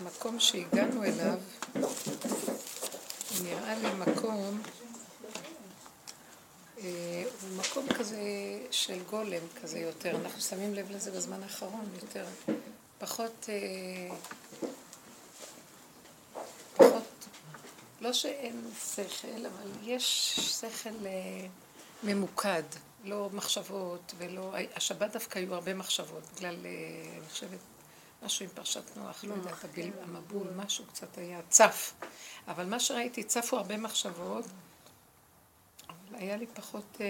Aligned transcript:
המקום 0.00 0.40
שהגענו 0.40 1.04
אליו 1.04 1.38
נראה 3.42 3.74
לי 3.78 3.88
מקום, 3.98 4.62
אה, 6.78 7.24
הוא 7.42 7.58
מקום 7.58 7.86
כזה 7.98 8.20
של 8.70 9.02
גולם 9.10 9.42
כזה 9.62 9.78
יותר, 9.78 10.16
אנחנו 10.16 10.40
שמים 10.40 10.74
לב 10.74 10.90
לזה 10.90 11.10
בזמן 11.10 11.42
האחרון 11.42 11.88
יותר, 12.02 12.26
פחות, 12.98 13.46
אה, 13.48 14.16
פחות, 16.76 17.26
לא 18.00 18.12
שאין 18.12 18.70
שכל, 18.94 19.46
אבל 19.46 19.70
יש 19.82 20.34
שכל 20.60 21.06
אה, 21.06 21.46
ממוקד, 22.02 22.62
לא 23.04 23.28
מחשבות 23.32 24.14
ולא, 24.18 24.54
השבת 24.76 25.12
דווקא 25.12 25.38
היו 25.38 25.54
הרבה 25.54 25.74
מחשבות, 25.74 26.22
בגלל, 26.36 26.56
אני 27.18 27.28
חושבת, 27.30 27.58
משהו 28.26 28.44
עם 28.44 28.50
פרשת 28.54 28.96
נוח, 28.96 29.24
לא 29.24 29.34
יודעת, 29.34 29.64
המבול, 30.02 30.46
משהו 30.56 30.84
קצת 30.86 31.18
היה 31.18 31.40
צף. 31.48 31.94
אבל 32.48 32.66
מה 32.66 32.80
שראיתי, 32.80 33.24
צפו 33.24 33.56
הרבה 33.56 33.76
מחשבות, 33.76 34.44
אבל 35.88 36.18
היה 36.18 36.36
לי 36.36 36.46
פחות 36.46 36.96
אה, 37.00 37.06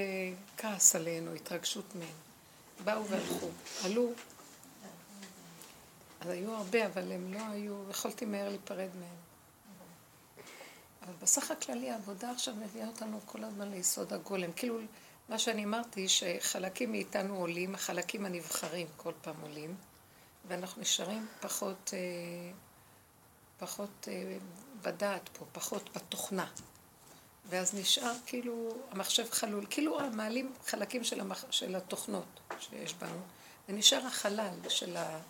כעס 0.56 0.96
עלינו, 0.96 1.32
התרגשות 1.32 1.84
מהם. 1.94 2.14
באו 2.84 3.06
והלכו, 3.06 3.48
עלו. 3.84 4.12
אז 6.20 6.28
היו 6.28 6.54
הרבה, 6.54 6.86
אבל 6.86 7.12
הם 7.12 7.34
לא 7.34 7.40
היו, 7.50 7.90
יכולתי 7.90 8.24
מהר 8.24 8.48
להיפרד 8.48 8.90
מהם. 9.00 9.16
אבל 11.02 11.14
בסך 11.22 11.50
הכללי 11.50 11.90
העבודה 11.90 12.30
עכשיו 12.30 12.54
מביאה 12.54 12.86
אותנו 12.86 13.20
כל 13.26 13.44
הזמן 13.44 13.70
ליסוד 13.70 14.12
הגולם. 14.12 14.52
כאילו, 14.52 14.78
מה 15.28 15.38
שאני 15.38 15.64
אמרתי, 15.64 16.08
שחלקים 16.08 16.92
מאיתנו 16.92 17.36
עולים, 17.36 17.74
החלקים 17.74 18.26
הנבחרים 18.26 18.86
כל 18.96 19.12
פעם 19.22 19.36
עולים. 19.42 19.74
ואנחנו 20.48 20.82
נשארים 20.82 21.26
פחות, 21.40 21.90
אה, 21.94 21.98
פחות 23.58 24.08
אה, 24.08 24.36
בדעת 24.82 25.28
פה, 25.28 25.44
פחות 25.52 25.96
בתוכנה. 25.96 26.46
ואז 27.48 27.74
נשאר 27.74 28.12
כאילו 28.26 28.76
המחשב 28.90 29.30
חלול, 29.30 29.66
כאילו 29.70 29.98
מעלים 30.12 30.52
חלקים 30.66 31.04
של, 31.04 31.20
המח... 31.20 31.44
של 31.50 31.76
התוכנות 31.76 32.40
שיש 32.60 32.94
בנו, 32.94 33.20
ונשאר 33.68 34.06
החלל 34.06 34.54
של 34.68 34.96
ה... 34.96 35.20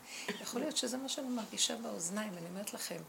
יכול 0.41 0.61
להיות 0.61 0.77
שזה 0.77 0.97
מה 0.97 1.09
שאני 1.09 1.29
מרגישה 1.29 1.77
באוזניים, 1.77 2.33
אני 2.39 2.49
אומרת 2.49 2.75
לכם, 2.75 3.03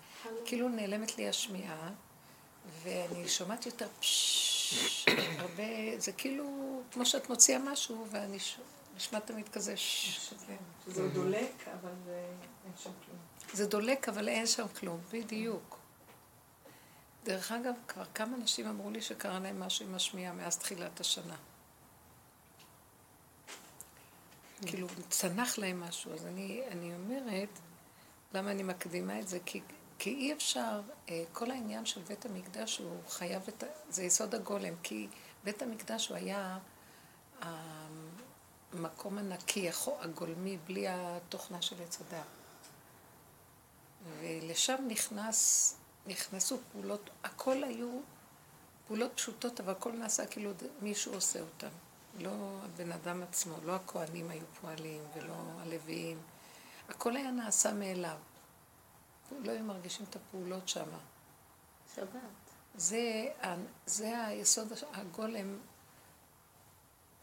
כאילו 0.46 0.70
נעלמת 0.70 1.18
לי 1.18 1.30
השמיעה, 1.30 1.90
ואני 2.84 3.28
שומעת 3.28 3.66
יותר 3.66 3.88
פששש, 4.00 5.06
הרבה, 5.38 5.64
זה 5.98 6.12
כאילו 6.12 6.82
כמו 6.92 7.06
שאת 7.06 7.30
מוציאה 7.30 7.60
משהו, 7.60 8.08
ואני 8.12 8.38
נשמע 8.98 9.20
תמיד 9.20 9.50
כזה 9.50 9.76
זה 10.88 11.10
דולק, 11.10 11.68
אבל 11.68 11.92
אין 12.66 12.74
שם 12.78 12.90
כלום. 13.06 13.18
זה 13.54 13.68
דולק, 13.68 14.10
אבל 14.10 14.30
אין 14.30 14.48
שם 14.48 14.68
כלום, 14.68 15.00
בדיוק. 15.12 15.78
דרך 17.24 17.52
אגב, 17.52 17.74
כבר 17.88 18.06
כמה 18.14 18.38
אנשים 18.38 18.68
אמרו 18.68 18.90
לי 18.90 19.02
שקרה 19.02 19.40
להם 19.40 19.60
משהו 19.60 19.86
עם 19.86 19.96
השמיעה 19.96 20.34
מאז 20.34 20.58
תחילת 20.58 21.00
השנה. 21.00 21.36
כאילו, 24.66 24.88
צנח 25.10 25.58
להם 25.58 25.80
משהו. 25.80 26.14
אז 26.14 26.26
אני, 26.26 26.62
אני 26.72 26.96
אומרת, 26.96 27.60
למה 28.34 28.52
אני 28.52 28.64
מקדימה 28.64 29.20
את 29.20 29.28
זה? 29.28 29.40
כי, 29.46 29.62
כי 30.00 30.10
אי 30.10 30.34
אפשר, 30.34 30.82
אה, 31.10 31.24
כל 31.34 31.52
העניין 31.52 31.86
של 31.86 32.02
בית 32.02 32.26
המקדש 32.26 32.78
הוא 32.78 33.00
חייב 33.10 33.42
את, 33.48 33.64
זה 33.90 34.04
יסוד 34.04 34.36
הגולם, 34.36 34.74
כי 34.84 35.08
בית 35.44 35.62
המקדש 35.62 36.08
הוא 36.08 36.18
היה 36.18 36.60
המקום 38.74 39.18
הנקי, 39.18 39.70
הגולמי, 40.00 40.58
בלי 40.68 40.86
התוכנה 40.88 41.62
של 41.62 41.76
עץ 41.84 42.02
הדת. 42.02 42.26
ולשם 44.20 44.84
נכנס, 44.88 45.74
נכנסו 46.06 46.58
פעולות, 46.72 47.10
הכל 47.24 47.64
היו 47.64 48.00
פעולות 48.88 49.12
פשוטות, 49.16 49.60
אבל 49.60 49.72
הכל 49.72 49.92
נעשה 49.92 50.26
כאילו 50.26 50.52
מישהו 50.82 51.14
עושה 51.14 51.40
אותן. 51.42 51.70
לא 52.20 52.32
הבן 52.64 52.92
אדם 52.92 53.24
עצמו, 53.24 53.56
לא 53.66 53.76
הכוהנים 53.76 54.30
היו 54.30 54.46
פועלים 54.62 55.02
ולא 55.16 55.36
הלוויים. 55.60 56.18
הכל 56.90 57.16
היה 57.16 57.32
נעשה 57.32 57.74
מאליו. 57.74 58.18
לא 59.40 59.52
היו 59.52 59.64
מרגישים 59.64 60.06
את 60.10 60.16
הפעולות 60.16 60.70
שם. 60.70 60.90
שבת. 61.96 62.08
זה, 62.76 63.26
זה 63.86 64.26
היסוד 64.26 64.74
הגולם 64.94 65.58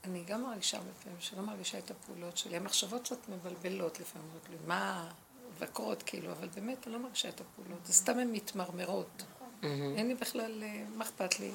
אני 0.05 0.25
גם 0.25 0.43
מרגישה 0.43 0.77
הרבה 0.77 0.91
פעמים 1.03 1.21
שלא 1.21 1.43
מרגישה 1.43 1.79
את 1.79 1.91
הפעולות 1.91 2.37
שלי. 2.37 2.57
המחשבות 2.57 3.03
קצת 3.03 3.29
מבלבלות 3.29 4.01
לפעמים, 4.01 4.29
אומרות 4.29 4.49
לי, 4.51 4.57
מה, 4.67 5.11
מבקרות 5.57 6.03
כאילו, 6.03 6.33
אבל 6.33 6.49
באמת 6.49 6.87
אני 6.87 6.95
לא 6.95 7.01
מרגישה 7.01 7.29
את 7.29 7.41
הפעולות. 7.41 7.87
זה 7.87 7.93
סתם 7.93 8.19
הן 8.19 8.33
מתמרמרות. 8.33 9.23
אין 9.63 10.09
לי 10.09 10.15
בכלל, 10.15 10.63
אה, 10.63 10.85
מה 10.95 11.05
אכפת 11.05 11.41
לי? 11.41 11.51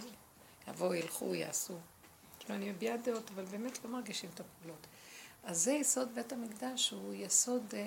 יבואו, 0.67 0.93
ילכו, 0.93 1.35
יעשו. 1.35 1.73
כאילו, 2.39 2.55
אני 2.55 2.71
מביעה 2.71 2.97
דעות, 2.97 3.31
אבל 3.35 3.45
באמת 3.45 3.85
לא 3.85 3.91
מרגישים 3.91 4.29
את 4.33 4.39
הפעולות. 4.39 4.87
אז 5.43 5.63
זה 5.63 5.71
יסוד 5.71 6.15
בית 6.15 6.33
המקדש, 6.33 6.89
הוא 6.89 7.13
יסוד... 7.13 7.63
אה, 7.73 7.79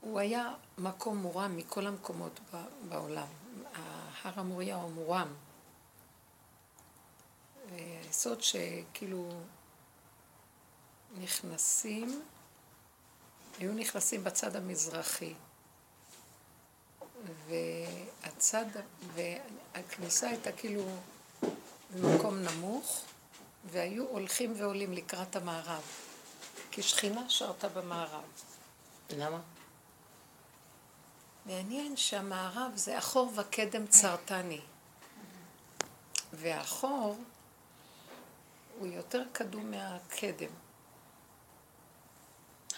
הוא 0.00 0.18
היה 0.18 0.54
מקום 0.78 1.16
מורם 1.18 1.56
מכל 1.56 1.86
המקומות 1.86 2.40
בעולם. 2.88 3.26
הר 4.22 4.40
המוריה 4.40 4.76
הוא 4.76 4.90
מורם. 4.90 5.28
היסוד 7.70 8.42
שכאילו 8.42 9.28
נכנסים, 11.14 12.22
היו 13.58 13.72
נכנסים 13.72 14.24
בצד 14.24 14.56
המזרחי. 14.56 15.34
והצד, 17.46 18.64
והכניסה 19.14 20.28
הייתה 20.28 20.52
כאילו 20.52 20.84
במקום 21.94 22.38
נמוך, 22.38 23.04
והיו 23.64 24.04
הולכים 24.06 24.54
ועולים 24.56 24.92
לקראת 24.92 25.36
המערב. 25.36 25.82
כי 26.70 26.82
שכינה 26.82 27.28
שרתה 27.28 27.68
במערב. 27.68 28.24
למה? 29.10 29.40
מעניין 31.46 31.96
שהמערב 31.96 32.72
זה 32.74 32.98
אחור 32.98 33.32
וקדם 33.36 33.86
צרתני. 33.86 34.60
והחור 36.32 37.18
הוא 38.80 38.88
יותר 38.88 39.22
קדום 39.32 39.70
מהקדם. 39.70 40.50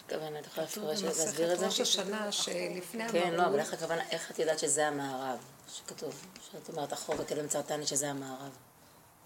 הכוונה, 0.07 0.39
את 0.39 0.47
יכולה 0.47 0.67
לפרש 0.67 1.03
להסביר 1.03 1.53
את 1.53 1.59
זה? 1.59 1.67
ראש 1.67 1.81
השנה 1.81 2.33
שלפני 2.33 3.03
המבול. 3.05 3.21
כן, 3.21 3.35
לא, 3.35 3.47
אבל 3.47 3.59
איך 3.59 3.73
הכוונה, 3.73 4.03
איך 4.11 4.31
את 4.31 4.39
יודעת 4.39 4.59
שזה 4.59 4.89
המערב? 4.89 5.39
שכתוב, 5.69 6.27
שאת 6.51 6.69
אומרת 6.69 6.93
אחור 6.93 7.15
וקדם 7.19 7.49
צרתני 7.49 7.87
שזה 7.87 8.11
המערב. 8.11 8.51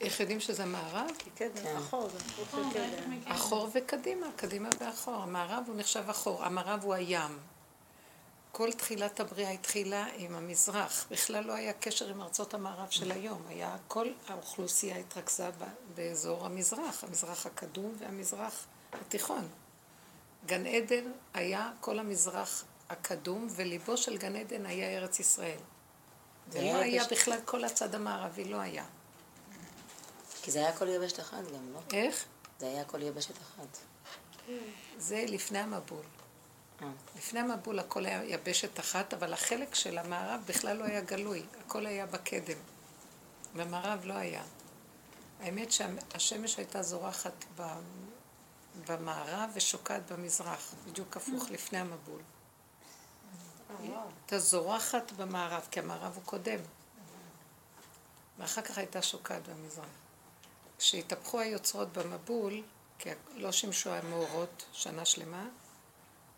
איך 0.00 0.20
יודעים 0.20 0.40
שזה 0.40 0.64
מערב? 0.64 1.10
כי 1.18 1.30
קדם, 1.30 1.62
כן. 1.62 1.76
אחור 1.76 2.08
אחור 3.24 3.68
וקדימה, 3.74 4.26
קדימה 4.36 4.68
ואחור. 4.80 5.14
המערב 5.14 5.64
הוא 5.66 5.76
נחשב 5.76 6.10
אחור, 6.10 6.44
המערב 6.44 6.84
הוא 6.84 6.94
הים. 6.94 7.38
כל 8.56 8.72
תחילת 8.72 9.20
הבריאה 9.20 9.50
התחילה 9.50 10.06
עם 10.16 10.34
המזרח. 10.34 11.06
בכלל 11.10 11.44
לא 11.44 11.52
היה 11.52 11.72
קשר 11.72 12.08
עם 12.08 12.22
ארצות 12.22 12.54
המערב 12.54 12.90
של 12.90 13.10
היום. 13.10 13.42
היה, 13.48 13.76
כל 13.88 14.12
האוכלוסייה 14.28 14.96
התרכזה 14.96 15.50
באזור 15.94 16.46
המזרח, 16.46 17.04
המזרח 17.04 17.46
הקדום 17.46 17.94
והמזרח 17.98 18.66
התיכון. 18.92 19.48
גן 20.46 20.66
עדן 20.66 21.12
היה 21.34 21.72
כל 21.80 21.98
המזרח 21.98 22.64
הקדום, 22.90 23.46
וליבו 23.50 23.96
של 23.96 24.16
גן 24.16 24.36
עדן 24.36 24.66
היה 24.66 24.98
ארץ 24.98 25.20
ישראל. 25.20 25.60
זה 26.50 26.62
לא 26.62 26.76
היה 26.76 27.04
בכלל 27.10 27.38
כל 27.44 27.64
הצד 27.64 27.94
המערבי, 27.94 28.44
לא 28.44 28.56
היה. 28.56 28.84
כי 30.42 30.50
זה 30.50 30.58
היה 30.58 30.76
כל 30.76 30.88
יבשת 30.88 31.20
אחת 31.20 31.44
גם, 31.54 31.72
לא? 31.72 31.80
איך? 31.92 32.24
זה 32.60 32.66
היה 32.66 32.84
כל 32.84 33.02
יבשת 33.02 33.34
אחת. 33.38 33.78
זה 34.98 35.24
לפני 35.28 35.58
המבול. 35.58 36.04
לפני 37.16 37.40
המבול 37.40 37.78
הכל 37.78 38.06
היה 38.06 38.24
יבשת 38.24 38.80
אחת, 38.80 39.14
אבל 39.14 39.32
החלק 39.32 39.74
של 39.74 39.98
המערב 39.98 40.40
בכלל 40.46 40.76
לא 40.76 40.84
היה 40.84 41.00
גלוי, 41.00 41.42
הכל 41.66 41.86
היה 41.86 42.06
בקדם. 42.06 42.58
במערב 43.56 44.04
לא 44.04 44.14
היה. 44.14 44.42
האמת 45.40 45.72
שהשמש 45.72 46.56
הייתה 46.56 46.82
זורחת 46.82 47.44
במערב 48.88 49.50
ושוקעת 49.54 50.12
במזרח, 50.12 50.74
בדיוק 50.86 51.16
הפוך 51.16 51.50
לפני 51.50 51.78
המבול. 51.78 52.20
הייתה 53.78 54.38
זורחת 54.38 55.12
במערב, 55.12 55.68
כי 55.70 55.80
המערב 55.80 56.12
הוא 56.14 56.24
קודם. 56.24 56.58
ואחר 58.38 58.62
כך 58.62 58.78
הייתה 58.78 59.02
שוקעת 59.02 59.48
במזרח. 59.48 59.84
כשהתהפכו 60.78 61.40
היוצרות 61.40 61.92
במבול, 61.92 62.62
כי 62.98 63.10
לא 63.34 63.52
שימשו 63.52 63.90
המאורות 63.90 64.64
שנה 64.72 65.04
שלמה, 65.04 65.48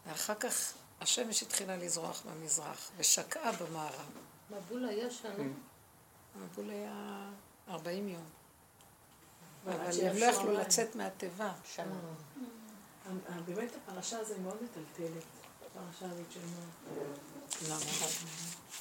ואחר 0.08 0.34
כך 0.34 0.72
השמש 1.00 1.42
התחילה 1.42 1.76
לזרוח 1.76 2.22
במזרח, 2.26 2.90
ושקעה 2.96 3.52
במערב. 3.52 4.06
מבול 4.50 4.88
היה 4.88 5.10
שנה? 5.10 5.34
כן. 5.36 5.50
מבול 6.36 6.70
היה 6.70 7.28
40 7.68 8.08
יום. 8.08 8.24
אבל 9.64 9.74
הם 10.06 10.16
לא 10.16 10.24
יכלו 10.24 10.52
לצאת 10.52 10.96
מהתיבה. 10.96 11.52
שנה. 11.74 11.94
באמת 13.46 13.68
הפרשה 13.88 14.18
הזו 14.18 14.34
מאוד 14.42 14.56
מטלטלת. 14.62 15.22
פרשה 15.74 16.12
הזאת 16.12 16.26
של 16.34 16.40
נוח. 16.40 16.98
לא, 17.68 17.76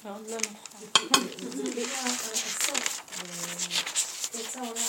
מאוד 0.04 0.26
לא 0.28 0.36
נכון. 0.36 0.80
זה 0.80 1.62
כאילו 1.72 1.92
הסוף, 1.94 3.00
אה, 3.10 3.24
קץ 4.32 4.56
העולם. 4.56 4.82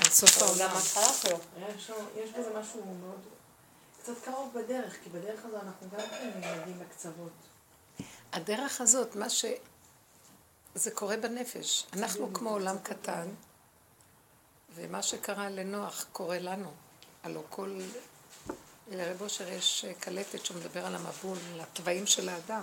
על 0.00 0.10
סוף 0.10 0.42
העולם. 0.42 0.70
ההתחלה 0.70 1.12
שלו. 1.22 1.38
יש 1.76 1.90
לו- 1.90 1.96
יש 2.16 2.30
בזה 2.30 2.58
משהו 2.60 2.84
מאוד... 3.00 3.20
קצת 4.08 4.24
קרוב 4.24 4.54
בדרך, 4.54 4.96
כי 5.04 5.10
בדרך 5.10 5.44
הזו 5.44 5.56
אנחנו 5.56 5.90
גם 5.90 5.98
כן 6.10 6.30
מגיעים 6.38 6.80
לקצוות. 6.80 7.32
הדרך 8.32 8.80
הזאת, 8.80 9.16
מה 9.16 9.30
ש... 9.30 9.44
זה 10.74 10.90
קורה 10.90 11.16
בנפש. 11.16 11.86
אנחנו 11.92 12.34
כמו 12.34 12.50
עולם 12.50 12.78
קטן, 12.78 13.28
ומה 14.74 15.02
שקרה 15.02 15.50
לנוח 15.50 16.06
קורה 16.12 16.38
לנו. 16.38 16.72
הלוא 17.22 17.42
כל... 17.50 17.80
לרב 18.90 19.22
אושר 19.22 19.48
יש 19.48 19.84
קלטת 20.00 20.44
שמדבר 20.44 20.86
על 20.86 20.94
המבול, 20.94 21.38
על 21.52 21.60
התוואים 21.60 22.06
של 22.06 22.28
האדם. 22.28 22.62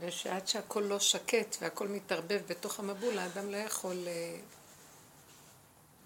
ושעד 0.00 0.48
שהכל 0.48 0.80
לא 0.80 0.98
שקט 0.98 1.56
והכל 1.60 1.88
מתערבב 1.88 2.40
בתוך 2.46 2.78
המבול, 2.78 3.18
האדם 3.18 3.50
לא 3.50 3.56
יכול... 3.56 4.08
אה, 4.08 4.36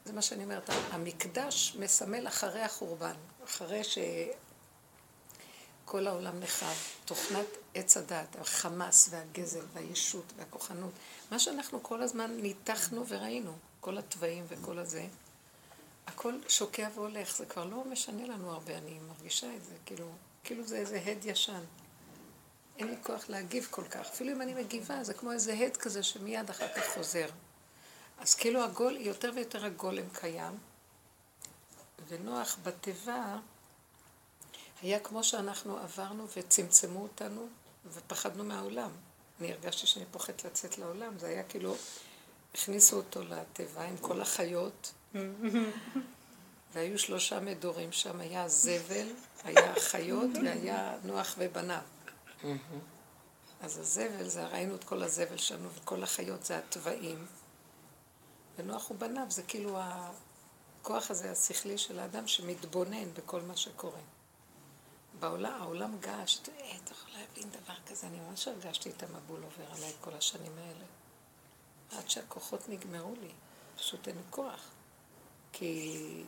זה 0.05 0.12
מה 0.12 0.22
שאני 0.22 0.44
אומרת, 0.44 0.70
המקדש 0.90 1.76
מסמל 1.78 2.28
אחרי 2.28 2.62
החורבן, 2.62 3.14
אחרי 3.44 3.81
שכל 5.85 6.06
העולם 6.06 6.41
נחרב, 6.41 6.76
תוכנת 7.05 7.46
עץ 7.75 7.96
הדת, 7.96 8.37
החמאס 8.41 9.08
והגזל 9.11 9.64
והישות 9.73 10.32
והכוחנות, 10.37 10.93
מה 11.31 11.38
שאנחנו 11.38 11.82
כל 11.82 12.02
הזמן 12.02 12.37
ניתחנו 12.37 13.06
וראינו, 13.08 13.52
כל 13.81 13.99
התוואים 13.99 14.44
וכל 14.49 14.79
הזה, 14.79 15.06
הכל 16.06 16.35
שוקע 16.49 16.88
והולך, 16.94 17.37
זה 17.37 17.46
כבר 17.46 17.64
לא 17.64 17.85
משנה 17.85 18.26
לנו 18.26 18.52
הרבה, 18.52 18.79
אני 18.79 18.99
מרגישה 19.08 19.56
את 19.56 19.64
זה, 19.64 19.75
כאילו, 19.87 20.12
כאילו 20.44 20.67
זה 20.67 20.76
איזה 20.76 21.02
הד 21.06 21.25
ישן. 21.25 21.64
אין 22.79 22.88
לי 22.88 22.96
כוח 23.02 23.29
להגיב 23.29 23.69
כל 23.70 23.85
כך, 23.85 24.06
אפילו 24.06 24.32
אם 24.32 24.43
אני 24.43 24.55
מגיבה, 24.55 25.05
זה 25.05 25.14
כמו 25.14 25.32
איזה 25.32 25.52
הד 25.52 25.76
כזה 25.76 26.02
שמיד 26.02 26.50
אחר 26.50 26.69
כך 26.76 26.94
חוזר. 26.94 27.29
אז 28.19 28.35
כאילו 28.35 28.64
הגול, 28.64 28.96
יותר 28.96 29.32
ויותר 29.35 29.64
הגולם 29.64 30.08
קיים, 30.12 30.52
ונוח 32.08 32.56
בתיבה 32.62 33.38
היה 34.82 35.00
כמו 35.00 35.25
שאנחנו 35.25 35.79
עברנו 35.79 36.26
וצמצמו 36.37 37.02
אותנו 37.02 37.46
ופחדנו 37.93 38.44
מהעולם. 38.44 38.91
אני 39.41 39.52
הרגשתי 39.52 39.87
שאני 39.87 40.05
פוחדת 40.11 40.44
לצאת 40.44 40.79
לעולם, 40.79 41.19
זה 41.19 41.26
היה 41.26 41.43
כאילו, 41.43 41.76
הכניסו 42.55 42.96
אותו 42.96 43.23
לתיבה 43.23 43.85
עם 43.85 43.96
כל 43.96 44.20
החיות, 44.20 44.93
והיו 46.73 46.99
שלושה 46.99 47.41
מדורים 47.41 47.93
שם, 47.93 48.20
היה 48.20 48.49
זבל, 48.49 49.06
היה 49.44 49.75
חיות 49.81 50.31
והיה 50.44 50.96
נוח 51.05 51.35
ובניו. 51.38 51.82
אז 53.61 53.79
הזבל, 53.79 54.29
זה 54.29 54.46
ראינו 54.46 54.75
את 54.75 54.85
כל 54.85 55.02
הזבל 55.02 55.37
שלנו, 55.37 55.69
וכל 55.75 56.02
החיות 56.02 56.44
זה 56.44 56.58
התוואים. 56.58 57.26
ונוח 58.58 58.91
ובניו 58.91 59.26
זה 59.29 59.43
כאילו 59.43 59.79
הכוח 60.84 61.10
הזה 61.10 61.31
השכלי 61.31 61.78
של 61.78 61.98
האדם 61.98 62.26
שמתבונן 62.26 63.14
בכל 63.14 63.40
מה 63.40 63.56
שקורה. 63.56 64.00
בעולם, 65.19 65.62
העולם 65.62 65.98
געש, 66.00 66.38
אה, 66.48 66.76
אתה 66.84 66.92
יכול 66.92 67.10
להבין 67.10 67.50
דבר 67.50 67.75
כזה, 67.86 68.06
אני 68.06 68.20
ממש 68.20 68.48
הרגשתי 68.48 68.90
את 68.90 69.02
המבול 69.02 69.42
עובר 69.42 69.72
עליי 69.76 69.92
כל 70.00 70.14
השנים 70.14 70.52
האלה. 70.58 70.84
עד 71.98 72.10
שהכוחות 72.10 72.69
נגמרו 72.69 73.14
לי, 73.20 73.31
פשוט 73.76 74.08
אין 74.08 74.16
כוח. 74.31 74.60
כי 75.52 76.22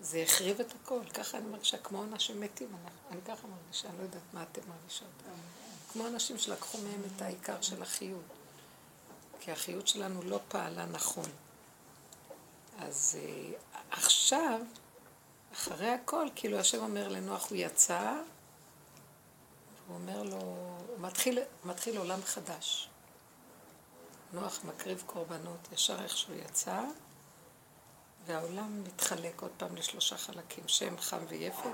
זה 0.00 0.22
החריב 0.22 0.60
את 0.60 0.72
הכל, 0.82 1.00
ככה 1.14 1.38
אני 1.38 1.46
מרגישה, 1.46 1.78
כמו 1.78 2.04
אנשים 2.04 2.40
מתים, 2.40 2.68
אני, 2.68 2.90
אני 3.10 3.20
ככה 3.22 3.46
מרגישה, 3.46 3.88
אני 3.88 3.98
לא 3.98 4.02
יודעת 4.02 4.22
מה 4.32 4.42
אתם 4.42 4.60
מרגישות. 4.68 5.08
כמו 5.92 6.06
אנשים 6.06 6.38
שלקחו 6.38 6.78
מהם 6.78 7.02
את 7.16 7.22
העיקר 7.22 7.60
של 7.60 7.82
החיות. 7.82 8.24
כי 9.40 9.52
החיות 9.52 9.88
שלנו 9.88 10.22
לא 10.22 10.40
פעלה 10.48 10.86
נכון. 10.86 11.30
אז 12.78 13.18
uh, 13.18 13.75
עכשיו, 13.90 14.60
אחרי 15.52 15.90
הכל, 15.90 16.26
כאילו 16.34 16.58
השם 16.58 16.82
אומר 16.82 17.08
לנוח, 17.08 17.50
הוא 17.50 17.58
יצא, 17.58 18.12
הוא 19.88 19.96
אומר 19.96 20.22
לו, 20.22 20.36
הוא 20.36 20.98
מתחיל, 20.98 21.38
מתחיל 21.64 21.96
עולם 21.98 22.22
חדש. 22.24 22.88
נוח 24.32 24.60
מקריב 24.64 25.02
קורבנות 25.06 25.68
ישר 25.72 26.02
איך 26.02 26.16
שהוא 26.16 26.36
יצא, 26.36 26.80
והעולם 28.26 28.84
מתחלק 28.84 29.42
עוד 29.42 29.50
פעם 29.56 29.76
לשלושה 29.76 30.16
חלקים, 30.16 30.64
שם, 30.68 30.98
חם 30.98 31.18
ויפת, 31.28 31.70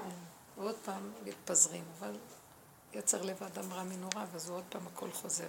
ועוד 0.56 0.74
פעם 0.84 1.12
מתפזרים, 1.24 1.84
אבל 1.98 2.16
יצר 2.94 3.22
לב 3.22 3.42
האדם 3.42 3.72
רע 3.72 3.82
מנורא, 3.82 4.24
ואז 4.32 4.50
עוד 4.50 4.64
פעם 4.68 4.86
הכל 4.86 5.10
חוזר. 5.10 5.48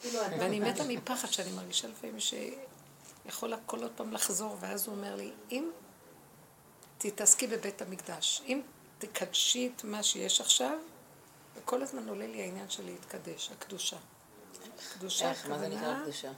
כאילו, 0.00 0.20
ואני 0.20 0.60
מתה 0.60 0.84
מפחד 0.84 1.28
שאני 1.28 1.52
מרגישה 1.52 1.88
לפעמים 1.88 2.16
שיכול 2.20 3.52
הכל 3.52 3.82
עוד 3.82 3.92
פעם 3.96 4.12
לחזור, 4.12 4.56
ואז 4.60 4.86
הוא 4.86 4.94
אומר 4.94 5.16
לי, 5.16 5.32
אם 5.50 5.70
תתעסקי 7.10 7.46
בבית 7.46 7.82
המקדש, 7.82 8.42
אם 8.46 8.60
תקדשי 8.98 9.72
את 9.76 9.84
מה 9.84 10.02
שיש 10.02 10.40
עכשיו, 10.40 10.78
וכל 11.56 11.82
הזמן 11.82 12.08
עולה 12.08 12.26
לי 12.26 12.42
העניין 12.42 12.70
של 12.70 12.84
להתקדש, 12.84 13.50
הקדושה. 13.50 13.96
קדושה 14.94 15.30
איך, 15.30 15.46
מה 15.46 15.58
זה 15.58 15.68
נקרא 15.68 15.78
הכוונה, 15.80 16.02
קדושה? 16.02 16.32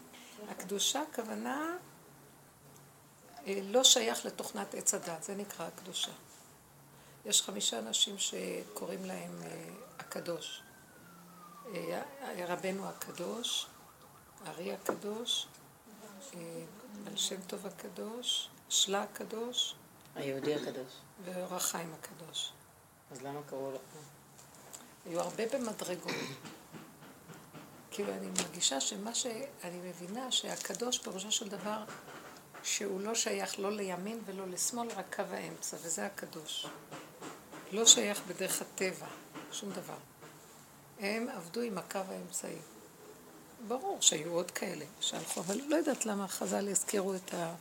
הקדושה 0.49 1.03
הכוונה 1.03 1.77
אה, 3.47 3.59
לא 3.63 3.85
שייך 3.85 4.27
לתוכנת 4.27 4.75
עץ 4.75 4.95
הדת, 4.95 5.23
זה 5.23 5.35
נקרא 5.35 5.67
הקדושה. 5.67 6.13
יש 7.25 7.43
חמישה 7.43 7.79
אנשים 7.79 8.19
שקוראים 8.19 9.05
להם 9.05 9.43
אה, 9.45 9.69
הקדוש. 9.99 10.63
אה, 11.75 12.03
רבנו 12.47 12.89
הקדוש, 12.89 13.67
הארי 14.45 14.73
הקדוש, 14.73 15.47
בעל 17.05 17.17
שם 17.17 17.41
טוב 17.47 17.67
הקדוש, 17.67 18.49
שלה 18.69 19.03
הקדוש 19.03 19.75
היהודי 20.17 20.55
הקדוש. 20.55 20.93
ואור 21.25 21.55
החיים 21.55 21.95
הקדוש. 21.95 22.53
אז 23.11 23.23
למה 23.23 23.41
קראו 23.47 23.71
לו? 23.71 23.79
היו 25.07 25.21
הרבה 25.21 25.45
במדרגות. 25.53 26.13
כאילו, 27.91 28.13
אני 28.13 28.27
מרגישה 28.27 28.81
שמה 28.81 29.15
שאני 29.15 29.79
מבינה, 29.89 30.33
שהקדוש 30.33 30.99
פירושו 30.99 31.33
של 31.33 31.49
דבר, 31.49 31.85
שהוא 32.63 33.01
לא 33.01 33.15
שייך 33.15 33.59
לא 33.59 33.73
לימין 33.73 34.21
ולא 34.27 34.49
לשמאל, 34.49 34.89
רק 34.97 35.17
קו 35.17 35.23
האמצע, 35.31 35.77
וזה 35.83 36.07
הקדוש. 36.07 36.67
לא 37.73 37.87
שייך 37.87 38.21
בדרך 38.29 38.63
הטבע, 38.63 39.07
שום 39.53 39.71
דבר. 39.71 39.97
הם 41.01 41.29
עבדו 41.29 41.61
עם 41.61 41.79
הקו 41.79 41.99
האמצעי. 42.09 42.59
ברור 43.69 43.99
שהיו 44.01 44.33
עוד 44.33 44.51
כאלה 44.51 44.85
שהלכו, 45.01 45.41
אבל 45.41 45.61
לא 45.69 45.77
יודעת 45.77 46.07
למה 46.07 46.29
חז"ל 46.29 46.69
הזכירו 46.69 47.15
את, 47.15 47.35
ה... 47.35 47.55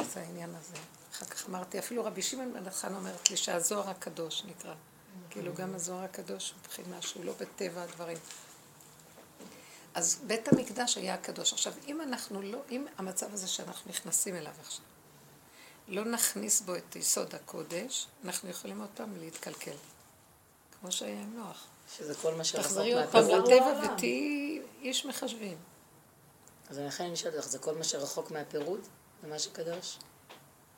את 0.00 0.16
העניין 0.16 0.54
הזה. 0.54 0.76
אחר 1.16 1.26
כך 1.26 1.48
אמרתי, 1.48 1.78
אפילו 1.78 2.04
רבי 2.04 2.22
שמעון 2.22 2.52
בן 2.52 2.70
חן 2.70 2.94
אומרת 2.94 3.30
לי 3.30 3.36
שהזוהר 3.36 3.90
הקדוש 3.90 4.44
נקרא. 4.44 4.74
כאילו 5.30 5.54
גם 5.54 5.74
הזוהר 5.74 6.04
הקדוש 6.04 6.50
הוא 6.50 6.58
מבחינה 6.60 7.02
שהוא 7.02 7.24
לא 7.24 7.32
בטבע 7.40 7.82
הדברים. 7.82 8.18
אז 9.94 10.20
בית 10.26 10.48
המקדש 10.48 10.96
היה 10.96 11.14
הקדוש. 11.14 11.52
עכשיו, 11.52 11.72
אם 11.86 12.00
אנחנו 12.00 12.42
לא, 12.42 12.58
אם 12.70 12.86
המצב 12.98 13.34
הזה 13.34 13.48
שאנחנו 13.48 13.90
נכנסים 13.90 14.36
אליו 14.36 14.52
עכשיו, 14.60 14.84
לא 15.88 16.04
נכניס 16.04 16.60
בו 16.60 16.76
את 16.76 16.96
יסוד 16.96 17.34
הקודש, 17.34 18.06
אנחנו 18.24 18.50
יכולים 18.50 18.80
עוד 18.80 18.90
פעם 18.94 19.16
להתקלקל. 19.16 19.76
כמו 20.80 20.92
שהיה 20.92 21.20
עם 21.20 21.36
נוח. 21.36 21.66
שזה 21.96 22.14
כל 22.14 22.34
מה 22.34 22.44
שרחוק 22.44 22.66
תחזרי 22.66 22.92
עוד 22.92 23.04
פעם. 23.10 23.24
לטבע 23.28 23.80
ותהיי 23.94 24.60
איש 24.82 25.06
מחשבים. 25.06 25.58
אז 26.70 26.78
לכן 26.78 27.04
אני 27.04 27.16
שואלת 27.16 27.36
אותך, 27.36 27.48
זה 27.48 27.58
כל 27.58 27.74
מה 27.74 27.84
שרחוק 27.84 28.30
מהפירוד? 28.30 28.80
זה 29.22 29.28
מה 29.28 29.38
שקדוש? 29.38 29.98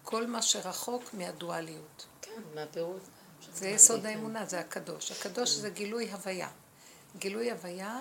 כל 0.03 0.27
מה 0.27 0.43
שרחוק 0.43 1.15
מהדואליות. 1.15 2.07
כן, 2.23 2.43
מהפירוד. 2.55 3.01
זה 3.53 3.69
יסוד 3.69 4.07
האמונה, 4.07 4.47
זה 4.47 4.61
הקדוש. 4.61 5.13
הקדוש 5.13 5.51
זה 5.51 5.71
גילוי 5.71 6.13
הוויה. 6.13 6.49
גילוי 7.19 7.51
הוויה... 7.51 8.01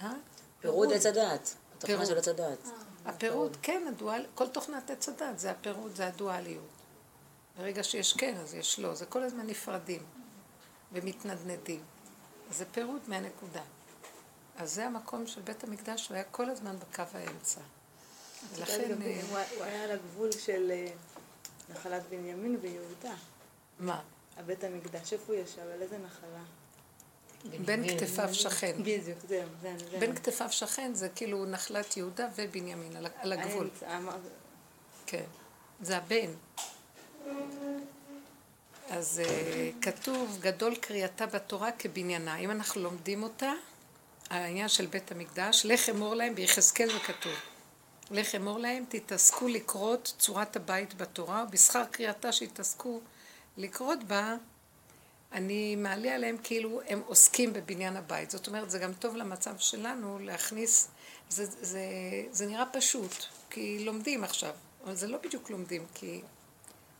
אה? 0.00 0.12
פירוד 0.60 0.92
עץ 0.92 1.06
הדעת. 1.06 1.54
התוכנה. 1.76 2.06
של 2.06 2.18
עץ 2.18 2.28
הדעת. 2.28 2.68
הפירוד, 3.04 3.56
כן, 3.62 3.84
הדואל, 3.88 4.26
כל 4.34 4.48
תוכנת 4.48 4.90
עץ 4.90 5.08
הדת 5.08 5.38
זה 5.38 5.50
הפירוד, 5.50 5.94
זה 5.94 6.06
הדואליות. 6.06 6.64
ברגע 7.58 7.82
שיש 7.82 8.12
כן, 8.12 8.36
אז 8.36 8.54
יש 8.54 8.78
לא. 8.78 8.94
זה 8.94 9.06
כל 9.06 9.22
הזמן 9.22 9.46
נפרדים 9.46 10.02
ומתנדנדים. 10.92 11.82
זה 12.50 12.64
פירוד 12.64 13.00
מהנקודה. 13.08 13.62
אז 14.56 14.74
זה 14.74 14.86
המקום 14.86 15.26
של 15.26 15.40
בית 15.40 15.64
המקדש, 15.64 16.08
הוא 16.08 16.14
היה 16.14 16.24
כל 16.24 16.50
הזמן 16.50 16.76
בקו 16.78 17.02
האמצע. 17.14 17.60
ולכן, 18.56 19.02
אה, 19.02 19.22
הוא 19.56 19.64
היה 19.64 19.84
על 19.84 19.90
הגבול 19.90 20.32
של 20.32 20.70
אה, 20.70 20.86
נחלת 21.70 22.02
בנימין 22.10 22.56
ויהודה. 22.60 23.14
מה? 23.80 24.00
הבית 24.36 24.64
המקדש, 24.64 25.12
איפה 25.12 25.32
הוא 25.32 25.42
ישב? 25.42 25.60
על 25.74 25.82
איזה 25.82 25.98
נחלה? 25.98 26.42
בין 27.64 27.98
כתפיו 27.98 28.34
שכן. 28.34 28.76
בדיוק, 28.80 29.18
זהו, 29.28 29.42
זה, 29.62 29.74
זה. 29.90 29.98
בין 29.98 30.14
כתפיו 30.16 30.52
שכן 30.52 30.94
זה 30.94 31.08
כאילו 31.08 31.44
נחלת 31.44 31.96
יהודה 31.96 32.28
ובנימין, 32.36 32.96
על- 32.96 33.32
הגבול. 33.32 33.70
כן. 35.06 35.24
זה 35.82 35.96
הבן. 35.96 36.30
אז 37.26 37.32
אז 38.90 39.22
אה, 39.24 39.70
כתוב, 39.82 40.38
גדול 40.40 40.74
קריאתה 40.76 41.26
בתורה 41.26 41.72
כבניינה. 41.72 42.36
אם 42.36 42.50
אנחנו 42.50 42.80
לומדים 42.80 43.22
אותה, 43.22 43.52
העניין 44.30 44.68
של 44.68 44.86
בית 44.86 45.12
המקדש, 45.12 45.62
לך 45.66 45.88
אמור 45.88 46.14
להם, 46.14 46.34
ביחזקאל 46.34 46.92
זה 46.92 46.98
כתוב. 46.98 47.32
לך 48.10 48.34
אמור 48.34 48.58
להם, 48.58 48.84
תתעסקו 48.88 49.48
לקרות 49.48 50.14
צורת 50.18 50.56
הבית 50.56 50.94
בתורה, 50.94 51.44
ובשכר 51.48 51.84
קריאתה 51.84 52.32
שיתעסקו 52.32 53.00
לקרות 53.56 54.04
בה, 54.04 54.36
אני 55.32 55.76
מעלה 55.76 56.14
עליהם 56.14 56.36
כאילו 56.42 56.80
הם 56.88 57.02
עוסקים 57.06 57.52
בבניין 57.52 57.96
הבית. 57.96 58.30
זאת 58.30 58.46
אומרת, 58.46 58.70
זה 58.70 58.78
גם 58.78 58.92
טוב 58.92 59.16
למצב 59.16 59.58
שלנו 59.58 60.18
להכניס, 60.18 60.88
זה, 61.28 61.46
זה, 61.46 61.82
זה 62.30 62.46
נראה 62.46 62.64
פשוט, 62.72 63.12
כי 63.50 63.84
לומדים 63.84 64.24
עכשיו, 64.24 64.54
אבל 64.84 64.94
זה 64.94 65.06
לא 65.06 65.18
בדיוק 65.18 65.50
לומדים, 65.50 65.86
כי 65.94 66.22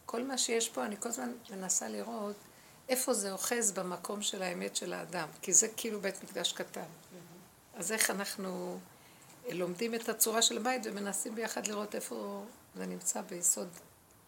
כל 0.06 0.23
מה 0.23 0.38
שיש 0.38 0.68
פה, 0.68 0.84
אני 0.84 0.96
כל 1.00 1.08
הזמן 1.08 1.32
מנסה 1.50 1.88
לראות 1.88 2.37
איפה 2.88 3.14
זה 3.14 3.32
אוחז 3.32 3.73
במקום 3.73 4.23
של 4.23 4.42
האמת 4.42 4.76
של 4.76 4.92
האדם, 4.92 5.28
כי 5.42 5.52
זה 5.52 5.68
כאילו 5.76 6.00
בית 6.00 6.25
מקדש 6.25 6.52
קטן. 6.52 6.87
אז 7.75 7.92
איך 7.92 8.11
אנחנו 8.11 8.78
לומדים 9.52 9.94
את 9.94 10.08
הצורה 10.08 10.42
של 10.42 10.56
הבית 10.56 10.82
ומנסים 10.84 11.34
ביחד 11.34 11.66
לראות 11.66 11.94
איפה 11.94 12.44
זה 12.74 12.86
נמצא 12.86 13.20
ביסוד 13.20 13.68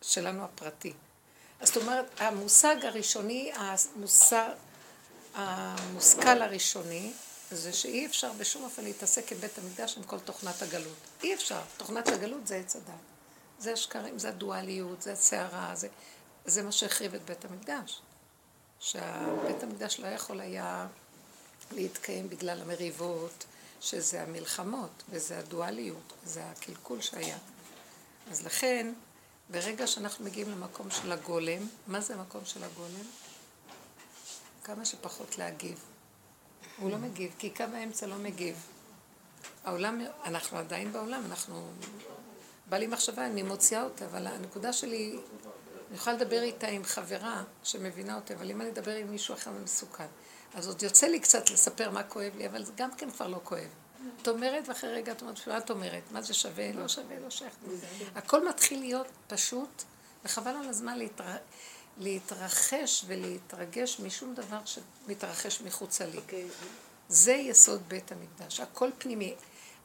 שלנו 0.03 0.45
הפרטי. 0.45 0.93
אז 1.61 1.69
זאת 1.69 1.77
אומרת, 1.77 2.07
המושג 2.19 2.77
הראשוני, 2.85 3.53
המוסר, 3.55 4.53
המושכל 5.35 6.43
הראשוני, 6.43 7.13
זה 7.51 7.73
שאי 7.73 8.07
אפשר 8.07 8.33
בשום 8.33 8.65
אופן 8.65 8.85
להתעסק 8.85 9.33
עם 9.33 9.39
בית 9.39 9.59
המקדש 9.59 9.97
עם 9.97 10.03
כל 10.03 10.19
תוכנת 10.19 10.63
הגלות. 10.63 10.97
אי 11.23 11.35
אפשר. 11.35 11.61
תוכנת 11.77 12.09
הגלות 12.09 12.47
זה 12.47 12.57
עץ 12.57 12.77
הדת. 12.77 12.95
זה 13.59 13.73
השקרים, 13.73 14.19
זה 14.19 14.29
הדואליות, 14.29 15.03
זה 15.03 15.13
הסערה, 15.13 15.75
זה, 15.75 15.89
זה 16.45 16.63
מה 16.63 16.73
שהחריב 16.73 17.15
את 17.15 17.25
בית 17.25 17.45
המקדש. 17.45 18.01
שבית 18.81 19.63
המקדש 19.63 20.01
לא 20.01 20.07
יכול 20.07 20.41
היה 20.41 20.87
להתקיים 21.73 22.29
בגלל 22.29 22.61
המריבות, 22.63 23.45
שזה 23.81 24.23
המלחמות, 24.23 25.03
וזה 25.11 25.39
הדואליות, 25.39 26.13
וזה 26.25 26.45
הקלקול 26.45 27.01
שהיה. 27.01 27.39
אז 28.31 28.47
לכן, 28.47 28.93
ברגע 29.51 29.87
שאנחנו 29.87 30.25
מגיעים 30.25 30.51
למקום 30.51 30.91
של 30.91 31.13
הגולם, 31.13 31.69
מה 31.87 32.01
זה 32.01 32.15
המקום 32.15 32.45
של 32.45 32.65
הגולם? 32.65 33.07
כמה 34.65 34.85
שפחות 34.85 35.39
להגיב. 35.39 35.85
הוא 36.79 36.91
לא 36.91 36.99
מגיב, 36.99 37.35
כי 37.39 37.51
קו 37.51 37.65
האמצע 37.75 38.07
לא 38.07 38.17
מגיב. 38.17 38.57
העולם, 39.65 40.01
אנחנו 40.25 40.59
עדיין 40.59 40.93
בעולם, 40.93 41.23
אנחנו... 41.27 41.69
בא 42.69 42.77
לי 42.77 42.87
מחשבה, 42.87 43.27
אני 43.27 43.43
מוציאה 43.43 43.83
אותה, 43.83 44.05
אבל 44.05 44.27
הנקודה 44.27 44.73
שלי, 44.73 45.19
אני 45.89 45.97
יכולה 45.97 46.17
לדבר 46.17 46.43
איתה 46.43 46.67
עם 46.67 46.85
חברה 46.85 47.45
שמבינה 47.63 48.17
אותה, 48.17 48.35
אבל 48.35 48.51
אם 48.51 48.61
אני 48.61 48.71
אדבר 48.71 48.97
עם 48.97 49.11
מישהו 49.11 49.35
אחר 49.35 49.51
מסוכן. 49.51 50.07
אז 50.57 50.69
עוד 50.69 50.83
יוצא 50.83 51.07
לי 51.07 51.21
קצת 51.21 51.51
לספר 51.51 51.91
מה 51.91 52.03
כואב 52.03 52.33
לי, 52.37 52.47
אבל 52.47 52.65
זה 52.65 52.73
גם 52.77 52.95
כן 52.95 53.11
כבר 53.11 53.27
לא 53.27 53.41
כואב. 53.45 53.69
את 54.23 54.29
אומרת, 54.29 54.69
ואחרי 54.69 54.93
רגע 54.93 55.13
את 55.13 55.23
אומרת, 55.23 55.49
מה 55.49 55.59
את 55.59 55.71
אומרת? 55.71 56.03
מה 56.11 56.23
זה 56.23 56.35
שווה? 56.35 56.73
לא 56.73 56.89
שווה, 56.89 57.19
לא 57.19 57.31
שייך. 57.31 57.55
הכל 58.15 58.49
מתחיל 58.49 58.81
להיות 58.81 59.07
פשוט, 59.27 59.83
וחבל 60.25 60.51
על 60.51 60.69
הזמן 60.69 60.99
להתר... 60.99 61.25
להתרחש 61.99 63.05
ולהתרגש 63.07 64.01
משום 64.01 64.35
דבר 64.35 64.61
שמתרחש 64.65 65.61
מחוצה 65.61 66.07
לי. 66.07 66.17
Okay. 66.17 66.21
אוקיי. 66.21 66.49
זה 67.09 67.33
יסוד 67.33 67.89
בית 67.89 68.13
המקדש, 68.13 68.61
הכל 68.61 68.91
פנימי. 68.99 69.35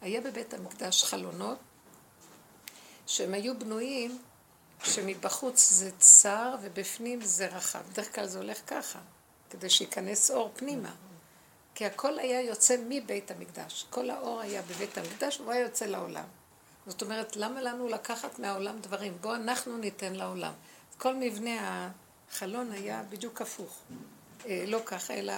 היה 0.01 0.21
בבית 0.21 0.53
המקדש 0.53 1.03
חלונות 1.03 1.57
שהם 3.07 3.33
היו 3.33 3.59
בנויים 3.59 4.21
שמבחוץ 4.83 5.69
זה 5.69 5.91
צר 5.99 6.55
ובפנים 6.61 7.21
זה 7.21 7.47
רחב. 7.47 7.81
בדרך 7.91 8.15
כלל 8.15 8.27
זה 8.27 8.37
הולך 8.37 8.61
ככה, 8.67 8.99
כדי 9.51 9.69
שייכנס 9.69 10.31
אור 10.31 10.51
פנימה. 10.55 10.95
כי 11.75 11.85
הכל 11.85 12.19
היה 12.19 12.41
יוצא 12.41 12.75
מבית 12.89 13.31
המקדש. 13.31 13.85
כל 13.89 14.09
האור 14.09 14.41
היה 14.41 14.61
בבית 14.61 14.97
המקדש 14.97 15.39
והוא 15.39 15.51
היה 15.51 15.61
יוצא 15.61 15.85
לעולם. 15.85 16.25
זאת 16.87 17.01
אומרת, 17.01 17.35
למה 17.35 17.61
לנו 17.61 17.87
לקחת 17.87 18.39
מהעולם 18.39 18.79
דברים? 18.79 19.17
בואו 19.21 19.35
אנחנו 19.35 19.77
ניתן 19.77 20.13
לעולם. 20.13 20.53
כל 20.97 21.15
מבנה 21.15 21.89
החלון 22.31 22.71
היה 22.71 23.03
בדיוק 23.09 23.41
הפוך. 23.41 23.79
אה, 24.45 24.63
לא 24.67 24.79
ככה, 24.85 25.13
אלא 25.13 25.33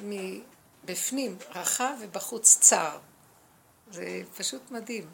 מבפנים 0.00 1.36
רחב 1.54 1.94
ובחוץ 2.00 2.58
צר. 2.60 2.98
זה 3.90 4.22
פשוט 4.36 4.70
מדהים. 4.70 5.06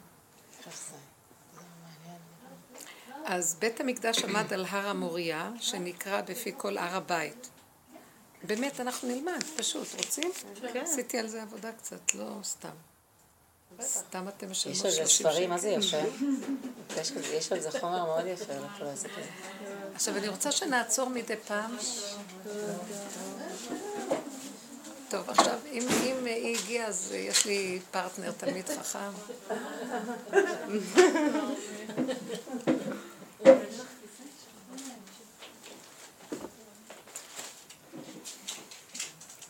אז 3.25 3.55
בית 3.59 3.79
המקדש 3.79 4.23
עמד 4.23 4.53
על 4.53 4.65
הר 4.65 4.87
המוריה, 4.87 5.51
שנקרא 5.59 6.21
בפי 6.21 6.51
כל 6.57 6.77
הר 6.77 6.95
הבית. 6.95 7.49
באמת, 8.43 8.79
אנחנו 8.79 9.07
נלמד, 9.07 9.43
פשוט. 9.57 9.87
רוצים? 9.97 10.31
כן. 10.73 10.83
עשיתי 10.83 11.19
על 11.19 11.27
זה 11.27 11.41
עבודה 11.41 11.71
קצת, 11.71 12.15
לא 12.15 12.29
סתם. 12.43 12.69
סתם 13.81 14.27
אתם 14.27 14.51
משלמות 14.51 14.77
יש 14.77 14.85
על 14.85 14.91
זה 14.91 15.05
ספרים, 15.05 15.49
מה 15.49 15.57
זה 15.57 15.69
יפה? 15.69 15.97
יש 17.33 17.51
על 17.51 17.59
זה 17.59 17.71
חומר 17.71 18.05
מאוד 18.05 18.25
יפה, 18.27 18.53
לא 18.53 18.87
לעשות 18.87 19.05
את 19.05 19.23
זה. 19.23 19.29
עכשיו, 19.95 20.17
אני 20.17 20.27
רוצה 20.27 20.51
שנעצור 20.51 21.09
מדי 21.09 21.35
פעם. 21.47 21.75
טוב, 25.09 25.29
עכשיו, 25.29 25.59
אם, 25.71 25.87
אם 26.03 26.25
היא 26.25 26.57
הגיעה, 26.57 26.87
אז 26.87 27.11
יש 27.11 27.45
לי 27.45 27.79
פרטנר 27.91 28.31
תלמיד 28.31 28.69
חכם. 28.69 29.11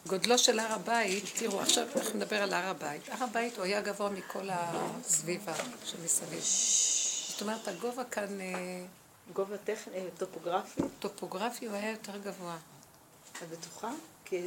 גודלו 0.09 0.37
של 0.37 0.59
הר 0.59 0.73
הבית, 0.73 1.23
תראו, 1.39 1.61
עכשיו 1.61 1.87
אנחנו 1.95 2.19
נדבר 2.19 2.43
על 2.43 2.53
הר 2.53 2.69
הבית. 2.69 3.09
הר 3.09 3.23
הבית 3.23 3.57
הוא 3.57 3.65
היה 3.65 3.81
גבוה 3.81 4.09
מכל 4.09 4.47
הסביבה 4.51 5.53
שמסביב. 5.85 6.43
זאת 7.29 7.41
אומרת, 7.41 7.67
הגובה 7.67 8.03
כאן... 8.03 8.41
אה, 8.41 8.85
גובה 9.33 9.57
טכני, 9.57 9.95
אה, 9.95 10.07
טופוגרפי? 10.17 10.81
טופוגרפי 10.99 11.65
הוא 11.65 11.75
היה 11.75 11.91
יותר 11.91 12.17
גבוה. 12.17 12.57
את 13.31 13.49
בטוחה? 13.49 13.91
כי 14.25 14.41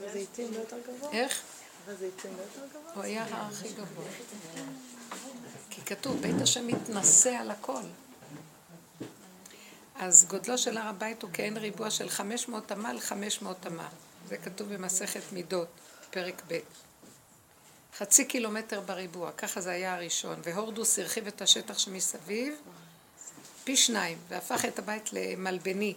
הזיתים 0.00 0.52
לא 0.52 0.58
יותר 0.58 0.76
גבוה? 0.88 1.12
איך? 1.12 1.42
הזיתים 1.88 2.30
לא 2.36 2.42
יותר 2.42 2.78
גבוה? 2.78 2.94
הוא 2.94 3.02
היה 3.02 3.24
ההר 3.24 3.46
הכי 3.52 3.68
גבוה. 3.68 4.04
כי 5.70 5.80
כתוב, 5.80 6.20
בית 6.20 6.40
השם 6.42 6.66
מתנשא 6.66 7.30
על 7.30 7.50
הכל. 7.50 7.82
אז 9.94 10.26
גודלו 10.28 10.58
של 10.58 10.76
הר 10.76 10.88
הבית 10.88 11.22
הוא 11.22 11.30
כעין 11.32 11.56
ריבוע 11.56 11.90
של 11.90 12.08
500 12.08 12.72
אמה 12.72 12.90
על 12.90 13.00
500 13.00 13.66
אמה. 13.66 13.88
זה 14.28 14.36
כתוב 14.36 14.74
במסכת 14.74 15.32
מידות, 15.32 15.68
פרק 16.10 16.42
ב'. 16.48 16.58
חצי 17.98 18.24
קילומטר 18.24 18.80
בריבוע, 18.80 19.32
ככה 19.32 19.60
זה 19.60 19.70
היה 19.70 19.94
הראשון, 19.94 20.40
והורדוס 20.44 20.98
הרחיב 20.98 21.26
את 21.26 21.42
השטח 21.42 21.78
שמסביב 21.78 22.54
פי 23.64 23.76
שניים, 23.76 24.18
והפך 24.28 24.64
את 24.64 24.78
הבית 24.78 25.12
למלבני. 25.12 25.94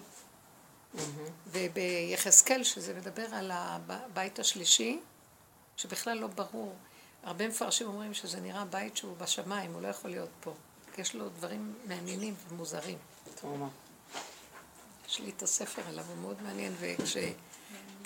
וביחזקאל, 1.52 2.64
שזה 2.64 2.94
מדבר 2.94 3.26
על 3.36 3.52
הבית 3.54 4.40
השלישי, 4.40 5.00
שבכלל 5.78 6.18
לא 6.18 6.28
ברור, 6.28 6.76
הרבה 7.24 7.48
מפרשים 7.48 7.88
אומרים 7.88 8.14
שזה 8.14 8.40
נראה 8.40 8.66
בית 8.66 8.98
שהוא 8.98 9.18
בשמיים, 9.18 9.74
הוא 9.74 9.82
לא 9.82 9.88
יכול 9.88 10.10
להיות 10.10 10.30
פה. 10.40 10.54
יש 10.98 11.16
לו 11.16 11.30
דברים 11.30 11.76
מעניינים 11.86 12.36
ומוזרים. 12.50 12.98
יש 15.08 15.20
לי 15.20 15.32
את 15.38 15.44
הספר 15.44 15.82
עליו, 15.88 16.06
הוא 16.08 16.18
מאוד 16.18 16.42
מעניין, 16.42 16.76
וכש... 16.80 17.18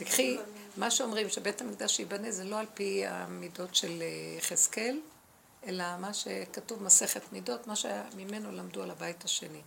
תקחי, 0.03 0.37
מה 0.77 0.91
שאומרים 0.91 1.29
שבית 1.29 1.61
המקדש 1.61 1.99
ייבנה 1.99 2.31
זה 2.31 2.43
לא 2.43 2.59
על 2.59 2.65
פי 2.73 3.05
המידות 3.05 3.75
של 3.75 4.01
אה, 4.01 4.37
יחזקאל, 4.37 4.99
אלא 5.67 5.83
מה 5.99 6.13
שכתוב 6.13 6.83
מסכת 6.83 7.21
מידות, 7.31 7.67
מה 7.67 7.75
שממנו 7.75 8.51
למדו 8.51 8.83
על 8.83 8.91
הבית 8.91 9.23
השני. 9.23 9.61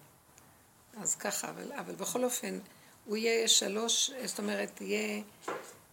אז 1.00 1.14
ככה, 1.14 1.50
אבל, 1.50 1.72
אבל 1.72 1.94
בכל 1.94 2.24
אופן, 2.24 2.58
הוא 3.04 3.16
יהיה 3.16 3.48
שלוש, 3.48 4.10
זאת 4.24 4.38
אומרת, 4.38 4.80
יהיה, 4.80 5.22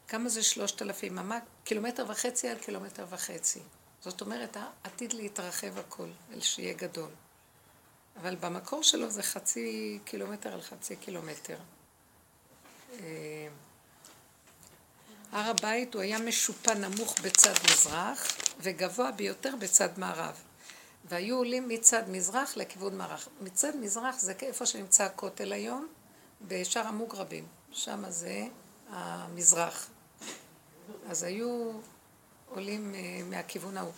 כמה 0.07 0.29
זה 0.29 0.43
שלושת 0.43 0.81
אלפים? 0.81 1.17
אמה, 1.17 1.39
קילומטר 1.63 2.05
וחצי 2.07 2.47
על 2.47 2.57
קילומטר 2.57 3.05
וחצי. 3.09 3.59
זאת 4.01 4.21
אומרת, 4.21 4.57
עתיד 4.83 5.13
להתרחב 5.13 5.79
הכל, 5.79 6.09
אל 6.33 6.41
שיהיה 6.41 6.73
גדול. 6.73 7.09
אבל 8.21 8.35
במקור 8.35 8.83
שלו 8.83 9.09
זה 9.09 9.23
חצי 9.23 9.99
קילומטר 10.05 10.53
על 10.53 10.61
חצי 10.61 10.95
קילומטר. 10.95 11.57
הר 15.31 15.49
הבית 15.49 15.93
הוא 15.93 16.01
היה 16.01 16.19
משופע 16.19 16.73
נמוך 16.73 17.15
בצד 17.21 17.53
מזרח 17.71 18.27
וגבוה 18.59 19.11
ביותר 19.11 19.55
בצד 19.59 19.89
מערב. 19.97 20.35
והיו 21.05 21.37
עולים 21.37 21.67
מצד 21.67 22.03
מזרח 22.07 22.57
לכיוון 22.57 22.97
מערב. 22.97 23.27
מצד 23.41 23.75
מזרח 23.75 24.19
זה 24.19 24.33
איפה 24.41 24.65
שנמצא 24.65 25.03
הכותל 25.03 25.53
היום, 25.53 25.87
בשאר 26.47 26.87
המוגרבים. 26.87 27.45
שם 27.71 28.03
זה 28.09 28.47
המזרח. 28.89 29.87
אז 31.09 31.23
היו 31.23 31.71
עולים 32.49 32.95
אה, 32.95 32.99
מהכיוון 33.29 33.77
ההוא. 33.77 33.91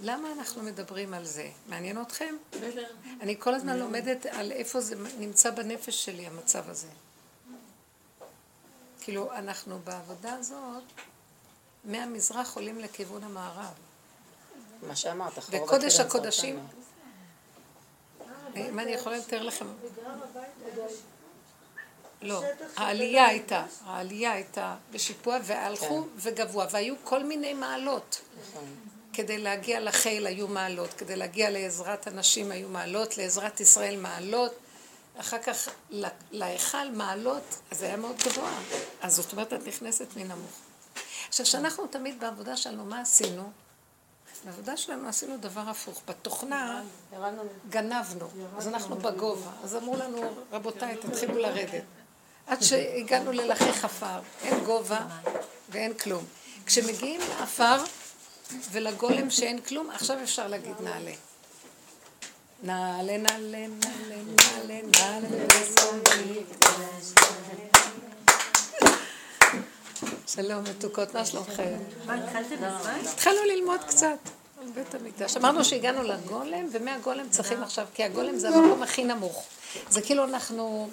למה 0.00 0.32
אנחנו 0.32 0.62
מדברים 0.62 1.14
על 1.14 1.24
זה? 1.24 1.50
מעניין 1.68 2.02
אתכם? 2.02 2.34
אני 3.20 3.36
כל 3.38 3.54
הזמן 3.54 3.78
לומדת 3.78 4.26
על 4.26 4.52
איפה 4.52 4.80
זה 4.80 4.94
נמצא 5.18 5.50
בנפש 5.50 6.04
שלי, 6.04 6.26
המצב 6.26 6.70
הזה. 6.70 6.88
כאילו, 9.08 9.32
אנחנו 9.32 9.78
בעבודה 9.84 10.34
הזאת, 10.34 10.82
מהמזרח 11.84 12.56
עולים 12.56 12.78
לכיוון 12.78 13.24
המערב. 13.24 13.72
מה 14.82 14.96
שאמרת, 14.96 15.38
אחורה 15.38 15.62
וקודש 15.62 16.00
הקודשים, 16.00 16.66
סרטן. 18.18 18.60
אם 18.60 18.78
אני 18.78 18.90
יכולה 18.90 19.16
לתאר 19.16 19.42
לכם... 19.42 19.66
לא, 22.22 22.42
העלייה 22.76 23.26
הייתה, 23.26 23.64
העלייה 23.84 24.32
הייתה 24.32 24.76
בשיפוע, 24.90 25.38
והלכו 25.42 26.06
וגבוה, 26.16 26.66
והיו 26.70 26.94
כל 27.04 27.24
מיני 27.24 27.54
מעלות. 27.54 28.20
נכון. 28.40 28.64
כדי 29.12 29.38
להגיע 29.38 29.80
לחיל 29.80 30.26
היו 30.26 30.48
מעלות, 30.48 30.94
כדי 30.94 31.16
להגיע 31.16 31.50
לעזרת 31.50 32.06
הנשים 32.06 32.50
היו 32.50 32.68
מעלות, 32.68 33.18
לעזרת 33.18 33.60
ישראל 33.60 33.96
מעלות, 33.96 34.54
אחר 35.20 35.38
כך 35.38 35.68
להיכל 36.30 36.90
מעלות, 36.92 37.42
אז 37.70 37.78
זה 37.78 37.86
היה 37.86 37.96
מאוד 37.96 38.16
גבוה. 38.26 38.58
אז 39.00 39.16
זאת 39.16 39.32
אומרת, 39.32 39.52
את 39.52 39.66
נכנסת 39.66 40.06
מנמוך. 40.16 40.60
עכשיו, 41.28 41.46
כשאנחנו 41.46 41.86
תמיד 41.86 42.20
בעבודה 42.20 42.56
שלנו, 42.56 42.84
מה 42.84 43.00
עשינו? 43.00 43.50
בעבודה 44.44 44.76
שלנו 44.76 45.08
עשינו 45.08 45.36
דבר 45.36 45.60
הפוך. 45.60 46.00
בתוכנה 46.06 46.82
גנבנו, 47.68 48.28
אז 48.56 48.68
אנחנו 48.68 48.96
בגובה. 48.96 49.50
אז 49.64 49.76
אמרו 49.76 49.96
לנו, 49.96 50.30
רבותיי, 50.52 50.96
תתחילו 50.96 51.38
לרדת. 51.38 51.84
עד 52.46 52.62
שהגענו 52.62 53.32
ללחך 53.32 53.84
עפר, 53.84 54.20
אין 54.42 54.64
גובה 54.64 55.06
ואין 55.68 55.94
כלום. 55.94 56.24
כשמגיעים 56.66 57.20
לעפר 57.28 57.84
ולגולם 58.70 59.30
שאין 59.30 59.60
כלום, 59.60 59.90
עכשיו 59.90 60.22
אפשר 60.22 60.48
להגיד 60.48 60.80
נעלה. 60.80 61.12
נעלה, 62.62 63.16
נעלה, 63.18 63.66
נעלה, 63.66 64.16
נעלה, 64.24 64.80
נעלה. 64.82 65.28
שלום, 70.26 70.64
מתוקות, 70.64 71.14
מה 71.14 71.24
שלומכם? 71.24 71.76
התחלנו 73.12 73.44
ללמוד 73.44 73.80
קצת 73.84 74.18
על 74.60 74.70
בית 74.74 74.94
המקדש. 74.94 75.36
אמרנו 75.36 75.64
שהגענו 75.64 76.02
לגולם, 76.02 76.66
ומהגולם 76.72 77.28
צריכים 77.30 77.62
עכשיו, 77.62 77.86
כי 77.94 78.04
הגולם 78.04 78.36
זה 78.36 78.48
המקום 78.48 78.82
הכי 78.82 79.04
נמוך. 79.04 79.44
זה 79.88 80.02
כאילו 80.02 80.24
אנחנו... 80.24 80.88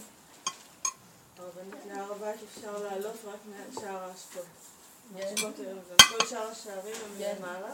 האשפות, 5.15 5.55
כל 5.97 6.25
שאר 6.25 6.47
השערים 6.51 6.95
הם 7.05 7.21
למעלה, 7.21 7.69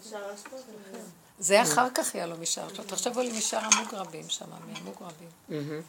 ושער 0.00 0.30
האשפות 0.30 0.62
הם 0.92 1.00
זה 1.38 1.62
אחר 1.62 1.88
כך 1.94 2.14
יהיה 2.14 2.26
לו 2.26 2.36
משער. 2.36 2.66
עכשיו 2.66 2.84
תחשבו 2.84 3.20
לי 3.20 3.38
משער 3.38 3.68
המוגרבים 3.72 4.28
שם, 4.28 4.46
מהמוגרבים. 4.50 5.28
מהמם. 5.48 5.80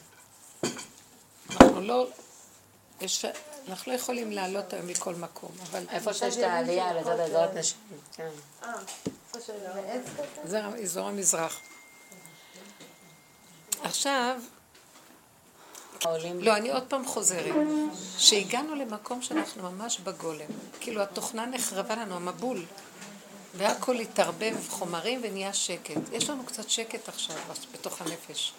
אנחנו 1.52 1.82
לא... 1.82 2.08
יש, 3.02 3.26
אנחנו 3.70 3.92
לא 3.92 3.98
יכולים 3.98 4.32
לעלות 4.32 4.74
היום 4.74 4.88
מכל 4.88 5.16
מקום, 5.16 5.52
אבל 5.64 5.84
איפה 5.90 6.14
שיש 6.14 6.38
את 6.38 6.44
העלייה 6.44 6.94
לצד 6.94 7.20
עזרת 7.20 7.54
נשים. 7.54 7.78
כן. 8.14 8.30
אה, 8.64 8.70
זה 10.44 10.66
אזור 10.66 11.08
המזרח. 11.08 11.60
עכשיו, 13.84 14.40
לא, 16.40 16.58
אני 16.58 16.72
עוד 16.72 16.84
פעם 16.88 17.06
חוזרת. 17.06 17.56
שהגענו 18.18 18.76
למקום 18.76 19.22
שאנחנו 19.22 19.72
ממש 19.72 20.00
בגולם. 20.00 20.46
כאילו 20.80 21.02
התוכנה 21.02 21.46
נחרבה 21.46 21.96
לנו, 21.96 22.16
המבול. 22.16 22.66
והכל 23.56 23.96
התערבב 23.96 24.56
חומרים 24.70 25.22
ונהיה 25.24 25.54
שקט. 25.54 26.02
יש 26.12 26.30
לנו 26.30 26.46
קצת 26.46 26.70
שקט 26.70 27.10
עכשיו 27.10 27.36
בתוך 27.74 28.02
הנפש. 28.02 28.54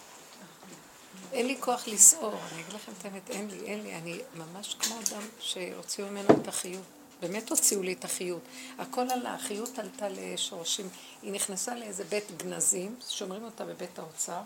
אין 1.32 1.46
לי 1.46 1.56
כוח 1.60 1.88
לסעור, 1.88 2.34
אני 2.52 2.62
אגיד 2.62 2.72
לכם 2.74 2.92
את 2.98 3.04
האמת, 3.04 3.30
אין 3.30 3.50
לי, 3.50 3.66
אין 3.66 3.82
לי. 3.82 3.94
אני 3.94 4.20
ממש 4.34 4.76
כמו 4.80 4.94
אדם 4.94 5.22
שהוציאו 5.40 6.06
ממנו 6.06 6.28
את 6.42 6.48
החיות. 6.48 6.82
באמת 7.20 7.50
הוציאו 7.50 7.82
לי 7.82 7.92
את 7.92 8.04
החיות. 8.04 8.42
הכל 8.78 9.10
עלה, 9.10 9.34
החיות 9.34 9.78
עלתה 9.78 10.08
לשורשים. 10.08 10.88
היא 11.22 11.32
נכנסה 11.32 11.74
לאיזה 11.74 12.04
בית 12.04 12.42
גנזים, 12.42 12.96
שומרים 13.08 13.44
אותה 13.44 13.64
בבית 13.64 13.98
האוצר, 13.98 14.40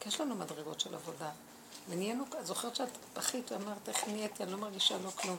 כי 0.00 0.08
יש 0.08 0.20
לנו 0.20 0.34
מדרגות 0.34 0.80
של 0.80 0.94
עבודה. 0.94 1.30
ונהיינו, 1.88 2.24
זוכרת 2.42 2.76
שאת 2.76 2.88
בכית 3.16 3.52
ואמרת, 3.52 3.88
איך 3.88 4.08
נהייתי, 4.08 4.42
אני 4.42 4.52
לא 4.52 4.58
מרגישה 4.58 4.98
לא 5.04 5.10
כלום. 5.10 5.36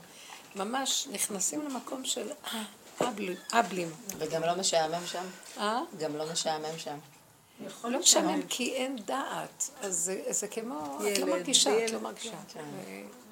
ממש 0.56 1.08
נכנסים 1.12 1.62
למקום 1.62 2.06
של 2.06 2.32
אה, 2.32 2.64
אבלים, 3.02 3.36
אבלים. 3.52 3.92
וגם 4.18 4.44
לא 4.44 4.56
משעמם 4.56 5.08
שם? 5.08 5.24
אה? 5.58 5.82
גם 6.00 6.16
לא 6.16 6.32
משעמם 6.32 6.78
שם. 6.78 6.98
לא 7.84 8.00
משעמם 8.00 8.42
כי 8.50 8.74
אין 8.74 8.96
דעת, 9.06 9.70
אז 9.82 10.12
זה, 10.30 10.48
כמו, 10.48 11.00
את 11.14 11.18
לא 11.18 11.28
מרגישה, 11.28 11.86
את 11.86 11.92
לא 11.92 12.00
מרגישה. 12.00 12.38
כן. 12.54 12.66
ו- 12.86 13.28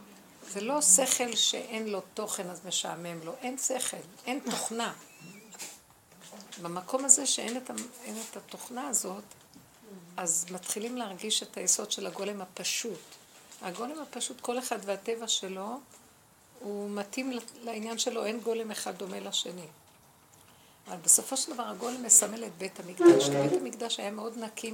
זה 0.50 0.62
לא 0.62 0.82
שכל 0.82 1.36
שאין 1.36 1.88
לו 1.88 2.02
תוכן 2.14 2.50
אז 2.50 2.62
משעמם 2.66 3.20
לו, 3.24 3.34
אין 3.42 3.58
שכל, 3.58 3.98
אין 4.26 4.40
תוכנה. 4.52 4.94
במקום 6.62 7.06
הזה 7.06 7.26
שאין 7.26 7.58
את, 7.58 7.72
אין 8.04 8.18
את 8.30 8.38
התוכנה 8.38 8.88
הזאת, 8.88 9.24
אז 10.18 10.46
מתחילים 10.52 10.98
להרגיש 10.98 11.44
את 11.44 11.58
היסוד 11.58 11.92
של 11.92 12.08
הגולם 12.08 12.42
הפשוט. 12.42 13.00
הגולם 13.62 14.00
הפשוט, 14.02 14.42
כל 14.42 14.60
אחד 14.60 14.80
והטבע 14.86 15.28
שלו, 15.28 15.80
הוא 16.60 16.90
מתאים 16.90 17.32
לעניין 17.62 17.98
שלו, 17.98 18.26
אין 18.26 18.40
גולם 18.40 18.72
אחד 18.72 18.96
דומה 18.96 19.20
לשני. 19.20 19.68
אבל 20.88 20.98
בסופו 20.98 21.38
של 21.38 21.54
דבר 21.54 21.64
הגולם 21.64 22.04
מסמל 22.04 22.44
את 22.46 22.58
בית 22.58 22.80
המקדש, 22.80 23.30
כי 23.30 23.36
בית 23.36 23.62
המקדש 23.62 24.00
היה 24.00 24.12
מאוד 24.12 24.38
נקי 24.38 24.74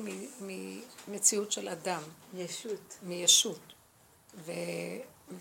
ממציאות 1.08 1.52
של 1.52 1.70
אדם, 1.70 2.02
ישות. 2.34 2.98
מישות. 3.04 3.60
ו, 4.36 4.52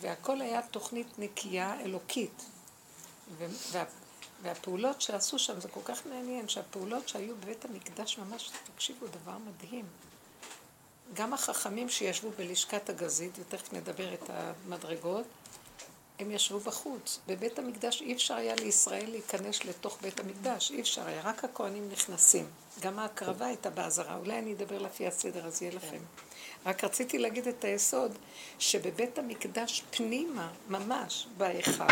והכל 0.00 0.40
היה 0.40 0.62
תוכנית 0.62 1.18
נקייה 1.18 1.81
אלוקית. 1.81 2.44
ו, 3.38 3.46
וה, 3.72 3.85
והפעולות 4.42 5.00
שעשו 5.00 5.38
שם, 5.38 5.61
זה 5.61 5.68
כל 5.68 5.81
כך 5.85 6.07
מעניין, 6.07 6.48
שהפעולות 6.48 7.09
שהיו 7.09 7.37
בבית 7.37 7.64
המקדש 7.64 8.18
ממש, 8.18 8.50
תקשיבו, 8.74 9.07
דבר 9.07 9.37
מדהים. 9.38 9.85
גם 11.14 11.35
החכמים 11.35 11.88
שישבו 11.88 12.31
בלשכת 12.38 12.90
הגזית, 12.90 13.38
ותכף 13.38 13.72
נדבר 13.72 14.14
את 14.14 14.31
המדרגות, 14.31 15.26
הם 16.20 16.30
ישבו 16.30 16.61
בחוץ. 16.61 17.18
בבית 17.26 17.59
המקדש 17.59 18.02
אי 18.02 18.12
אפשר 18.12 18.35
היה 18.35 18.54
לישראל 18.54 19.11
להיכנס 19.11 19.64
לתוך 19.64 19.98
בית 20.02 20.20
המקדש, 20.20 20.70
אי 20.70 20.80
אפשר 20.80 21.06
היה, 21.06 21.22
רק 21.22 21.44
הכוהנים 21.44 21.88
נכנסים. 21.92 22.46
גם 22.80 22.98
ההקרבה 22.98 23.46
הייתה 23.46 23.70
באזהרה, 23.70 24.16
אולי 24.16 24.38
אני 24.38 24.52
אדבר 24.52 24.78
לפי 24.78 25.06
הסדר, 25.06 25.46
אז 25.46 25.62
יהיה 25.62 25.74
לכם. 25.74 25.98
רק 26.66 26.85
רציתי 26.85 27.18
להגיד 27.18 27.48
את 27.48 27.64
היסוד, 27.64 28.12
שבבית 28.59 29.18
המקדש 29.18 29.83
פנימה, 29.90 30.50
ממש, 30.68 31.26
בהיכל, 31.37 31.85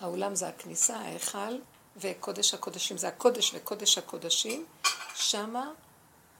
האולם 0.00 0.34
זה 0.34 0.48
הכניסה, 0.48 0.96
ההיכל, 0.96 1.58
וקודש 1.96 2.54
הקודשים 2.54 2.96
זה 2.96 3.08
הקודש 3.08 3.54
וקודש 3.54 3.98
הקודשים, 3.98 4.64
שמה 5.14 5.70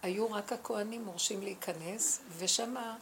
היו 0.03 0.33
רק 0.33 0.53
הכוהנים 0.53 1.05
מורשים 1.05 1.43
להיכנס, 1.43 2.21
ושמה 2.39 2.97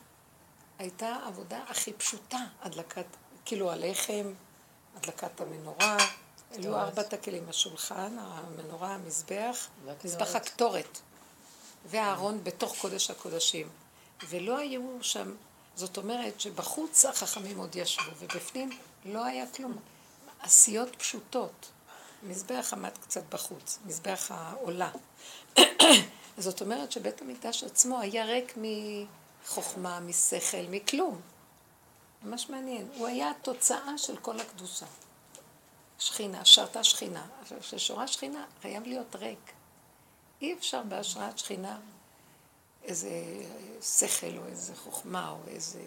הייתה 0.80 1.08
העבודה 1.08 1.62
הכי 1.68 1.92
פשוטה, 1.92 2.38
הדלקת, 2.62 3.06
כאילו 3.44 3.70
הלחם, 3.72 4.32
הדלקת 4.96 5.40
המנורה, 5.40 5.96
היו 6.50 6.76
ארבעת 6.76 7.12
הכלים, 7.12 7.48
השולחן, 7.48 8.16
המנורה, 8.18 8.94
המזבח, 8.94 9.68
והקטורת. 9.84 10.04
מזבח 10.04 10.34
הקטורת, 10.34 10.98
והארון 11.86 12.44
בתוך 12.44 12.76
קודש 12.80 13.10
הקודשים. 13.10 13.68
ולא 14.28 14.58
היו 14.58 14.82
שם, 15.02 15.34
זאת 15.76 15.96
אומרת 15.96 16.40
שבחוץ 16.40 17.04
החכמים 17.04 17.58
עוד 17.58 17.76
ישבו, 17.76 18.10
ובפנים 18.18 18.70
לא 19.04 19.24
היה 19.24 19.46
כלום. 19.46 19.76
עשיות 20.40 20.96
פשוטות. 20.96 21.70
מזבח 22.22 22.72
עמד 22.72 22.98
קצת 23.00 23.22
בחוץ, 23.34 23.78
מזבח 23.84 24.30
העולה. 24.30 24.90
זאת 26.38 26.60
אומרת 26.60 26.92
שבית 26.92 27.22
המקדש 27.22 27.64
עצמו 27.64 28.00
היה 28.00 28.24
ריק 28.24 28.56
מחוכמה, 29.44 30.00
משכל, 30.00 30.66
מכלום. 30.70 31.20
ממש 32.22 32.50
מעניין. 32.50 32.88
הוא 32.96 33.06
היה 33.06 33.30
התוצאה 33.30 33.98
של 33.98 34.16
כל 34.16 34.40
הקדושה. 34.40 34.86
שכינה, 35.98 36.44
שרתה 36.44 36.84
שכינה. 36.84 37.26
עכשיו, 37.42 37.60
כששורה 37.60 38.06
שכינה, 38.08 38.44
חייב 38.62 38.86
להיות 38.86 39.16
ריק. 39.16 39.52
אי 40.42 40.54
אפשר 40.54 40.82
בהשראת 40.82 41.38
שכינה 41.38 41.78
איזה 42.84 43.10
שכל 43.82 44.38
או 44.38 44.46
איזה 44.46 44.76
חוכמה 44.76 45.30
או 45.30 45.38
איזה... 45.46 45.82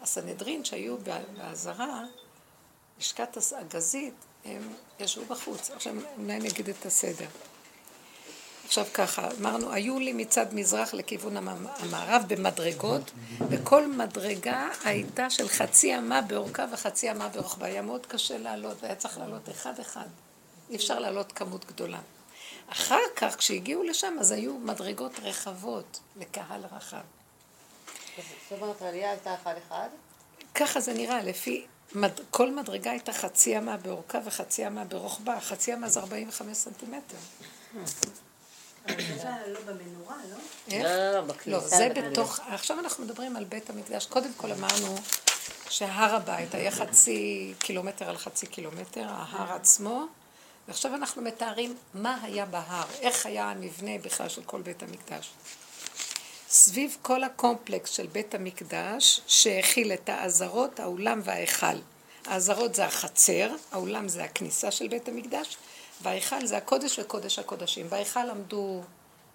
הסנהדרין 0.00 0.64
שהיו 0.64 0.96
באזהרה, 0.98 2.04
לשכת 2.98 3.36
הגזית, 3.56 4.14
הם 4.44 4.74
ישבו 5.00 5.24
בחוץ. 5.24 5.70
עכשיו 5.70 5.94
אולי 6.18 6.36
אני 6.36 6.48
אגיד 6.48 6.68
את 6.68 6.86
הסדר. 6.86 7.26
עכשיו 8.68 8.86
ככה, 8.94 9.28
אמרנו, 9.40 9.72
היו 9.72 9.98
לי 9.98 10.12
מצד 10.12 10.46
מזרח 10.54 10.94
לכיוון 10.94 11.36
המ- 11.36 11.66
המערב 11.78 12.22
במדרגות, 12.28 13.10
וכל 13.50 13.86
מדרגה 13.86 14.68
הייתה 14.84 15.30
של 15.30 15.48
חצי 15.48 15.98
אמה 15.98 16.20
באורכה 16.22 16.64
וחצי 16.72 17.10
אמה 17.10 17.28
ברוחבה. 17.28 17.66
היה 17.66 17.82
מאוד 17.82 18.06
קשה 18.06 18.38
לעלות, 18.38 18.76
והיה 18.82 18.94
צריך 18.94 19.18
לעלות 19.18 19.48
אחד-אחד. 19.48 20.06
אי 20.70 20.76
אפשר 20.76 20.98
לעלות 20.98 21.32
כמות 21.32 21.64
גדולה. 21.64 21.98
אחר 22.68 23.00
כך, 23.16 23.36
כשהגיעו 23.36 23.82
לשם, 23.82 24.16
אז 24.20 24.30
היו 24.30 24.58
מדרגות 24.58 25.12
רחבות 25.22 26.00
לקהל 26.16 26.64
רחב. 26.76 27.00
זאת 28.16 28.62
אומרת, 28.62 28.82
העלייה 28.82 29.10
הייתה 29.10 29.34
אחד 29.34 29.54
אחד? 29.68 29.88
ככה 30.54 30.80
זה 30.80 30.94
נראה, 30.94 31.22
לפי... 31.22 31.66
מד... 31.94 32.10
כל 32.30 32.50
מדרגה 32.54 32.90
הייתה 32.90 33.12
חצי 33.12 33.58
אמה 33.58 33.76
באורכה 33.76 34.18
וחצי 34.24 34.66
אמה 34.66 34.84
ברוחבה, 34.84 35.40
חצי 35.40 35.74
אמה 35.74 35.88
זה 35.88 36.00
45 36.00 36.56
סנטימטר. 36.56 37.16
לא 39.46 39.60
במנורה, 39.66 40.16
לא? 40.30 40.78
לא, 41.16 41.34
לא. 41.46 41.60
זה 41.60 41.88
בתוך, 41.94 42.40
עכשיו 42.48 42.78
אנחנו 42.78 43.04
מדברים 43.04 43.36
על 43.36 43.44
בית 43.44 43.70
המקדש. 43.70 44.06
קודם 44.06 44.30
כל 44.36 44.52
אמרנו 44.52 44.96
שהר 45.70 46.14
הבית 46.14 46.54
היה 46.54 46.70
חצי 46.70 47.54
קילומטר 47.58 48.08
על 48.08 48.18
חצי 48.18 48.46
קילומטר, 48.46 49.06
ההר 49.08 49.52
עצמו, 49.52 50.06
ועכשיו 50.68 50.94
אנחנו 50.94 51.22
מתארים 51.22 51.76
מה 51.94 52.18
היה 52.22 52.46
בהר, 52.46 52.84
איך 53.00 53.26
היה 53.26 53.50
המבנה 53.50 53.98
בכלל 54.02 54.28
של 54.28 54.42
כל 54.42 54.62
בית 54.62 54.82
המקדש. 54.82 55.30
סביב 56.50 56.96
כל 57.02 57.24
הקומפלקס 57.24 57.90
של 57.90 58.06
בית 58.06 58.34
המקדש, 58.34 59.20
שהכיל 59.26 59.92
את 59.92 60.08
העזרות, 60.08 60.80
האולם 60.80 61.20
וההיכל. 61.24 61.66
העזרות 62.26 62.74
זה 62.74 62.84
החצר, 62.84 63.50
האולם 63.72 64.08
זה 64.08 64.24
הכניסה 64.24 64.70
של 64.70 64.88
בית 64.88 65.08
המקדש, 65.08 65.56
וההיכל 66.02 66.46
זה 66.46 66.56
הקודש 66.56 66.98
וקודש 66.98 67.38
הקודשים. 67.38 67.90
בהיכל 67.90 68.30
עמדו 68.30 68.82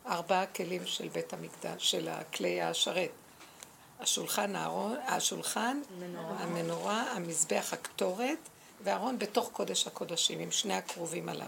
ארבעה 0.07 0.45
כלים 0.45 0.85
של 0.85 1.07
בית 1.07 1.33
המקדש, 1.33 1.91
של 1.91 2.07
הכלי 2.07 2.61
השרת. 2.61 3.11
השולחן, 3.99 4.55
הארון, 4.55 4.95
השולחן, 5.07 5.81
המנורה, 6.39 7.01
המזבח, 7.01 7.69
הקטורת, 7.73 8.37
והארון 8.83 9.19
בתוך 9.19 9.49
קודש 9.53 9.87
הקודשים, 9.87 10.39
עם 10.39 10.51
שני 10.51 10.73
הקרובים 10.73 11.29
עליו. 11.29 11.47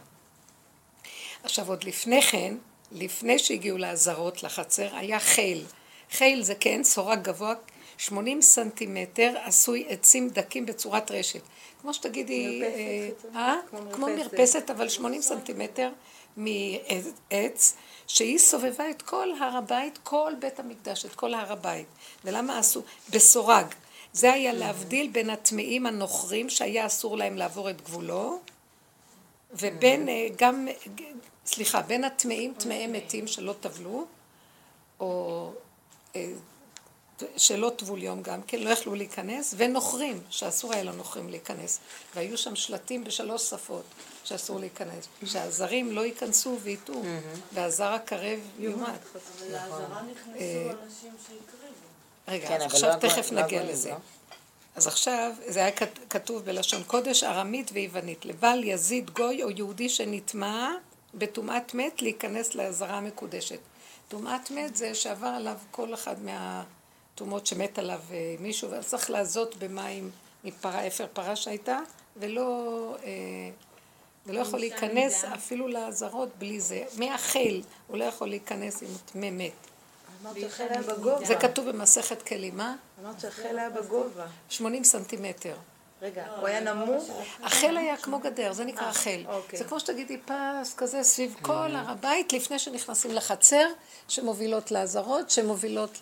עכשיו, 1.43 1.69
עוד 1.69 1.83
לפני 1.83 2.21
כן, 2.21 2.55
לפני 2.91 3.39
שהגיעו 3.39 3.77
לעזרות, 3.77 4.43
לחצר, 4.43 4.95
היה 4.95 5.19
חיל. 5.19 5.65
חיל 6.11 6.43
זה 6.43 6.55
כן, 6.55 6.83
סורג 6.83 7.21
גבוה, 7.21 7.53
80 7.97 8.41
סנטימטר, 8.41 9.33
עשוי 9.43 9.85
עצים 9.89 10.29
דקים 10.29 10.65
בצורת 10.65 11.11
רשת. 11.11 11.41
כמו 11.81 11.93
שתגידי, 11.93 12.61
מרפסת, 12.61 13.35
אה, 13.35 13.41
אה? 13.41 13.55
כמו 13.69 13.79
כמו 13.91 14.07
מרפסת. 14.07 14.33
מרפסת, 14.33 14.69
אבל 14.69 14.89
80 14.89 15.21
סנטימטר 15.21 15.89
מעץ, 16.37 17.75
שהיא 18.07 18.37
סובבה 18.37 18.89
את 18.89 19.01
כל 19.01 19.27
הר 19.39 19.57
הבית, 19.57 19.99
כל 20.03 20.33
בית 20.39 20.59
המקדש, 20.59 21.05
את 21.05 21.15
כל 21.15 21.33
הר 21.33 21.51
הבית. 21.51 21.87
ולמה 22.25 22.59
עשו? 22.59 22.81
בסורג. 23.09 23.65
זה 24.13 24.33
היה 24.33 24.53
להבדיל 24.53 25.07
בין 25.11 25.29
הטמאים 25.29 25.85
הנוכרים, 25.85 26.49
שהיה 26.49 26.85
אסור 26.85 27.17
להם 27.17 27.37
לעבור 27.37 27.69
את 27.69 27.81
גבולו, 27.81 28.39
ובין 29.53 30.09
אה, 30.09 30.27
גם, 30.37 30.67
סליחה, 31.45 31.81
בין 31.81 32.03
הטמאים, 32.03 32.53
טמאי 32.53 32.87
מתים 32.87 33.27
שלא 33.27 33.53
טבלו, 33.59 34.05
או 34.99 35.51
אה, 36.15 36.31
שלא 37.37 37.71
טבול 37.75 38.03
יום 38.03 38.21
גם 38.21 38.41
כן, 38.47 38.59
לא 38.59 38.69
יכלו 38.69 38.95
להיכנס, 38.95 39.53
ונוכרים, 39.57 40.21
שאסור 40.29 40.73
היה 40.73 40.83
לנוכרים 40.83 41.29
להיכנס. 41.29 41.79
והיו 42.15 42.37
שם 42.37 42.55
שלטים 42.55 43.03
בשלוש 43.03 43.49
שפות 43.49 43.83
שאסור 44.23 44.59
להיכנס. 44.59 45.07
שהזרים 45.25 45.91
לא 45.91 46.05
ייכנסו 46.05 46.57
ויטעו, 46.61 47.03
והזר 47.53 47.93
הקרב 47.93 48.39
יומת. 48.59 48.87
אבל 48.87 49.51
לעזרה 49.51 50.01
נכנסו 50.11 50.39
אה, 50.39 50.71
אנשים 50.85 51.11
שהקריבו. 51.23 51.75
רגע, 52.27 52.47
כן, 52.47 52.55
אז 52.55 52.61
עכשיו 52.61 52.89
לא 52.89 52.95
תכף 52.95 53.31
לא 53.31 53.41
נגיע 53.41 53.63
לזה. 53.63 53.89
לא? 53.89 53.95
אז 54.75 54.87
עכשיו, 54.87 55.31
זה 55.47 55.59
היה 55.59 55.71
כת- 55.71 55.99
כתוב 56.09 56.45
בלשון 56.45 56.83
קודש, 56.83 57.23
ארמית 57.23 57.69
ויוונית. 57.73 58.25
לבל 58.25 58.61
יזיד 58.63 59.09
גוי 59.09 59.43
או 59.43 59.49
יהודי 59.49 59.89
שנטמע 59.89 60.71
בטומאת 61.13 61.73
מת 61.73 62.01
להיכנס 62.01 62.55
לעזרה 62.55 62.97
המקודשת. 62.97 63.59
טומאת 64.07 64.51
מת 64.51 64.75
זה 64.75 64.95
שעבר 64.95 65.27
עליו 65.27 65.55
כל 65.71 65.93
אחד 65.93 66.15
מהטומאות 67.15 67.47
שמת 67.47 67.79
עליו 67.79 67.99
אה, 68.11 68.35
מישהו, 68.39 68.71
ואז 68.71 68.87
צריך 68.87 69.09
לעזות 69.09 69.55
במים 69.55 70.11
מפרה, 70.43 70.87
אפר 70.87 71.07
פרה 71.13 71.35
שהייתה, 71.35 71.79
ולא, 72.17 72.95
אה, 73.03 73.09
ולא 74.25 74.39
יכול 74.39 74.59
להיכנס 74.59 75.23
אפילו 75.23 75.67
לעזרות 75.67 76.29
בלי 76.37 76.59
זה. 76.59 76.83
מהחיל 76.97 77.63
הוא 77.87 77.97
לא 77.97 78.03
יכול 78.03 78.27
להיכנס 78.27 78.83
הוא 78.83 78.89
טמא 79.05 79.29
מת. 79.31 79.51
זה 81.23 81.35
כתוב 81.35 81.69
במסכת 81.69 82.21
כלים, 82.21 82.57
מה? 82.57 82.75
אמרת 83.03 83.19
שהחיל 83.19 83.59
היה 83.59 83.69
בגובה. 83.69 84.27
80 84.49 84.83
סנטימטר. 84.83 85.55
רגע, 86.01 86.25
הוא 86.39 86.47
היה 86.47 86.59
נמוך? 86.59 87.21
החל 87.43 87.77
היה 87.77 87.97
כמו 87.97 88.19
גדר, 88.19 88.53
זה 88.53 88.65
נקרא 88.65 88.87
החל. 88.87 89.23
אוקיי. 89.27 89.59
זה 89.59 89.65
כמו 89.65 89.79
שתגידי 89.79 90.17
פס 90.17 90.73
כזה 90.77 91.03
סביב 91.03 91.35
כל 91.41 91.75
הר 91.75 91.91
הבית, 91.91 92.33
לפני 92.33 92.59
שנכנסים 92.59 93.11
לחצר, 93.11 93.67
שמובילות 94.07 94.71
לעזרות, 94.71 95.29
שמובילות 95.29 95.99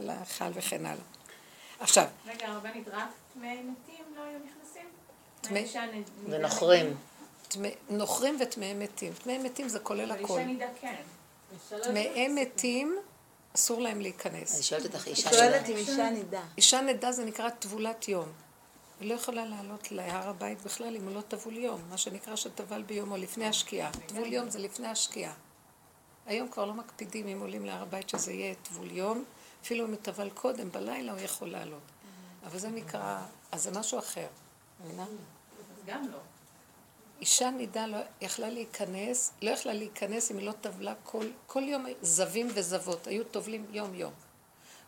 להיכל 0.00 0.50
וכן 0.54 0.86
הלאה. 0.86 1.04
עכשיו, 1.80 2.04
רגע, 2.26 2.46
הרבנית, 2.46 2.88
רק 2.88 3.08
טמאי 3.34 3.56
מתים 3.62 4.04
לא 4.16 4.22
היו 4.22 4.38
נכנסים? 4.38 4.86
ונוכרים. 6.28 6.96
נוכרים 7.90 8.36
וטמאי 8.40 8.74
מתים. 8.74 9.12
טמאי 9.12 9.38
מתים 9.38 9.68
זה 9.68 9.78
כולל 9.78 10.12
נידה 10.44 10.66
כן. 10.80 10.94
טמאי 11.82 12.28
מתים, 12.28 12.98
אסור 13.56 13.80
להם 13.80 13.94
אני 13.94 14.02
להיכנס. 14.02 14.62
שואלת 14.62 14.84
אותך, 14.84 15.06
אישה 15.06 16.10
נידה. 16.10 16.42
אישה 16.56 16.80
נדה 16.80 17.12
זה 17.12 17.24
נקרא 17.24 17.50
טבולת 17.50 18.08
יום. 18.08 18.43
היא 19.04 19.10
לא 19.10 19.14
יכולה 19.14 19.44
לעלות 19.44 19.92
להר 19.92 20.28
הבית 20.28 20.62
בכלל 20.62 20.96
אם 20.96 21.08
לא 21.08 21.20
טבול 21.20 21.56
יום, 21.56 21.80
מה 21.90 21.98
שנקרא 21.98 22.36
שטבל 22.36 22.82
ביום 22.82 23.12
או 23.12 23.16
לפני 23.16 23.46
השקיעה. 23.46 23.90
טבול 24.06 24.32
יום 24.32 24.50
זה 24.50 24.58
לפני 24.58 24.86
השקיעה. 24.86 25.32
היום 26.26 26.48
כבר 26.48 26.64
לא 26.64 26.74
מקפידים 26.74 27.28
אם 27.28 27.40
עולים 27.40 27.64
להר 27.64 27.82
הבית 27.82 28.08
שזה 28.08 28.32
יהיה 28.32 28.54
טבול 28.54 28.90
יום, 28.90 29.24
אפילו 29.62 29.84
אם 29.84 29.90
הוא 29.90 29.98
טבל 30.02 30.30
קודם, 30.30 30.70
בלילה 30.70 31.12
הוא 31.12 31.20
יכול 31.20 31.48
לעלות. 31.50 31.82
אבל 32.46 32.58
זה 32.58 32.68
נקרא, 32.68 33.20
אז 33.52 33.62
זה 33.62 33.70
משהו 33.70 33.98
אחר, 33.98 34.26
מבינה? 34.84 35.06
גם 35.86 36.08
לא. 36.12 36.18
אישה 37.20 37.50
נידה 37.50 37.86
לא 37.86 37.98
יכלה 38.20 38.50
להיכנס, 38.50 39.32
לא 39.42 39.50
יכלה 39.50 39.72
להיכנס 39.72 40.30
אם 40.30 40.38
היא 40.38 40.46
לא 40.46 40.52
טבלה 40.52 40.94
כל, 41.02 41.26
כל 41.46 41.62
יום, 41.62 41.86
זבים 42.02 42.48
וזבות, 42.54 43.06
היו 43.06 43.24
טובלים 43.24 43.66
יום 43.70 43.94
יום. 43.94 44.12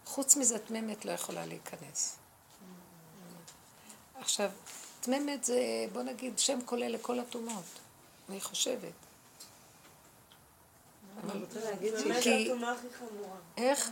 חוץ 0.05 0.37
מזה 0.37 0.59
תממת 0.59 1.05
לא 1.05 1.12
יכולה 1.12 1.46
להיכנס. 1.46 2.18
עכשיו, 4.20 4.50
תממת 5.00 5.44
זה, 5.44 5.61
בוא 5.92 6.02
נגיד, 6.02 6.38
שם 6.38 6.59
כולל 6.64 6.88
לכל 6.92 7.20
הטומאות, 7.20 7.64
אני 8.29 8.40
חושבת. 8.40 8.92
אני 11.31 11.40
רוצה 11.40 11.61
להגיד 11.70 11.92
באמת 11.94 12.22
כי- 12.22 12.50
הטומאה 12.50 12.72
הכי 12.72 12.87
חמורה. 12.98 13.37
איך? 13.57 13.90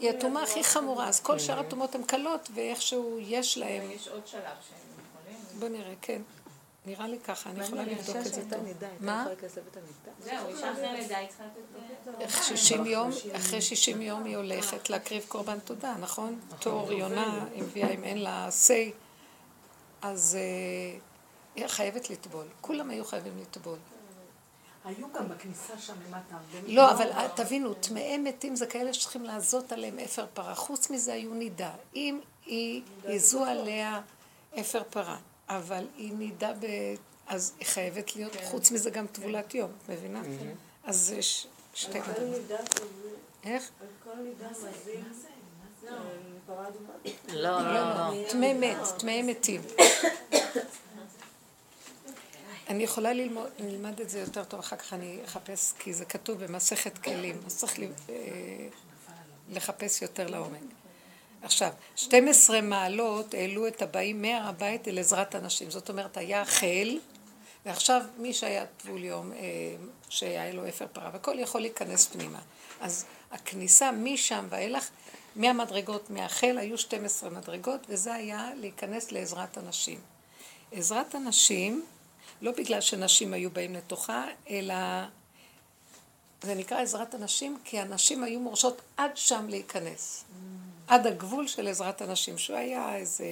היא 0.00 0.10
הטומאה 0.10 0.42
הכי 0.42 0.64
חמורה, 0.64 1.08
אז 1.08 1.20
כל 1.20 1.38
שאר 1.38 1.60
הטומאות 1.60 1.94
הן 1.94 2.02
קלות, 2.04 2.48
ואיכשהו 2.54 3.18
יש 3.20 3.58
להם. 3.58 3.90
יש 3.90 4.08
עוד 4.08 4.26
שלב 4.26 4.42
שהם 4.42 4.78
יכולים. 5.10 5.60
בוא 5.60 5.68
נראה, 5.68 5.94
כן. 6.02 6.22
נראה 6.86 7.08
לי 7.08 7.18
ככה, 7.18 7.50
אני 7.50 7.64
יכולה 7.64 7.82
לבדוק 7.82 8.16
את 8.16 8.34
זה 8.34 8.42
טוב. 8.50 8.60
מה? 9.00 9.26
זהו, 10.24 10.48
אישה 10.48 10.72
אחרי 10.72 10.92
לידה 10.92 11.18
היא 11.18 11.28
צריכה 11.28 11.44
לתת... 11.44 12.14
אה, 12.14 12.20
איך 12.20 12.44
60 12.44 12.86
יום, 12.86 13.10
אחרי 13.36 13.60
60 13.62 14.02
יום 14.02 14.24
היא 14.24 14.36
הולכת 14.36 14.90
להקריב 14.90 15.24
קורבן 15.28 15.58
תודה, 15.60 15.94
נכון? 16.00 16.40
תור 16.58 16.92
יונה 16.92 17.44
הביאה 17.56 17.90
אם 17.90 18.04
אין 18.04 18.18
לה 18.22 18.48
say, 18.48 18.92
אז 20.02 20.38
אה, 20.40 20.98
היא 21.54 21.66
חייבת 21.66 22.10
לטבול. 22.10 22.46
כולם 22.60 22.90
היו 22.90 23.04
חייבים 23.04 23.38
לטבול. 23.38 23.78
היו 24.84 25.06
גם 25.14 25.28
בכניסה 25.28 25.78
שם 25.78 25.92
למטה 26.06 26.34
הרבה... 26.34 26.68
לא, 26.68 26.90
אבל 26.90 27.10
אה, 27.12 27.28
תבינו, 27.36 27.74
טמאי 27.74 28.18
מתים 28.18 28.56
זה 28.56 28.66
כאלה 28.66 28.92
שצריכים 28.92 29.24
לעזות 29.24 29.72
עליהם 29.72 29.98
אפר 29.98 30.26
פרה. 30.34 30.54
חוץ 30.54 30.90
מזה 30.90 31.12
היו 31.12 31.34
נידה. 31.34 31.70
אם 31.94 32.20
היא, 32.46 32.82
ייזו 33.08 33.44
עליה 33.44 34.00
אפר 34.60 34.82
פרה, 34.90 35.18
אבל 35.48 35.86
היא 35.96 36.12
נידה 36.12 36.52
ב... 36.60 36.66
אז 37.26 37.54
היא 37.58 37.66
חייבת 37.66 38.16
להיות, 38.16 38.32
חוץ 38.44 38.70
מזה 38.70 38.90
גם 38.90 39.06
טבולת 39.06 39.54
יום, 39.54 39.70
את 39.84 39.90
מבינה? 39.90 40.22
אז 40.84 41.14
יש 41.16 41.46
שתי 41.74 41.98
איך? 43.44 43.70
כל 44.04 44.10
נידה 44.14 44.48
מזין. 44.50 45.04
לא, 46.48 47.60
לא, 47.60 47.74
לא. 47.74 48.30
טמא 48.30 48.52
מת, 48.52 48.76
טמאי 48.98 49.22
מתים. 49.22 49.60
אני 52.68 52.84
יכולה 52.84 53.12
ללמוד, 53.12 54.00
את 54.00 54.10
זה 54.10 54.20
יותר 54.20 54.44
טוב, 54.44 54.60
אחר 54.60 54.76
כך 54.76 54.92
אני 54.92 55.18
אחפש, 55.24 55.72
כי 55.78 55.92
זה 55.92 56.04
כתוב 56.04 56.44
במסכת 56.44 56.98
כלים, 56.98 57.40
אז 57.46 57.58
צריך 57.58 57.78
אה, 57.80 58.14
לחפש 59.50 60.02
יותר 60.02 60.26
לעומק. 60.26 60.60
עכשיו, 61.42 61.70
12 61.96 62.60
מעלות 62.60 63.34
העלו 63.34 63.66
את 63.66 63.82
הבאים 63.82 64.22
מהר 64.22 64.48
הבית 64.48 64.88
אל 64.88 64.98
עזרת 64.98 65.34
הנשים. 65.34 65.70
זאת 65.70 65.88
אומרת, 65.88 66.16
היה 66.16 66.44
חיל, 66.44 67.00
ועכשיו 67.66 68.02
מי 68.18 68.32
שהיה 68.32 68.66
טבול 68.76 69.04
יום, 69.04 69.32
אה, 69.32 69.38
שהיה 70.08 70.52
לו 70.52 70.68
אפר 70.68 70.86
פרה, 70.92 71.10
והכל 71.12 71.38
יכול 71.38 71.60
להיכנס 71.60 72.06
פנימה. 72.06 72.38
אז 72.80 73.04
הכניסה 73.30 73.92
משם 73.92 74.46
ואילך, 74.50 74.88
מהמדרגות, 75.36 76.10
מהחיל, 76.10 76.58
היו 76.58 76.78
12 76.78 77.30
מדרגות, 77.30 77.80
וזה 77.88 78.14
היה 78.14 78.50
להיכנס 78.56 79.12
לעזרת 79.12 79.56
הנשים. 79.56 80.00
עזרת 80.72 81.14
הנשים, 81.14 81.84
לא 82.42 82.52
בגלל 82.52 82.80
שנשים 82.80 83.32
היו 83.32 83.50
באים 83.50 83.74
לתוכה, 83.74 84.24
אלא 84.50 84.74
זה 86.42 86.54
נקרא 86.54 86.80
עזרת 86.80 87.14
הנשים, 87.14 87.58
כי 87.64 87.78
הנשים 87.78 88.24
היו 88.24 88.40
מורשות 88.40 88.82
עד 88.96 89.16
שם 89.16 89.46
להיכנס. 89.48 90.24
עד 90.86 91.06
הגבול 91.06 91.48
של 91.48 91.68
עזרת 91.68 92.02
הנשים, 92.02 92.38
שהוא 92.38 92.56
היה 92.56 92.96
איזה, 92.96 93.24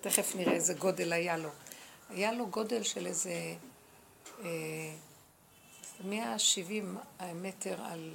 תכף 0.00 0.36
נראה 0.36 0.52
איזה 0.52 0.74
גודל 0.74 1.12
היה 1.12 1.36
לו. 1.36 1.48
היה 2.10 2.32
לו 2.32 2.46
גודל 2.46 2.82
של 2.82 3.06
איזה 3.06 3.54
אה, 4.44 4.94
170 6.04 6.96
מטר 7.34 7.76
על 7.84 8.14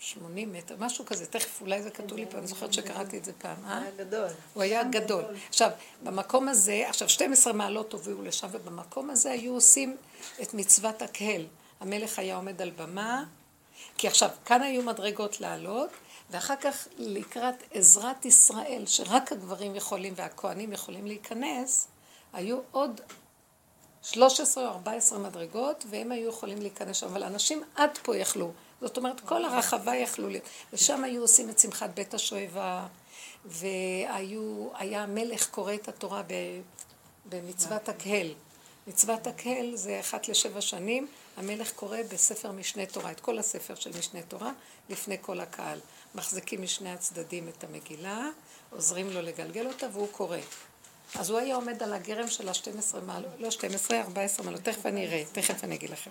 180 0.00 0.52
מטר, 0.52 0.74
משהו 0.78 1.06
כזה, 1.06 1.26
תכף 1.26 1.60
אולי 1.60 1.82
זה 1.82 1.90
כתוב 1.90 2.18
לי 2.18 2.26
פה, 2.30 2.38
אני 2.38 2.46
זוכרת 2.46 2.72
שקראתי 2.72 3.18
את 3.18 3.24
זה 3.24 3.32
פעם, 3.38 3.56
אה? 3.64 3.78
היה 3.78 3.90
גדול. 3.96 4.28
הוא 4.54 4.62
היה 4.62 4.84
גדול. 4.84 5.24
עכשיו, 5.48 5.70
במקום 6.02 6.48
הזה, 6.48 6.84
עכשיו 6.88 7.08
12 7.08 7.52
מעלות 7.52 7.92
הובילו 7.92 8.22
לשם, 8.22 8.48
ובמקום 8.50 9.10
הזה 9.10 9.30
היו 9.30 9.54
עושים 9.54 9.96
את 10.42 10.54
מצוות 10.54 11.02
הקהל. 11.02 11.46
המלך 11.80 12.18
היה 12.18 12.36
עומד 12.36 12.62
על 12.62 12.70
במה, 12.70 13.24
כי 13.98 14.08
עכשיו, 14.08 14.30
כאן 14.44 14.62
היו 14.62 14.82
מדרגות 14.82 15.40
לעלות, 15.40 15.90
ואחר 16.30 16.56
כך 16.56 16.88
לקראת 16.98 17.62
עזרת 17.70 18.24
ישראל, 18.24 18.82
שרק 18.86 19.32
הגברים 19.32 19.74
יכולים 19.74 20.12
והכוהנים 20.16 20.72
יכולים 20.72 21.06
להיכנס, 21.06 21.88
היו 22.32 22.58
עוד 22.70 23.00
13 24.02 24.64
או 24.64 24.68
14 24.68 25.18
מדרגות, 25.18 25.84
והם 25.90 26.12
היו 26.12 26.28
יכולים 26.28 26.58
להיכנס 26.62 26.96
שם, 26.96 27.06
אבל 27.06 27.22
אנשים 27.22 27.62
עד 27.74 27.98
פה 28.02 28.16
יכלו. 28.16 28.52
זאת 28.86 28.96
אומרת, 28.96 29.20
כל 29.20 29.44
הרחבה 29.44 29.96
יכלו 29.96 30.28
להיות. 30.28 30.44
ושם 30.72 31.04
היו 31.04 31.22
עושים 31.22 31.50
את 31.50 31.58
שמחת 31.58 31.90
בית 31.94 32.14
השואבה, 32.14 32.86
והיה 33.44 35.06
מלך 35.06 35.50
קורא 35.50 35.74
את 35.74 35.88
התורה 35.88 36.22
במצוות 37.24 37.88
הקהל. 37.88 38.34
מצוות 38.86 39.26
הקהל 39.26 39.76
זה 39.76 40.00
אחת 40.00 40.28
לשבע 40.28 40.60
שנים, 40.60 41.06
המלך 41.36 41.72
קורא 41.72 41.98
בספר 42.12 42.52
משנה 42.52 42.86
תורה, 42.86 43.10
את 43.10 43.20
כל 43.20 43.38
הספר 43.38 43.74
של 43.74 43.90
משנה 43.98 44.22
תורה, 44.22 44.52
לפני 44.90 45.16
כל 45.20 45.40
הקהל. 45.40 45.78
מחזיקים 46.14 46.62
משני 46.62 46.92
הצדדים 46.92 47.48
את 47.48 47.64
המגילה, 47.64 48.28
עוזרים 48.70 49.10
לו 49.10 49.22
לגלגל 49.22 49.66
אותה 49.66 49.86
והוא 49.92 50.08
קורא. 50.12 50.38
אז 51.14 51.30
הוא 51.30 51.38
היה 51.38 51.54
עומד 51.54 51.82
על 51.82 51.92
הגרם 51.92 52.28
של 52.28 52.48
ה-12 52.48 53.00
מעלות, 53.06 53.32
לא 53.38 53.50
12, 53.50 54.00
14 54.00 54.46
מעלות, 54.46 54.62
תכף 54.62 54.86
אני 54.86 55.06
אראה, 55.06 55.22
תכף 55.32 55.64
אני 55.64 55.74
אגיד 55.74 55.90
לכם. 55.90 56.10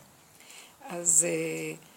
אז 0.90 1.26
uh, 1.26 1.95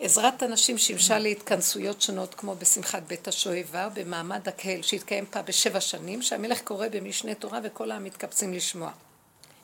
עזרת 0.00 0.42
הנשים 0.42 0.78
שימשה 0.78 1.18
להתכנסויות 1.18 2.02
שונות 2.02 2.34
כמו 2.34 2.54
בשמחת 2.54 3.02
בית 3.02 3.28
השואבה, 3.28 3.88
במעמד 3.94 4.48
הקהל 4.48 4.82
שהתקיים 4.82 5.26
פעם 5.30 5.44
בשבע 5.44 5.80
שנים, 5.80 6.22
שהמלך 6.22 6.60
קורא 6.62 6.88
במשנה 6.88 7.34
תורה 7.34 7.60
וכל 7.64 7.90
העם 7.90 8.04
מתקבצים 8.04 8.54
לשמוע. 8.54 8.90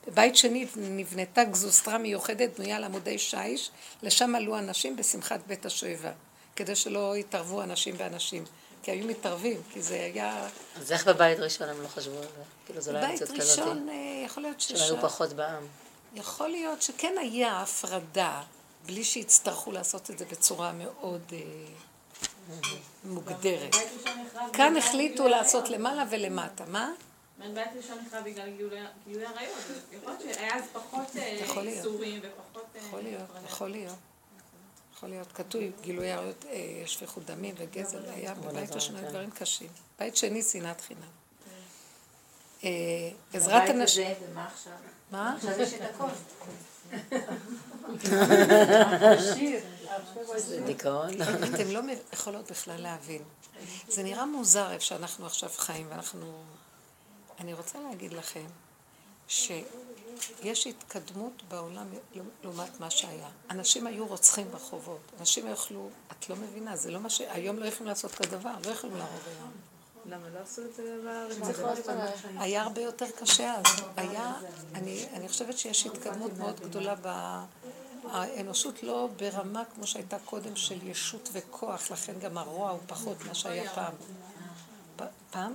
בבית 0.07 0.37
שני 0.37 0.67
נבנתה 0.77 1.45
גזוסטרה 1.45 1.99
מיוחדת 1.99 2.59
בנויה 2.59 2.77
על 2.77 2.85
עמודי 2.85 3.19
שיש, 3.19 3.71
לשם 4.03 4.35
עלו 4.35 4.59
אנשים 4.59 4.97
בשמחת 4.97 5.41
בית 5.47 5.67
השואבה, 5.67 6.11
כדי 6.57 6.77
שלא 6.77 7.17
יתערבו 7.17 7.63
אנשים 7.63 7.99
באנשים. 7.99 8.45
כי 8.83 8.91
היו 8.91 9.07
מתערבים, 9.07 9.63
כי 9.73 9.83
זה 9.83 9.95
היה... 9.95 10.49
אז 10.77 10.93
איך 10.93 11.09
בבית 11.09 11.39
ראשון 11.39 11.69
הם 11.69 11.83
לא 11.83 11.89
חשבו 11.89 12.17
על 12.17 12.23
זה? 12.23 12.43
כאילו 12.67 12.81
זה 12.81 12.93
לא 12.93 12.99
היה 12.99 13.13
מציאות 13.13 13.31
כזאת. 13.31 13.59
ראשון, 13.59 13.89
אה, 13.89 13.95
יכול 14.27 14.43
להיות 14.43 14.61
שהם 14.61 14.77
היו 14.77 14.87
ששם... 14.87 15.03
פחות 15.03 15.33
בעם. 15.33 15.63
יכול 16.15 16.49
להיות 16.49 16.83
שכן 16.83 17.15
היה 17.21 17.61
הפרדה, 17.61 18.43
בלי 18.87 19.05
שיצטרכו 19.05 19.73
לעשות 19.73 20.11
את 20.11 20.19
זה 20.19 20.25
בצורה 20.25 20.73
מאוד 20.73 21.23
אה, 21.33 21.39
מוגדרת. 23.05 23.75
ראשון 23.75 24.27
כאן 24.53 24.77
החליטו 24.77 25.29
לעשות. 25.29 25.69
למעלה 25.69 26.05
ולמטה, 26.11 26.65
מה? 26.67 26.93
בית 27.39 27.69
ראשון 27.77 27.99
בגלל 28.25 28.51
גילוי 29.07 29.27
עריות. 29.27 29.59
יכול 29.93 30.13
להיות 30.13 30.35
שהיה 30.35 30.57
אז 30.57 30.65
פחות 30.73 31.17
אה. 31.17 31.61
איסורים 31.63 32.21
ופחות... 32.23 32.67
אה, 32.77 32.81
יכול 32.81 33.01
להיות. 33.01 33.29
יכול 33.47 33.69
להיות. 33.69 33.97
יכול 34.97 35.09
להיות, 35.09 35.33
כתוב 35.33 35.63
גילוי 35.83 36.13
עריות, 36.13 36.45
שפיכות 36.87 37.25
דמים 37.25 37.55
וגזל, 37.59 38.05
היה 38.09 38.35
בבית 38.35 38.51
דברים, 38.51 38.69
ראשון 38.73 38.97
היו 38.97 39.05
כן. 39.05 39.11
דברים 39.11 39.31
קשים. 39.31 39.69
בית 39.99 40.17
שני, 40.17 40.43
שנאת 40.43 40.81
חינם. 40.81 41.01
אה, 42.65 42.71
עזרת 43.33 43.63
הבית 43.63 43.71
הנשים... 43.71 44.07
הזה, 44.07 44.27
ומה 44.31 44.47
עכשיו? 44.47 44.73
מה? 45.11 45.35
עכשיו 45.37 45.61
יש 45.61 45.75
את 45.75 45.81
הכל. 45.95 46.07
זה 50.37 50.61
דיכאון. 50.67 51.09
אתם 51.55 51.71
לא 51.71 51.81
יכולות 52.13 52.51
בכלל 52.51 52.81
להבין. 52.81 53.23
זה 53.89 54.03
נראה 54.03 54.27
מוזר 54.27 54.73
איפה 54.73 54.85
שאנחנו 54.85 55.27
עכשיו 55.27 55.51
חיים, 55.57 55.87
ואנחנו... 55.91 56.43
אני 57.41 57.55
רוצה 57.55 57.79
להגיד 57.89 58.13
לכם 58.13 58.45
שיש 59.29 60.67
התקדמות 60.67 61.43
בעולם 61.49 61.87
לעומת 62.43 62.81
מה 62.81 62.91
שהיה. 62.91 63.29
אנשים 63.51 63.87
היו 63.87 64.07
רוצחים 64.07 64.51
ברחובות, 64.51 65.13
אנשים 65.21 65.53
יכלו, 65.53 65.89
את 66.13 66.31
לא 66.31 66.37
מבינה, 66.37 66.77
זה 66.77 66.91
לא 66.91 67.01
מה 67.01 67.11
ש... 67.11 67.21
היום 67.21 67.59
לא 67.59 67.67
יכולים 67.67 67.89
לעשות 67.89 68.15
כזה 68.15 68.31
דבר, 68.31 68.51
לא 68.67 68.71
יכולים 68.71 68.97
להרוג 68.97 69.21
היום. 69.27 69.74
למה 70.07 70.29
לא 70.35 70.39
עשו 70.39 70.63
את 70.63 70.75
זה 70.75 70.97
בארץ? 71.05 71.89
היה 72.39 72.63
הרבה 72.63 72.81
יותר 72.81 73.07
קשה 73.11 73.55
אז. 73.55 73.65
היה, 73.97 74.35
אני, 74.75 75.07
אני 75.13 75.29
חושבת 75.29 75.59
שיש 75.59 75.87
התקדמות 75.87 76.31
מאוד 76.39 76.61
גדולה 76.61 76.95
ב... 77.03 77.39
האנושות 78.11 78.83
לא 78.83 79.09
ברמה 79.17 79.63
כמו 79.75 79.87
שהייתה 79.87 80.17
קודם 80.25 80.57
של 80.57 80.87
ישות 80.87 81.29
וכוח, 81.33 81.91
לכן 81.91 82.13
גם 82.21 82.39
הרוע 82.39 82.71
הוא 82.71 82.81
פחות 82.87 83.25
ממה 83.25 83.35
שהיה 83.35 83.71
פעם. 83.75 83.95
פעם 85.31 85.53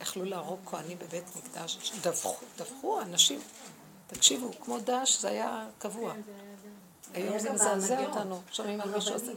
יכלו 0.00 0.24
להרוג 0.24 0.58
כהנים 0.66 0.98
בבית 0.98 1.24
מקדש, 1.36 1.92
דווחו, 2.02 2.44
דווחו 2.58 3.00
אנשים, 3.00 3.40
תקשיבו, 4.06 4.50
כמו 4.64 4.78
דש 4.84 5.20
זה 5.20 5.28
היה 5.28 5.66
קבוע. 5.78 6.14
היום 7.14 7.38
זה 7.38 7.52
מזעזע. 7.52 8.08
אותנו, 8.08 8.40
שומעים 8.52 8.80
על 8.80 8.90
מישהו 8.94 9.12
עושה, 9.14 9.32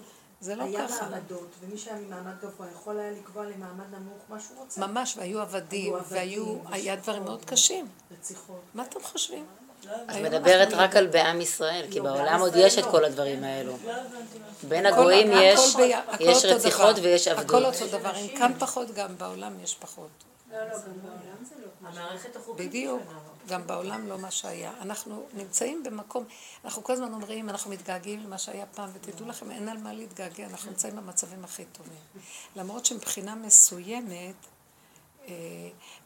זה 0.46 0.56
לא 0.56 0.64
היה 0.64 0.88
ככה. 0.88 1.10
מעמדות, 1.10 1.48
ומי 1.62 1.78
שהיה 1.78 1.96
ממעמד 1.98 2.34
גבוה 2.44 2.68
יכול 2.74 3.00
היה 3.00 3.12
לקבוע 3.12 3.46
למעמד 3.46 3.86
נמוך 3.92 4.18
מה 4.30 4.40
שהוא 4.40 4.58
רוצה. 4.60 4.88
ממש, 4.88 5.18
והיו 5.18 5.40
עבדים, 5.42 5.94
היו 5.94 5.98
עבדים, 5.98 6.18
והיו, 6.18 6.56
היה 6.72 6.96
דברים. 6.96 7.24
מאוד 7.24 7.46
קשים. 7.46 7.88
רציחות. 8.12 8.62
מה 8.74 8.84
אתם 8.84 9.00
חושבים? 9.04 9.46
את 9.84 9.90
היום 10.08 10.24
מדברת 10.24 10.68
רק 10.74 10.96
על 10.96 11.08
בעם 11.08 11.42
ישראל, 11.42 11.86
כי 11.92 12.00
לא, 12.00 12.04
בעולם 12.04 12.40
עוד 12.40 12.54
יש 12.56 12.78
את 12.78 12.84
לא. 12.86 12.92
כל 12.92 13.06
הדברים 13.06 13.44
האלו. 13.44 13.74
בין 14.68 14.86
הכל- 14.86 15.00
הגויים 15.00 15.32
הכל 15.32 15.38
יש 16.20 16.46
הכל 16.46 16.56
רציחות. 16.56 16.96
ויש 17.02 17.28
הכל 17.28 17.42
עבדות. 17.66 17.82
אותו 17.82 17.98
דבר, 17.98 18.16
אם 18.16 18.28
כאן 18.38 18.52
פחות, 18.60 18.92
גם 18.92 19.18
בעולם 19.18 19.54
יש 19.64 19.76
פחות. 19.76 20.10
לא, 20.52 20.58
לא, 20.60 20.66
גם 20.66 20.82
בעולם 21.04 21.46
זה 21.50 21.56
לא 21.62 21.68
כמו 21.80 21.88
המערכת 21.88 22.36
החוקית 22.36 22.68
בדיוק. 22.68 23.02
גם 23.48 23.68
בעולם 23.68 24.08
לא 24.08 24.18
מה 24.18 24.32
שהיה. 24.32 24.74
אנחנו 24.82 25.28
נמצאים 25.34 25.84
במקום, 25.84 26.26
אנחנו 26.66 26.84
כל 26.84 26.94
הזמן 26.94 27.14
אומרים, 27.14 27.50
אנחנו 27.50 27.72
מתגעגעים 27.72 28.24
למה 28.24 28.38
שהיה 28.38 28.66
פעם, 28.66 28.90
ותדעו 28.94 29.28
לכם, 29.28 29.52
אין 29.52 29.70
על 29.70 29.78
מה 29.78 29.94
להתגעגע, 29.94 30.46
אנחנו 30.46 30.72
נמצאים 30.72 30.96
במצבים 30.96 31.44
הכי 31.44 31.66
טובים. 31.66 32.00
למרות 32.56 32.86
שמבחינה 32.86 33.36
מסוימת, 33.36 34.36
אה, 35.28 35.34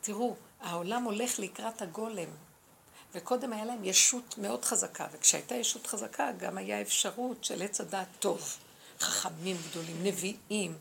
תראו, 0.02 0.36
העולם 0.62 1.04
הולך 1.04 1.40
לקראת 1.40 1.82
הגולם, 1.82 2.30
וקודם 3.14 3.54
היה 3.54 3.66
להם 3.66 3.84
ישות 3.84 4.38
מאוד 4.38 4.66
חזקה, 4.66 5.08
וכשהייתה 5.12 5.56
ישות 5.56 5.88
חזקה 5.88 6.32
גם 6.38 6.58
היה 6.58 6.82
אפשרות 6.82 7.44
של 7.44 7.62
עץ 7.62 7.82
הדעת 7.82 8.08
טוב, 8.20 8.58
חכמים 9.00 9.58
גדולים, 9.70 10.04
נביאים, 10.04 10.78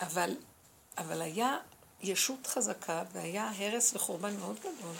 אבל, 0.00 0.36
אבל 0.98 1.22
היה 1.22 1.58
ישות 2.02 2.46
חזקה 2.46 3.02
והיה 3.12 3.50
הרס 3.58 3.94
וחורבן 3.94 4.36
מאוד 4.36 4.58
גדול. 4.58 4.94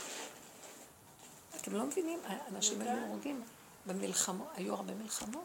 אתם 1.61 1.75
לא 1.75 1.85
מבינים, 1.85 2.19
אנשים 2.49 2.81
היו 2.81 3.07
הורגים 3.07 3.43
במלחמות, 3.87 4.49
היו 4.55 4.75
הרבה 4.75 4.95
מלחמות. 4.95 5.45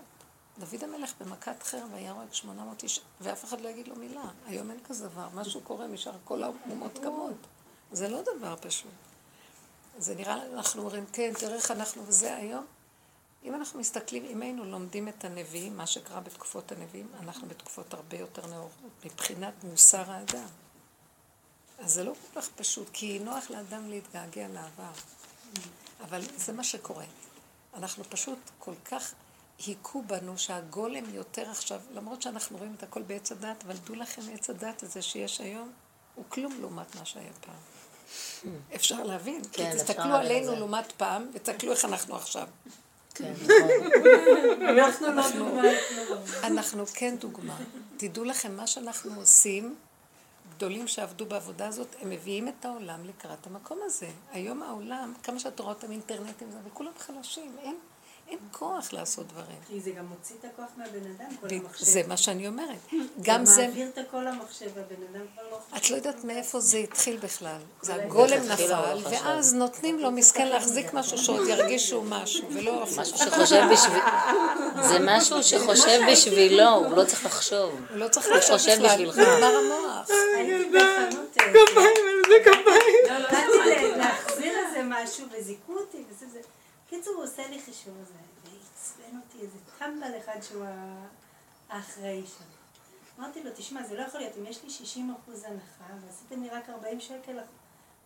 דוד 0.60 0.84
המלך 0.84 1.14
במכת 1.22 1.64
חרב 1.64 1.90
היה 1.94 2.12
הורג 2.12 2.34
800 2.34 2.84
איש, 2.84 3.00
ואף 3.22 3.44
אחד 3.44 3.62
לא 3.62 3.70
יגיד 3.70 3.88
לו 3.88 3.96
מילה. 3.96 4.24
היום 4.48 4.72
אין 4.72 4.80
כזה 4.88 5.08
דבר, 5.08 5.28
משהו 5.34 5.62
קורה, 5.62 5.88
משאר 5.88 6.14
כל 6.24 6.44
האומות 6.44 7.00
קמות. 7.04 7.38
זה 7.92 8.10
לא 8.10 8.22
דבר 8.22 8.56
פשוט. 8.62 8.92
זה 9.98 10.16
נראה, 10.16 10.46
אנחנו 10.54 10.82
אומרים, 10.82 11.06
כן, 11.14 11.34
תראה 11.40 11.56
איך 11.56 11.72
אנחנו 11.72 12.08
וזה 12.08 12.36
היום. 12.36 12.66
אם 13.44 13.56
אנחנו 13.56 13.80
מסתכלים, 13.80 14.26
אם 14.26 14.42
היינו 14.42 14.66
לומדים 14.66 15.08
את 15.08 15.26
הנביאים, 15.26 15.78
מה 15.78 15.88
שקרה 15.88 16.20
בתקופות 16.20 16.72
הנביאים, 16.72 17.08
אנחנו 17.20 17.48
בתקופות 17.48 17.94
הרבה 17.94 18.18
יותר 18.18 18.48
נאורות, 18.48 18.72
מבחינת 19.06 19.54
מוסר 19.64 20.12
האדם. 20.12 20.48
אז 21.84 21.94
זה 21.94 22.04
לא 22.04 22.14
כל 22.14 22.42
כך 22.42 22.50
פשוט, 22.56 22.90
כי 22.94 23.20
נוח 23.20 23.50
לאדם 23.50 23.90
להתגעגע 23.90 24.48
לעבר. 24.48 24.92
אבל 26.02 26.22
זה 26.38 26.54
מה 26.54 26.64
שקורה. 26.64 27.06
אנחנו 27.74 28.04
פשוט 28.04 28.40
כל 28.60 28.74
כך 28.86 29.14
היכו 29.66 30.04
בנו 30.08 30.38
שהגולם 30.38 31.04
יותר 31.14 31.50
עכשיו, 31.50 31.82
למרות 31.94 32.22
שאנחנו 32.22 32.58
רואים 32.58 32.76
את 32.78 32.84
הכל 32.84 33.02
בעץ 33.02 33.32
הדת, 33.32 33.64
אבל 33.66 33.76
דעו 33.78 33.96
לכם, 33.96 34.22
עץ 34.34 34.50
הדת 34.50 34.84
הזה 34.84 35.02
שיש 35.02 35.42
היום, 35.42 35.72
הוא 36.16 36.26
כלום 36.30 36.62
לעומת 36.62 36.96
מה 36.96 37.06
שהיה 37.06 37.32
פעם. 37.42 38.54
אפשר 38.76 39.04
להבין, 39.04 39.44
כי 39.44 39.50
כן, 39.52 39.72
אפשר 39.72 39.84
תסתכלו 39.84 40.14
עלינו. 40.16 40.56
לעומת 40.56 40.92
פעם, 40.92 41.32
ותסתכלו 41.34 41.72
איך 41.72 41.86
אנחנו 41.86 42.16
עכשיו. 42.16 42.48
כן, 43.16 43.34
נכון. 44.60 45.06
אנחנו 45.06 45.62
לא. 45.62 45.70
אנחנו 46.44 46.86
כן 46.94 47.16
דוגמה. 47.20 47.58
תדעו 47.98 48.24
לכם, 48.24 48.58
מה 48.58 48.68
שאנחנו 48.68 49.20
עושים, 49.20 49.76
גדולים 50.58 50.88
שעבדו 50.88 51.26
בעבודה 51.26 51.68
הזאת, 51.68 51.96
הם 52.02 52.10
מביאים 52.10 52.48
את 52.48 52.66
העולם 52.66 53.06
לקראת 53.06 53.48
המקום 53.48 53.80
הזה. 53.84 54.10
היום 54.32 54.64
העולם, 54.64 55.14
כמה 55.24 55.40
שאת 55.40 55.60
רואה 55.60 55.74
אותם 55.74 55.92
אינטרנטים, 55.92 56.48
וכולם 56.66 56.92
חלשים. 56.98 57.56
אין, 57.60 57.76
אין 58.28 58.40
כוח 58.52 58.94
לעשות 58.94 59.28
דברים. 59.28 59.58
כי 59.68 59.80
זה 59.80 59.92
גם 59.92 60.06
מוציא 60.06 60.36
את 60.40 60.46
הכוח 60.46 60.70
מהבן 60.78 61.12
אדם, 61.18 61.38
כל 61.42 61.48
המחשב. 61.56 61.86
זה 61.86 62.02
מה 62.08 62.18
שאני 62.18 62.48
אומרת. 62.48 62.78
גם 63.22 63.46
זה... 63.46 63.68
מעביר 63.68 63.90
את 63.90 63.98
הכל 63.98 64.18
למחשב, 64.18 64.70
והבן 64.74 65.04
אדם 65.12 65.26
כבר 65.34 65.44
לא 65.52 65.58
חושב. 65.58 65.76
את 65.76 65.90
לא 65.90 65.96
יודעת 65.96 66.24
מאיפה 66.24 66.60
זה 66.60 66.78
התחיל 66.78 67.18
בכלל. 67.18 67.62
זה 67.82 67.96
הגולם 67.96 68.42
נפל. 68.50 68.98
ואז 69.10 69.54
נותנים 69.54 70.00
לו 70.00 70.12
מסכן 70.12 70.48
להחזיק 70.48 70.94
משהו 70.94 71.18
שעוד 71.18 71.48
ירגישו 71.54 72.02
משהו, 72.02 72.48
ולא. 72.54 72.86
משהו 72.98 73.18
שחושב 73.18 73.64
בשביל... 73.72 74.02
זה 74.88 74.98
משהו 75.02 75.44
שחושב 75.44 76.00
בשבילו, 76.12 76.70
הוא 76.70 76.98
לא 76.98 77.04
צריך 77.04 77.26
לחשוב. 77.26 77.72
הוא 77.90 77.98
לא 77.98 78.08
צריך 78.08 78.28
הוא 78.28 78.36
לחשוב 78.36 78.56
בכלל, 78.56 78.88
בשבילך. 78.88 79.18
נגמר 79.18 79.58
המוח. 79.58 80.10
אה, 80.12 81.10
כפיים, 81.36 81.96
איזה 82.26 82.36
כפיים. 82.44 83.04
לא, 83.10 83.18
לא, 83.18 83.30
באתי 83.30 83.98
להחזיר 83.98 84.54
איזה 84.68 84.82
משהו 84.84 85.26
וזיכו 85.32 85.74
אותי 85.74 86.04
וזה 86.10 86.40
זה. 86.94 87.00
קיצור, 87.00 87.16
הוא 87.16 87.24
עושה 87.24 87.48
לי 87.50 87.62
חישוב 87.62 87.94
הזה, 88.02 88.14
ועצבן 88.44 89.18
אותי 89.18 89.42
איזה 89.42 89.58
טמבל 89.80 90.18
אחד 90.18 90.42
שהוא 90.42 90.66
האחראי 91.70 92.24
שם. 92.26 92.44
אמרתי 93.20 93.44
לו, 93.44 93.52
תשמע, 93.56 93.84
זה 93.84 93.98
לא 93.98 94.02
יכול 94.02 94.20
להיות, 94.20 94.38
אם 94.38 94.46
יש 94.46 94.64
לי 94.64 94.70
60 94.70 95.16
אחוז 95.16 95.44
הנחה, 95.44 95.94
ועשיתם 96.06 96.44
לי 96.44 96.50
רק 96.50 96.70
40 96.70 97.00
שקל 97.00 97.40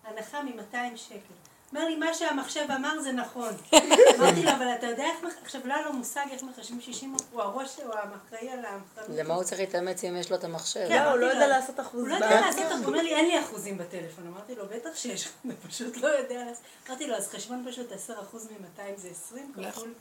הנחה 0.03 0.43
מ-200 0.43 0.97
שקל. 0.97 1.33
אומר 1.73 1.85
לי, 1.85 1.95
מה 1.95 2.13
שהמחשב 2.13 2.65
אמר 2.75 2.99
זה 2.99 3.11
נכון. 3.11 3.53
אמרתי 4.19 4.43
לו, 4.43 4.51
אבל 4.51 4.73
אתה 4.79 4.87
יודע 4.87 5.03
איך, 5.03 5.33
עכשיו 5.43 5.61
לא 5.65 5.73
היה 5.73 5.85
לו 5.85 5.93
מושג 5.93 6.25
איך 6.31 6.43
מחשבים 6.43 6.81
60 6.81 7.15
אחוז, 7.15 7.27
הוא 7.31 7.41
הראש, 7.41 7.79
הוא 7.83 7.93
האחראי 7.93 8.49
על 8.49 8.59
החנות. 8.65 9.17
למה 9.17 9.33
הוא 9.33 9.43
צריך 9.43 9.61
להתאמץ 9.61 10.03
אם 10.03 10.15
יש 10.15 10.29
לו 10.31 10.37
את 10.37 10.43
המחשב? 10.43 10.87
כן, 10.87 11.03
לא, 11.03 11.09
הוא 11.09 11.17
לא 11.19 11.25
אמרתי 11.25 11.37
יודע 11.37 11.47
לעשות 11.47 11.79
אחוז 11.79 12.01
הוא 12.01 12.07
לא 12.07 12.13
יודע 12.13 12.41
לעשות, 12.41 12.63
הוא 12.71 12.85
אומר 12.85 13.01
לי, 13.01 13.15
אין 13.15 13.25
לי 13.25 13.39
אחוזים 13.39 13.77
בטלפון. 13.77 14.27
אמרתי 14.27 14.55
לו, 14.55 14.63
בטח 14.65 14.95
שיש, 14.95 15.27
הוא 15.43 15.53
פשוט 15.67 15.97
לא 15.97 16.07
יודע. 16.07 16.43
אמרתי 16.89 17.07
לו, 17.07 17.15
אז 17.15 17.27
חשבון 17.27 17.65
פשוט 17.69 17.91
10 17.91 18.21
אחוז 18.21 18.47
מ-200 18.51 18.81
זה 18.97 19.09
20 19.09 19.51
לא 19.55 19.71
כפול. 19.71 19.93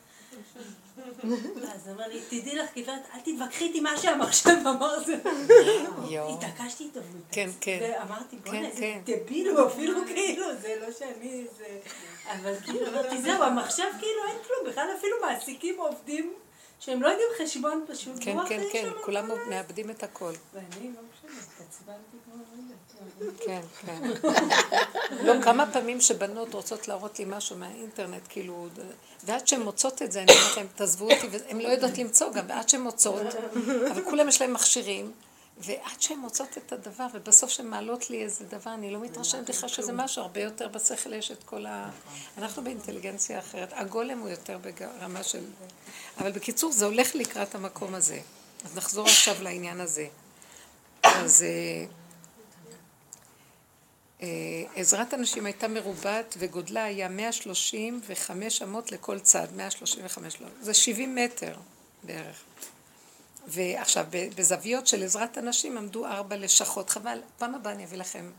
אז 1.75 1.87
הוא 1.87 1.93
אומר 1.93 2.09
לי, 2.09 2.21
תדעי 2.29 2.57
לך, 2.57 2.71
גברת, 2.77 3.03
אל 3.15 3.21
תתווכחי 3.21 3.65
איתי 3.65 3.81
מה 3.81 3.99
שהמחשב 3.99 4.57
אמר 4.67 5.05
זה. 5.05 5.17
התעקשתי 6.29 6.85
איתו, 6.85 7.01
כן, 7.33 7.51
כן. 7.61 7.79
ואמרתי, 7.83 8.37
בוא'נה, 8.37 8.69
כן. 8.71 9.01
דביל 9.05 9.49
הוא 9.49 9.67
אפילו, 9.67 10.01
כאילו, 10.07 10.47
זה 10.61 10.77
לא 10.81 10.93
שאני, 10.93 11.47
זה... 11.59 11.81
אבל 12.27 12.55
כאילו, 12.65 12.87
אמרתי, 12.87 13.23
זהו, 13.23 13.43
המחשב 13.43 13.85
כאילו 13.99 14.21
אין 14.29 14.37
כלום, 14.47 14.73
בכלל 14.73 14.89
אפילו 14.99 15.17
מעסיקים 15.23 15.81
עובדים 15.81 16.33
שהם 16.81 17.03
לא 17.03 17.09
יודעים 17.09 17.29
חשבון 17.43 17.85
פשוט. 17.89 18.15
כן, 18.21 18.37
והוא 18.37 18.49
כן, 18.49 18.63
כן, 18.73 18.89
כולם 19.05 19.29
מאבדים 19.51 19.91
את 19.91 20.03
הכל. 20.03 20.33
ואני 20.53 20.93
לא 20.95 21.01
משנה, 21.11 21.41
התעצבנתי 21.41 22.17
כמו 22.25 22.35
לא. 22.37 22.66
כן, 23.47 23.61
כן. 23.81 24.03
לא, 25.23 25.43
כמה 25.43 25.73
פעמים 25.73 26.01
שבנות 26.01 26.55
רוצות 26.55 26.89
להראות 26.89 27.19
לי 27.19 27.25
משהו 27.29 27.57
מהאינטרנט, 27.57 28.23
כאילו, 28.29 28.69
ועד 29.25 29.49
שהן 29.49 29.61
מוצאות 29.61 30.03
את 30.03 30.13
זה, 30.13 30.23
אני 30.23 30.33
אומרת 30.33 30.57
להן, 30.57 30.67
תעזבו 30.75 31.13
אותי, 31.13 31.29
והן 31.31 31.61
לא 31.61 31.69
יודעות 31.69 31.99
למצוא 31.99 32.33
גם, 32.33 32.45
ועד 32.49 32.69
שהן 32.69 32.81
מוצאות, 32.81 33.35
אבל 33.91 34.05
כולם 34.05 34.29
יש 34.29 34.41
להם 34.41 34.53
מכשירים, 34.53 35.13
ועד 35.59 36.01
שהן 36.01 36.19
מוצאות 36.19 36.59
את 36.59 36.73
הדבר, 36.73 37.07
ובסוף 37.15 37.51
שהן 37.51 37.67
מעלות 37.67 38.11
לי 38.11 38.23
איזה 38.23 38.45
דבר, 38.45 38.75
אני 38.75 38.91
לא 38.91 39.01
מתרשמת 39.01 39.51
בכלל 39.51 39.69
שזה 39.69 39.93
משהו, 39.93 40.23
הרבה 40.23 40.41
יותר 40.41 40.69
בשכל 40.69 41.13
יש 41.13 41.31
את 41.31 41.43
כל 41.45 41.67
ה... 41.67 41.91
אנחנו 42.39 42.65
באינטליגנציה 42.65 43.39
אחרת. 43.39 43.69
הגולם 43.73 44.19
הוא 44.19 44.29
יותר 44.29 44.59
ברמה 44.59 45.23
של... 45.23 45.45
אבל 46.19 46.33
בקיצור, 46.33 46.73
זה 46.73 46.85
הולך 46.85 47.15
לקראת 47.15 47.55
המקום 47.55 47.95
הזה. 47.95 48.21
אז 48.65 48.77
נחזור 48.77 49.07
עכשיו 49.07 49.37
לעניין 49.43 49.81
הזה. 49.81 50.07
אז... 51.03 51.45
אה, 54.23 54.29
עזרת 54.75 55.13
הנשים 55.13 55.47
הייתה 55.47 55.69
מרובעת 55.69 56.35
וגודלה 56.39 56.85
היה 56.85 57.09
135 57.09 58.63
אמות 58.63 58.93
לכל 58.93 59.19
צד, 59.19 59.47
135 59.57 60.41
לא, 60.41 60.49
זה 60.61 60.75
70 60.75 61.15
מטר 61.15 61.55
בערך. 62.03 62.45
ועכשיו, 63.47 64.07
בזוויות 64.37 64.87
של 64.87 65.03
עזרת 65.03 65.37
הנשים 65.37 65.79
עמדו 65.79 66.07
ארבע 66.07 66.37
לשכות, 66.37 66.91
חבל, 66.91 67.19
פעם 67.39 67.55
הבאה 67.55 67.73
אני 67.73 67.85
אביא 67.85 67.99
לכם 67.99 68.31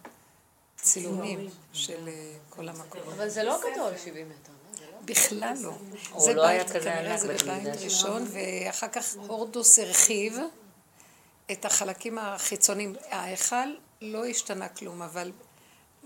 צילומים 0.75 1.49
של 1.73 2.07
אה, 2.07 2.13
כל 2.49 2.69
המקום. 2.69 3.01
אבל 3.15 3.29
זה 3.29 3.43
לא 3.43 3.59
גדול, 3.59 3.93
70 4.03 4.29
מטר. 4.29 4.51
לא? 4.51 4.77
זה 4.77 4.85
לא- 4.85 4.99
בכלל 5.05 5.53
לא. 5.61 5.73
זה 6.17 6.33
לא 6.33 6.47
בית, 6.47 6.69
כנראה 6.69 7.17
זה 7.17 7.27
בית 7.27 7.41
בבית. 7.43 7.81
ראשון, 7.83 8.27
ואחר 8.31 8.87
כך 8.87 9.15
הורדוס 9.27 9.79
הרחיב 9.79 10.37
את 11.51 11.65
החלקים 11.65 12.17
החיצוניים. 12.17 12.95
ההיכל 13.09 13.55
לא 14.01 14.25
השתנה 14.25 14.69
כלום, 14.69 15.01
אבל 15.01 15.31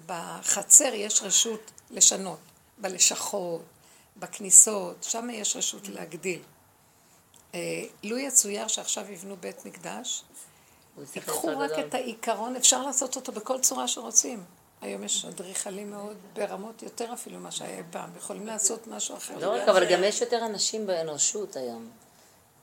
בחצר 0.06 0.94
יש 0.94 1.22
רשות 1.22 1.72
לשנות, 1.92 2.40
בלשכות, 2.78 3.62
בכניסות, 4.18 5.04
שם 5.04 5.30
יש 5.30 5.56
רשות 5.56 5.88
להגדיל. 5.88 6.42
אה, 7.54 7.60
לו 8.04 8.18
יצויר 8.18 8.68
שעכשיו 8.68 9.12
יבנו 9.12 9.36
בית 9.38 9.66
מקדש, 9.66 10.24
תיקחו 11.12 11.48
רק. 11.58 11.72
את 11.80 11.94
העיקרון, 11.94 12.56
אפשר 12.56 12.84
לעשות 12.84 13.16
אותו 13.16 13.32
בכל 13.32 13.60
צורה 13.60 13.88
שרוצים. 13.88 14.44
היום 14.82 15.04
יש 15.04 15.26
אדריכלים 15.26 15.92
מאוד 15.92 16.18
ברמות 16.34 16.84
יותר 16.84 17.14
אפילו 17.14 17.40
ממה 17.40 17.52
שהיה 17.52 17.78
אי 17.78 17.84
פעם, 17.92 18.10
יכולים 18.18 18.48
לעשות 18.48 18.88
משהו 18.88 19.18
אחר. 19.18 19.38
לא 19.38 19.54
רק, 19.54 19.68
אבל 19.70 19.92
גם 19.92 20.04
יש 20.04 20.22
יותר 20.22 20.46
אנשים 20.46 20.88
באנושות 20.88 21.56
היום. 21.56 21.90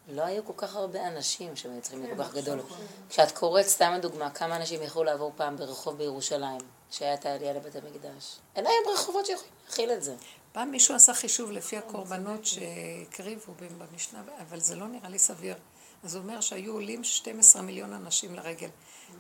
לא 0.08 0.22
היו 0.22 0.44
כל 0.44 0.52
כך 0.56 0.76
הרבה 0.76 1.08
אנשים 1.08 1.56
שמייצרים 1.56 2.06
כל 2.06 2.24
כך 2.24 2.34
גדול. 2.34 2.60
כשאת 3.08 3.32
קוראת, 3.32 3.66
סתם 3.66 3.92
לדוגמה, 3.96 4.30
כמה 4.30 4.56
אנשים 4.56 4.82
יכלו 4.82 5.04
לעבור 5.04 5.32
פעם 5.36 5.56
ברחוב 5.56 5.98
בירושלים, 5.98 6.60
שהיה 6.90 7.14
את 7.14 7.26
העלייה 7.26 7.52
לבית 7.52 7.76
המקדש. 7.76 8.38
אין 8.56 8.66
היום 8.66 8.94
רחובות 8.94 9.26
שיכולים 9.26 9.52
להכיל 9.66 9.90
את 9.92 10.02
זה. 10.02 10.16
פעם 10.52 10.70
מישהו 10.70 10.94
עשה 10.94 11.14
חישוב 11.14 11.50
לפי 11.50 11.76
הקורבנות 11.76 12.44
שהקריבו 12.44 13.54
במשנה, 13.78 14.22
אבל 14.40 14.60
זה 14.60 14.76
לא 14.76 14.88
נראה 14.88 15.08
לי 15.08 15.18
סביר. 15.18 15.56
אז 16.04 16.14
הוא 16.14 16.22
אומר 16.22 16.40
שהיו 16.40 16.72
עולים 16.72 17.04
12 17.04 17.62
מיליון 17.62 17.92
אנשים 17.92 18.34
לרגל. 18.34 18.68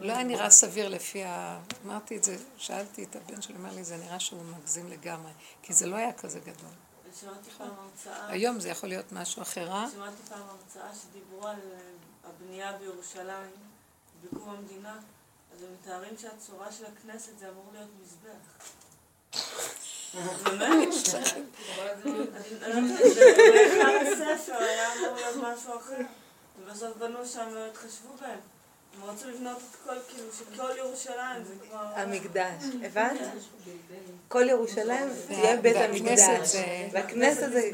לא 0.00 0.12
היה 0.12 0.24
נראה 0.24 0.50
סביר 0.50 0.88
לפי 0.88 1.24
ה... 1.24 1.60
אמרתי 1.86 2.16
את 2.16 2.24
זה, 2.24 2.36
שאלתי 2.56 3.04
את 3.04 3.16
הבן 3.16 3.42
שלי, 3.42 3.56
אמר 3.56 3.74
לי, 3.74 3.84
זה 3.84 3.96
נראה 3.96 4.20
שהוא 4.20 4.42
מגזים 4.44 4.88
לגמרי, 4.88 5.32
כי 5.62 5.72
זה 5.72 5.86
לא 5.86 5.96
היה 5.96 6.12
כזה 6.12 6.40
גדול. 6.40 6.70
שמעתי 7.20 7.50
פעם 7.50 7.70
הרצאה, 7.78 8.28
היום 8.28 8.60
זה 8.60 8.68
יכול 8.68 8.88
להיות 8.88 9.12
משהו 9.12 9.42
אחר, 9.42 9.72
אה? 9.72 9.86
שמעתי 9.94 10.22
פעם 10.28 10.42
הרצאה 10.48 10.90
שדיברו 10.94 11.46
על 11.46 11.56
אה, 11.72 11.78
הבנייה 12.24 12.72
בירושלים, 12.72 13.50
בקום 14.24 14.50
המדינה, 14.50 14.98
אז 15.58 15.64
הם 15.64 15.70
מתארים 15.80 16.18
שהצורה 16.18 16.72
של 16.72 16.84
הכנסת 16.86 17.38
זה 17.38 17.48
אמור 17.48 17.64
להיות 17.72 17.88
מזבח. 18.02 18.68
באמת? 20.44 20.88
אני 22.62 22.88
לא 22.88 23.04
באחד 23.74 24.06
הספר 24.12 24.56
היה 24.58 24.94
אמור 24.94 25.14
להיות 25.14 25.36
משהו 25.36 25.76
אחר. 25.78 26.02
ובסוף 26.58 26.96
בנו 26.96 27.26
שם 27.26 27.48
והתחשבו 27.54 28.16
בהם. 28.20 28.38
הם 28.96 29.10
רצו 29.10 29.28
לבנות 29.28 29.56
את 29.56 29.76
כל, 29.84 29.96
כאילו, 30.08 30.32
שכל 30.32 30.70
ירושלים 30.78 31.44
זה 31.44 31.54
כבר... 31.68 31.86
המקדש, 31.94 32.64
הבנת? 32.82 33.20
כל 34.28 34.48
ירושלים 34.48 35.08
תהיה 35.26 35.56
בית 35.56 35.76
המקדש. 35.76 36.54
והכנסת 36.92 37.52
זה 37.52 37.70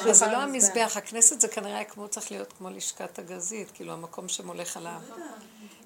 כאילו 0.00 0.14
זה 0.14 0.26
לא 0.26 0.36
המזבח. 0.36 0.96
הכנסת 0.96 1.40
זה 1.40 1.48
כנראה 1.48 1.84
כמו, 1.84 2.08
צריך 2.08 2.30
להיות 2.30 2.52
כמו 2.52 2.70
לשכת 2.70 3.18
הגזית, 3.18 3.70
כאילו 3.70 3.92
המקום 3.92 4.28
שמולך 4.28 4.76
עליו. 4.76 5.00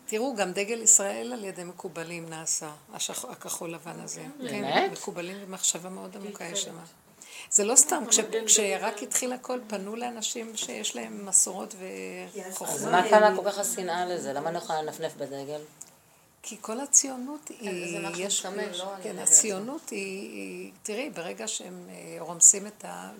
תראו, 0.09 0.35
גם 0.37 0.53
דגל 0.53 0.83
ישראל 0.83 1.33
על 1.33 1.44
ידי 1.44 1.64
מקובלים 1.64 2.29
נעשה, 2.29 2.71
השח... 2.92 3.25
הכחול 3.25 3.73
לבן 3.75 4.01
הזה. 4.01 4.23
באמת? 4.38 4.75
כן, 4.75 4.90
מקובלים 4.92 5.47
במחשבה 5.47 5.88
מאוד 5.88 6.16
עמוקה 6.16 6.44
יש 6.44 6.62
שם. 6.62 6.77
זה 7.51 7.64
לא 7.64 7.77
סתם, 7.77 8.05
כש... 8.09 8.21
כשרק 8.47 9.03
התחיל 9.03 9.33
הכל, 9.33 9.61
פנו 9.68 9.97
לאנשים 9.97 10.57
שיש 10.57 10.97
להם 10.97 11.27
מסורות 11.27 11.75
אז 11.75 11.81
וחוכמה. 12.53 12.90
מה 12.90 13.09
קמה 13.11 13.37
כל 13.37 13.51
כך 13.51 13.59
השנאה 13.59 14.07
לזה? 14.07 14.33
למה 14.33 14.49
אני 14.49 14.55
לא 14.55 14.62
יכולה 14.62 14.83
לנפנף 14.83 15.14
בדגל? 15.16 15.61
כי 16.42 16.57
כל 16.61 16.81
הציונות 16.81 17.49
היא... 17.49 17.99
יש- 18.16 18.44
יש- 18.61 18.81
לא 18.81 18.92
כן, 19.03 19.18
הציונות 19.18 19.90
היא... 19.90 20.73
תראי, 20.83 21.11
ברגע 21.11 21.49
שהם 21.49 21.87
אה, 21.90 22.16
רומסים 22.21 22.66
את 22.66 22.85
ה... 22.85 23.11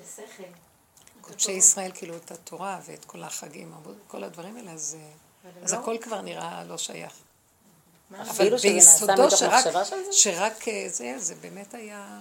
קודשי 1.21 1.53
ישראל, 1.53 1.91
כאילו 1.95 2.17
את 2.17 2.31
התורה 2.31 2.81
ואת 2.87 3.05
כל 3.05 3.23
החגים, 3.23 3.73
כל 4.09 4.25
הדברים 4.25 4.57
האלה, 4.57 4.73
אז, 4.73 4.97
אז 5.63 5.73
לא- 5.73 5.79
הכל 5.79 5.97
כבר 6.01 6.21
נראה 6.21 6.65
לא 6.65 6.79
שייך. 6.79 7.13
אבל 8.11 8.51
נעשה 8.51 8.51
ביסודו 8.73 9.31
זה? 9.31 10.13
שרק 10.13 10.69
אה, 10.69 10.85
זה, 10.89 11.15
זה 11.19 11.35
באמת 11.35 11.75
היה... 11.75 12.21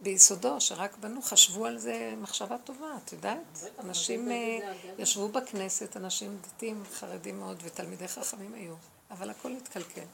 ביסודו, 0.00 0.60
שרק 0.60 0.96
בנו, 1.00 1.22
חשבו 1.22 1.66
על 1.66 1.78
זה 1.78 2.14
מחשבה 2.16 2.56
טובה, 2.64 2.86
את 3.04 3.12
יודעת? 3.12 3.38
אנשים 3.84 4.30
אה, 4.30 4.58
ישבו 4.98 5.28
בכנסת, 5.28 5.96
אנשים 5.96 6.38
דתיים, 6.42 6.84
חרדים 6.94 7.38
מאוד, 7.38 7.62
ותלמידי 7.64 8.08
חכמים 8.08 8.54
היו, 8.54 8.74
אבל 9.10 9.30
הכל 9.30 9.52
התקלקל. 9.52 10.04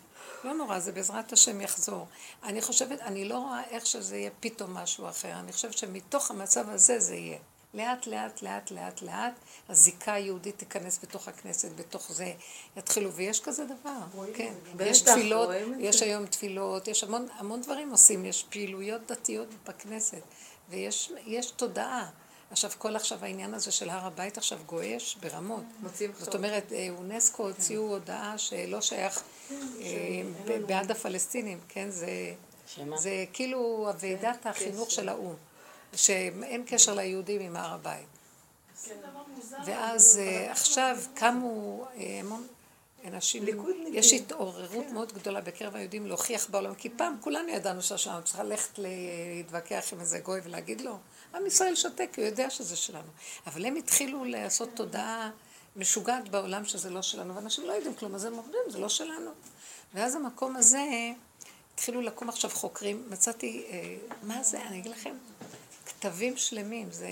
לא 0.44 0.54
נורא, 0.54 0.78
זה 0.78 0.92
בעזרת 0.92 1.32
השם 1.32 1.60
יחזור. 1.60 2.06
אני 2.42 2.62
חושבת, 2.62 3.00
אני 3.00 3.24
לא 3.24 3.38
רואה 3.38 3.62
איך 3.70 3.86
שזה 3.86 4.16
יהיה 4.16 4.30
פתאום 4.40 4.74
משהו 4.74 5.08
אחר, 5.08 5.32
אני 5.32 5.52
חושבת 5.52 5.78
שמתוך 5.78 6.30
המצב 6.30 6.68
הזה 6.68 7.00
זה 7.00 7.14
יהיה. 7.14 7.38
לאט, 7.74 8.06
לאט, 8.06 8.42
לאט, 8.42 8.70
לאט, 8.70 9.02
לאט, 9.02 9.32
הזיקה 9.68 10.12
היהודית 10.12 10.58
תיכנס 10.58 10.98
בתוך 11.02 11.28
הכנסת, 11.28 11.68
בתוך 11.76 12.12
זה 12.12 12.32
יתחילו, 12.76 13.12
ויש 13.12 13.40
כזה 13.40 13.64
דבר, 13.64 13.98
כן. 14.34 14.54
יש 14.80 15.00
תפילות, 15.00 15.48
יש. 15.78 16.02
היום 16.02 16.26
תפילות, 16.26 16.88
יש 16.88 17.04
המון, 17.04 17.28
המון 17.38 17.60
דברים 17.60 17.90
עושים, 17.90 18.24
יש 18.24 18.44
פעילויות 18.50 19.00
דתיות 19.12 19.48
בכנסת, 19.68 20.22
ויש 20.68 21.12
יש 21.26 21.50
תודעה. 21.50 22.10
עכשיו, 22.50 22.70
כל 22.78 22.96
עכשיו 22.96 23.24
העניין 23.24 23.54
הזה 23.54 23.72
של 23.72 23.90
הר 23.90 24.06
הבית 24.06 24.38
עכשיו 24.38 24.58
גועש 24.66 25.16
ברמות. 25.16 25.64
זאת 26.18 26.34
אומרת, 26.34 26.72
אה, 26.72 26.88
אונסקו 26.98 27.48
הוציאו 27.48 27.82
הודעה 27.82 28.38
שלא 28.38 28.80
שייך 28.80 29.22
אה, 29.50 29.56
ב- 30.46 30.66
בעד 30.66 30.90
הפלסטינים, 30.90 31.60
כן? 31.68 31.90
זה, 31.90 32.08
כאילו 33.32 33.58
הוועידת 33.88 34.46
החינוך 34.46 34.90
של 34.90 35.08
האו"ם, 35.08 35.34
שאין 35.94 36.64
קשר 36.66 36.94
ליהודים 36.94 37.40
עם 37.40 37.56
הר 37.56 37.74
הבית. 37.74 38.06
ואז 39.66 40.18
אה, 40.22 40.52
עכשיו 40.52 40.98
קמו 41.14 41.86
אה, 41.96 42.20
המון 42.20 42.46
אנשים. 43.04 43.44
יש 43.92 44.12
התעוררות 44.12 44.86
מאוד 44.92 45.12
גדולה 45.12 45.40
בקרב 45.40 45.76
היהודים 45.76 46.06
להוכיח 46.06 46.50
בעולם, 46.50 46.74
כי 46.74 46.88
פעם 46.88 47.16
כולנו 47.20 47.48
ידענו 47.48 47.82
שהשם 47.82 48.20
צריך 48.24 48.40
ללכת 48.40 48.78
להתווכח 48.78 49.84
עם 49.92 50.00
איזה 50.00 50.18
גוי 50.18 50.40
ולהגיד 50.44 50.80
לו, 50.80 50.98
עם 51.34 51.46
ישראל 51.46 51.74
שותק, 51.74 52.10
הוא 52.16 52.24
יודע 52.24 52.50
שזה 52.50 52.76
שלנו. 52.76 53.08
אבל 53.46 53.66
הם 53.66 53.76
התחילו 53.76 54.24
לעשות 54.24 54.68
תודעה 54.74 55.30
משוגעת 55.76 56.28
בעולם 56.28 56.64
שזה 56.64 56.90
לא 56.90 57.02
שלנו, 57.02 57.34
ואנשים 57.34 57.66
לא 57.66 57.72
יודעים 57.72 57.94
כלום, 57.94 58.14
אז 58.14 58.24
הם 58.24 58.32
אומרים, 58.32 58.62
זה 58.68 58.78
לא 58.78 58.88
שלנו. 58.88 59.30
ואז 59.94 60.14
המקום 60.14 60.56
הזה, 60.56 60.82
התחילו 61.74 62.00
לקום 62.00 62.28
עכשיו 62.28 62.50
חוקרים, 62.50 63.06
מצאתי, 63.10 63.64
אה, 63.70 63.96
מה 64.22 64.42
זה, 64.42 64.62
אני 64.62 64.78
אגיד 64.78 64.90
לכם, 64.90 65.14
כתבים 65.86 66.36
שלמים, 66.36 66.90
זה 66.90 67.08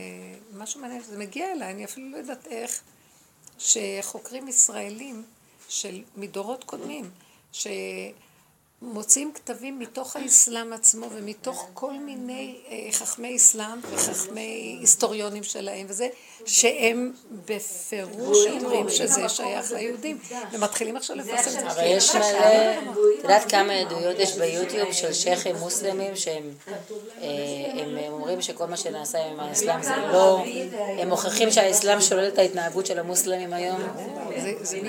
משהו 0.54 0.80
מעניין, 0.80 1.02
זה 1.02 1.18
מגיע 1.18 1.52
אליי, 1.52 1.70
אני 1.70 1.84
אפילו 1.84 2.10
לא 2.10 2.16
יודעת 2.16 2.46
איך, 2.46 2.82
שחוקרים 3.58 4.48
ישראלים 4.48 5.24
של 5.68 6.02
מדורות 6.16 6.64
קודמים, 6.64 7.10
שמוציאים 8.80 9.32
כתבים 9.34 9.78
מתוך 9.78 10.16
האסלאם 10.16 10.72
עצמו 10.72 11.06
ומתוך 11.14 11.68
כל 11.74 11.92
מיני 11.92 12.56
אה, 12.68 12.92
חכמי 12.92 13.36
אסלאם 13.36 13.78
וחכמי 13.90 14.76
היסטוריונים 14.80 15.42
שלהם 15.42 15.86
וזה, 15.88 16.08
שהם 16.46 17.12
בפירוש 17.46 18.38
אומרים 18.46 18.90
שזה 18.90 19.28
שייך 19.28 19.72
ליהודים, 19.72 20.18
ומתחילים 20.52 20.96
עכשיו 20.96 21.16
לפרסם 21.16 21.48
את 21.48 21.52
זה. 21.52 21.70
אבל 21.70 21.82
יש 21.84 22.14
מלא, 22.14 22.24
את 22.28 23.22
יודעת 23.22 23.50
כמה 23.50 23.72
עדויות 23.72 24.18
יש 24.18 24.32
ביוטיוב 24.36 24.92
של 24.92 25.12
שייחים 25.12 25.56
מוסלמים 25.56 26.16
שהם 26.16 26.54
אה, 27.22 28.08
אומרים 28.08 28.42
שכל 28.42 28.66
מה 28.66 28.76
שנעשה 28.76 29.26
עם 29.26 29.40
האסלאם 29.40 29.82
זה 29.82 29.96
לא, 30.12 30.44
הם 30.98 31.08
מוכיחים 31.08 31.50
שהאסלאם 31.50 32.00
שולל 32.00 32.28
את 32.28 32.38
ההתנהגות 32.38 32.86
של 32.86 32.98
המוסלמים 32.98 33.52
היום 33.52 33.80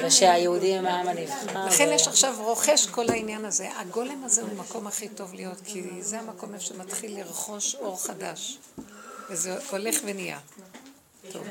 ושהיהודים 0.03 0.77
הם 0.77 0.85
העם 0.85 1.07
הנבחר. 1.07 1.65
לכן 1.67 1.89
יש 1.91 2.07
עכשיו 2.07 2.35
רוכש 2.39 2.87
כל 2.87 3.09
העניין 3.09 3.45
הזה. 3.45 3.67
הגולם 3.81 4.23
הזה 4.23 4.41
הוא 4.41 4.49
המקום 4.49 4.87
הכי 4.87 5.09
טוב 5.09 5.33
להיות, 5.33 5.57
כי 5.65 6.03
זה 6.03 6.19
המקום 6.19 6.53
איפה 6.53 6.65
שמתחיל 6.65 7.19
לרכוש 7.19 7.75
אור 7.75 8.03
חדש. 8.03 8.57
וזה 9.29 9.57
הולך 9.69 9.95
ונהיה. 10.05 10.39
טוב. 11.31 11.47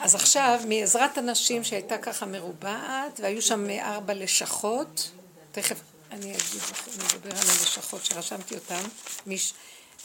אז 0.00 0.14
עכשיו, 0.14 0.60
מעזרת 0.68 1.18
הנשים 1.18 1.64
שהייתה 1.64 1.98
ככה 1.98 2.26
מרובעת, 2.26 3.20
והיו 3.22 3.42
שם 3.42 3.70
ארבע 3.70 4.14
לשכות, 4.14 5.10
תכף 5.52 5.80
אני 6.10 6.30
אגיד 6.30 6.56
לכם, 6.56 6.90
אני 6.90 7.04
אדבר 7.04 7.30
על 7.30 7.48
הלשכות 7.48 8.04
שרשמתי 8.04 8.54
אותן. 8.54 8.82
מיש... 9.26 9.54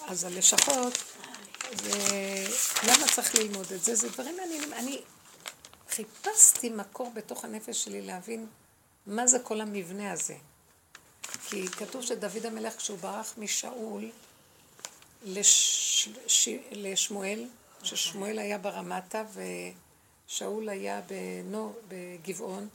אז 0.07 0.23
הלשכות. 0.23 0.97
למה 2.83 3.07
צריך 3.15 3.35
ללמוד 3.35 3.71
את 3.71 3.83
זה? 3.83 3.95
זה 3.95 4.09
דברים 4.09 4.37
מעניינים. 4.37 4.73
אני 4.73 5.01
חיפשתי 5.89 6.69
מקור 6.69 7.11
בתוך 7.15 7.45
הנפש 7.45 7.83
שלי 7.83 8.01
להבין 8.01 8.47
מה 9.07 9.27
זה 9.27 9.39
כל 9.39 9.61
המבנה 9.61 10.11
הזה. 10.11 10.35
כי 11.49 11.67
כתוב 11.67 12.01
שדוד 12.01 12.45
המלך, 12.45 12.77
כשהוא 12.77 12.97
ברח 12.97 13.33
משאול 13.37 14.11
לש... 15.23 16.09
ש... 16.27 16.49
לשמואל, 16.71 17.47
ששמואל 17.83 18.39
היה 18.39 18.57
ברמתה 18.57 19.23
ושאול 20.27 20.69
היה 20.69 21.01
בנו, 21.01 21.73
בגבעון, 21.87 22.67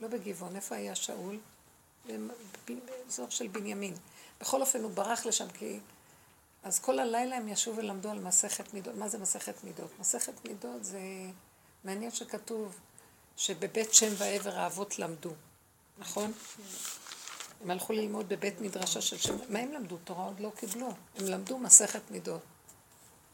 לא 0.00 0.08
בגבעון, 0.08 0.56
איפה 0.56 0.74
היה 0.74 0.94
שאול? 0.94 1.38
באזור 2.66 3.30
של 3.30 3.46
בנימין. 3.46 3.94
בכל 4.40 4.60
אופן 4.60 4.82
הוא 4.82 4.90
ברח 4.90 5.26
לשם 5.26 5.48
כי... 5.48 5.78
אז 6.62 6.78
כל 6.78 6.98
הלילה 6.98 7.36
הם 7.36 7.48
ישבו 7.48 7.76
ולמדו 7.76 8.10
על 8.10 8.18
מסכת 8.18 8.74
מידות. 8.74 8.94
מה 8.94 9.08
זה 9.08 9.18
מסכת 9.18 9.64
מידות? 9.64 9.90
מסכת 10.00 10.48
מידות 10.48 10.84
זה... 10.84 11.00
מעניין 11.84 12.10
שכתוב 12.10 12.76
שבבית 13.36 13.94
שם 13.94 14.12
ועבר 14.18 14.58
האבות 14.58 14.98
למדו, 14.98 15.30
נכון? 15.98 16.32
הם 17.62 17.70
הלכו 17.70 17.92
ללמוד 17.92 18.28
בבית 18.28 18.60
מדרשה 18.60 19.00
של 19.00 19.18
שם... 19.18 19.36
מה 19.48 19.58
הם 19.58 19.72
למדו? 19.72 19.96
תורה 20.04 20.24
עוד 20.24 20.40
לא 20.40 20.52
קיבלו. 20.56 20.88
הם 21.16 21.26
למדו 21.26 21.58
מסכת 21.58 22.10
מידות. 22.10 22.40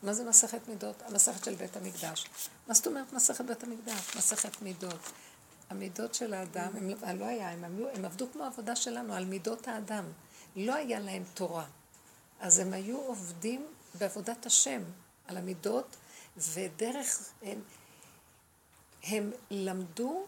מה 0.02 0.12
זה 0.12 0.24
מסכת 0.24 0.68
מידות? 0.68 1.02
המסכת 1.02 1.44
של 1.44 1.54
בית 1.54 1.76
המקדש. 1.76 2.26
מה 2.66 2.74
זאת 2.74 2.86
אומרת 2.86 3.12
מסכת 3.12 3.44
בית 3.44 3.62
המקדש? 3.62 4.16
מסכת 4.16 4.62
מידות. 4.62 5.00
המידות 5.70 6.14
של 6.14 6.34
האדם, 6.34 6.76
הם, 6.76 6.88
לא- 6.88 7.12
לא 7.12 7.24
היה, 7.24 7.50
הם, 7.50 7.64
עמלו, 7.64 7.88
הם 7.94 8.04
עבדו 8.04 8.26
כמו 8.32 8.44
עבודה 8.44 8.76
שלנו, 8.76 9.14
על 9.14 9.24
מידות 9.24 9.68
האדם. 9.68 10.04
לא 10.56 10.74
היה 10.74 11.00
להם 11.00 11.22
תורה. 11.34 11.64
אז 12.40 12.58
הם 12.58 12.72
היו 12.72 12.98
עובדים 12.98 13.66
בעבודת 13.98 14.46
השם, 14.46 14.82
על 15.26 15.36
המידות, 15.36 15.96
ודרך, 16.36 17.32
הם, 17.42 17.62
הם 19.02 19.30
למדו 19.50 20.26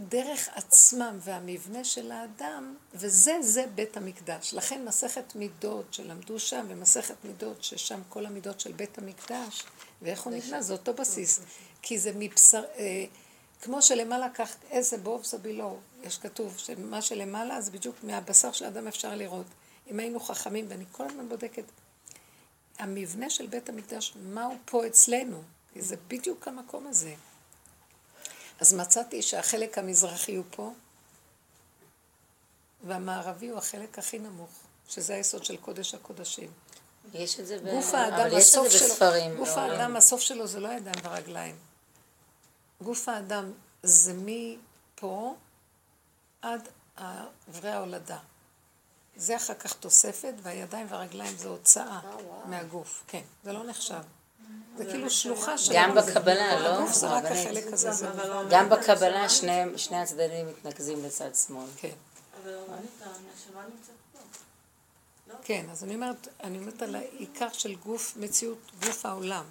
דרך 0.00 0.48
עצמם 0.54 1.18
והמבנה 1.20 1.84
של 1.84 2.12
האדם, 2.12 2.76
וזה, 2.94 3.36
זה 3.40 3.64
בית 3.74 3.96
המקדש. 3.96 4.54
לכן 4.54 4.84
מסכת 4.84 5.34
מידות 5.34 5.94
שלמדו 5.94 6.38
שם, 6.38 6.66
ומסכת 6.68 7.14
מידות 7.24 7.64
ששם 7.64 8.00
כל 8.08 8.26
המידות 8.26 8.60
של 8.60 8.72
בית 8.72 8.98
המקדש, 8.98 9.64
ואיך 10.02 10.22
הוא 10.22 10.32
נבנה, 10.32 10.62
זה 10.62 10.72
אותו 10.72 10.94
בסיס. 10.94 11.40
כי 11.82 11.98
זה 11.98 12.12
מבשר, 12.14 12.64
אה, 12.76 13.04
כמו 13.62 13.82
שלמעלה 13.82 14.30
כך 14.34 14.56
איזה 14.70 14.96
בוב 14.96 15.24
סבילו, 15.24 15.78
יש 16.02 16.18
כתוב 16.18 16.58
שמה 16.58 17.02
שלמעלה 17.02 17.60
זה 17.60 17.70
בדיוק 17.70 17.96
מהבשר 18.02 18.52
של 18.52 18.64
האדם 18.64 18.86
אפשר 18.88 19.14
לראות. 19.14 19.46
אם 19.90 20.00
היינו 20.00 20.20
חכמים, 20.20 20.66
ואני 20.68 20.84
כל 20.92 21.04
הזמן 21.06 21.28
בודקת, 21.28 21.64
המבנה 22.78 23.30
של 23.30 23.46
בית 23.46 23.68
המקדש, 23.68 24.14
מהו 24.22 24.56
פה 24.64 24.86
אצלנו? 24.86 25.42
כי 25.72 25.82
זה 25.82 25.96
בדיוק 26.08 26.48
המקום 26.48 26.86
הזה. 26.86 27.14
אז 28.60 28.74
מצאתי 28.74 29.22
שהחלק 29.22 29.78
המזרחי 29.78 30.36
הוא 30.36 30.44
פה, 30.50 30.72
והמערבי 32.84 33.48
הוא 33.48 33.58
החלק 33.58 33.98
הכי 33.98 34.18
נמוך, 34.18 34.50
שזה 34.88 35.14
היסוד 35.14 35.44
של 35.44 35.56
קודש 35.56 35.94
הקודשים. 35.94 36.50
יש 37.14 37.40
את 37.40 37.46
זה 37.46 37.58
ב... 37.58 37.70
גוף 37.70 37.94
האדם, 37.94 38.26
אבל 38.26 38.36
הסוף 38.36 38.68
שלו, 38.68 38.88
בספרים. 38.88 39.36
גוף 39.36 39.48
לא- 39.48 39.60
האדם, 39.60 39.96
הסוף 39.96 40.20
שלו 40.20 40.46
זה 40.46 40.60
לא 40.60 40.68
ידיים 40.68 40.96
ורגליים. 41.04 41.56
גוף 42.82 43.08
האדם 43.08 43.52
זה 43.82 44.12
מפה 44.14 45.34
עד 46.42 46.68
אברי 47.48 47.70
ההולדה. 47.70 48.18
זה 49.16 49.36
אחר 49.36 49.54
כך 49.54 49.72
תוספת, 49.72 50.34
והידיים 50.42 50.86
והרגליים 50.90 51.36
זה 51.36 51.48
הוצאה 51.48 52.00
מהגוף. 52.44 53.04
כן, 53.06 53.22
זה 53.44 53.52
לא 53.52 53.64
נחשב. 53.64 54.02
זה 54.78 54.84
כאילו 54.84 55.10
שלוחה 55.10 55.58
של... 55.58 55.72
גם 55.74 55.94
בקבלה, 55.94 56.60
לא? 56.60 56.68
הגוף 56.68 56.92
זה 56.92 57.06
רק? 57.06 57.24
החלק 57.24 57.72
הזה, 57.72 57.92
זה... 57.92 58.08
גם 58.50 58.68
בקבלה 58.68 59.28
שני 59.28 59.78
שני 59.78 59.96
הצדדים 59.96 60.48
מתנקזים 60.48 61.04
לצד 61.04 61.30
שמאל. 61.46 61.66
כן. 61.76 61.88
אבל 62.42 62.54
רבנית, 62.54 62.90
הנשמה 63.00 63.62
נמצאת 63.62 63.94
פה. 64.12 64.18
כן, 65.42 65.66
אז 65.72 65.84
אני 65.84 65.94
אומרת, 65.94 66.28
אני 66.42 66.58
אומרת 66.58 66.82
על 66.82 66.94
העיקר 66.94 67.48
של 67.52 67.74
גוף, 67.74 68.16
מציאות 68.16 68.58
גוף 68.86 69.06
העולם. 69.06 69.44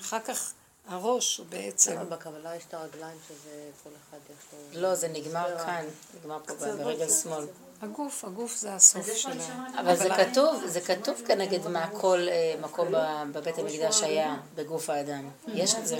אחר 0.00 0.20
כך 0.20 0.52
הראש 0.88 1.36
הוא 1.36 1.46
בעצם, 1.46 1.96
אבל 1.96 2.04
בקבלה 2.04 2.56
יש 2.56 2.64
את 2.68 2.74
הרגליים 2.74 3.18
שזה 3.28 3.70
כל 3.84 3.90
אחד 3.90 4.18
יש 4.30 4.74
לו... 4.74 4.80
לא, 4.80 4.94
זה 4.94 5.08
נגמר 5.08 5.58
כאן, 5.58 5.84
נגמר 6.20 6.38
פה 6.46 6.54
ברגל 6.54 7.10
שמאל. 7.10 7.44
הגוף, 7.82 8.24
הגוף 8.24 8.56
זה 8.56 8.74
הסוף 8.74 9.14
שלה. 9.14 9.32
אבל 9.80 9.96
זה 9.96 10.08
כתוב, 10.16 10.62
זה 10.66 10.80
כתוב 10.80 11.22
כנגד 11.26 11.68
מה 11.68 11.86
כל 11.90 12.28
אה, 12.28 12.54
מקום 12.60 12.88
ב- 12.92 13.22
בבית 13.32 13.58
המקדש 13.58 14.02
היה 14.02 14.36
בגוף 14.54 14.90
האדם. 14.90 15.28
יש 15.48 15.74
את 15.74 15.86
זה. 15.86 15.98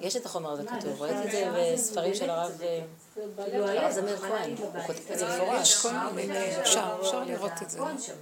יש 0.00 0.16
את 0.16 0.26
החומר 0.26 0.50
הזה 0.50 0.62
כתוב. 0.66 1.02
ראיתי 1.02 1.26
את 1.26 1.30
זה 1.30 1.72
בספרים 1.74 2.14
של 2.14 2.30
הרב 2.30 2.62
אה, 2.62 2.80
הרב 3.38 3.92
זמיר 3.92 4.16
כהן. 4.16 4.54
הוא 4.56 4.82
כותב 4.86 4.98
את 5.12 5.18
זה 5.18 5.24
יש 5.24 5.30
במפורש. 5.40 5.86
כל 5.86 6.14
מיני, 6.14 6.60
אפשר, 6.60 6.96
אפשר 7.00 7.24
לראות 7.24 7.52
את 7.62 7.70
זה. 7.70 7.78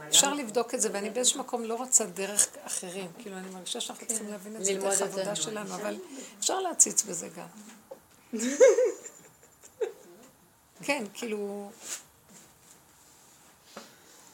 אפשר 0.08 0.34
לבדוק 0.34 0.74
את 0.74 0.80
זה, 0.80 0.88
ואני 0.92 1.10
באיזשהו 1.10 1.40
מקום 1.40 1.64
לא 1.64 1.74
רוצה 1.74 2.04
דרך 2.04 2.46
אחרים. 2.66 3.08
כאילו, 3.18 3.36
אני 3.36 3.48
מרגישה 3.54 3.80
שאנחנו 3.80 4.06
צריכים 4.06 4.30
להבין 4.30 4.56
את 4.56 4.64
זה 4.64 4.74
דרך. 4.74 5.02
העבודה 5.02 5.36
שלנו, 5.36 5.74
אבל 5.74 5.96
אפשר 6.38 6.60
להציץ 6.60 7.02
בזה 7.02 7.28
גם. 7.36 8.40
כן, 10.82 11.04
כאילו... 11.14 11.70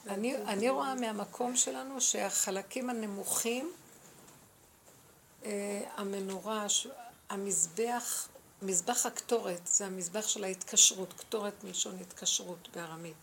אני, 0.09 0.37
אני 0.37 0.71
רואה 0.71 0.95
מהמקום 0.95 1.57
שלנו 1.57 2.01
שהחלקים 2.01 2.91
הנמוכים, 2.91 3.73
אה, 5.45 5.83
המנורה, 5.97 6.69
ש- 6.69 6.87
המזבח, 7.31 8.29
מזבח 8.63 9.07
הקטורת, 9.07 9.61
זה 9.67 9.87
המזבח 9.87 10.29
של 10.29 10.45
ההתקשרות, 10.45 11.13
קטורת 11.13 11.65
מלשון 11.65 11.99
התקשרות 12.01 12.69
בארמית. 12.75 13.17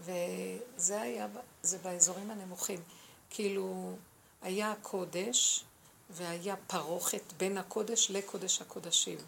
וזה 0.00 1.00
היה, 1.00 1.26
זה 1.62 1.78
באזורים 1.78 2.30
הנמוכים. 2.30 2.80
כאילו, 3.30 3.96
היה 4.42 4.74
קודש 4.82 5.64
והיה 6.10 6.56
פרוכת 6.66 7.32
בין 7.36 7.58
הקודש 7.58 8.10
לקודש 8.10 8.60
הקודשים. 8.62 9.18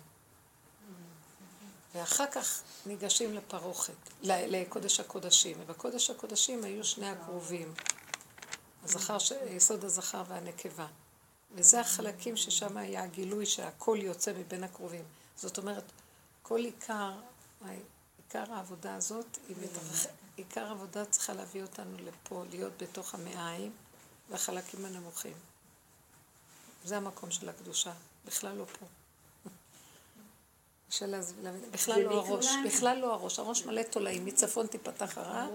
ואחר 1.96 2.26
כך 2.32 2.62
ניגשים 2.86 3.34
לפרוכת, 3.34 3.92
לקודש 4.22 5.00
הקודשים. 5.00 5.56
ובקודש 5.60 6.10
הקודשים 6.10 6.64
היו 6.64 6.84
שני 6.84 7.08
הקרובים, 7.10 7.74
הזכר, 8.84 9.16
יסוד 9.50 9.84
הזכר 9.84 10.22
והנקבה. 10.28 10.86
וזה 11.54 11.80
החלקים 11.80 12.36
ששם 12.36 12.76
היה 12.76 13.02
הגילוי 13.02 13.46
שהכל 13.46 13.98
יוצא 14.02 14.32
מבין 14.32 14.64
הקרובים. 14.64 15.04
זאת 15.36 15.58
אומרת, 15.58 15.84
כל 16.42 16.60
עיקר, 16.60 17.12
עיקר 18.18 18.52
העבודה 18.52 18.94
הזאת. 18.94 19.38
עיקר 20.36 20.66
העבודה 20.66 21.04
צריכה 21.04 21.32
להביא 21.32 21.62
אותנו 21.62 21.96
לפה, 21.98 22.44
להיות 22.50 22.72
בתוך 22.82 23.14
המעיים 23.14 23.72
והחלקים 24.30 24.84
הנמוכים. 24.84 25.34
זה 26.84 26.96
המקום 26.96 27.30
של 27.30 27.48
הקדושה, 27.48 27.92
בכלל 28.24 28.56
לא 28.56 28.64
פה. 28.64 28.86
קשה 30.96 31.06
להבין, 31.06 31.70
בכלל 31.70 32.02
לא 32.02 32.14
הראש, 32.14 32.46
בכלל 32.66 32.98
לא 32.98 33.12
הראש, 33.14 33.38
הראש 33.38 33.64
מלא 33.64 33.82
תולעים, 33.82 34.24
מצפון 34.24 34.66
תיפתח 34.66 35.18
הרע, 35.18 35.46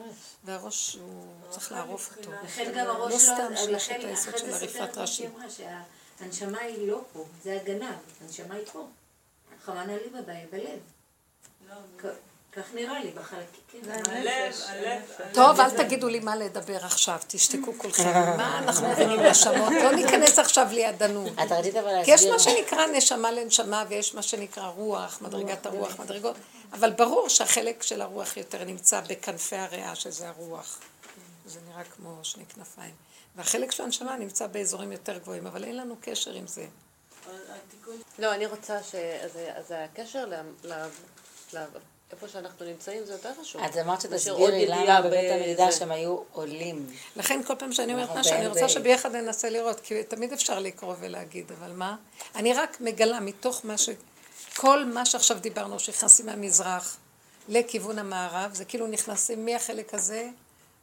והראש 0.43 0.95
הוא 0.95 1.25
צריך 1.49 1.71
לערוף 1.71 2.17
אותו. 2.17 2.31
לכן 2.43 2.71
גם 2.75 2.87
הראש 2.87 3.13
לא 3.13 3.35
לא... 3.35 3.35
סתם 3.35 3.55
שיש 3.55 3.69
לכן 3.69 3.99
את 3.99 4.05
היסוד 4.05 4.37
של 4.37 4.53
עריפת 4.53 4.97
רש"י. 4.97 5.27
אמרה 5.27 5.45
שהנשמה 5.49 6.59
היא 6.59 6.87
לא 6.87 7.01
פה, 7.13 7.25
זה 7.43 7.61
הגנב, 7.61 7.95
הנשמה 8.21 8.55
היא 8.55 8.65
פה. 8.65 8.87
חמנה 9.65 9.95
לי 9.95 10.09
בבית, 10.09 10.49
בלב. 10.51 10.79
כך 12.55 12.63
נראה 12.73 12.99
לי 12.99 13.11
בחלקים. 13.11 13.81
כן. 13.83 14.11
הלב, 14.11 14.55
הלב. 14.67 15.01
טוב, 15.33 15.59
אל 15.59 15.77
תגידו 15.77 16.09
לי 16.09 16.19
מה 16.19 16.35
לדבר 16.35 16.85
עכשיו, 16.85 17.19
תשתקו 17.27 17.73
כולכם. 17.77 18.03
מה 18.37 18.59
אנחנו 18.59 18.87
מבינים 18.87 19.19
נשמות? 19.19 19.73
לא 19.83 19.91
ניכנס 19.91 20.39
עכשיו 20.39 20.67
לידנות. 20.71 21.31
את 21.33 21.51
רצית 21.51 21.75
אבל 21.75 22.03
כי 22.05 22.11
יש 22.11 22.23
להסביר... 22.23 22.33
מה 22.33 22.39
שנקרא 22.39 22.87
נשמה 22.87 23.31
לנשמה, 23.31 23.83
ויש 23.89 24.15
מה 24.15 24.21
שנקרא 24.21 24.67
רוח, 24.67 25.21
מדרגת 25.21 25.65
הרוח, 25.65 25.99
מדרגות, 25.99 26.35
אבל 26.73 26.91
ברור 26.91 27.29
שהחלק 27.29 27.83
של 27.83 28.01
הרוח 28.01 28.37
יותר 28.37 28.63
נמצא 28.63 29.01
בכנפי 29.07 29.55
הריאה, 29.55 29.95
שזה 29.95 30.27
הרוח. 30.27 30.79
זה 31.45 31.59
נראה 31.69 31.83
כמו 31.83 32.19
שני 32.23 32.45
כנפיים. 32.45 32.93
והחלק 33.35 33.71
של 33.71 33.83
הנשמה 33.83 34.17
נמצא 34.17 34.47
באזורים 34.47 34.91
יותר 34.91 35.17
גבוהים, 35.17 35.47
אבל 35.47 35.63
אין 35.63 35.77
לנו 35.77 35.95
קשר 36.01 36.33
עם 36.33 36.47
זה. 36.47 36.65
לא, 38.19 38.33
אני 38.33 38.45
רוצה 38.45 38.83
ש... 38.83 38.95
אז, 38.95 39.31
אז 39.55 39.73
הקשר 39.77 40.25
ל... 40.25 40.33
ל... 40.63 40.73
ל... 41.53 41.65
איפה 42.11 42.27
שאנחנו 42.27 42.65
נמצאים 42.65 43.05
זה 43.05 43.13
יותר 43.13 43.29
חשוב. 43.41 43.61
את 43.63 43.77
אמרת 43.77 44.01
שתסבירי 44.01 44.65
למה 44.67 45.01
בבית. 45.01 45.31
המקדש 45.31 45.81
הם 45.81 45.91
היו 45.91 46.17
עולים. 46.31 46.89
לכן 47.15 47.41
כל 47.43 47.55
פעם 47.55 47.73
שאני 47.73 47.93
אומרת 47.93 48.09
משהו, 48.15 48.35
אני 48.35 48.47
רוצה 48.47 48.69
שביחד 48.69 49.15
ננסה 49.15 49.49
לראות, 49.49 49.79
כי 49.79 50.03
תמיד 50.03 50.33
אפשר 50.33 50.59
לקרוא 50.59 50.95
ולהגיד, 50.99 51.51
אבל 51.59 51.71
מה? 51.71 51.95
אני 52.35 52.53
רק 52.53 52.77
מגלה 52.81 53.19
מתוך 53.19 53.61
מה 53.63 53.77
ש... 53.77 53.89
כל 54.55 54.85
מה 54.85 55.05
שעכשיו 55.05 55.37
דיברנו, 55.39 55.79
שנכנסים 55.79 56.25
מהמזרח 56.25 56.97
לכיוון 57.49 57.99
המערב, 57.99 58.53
זה 58.53 58.65
כאילו 58.65 58.87
נכנסים 58.87 59.45
מהחלק 59.45 59.93
הזה 59.93 60.29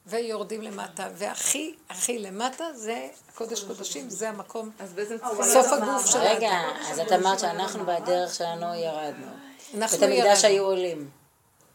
ויורדים 0.07 0.63
למטה, 0.63 1.09
והכי 1.15 1.75
הכי 1.91 2.19
למטה 2.19 2.65
זה 2.75 3.09
קודש 3.35 3.65
קודשים, 3.65 4.11
זה 4.11 4.29
המקום, 4.29 4.71
אז 4.79 4.95
סוף 5.43 5.67
הגוף 5.73 6.07
של 6.07 6.19
האדם. 6.19 6.37
רגע, 6.37 6.61
אז 6.91 7.01
את 7.01 7.13
אמרת 7.13 7.39
שאנחנו 7.39 7.87
בדרך 7.87 8.35
שלנו 8.35 8.75
ירדנו. 8.75 9.27
אנחנו 9.75 9.99
בית 9.99 10.09
המקדש 10.09 10.45
ירדנו. 10.45 10.55
היו 10.55 10.65
עולים. 10.65 11.18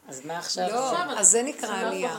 אז 0.07 0.21
מה 0.25 0.37
עכשיו? 0.39 0.69
לא, 0.69 0.97
אז 1.19 1.29
זה 1.29 1.41
נקרא 1.43 1.75
עלייה. 1.75 2.17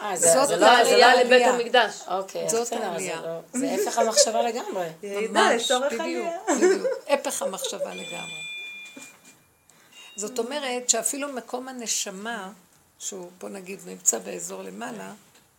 אה, 0.00 0.16
זאת 0.16 0.48
זה 0.48 0.56
לא... 0.56 0.66
העלייה. 0.66 1.14
לא 1.14 1.20
לבית. 1.20 1.46
המקדש. 1.46 2.00
אוקיי, 2.08 2.44
אז 2.46 2.50
זאת 2.50 2.72
העלייה. 2.72 3.20
זה 3.20 3.26
לא- 3.26 3.40
זה 3.52 3.88
הפך 3.88 3.98
המחשבה 3.98 4.42
לגמרי. 4.42 4.88
ממש, 5.30 5.70
בדיוק, 5.72 6.26
בדיוק. 6.56 6.86
הפך 7.08 7.42
המחשבה 7.42 7.94
לגמרי. 7.94 8.42
זאת 10.16 10.38
אומרת 10.38 10.90
שאפילו 10.90 11.28
מקום 11.32 11.68
הנשמה, 11.68 12.52
שהוא 12.98 13.30
בוא 13.40 13.48
נגיד 13.48 13.80
נמצא 13.86 14.18
באזור 14.18 14.62
למעלה, 14.62 15.12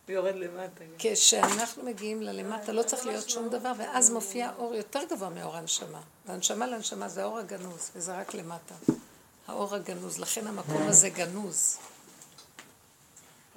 יורד 0.08 0.34
למטה. 0.34 0.84
כשאנחנו 0.98 1.82
מגיעים 1.82 2.22
ללמטה 2.22 2.72
לא 2.72 2.82
צריך 2.82 3.06
להיות 3.06 3.30
שום 3.30 3.48
דבר, 3.48 3.72
ואז 3.78 4.10
מופיע 4.10 4.50
אור 4.58 4.74
יותר 4.74 5.00
גבוה 5.10 5.28
מאור 5.28 5.56
הנשמה. 5.56 6.00
והנשמה 6.26 6.66
לנשמה 6.66 7.08
זה 7.08 7.22
האור 7.22 7.38
הגנוז, 7.38 7.90
וזה 7.96 8.18
רק 8.20 8.34
למטה. 8.34 8.74
האור 9.48 9.74
הגנוז, 9.74 10.18
לכן 10.18 10.46
המקום 10.46 10.88
הזה 10.88 11.08
גנוז. 11.08 11.78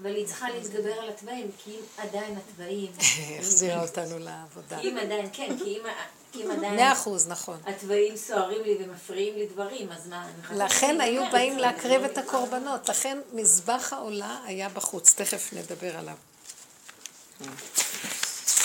אבל 0.02 0.16
היא 0.16 0.28
צריכה 0.28 0.50
להתגבר 0.50 0.94
על 0.94 1.10
התוואים, 1.10 1.52
כי 1.58 1.72
אם 1.72 1.82
עדיין 1.98 2.38
התוואים... 2.38 2.92
החזירה 3.40 3.82
אותנו 3.82 4.20
לעבודה. 4.20 4.80
כי 4.82 4.90
אם 4.90 4.98
עדיין, 4.98 5.30
כן, 5.34 5.58
כי 5.64 5.78
אם, 5.78 5.84
כי 6.32 6.44
אם 6.44 6.52
עדיין... 6.52 6.76
מאה 6.76 6.92
אחוז, 6.92 7.28
נכון. 7.28 7.58
התוואים 7.66 8.18
סוערים 8.18 8.64
לי 8.64 8.78
ומפריעים 8.80 9.36
לי 9.36 9.46
דברים, 9.48 9.92
אז 9.92 10.08
מה... 10.08 10.28
לכן 10.52 11.02
היו. 11.02 11.24
באים 11.32 11.58
להקריב 11.58 12.04
את 12.04 12.18
הקורבנות, 12.18 12.90
לכן 12.90 13.18
מזבח 13.34 13.94
העולה 13.94 14.40
היה 14.46 14.70
בחוץ, 14.70 15.14
תכף 15.14 15.54
נדבר 15.54 15.98
עליו. 15.98 16.16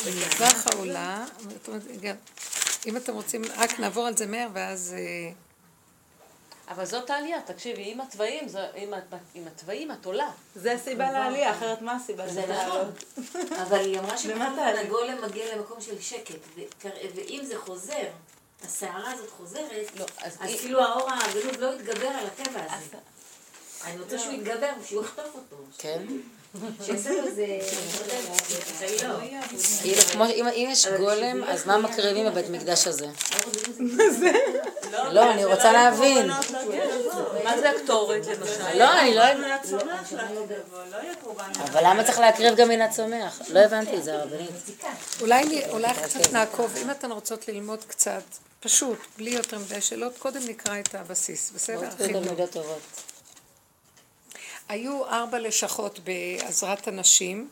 מזבח 0.06 0.66
העולה, 0.66 1.24
אם 2.86 2.96
אתם 2.96 3.14
רוצים, 3.14 3.42
רק 3.56 3.80
נעבור 3.80 4.06
על 4.06 4.16
זה 4.16 4.26
מהר 4.26 4.48
ואז... 4.54 4.94
אבל 6.68 6.84
זאת 6.84 7.10
העלייה, 7.10 7.40
תקשיבי, 7.42 7.92
עם 7.92 8.00
התוואים, 8.00 8.48
זה- 8.48 8.66
עם 8.74 8.94
עם 9.34 9.46
התוואים 9.46 9.92
את 9.92 10.06
עולה. 10.06 10.30
זה 10.56 10.72
הסיבה 10.72 11.12
לעלייה, 11.12 11.50
אחרת 11.50 11.82
מה 11.82 11.92
הסיבה? 11.96 12.28
זה? 12.28 12.46
נכון, 12.46 12.90
אבל 13.62 13.78
היא 13.78 13.98
אמרה 13.98 14.16
תעלי? 14.56 14.78
הגולם 14.78 15.22
מגיע 15.24 15.56
למקום 15.56 15.80
של 15.80 16.00
שקט, 16.00 16.34
ואם 17.14 17.40
זה 17.44 17.58
חוזר, 17.58 18.02
הסערה 18.64 19.12
הזאת 19.12 19.30
חוזרת, 19.30 19.70
לא, 19.98 20.04
אז 20.22 20.32
אז 20.40 20.48
היא- 20.48 20.58
כאילו 20.58 20.80
האור 20.82 21.10
הגנוב 21.10 21.56
לא 21.58 21.74
יתגבר 21.74 22.08
על 22.08 22.26
הטבע 22.26 22.60
הזה. 22.70 22.96
אני 23.84 23.98
רוצה 24.00 24.18
שהוא 24.18 24.32
יתגבר, 24.32 24.72
שהוא 24.86 25.04
יחטוף 25.04 25.34
אותו. 25.34 25.56
כן? 25.78 26.02
זה 28.78 28.86
לא. 29.08 29.14
כאילו, 29.82 30.02
כמו, 30.02 30.24
אם 30.24 30.46
אם 30.46 30.68
יש 30.70 30.86
גולם, 30.86 31.44
אז 31.44 31.66
מה 31.66 31.78
מקריבים 31.78 32.26
בבית 32.26 32.48
מקדש 32.48 32.86
הזה? 32.86 33.06
לא, 35.10 35.32
אני 35.32 35.44
רוצה 35.44 35.72
להבין. 35.72 36.30
מה 37.44 37.58
זה 37.58 37.70
הקטורת 37.70 38.26
למשל? 38.26 38.78
לא, 38.78 39.00
אני 39.00 39.14
לא... 39.14 39.24
לא. 39.32 39.54
אבל 41.62 41.80
למה 41.84 42.04
צריך 42.04 42.18
להקריב 42.18 42.54
גם 42.56 42.68
מן 42.68 42.80
הצומח? 42.80 43.40
לא 43.48 43.60
הבנתי 43.60 43.96
את 43.96 44.04
זה, 44.04 44.14
הרבנית. 44.14 44.50
אולי, 45.20 45.88
קצת 46.02 46.32
נעקוב, 46.32 46.74
אם 46.82 46.90
אתן 46.90 47.12
רוצות 47.12 47.48
ללמוד 47.48 47.84
קצת, 47.84 48.22
פשוט, 48.60 48.98
בלי 49.18 49.30
יותר 49.30 49.58
מדי 49.58 49.80
שאלות, 49.80 50.18
קודם 50.18 50.40
נקרא 50.48 50.80
את 50.80 50.94
הבסיס, 50.94 51.50
בסדר? 51.54 51.80
מאוד 51.80 51.92
חינוך. 51.96 52.24
היו 54.68 55.04
ארבע 55.06 55.38
לשכות 55.38 55.98
בעזרת 55.98 56.88
הנשים, 56.88 57.48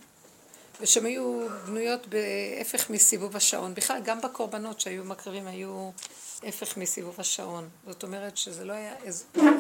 ושהן 0.81 1.07
היו 1.07 1.47
בנויות 1.67 2.07
בהפך 2.07 2.91
מסיבוב 2.91 3.37
השעון. 3.37 3.75
בכלל, 3.75 4.01
גם 4.05 4.21
בקורבנות 4.21 4.81
שהיו 4.81 5.05
מקריבים 5.05 5.47
היו 5.47 5.91
הפך 6.43 6.77
מסיבוב 6.77 7.15
השעון. 7.19 7.69
זאת 7.89 8.03
אומרת 8.03 8.37
שזה 8.37 8.65
לא 8.65 8.73
היה 8.73 8.95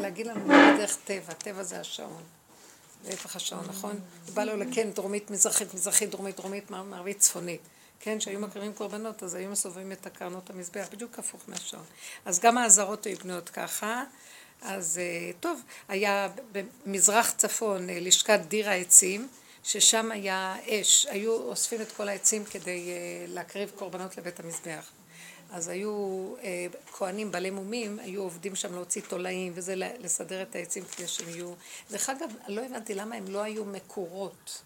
להגיד 0.00 0.26
לנו 0.26 0.48
לא 0.48 0.76
דרך 0.78 0.96
טבע, 1.05 1.32
טבע 1.32 1.62
זה 1.62 1.80
השעון. 1.80 2.22
זה 3.05 3.12
הפך 3.12 3.36
השעון, 3.36 3.64
נכון? 3.68 4.00
בא 4.34 4.44
לו 4.44 4.57
לכן 4.57 4.90
דרומית, 4.90 5.30
מזרחית, 5.30 5.74
מזרחית, 5.74 6.11
דרומית, 6.11 6.36
דרומית, 6.36 6.70
מע- 6.70 6.82
מערבית, 6.82 7.18
צפונית. 7.18 7.61
כן, 8.00 8.18
כשהיו 8.18 8.40
מקריבים 8.40 8.72
קורבנות, 8.72 9.22
אז 9.22 9.34
היו 9.34 9.50
מסובבים 9.50 9.92
את 9.92 10.07
הקרנות 10.07 10.50
המזבח, 10.50 10.86
בדיוק 10.92 11.18
הפוך 11.18 11.40
מהשעון. 11.48 11.84
אז 12.24 12.40
גם 12.40 12.59
האזהרות 12.59 13.07
היו 13.07 13.16
בנויות 13.18 13.48
ככה. 13.48 14.05
אז 14.64 14.98
אה, 14.98 15.30
טוב, 15.40 15.60
היה 15.88 16.28
במזרח 16.52 17.30
צפון 17.30 17.90
אה, 17.90 18.00
לשכת 18.00 18.40
דיר 18.48 18.68
העצים, 18.68 19.28
ששם 19.62 20.12
היה 20.12 20.56
אש, 20.68 21.06
היו 21.10 21.32
אוספים 21.32 21.82
את 21.82 21.92
כל 21.92 22.08
העצים 22.08 22.44
כדי 22.44 22.88
אה, 22.88 23.24
להקריב 23.28 23.72
קורבנות 23.74 24.16
לבית 24.16 24.40
המזבח. 24.40 24.90
אז 25.52 25.68
היו 25.68 26.28
כהנים 26.92 27.30
בעלי 27.30 27.50
מומים, 27.50 27.98
היו 27.98 28.22
עובדים 28.22 28.56
שם 28.56 28.74
להוציא 28.74 29.02
תולעים 29.08 29.52
וזה, 29.54 29.74
לסדר 29.76 30.42
את 30.42 30.56
העצים 30.56 30.84
כדי 30.84 31.08
שהם 31.08 31.28
יהיו... 31.28 31.52
דרך 31.90 32.10
אגב, 32.10 32.30
לא 32.48 32.62
הבנתי 32.62 32.94
למה 32.94 33.16
הם 33.16 33.24
לא 33.28 33.42
היו 33.42 33.64
מקורות. 33.64 34.62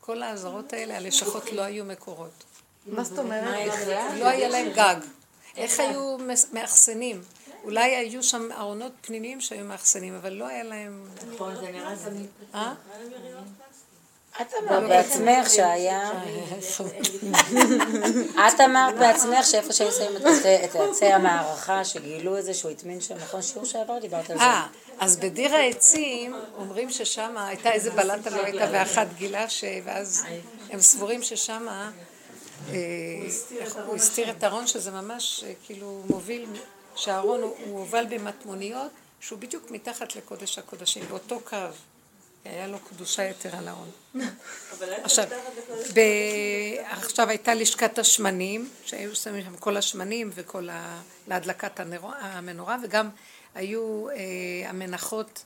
כל 0.00 0.22
האזהרות 0.22 0.72
האלה, 0.72 0.96
הלשכות 0.96 1.52
לא 1.52 1.62
היו 1.62 1.84
מקורות. 1.84 2.44
מה 2.86 3.04
זאת 3.04 3.18
אומרת? 3.18 3.88
לא 4.18 4.28
היה 4.28 4.48
להם 4.48 4.72
גג. 4.72 4.96
איך 5.56 5.80
היו 5.80 6.16
מאחסנים? 6.52 7.22
אולי 7.64 7.96
היו 7.96 8.22
שם 8.22 8.48
ארונות 8.58 8.92
פנימיים 9.00 9.40
שהיו 9.40 9.64
מאחסנים, 9.64 10.14
אבל 10.14 10.32
לא 10.32 10.46
היה 10.46 10.64
להם... 10.64 11.04
נכון, 11.34 11.56
זה 11.56 11.62
נראה 11.72 11.94
תמיד. 12.04 12.26
אה? 12.54 12.72
את 14.40 14.46
אמרת 14.62 14.88
בעצמך 14.88 15.50
שהיה... 15.50 16.10
את 18.48 18.60
אמרת 18.60 18.94
בעצמך 18.94 19.46
שאיפה 19.46 19.72
שהיו 19.72 19.92
שמים 19.92 20.16
את 20.64 20.76
עצי- 20.76 21.06
המערכה, 21.06 21.84
שגילו 21.84 22.38
את 22.38 22.44
זה, 22.44 22.54
שהוא 22.54 22.70
הטמין 22.70 23.00
שם, 23.00 23.14
נכון? 23.16 23.42
שיעור 23.42 23.64
שעבר 23.64 23.98
דיברת 23.98 24.30
על 24.30 24.38
זה. 24.38 24.44
אה, 24.44 24.66
אז 24.98 25.16
בדיר 25.16 25.54
העצים 25.54 26.34
אומרים 26.58 26.90
ששם 26.90 27.34
הייתה 27.38 27.72
איזה 27.72 27.90
בלטה 27.90 28.30
לא 28.30 28.44
הייתה 28.44 28.68
ואחת 28.72 29.06
גילה 29.16 29.48
ש... 29.48 29.64
ואז 29.84 30.24
הם 30.70 30.80
סבורים 30.80 31.22
ששם 31.22 31.66
אה, 31.68 31.90
הוא 33.86 33.96
הסתיר 33.96 34.30
את 34.30 34.42
הארון 34.42 34.66
שזה 34.66 34.90
ממש 34.90 35.44
אה, 35.46 35.52
כאילו 35.66 36.02
מוביל, 36.10 36.46
שהארון 36.96 37.40
הוא 37.42 37.78
הובל 37.78 38.06
במטמוניות 38.10 38.92
שהוא 39.20 39.38
בדיוק 39.38 39.70
מתחת 39.70 40.16
לקודש 40.16 40.58
הקודשים, 40.58 41.04
באותו 41.08 41.40
קו. 41.40 41.56
היה 42.44 42.66
לו 42.66 42.78
קדושה 42.78 43.30
לארון. 43.62 43.90
אבל 44.14 44.92
איך 44.92 45.04
עכשיו? 45.04 45.24
ב... 45.94 46.00
עכשיו 46.90 47.28
הייתה 47.28 47.54
לשכת 47.54 47.98
השמנים, 47.98 48.70
שהיו 48.84 49.14
שמים 49.16 49.44
שם 49.44 49.56
כל 49.56 49.76
השמנים 49.76 50.30
וכל 50.34 50.68
ה... 50.68 51.02
להדלקת. 51.28 51.80
המנורה, 52.20 52.76
וגם 52.82 53.08
היו 53.54 54.08
אה, 54.10 54.70
המנחות 54.70 55.44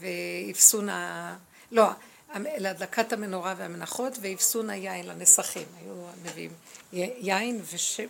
ואפסון 0.00 0.88
ה... 0.88 1.36
לא, 1.72 1.86
להדלקת 2.34 3.12
המנורה 3.12 3.54
והמנחות 3.58 4.18
ואפסון 4.20 4.70
היין 4.70 5.06
לנסכים. 5.06 5.66
היו 5.80 5.94
מביאים 6.22 6.50
יין 6.92 7.62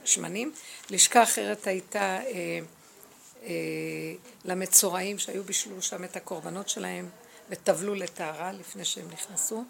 ושמנים. 0.05 0.53
לשכה 0.91 1.23
אחרת 1.23 1.67
הייתה 1.67 2.19
אה, 2.21 2.59
למצורעים 4.45 5.19
שהיו 5.19 5.45
בישלו 5.45 5.83
שם 5.83 6.05
את 6.05 6.17
הקורבנות 6.17 6.69
שלהם 6.69 7.09
וטבלו 7.51 7.95
לטהרה 7.95 8.53
לפני 8.53 8.85
שהם 8.85 9.09
נכנסו 9.13 9.65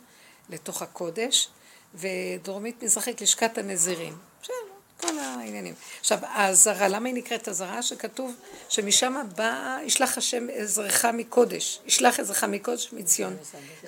לתוך 0.50 0.82
הקודש, 0.82 1.48
ודרומית 1.94 2.82
מזרחית 2.82 3.20
לשכת 3.20 3.58
הנזירים. 3.58 4.16
בסדר, 4.42 4.54
כל 4.96 5.18
העניינים. 5.18 5.74
עכשיו, 6.00 6.18
האזהרה, 6.22 6.88
למה 6.88 7.08
היא 7.08 7.14
נקראת 7.14 7.48
אזהרה? 7.48 7.82
שכתוב 7.82 8.34
שמשם 8.68 9.14
בא, 9.36 9.78
ישלח 9.84 10.18
השם 10.18 10.46
עזרך 10.52 11.04
מקודש, 11.04 11.80
ישלח 11.86 12.20
עזרך 12.20 12.44
מקודש 12.44 12.92
מציון. 12.92 13.36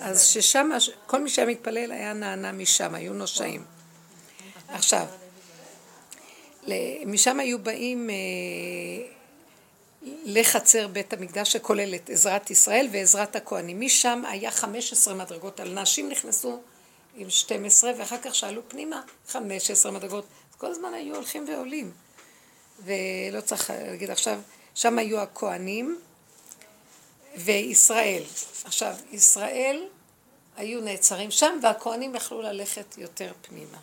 אז 0.00 0.26
ששם, 0.26 0.70
כל 1.06 1.20
מי 1.20 1.30
שהיה 1.30 1.48
מתפלל 1.48 1.92
היה 1.92 2.12
נענה 2.12 2.52
משם, 2.52 2.94
היו 2.94 3.12
נושעים. 3.12 3.64
עכשיו, 4.68 5.06
משם 7.06 7.40
היו 7.40 7.58
באים 7.58 8.10
אה, 8.10 8.14
לחצר 10.02 10.88
בית 10.88 11.12
המקדש 11.12 11.52
שכולל 11.52 11.94
את 11.94 12.10
עזרת 12.10 12.50
ישראל 12.50 12.88
ועזרת 12.92 13.36
הכהנים. 13.36 13.80
משם 13.80 14.22
היה 14.28 14.50
15 14.50 15.14
מדרגות, 15.14 15.60
על 15.60 15.80
נשים 15.80 16.08
נכנסו 16.08 16.60
עם 17.16 17.30
12 17.30 17.92
ואחר 17.98 18.16
כך 18.22 18.34
שאלו 18.34 18.62
פנימה 18.68 19.02
15 19.28 19.92
מדרגות. 19.92 20.24
אז 20.50 20.56
כל 20.56 20.66
הזמן 20.66 20.94
היו 20.94 21.14
הולכים 21.14 21.48
ועולים. 21.48 21.92
ולא 22.84 23.40
צריך 23.40 23.70
להגיד 23.70 24.10
עכשיו, 24.10 24.40
שם 24.74 24.98
היו 24.98 25.20
הכהנים 25.20 25.98
וישראל. 27.36 28.22
עכשיו, 28.64 28.94
ישראל 29.12 29.86
היו 30.56 30.80
נעצרים 30.80 31.30
שם 31.30 31.58
והכהנים 31.62 32.14
יכלו 32.14 32.42
ללכת 32.42 32.98
יותר 32.98 33.32
פנימה. 33.42 33.78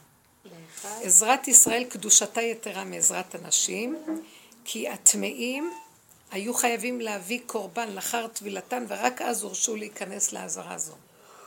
עזרת 1.01 1.47
ישראל 1.47 1.83
קדושתה 1.83 2.41
יתרה 2.41 2.83
מעזרת 2.83 3.35
הנשים, 3.35 3.97
כי 4.65 4.89
הטמאים 4.89 5.71
היו 6.31 6.53
חייבים 6.53 7.01
להביא 7.01 7.39
קורבן 7.45 7.89
לאחר 7.89 8.27
טבילתן, 8.27 8.85
ורק 8.87 9.21
אז 9.21 9.43
הורשו 9.43 9.75
להיכנס 9.75 10.31
לעזרה 10.31 10.77
זו. 10.77 10.93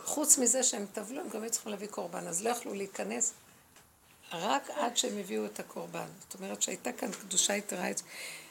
חוץ 0.04 0.38
מזה 0.38 0.62
שהם 0.62 0.86
טבלו, 0.92 1.20
הם 1.20 1.28
גם 1.28 1.42
היו 1.42 1.50
צריכים 1.50 1.72
להביא 1.72 1.88
קורבן, 1.88 2.26
אז 2.26 2.44
לא 2.44 2.50
יכלו 2.50 2.74
להיכנס 2.74 3.32
רק 4.32 4.70
עד 4.70 4.96
שהם 4.96 5.18
הביאו 5.18 5.46
את 5.46 5.60
הקורבן. 5.60 6.06
זאת 6.20 6.40
אומרת 6.40 6.62
שהייתה 6.62 6.92
כאן 6.92 7.12
קדושה 7.12 7.56
יתרה, 7.56 7.88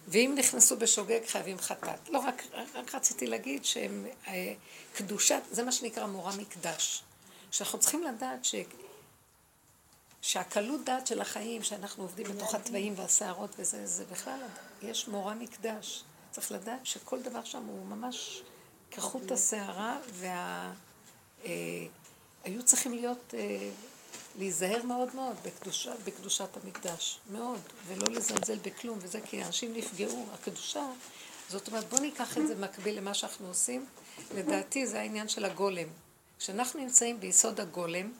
ואם 0.07 0.35
נכנסו 0.37 0.77
בשוגג 0.77 1.19
חייבים 1.27 1.57
חטאת. 1.59 2.09
לא, 2.09 2.19
רק, 2.19 2.43
רק 2.73 2.95
רציתי 2.95 3.27
להגיד 3.27 3.65
שהם, 3.65 4.05
אה, 4.27 4.53
קדושת, 4.93 5.41
זה 5.51 5.63
מה 5.63 5.71
שנקרא 5.71 6.05
מורה 6.05 6.35
מקדש. 6.35 7.03
שאנחנו 7.51 7.79
צריכים 7.79 8.03
לדעת 8.03 8.45
ש... 8.45 8.55
שהקלות 10.21 10.83
דעת 10.83 11.07
של 11.07 11.21
החיים, 11.21 11.63
שאנחנו 11.63 12.03
עובדים 12.03 12.25
בתוך 12.25 12.55
התוואים 12.55 12.93
והסערות 12.97 13.55
וזה, 13.59 13.87
זה 13.87 14.05
בכלל, 14.11 14.39
יש 14.81 15.07
מורה 15.07 15.33
מקדש. 15.35 16.03
צריך 16.39 16.51
לדעת 16.51 16.85
שכל 16.85 17.21
דבר 17.21 17.43
שם 17.43 17.63
הוא 17.65 17.85
ממש 17.85 18.41
כחוט 18.91 19.31
השערה, 19.31 19.97
וה... 20.11 20.73
אה, 21.45 21.51
היו 22.43 22.63
צריכים 22.63 22.93
להיות, 22.93 23.33
אה, 23.37 23.69
להיזהר 24.37 24.83
מאוד 24.83 25.15
מאוד 25.15 25.35
בקדושה, 25.43 25.91
בקדושת 26.03 26.57
המקדש, 26.63 27.19
מאוד, 27.31 27.59
ולא 27.87 28.07
לזלזל 28.07 28.57
בכלום, 28.61 28.97
וזה 29.01 29.21
כי 29.21 29.43
אנשים 29.43 29.73
נפגעו, 29.73 30.25
הקדושה, 30.33 30.85
זאת 31.49 31.67
אומרת, 31.67 31.89
בואו 31.89 32.01
ניקח 32.01 32.37
את 32.37 32.47
זה 32.47 32.55
מקביל 32.55 32.97
למה 32.97 33.13
שאנחנו 33.13 33.47
עושים, 33.47 33.85
לדעתי 34.35 34.87
זה 34.87 34.99
העניין 34.99 35.29
של 35.29 35.45
הגולם. 35.45 35.87
כשאנחנו 36.39 36.79
נמצאים 36.79 37.19
ביסוד 37.19 37.59
הגולם, 37.59 38.11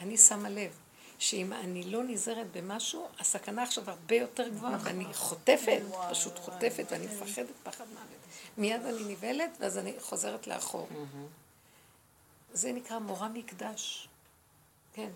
אני 0.00 0.18
שמה 0.18 0.48
לב 0.48 0.70
שאם 1.24 1.52
אני 1.52 1.82
לא 1.82 2.02
נזהרת 2.04 2.46
במשהו, 2.52 3.08
הסכנה 3.18 3.62
עכשיו 3.62 3.90
הרבה 3.90 4.14
יותר 4.14 4.48
גבוהה, 4.48 4.78
ואני 4.82 5.04
חוטפת, 5.14 5.80
פשוט 6.10 6.38
חוטפת, 6.38 6.84
ואני 6.90 7.06
מפחדת 7.06 7.54
פחד 7.62 7.84
מוות. 7.88 8.18
מיד 8.58 8.82
אני 8.84 9.04
נבהלת, 9.12 9.56
ואז 9.60 9.78
אני 9.78 9.94
חוזרת 10.00 10.46
לאחור. 10.46 10.88
זה 12.52 12.72
נקרא 12.72 12.98
מורה 12.98 13.28
מקדש. 13.28 14.08
כן, 14.92 15.08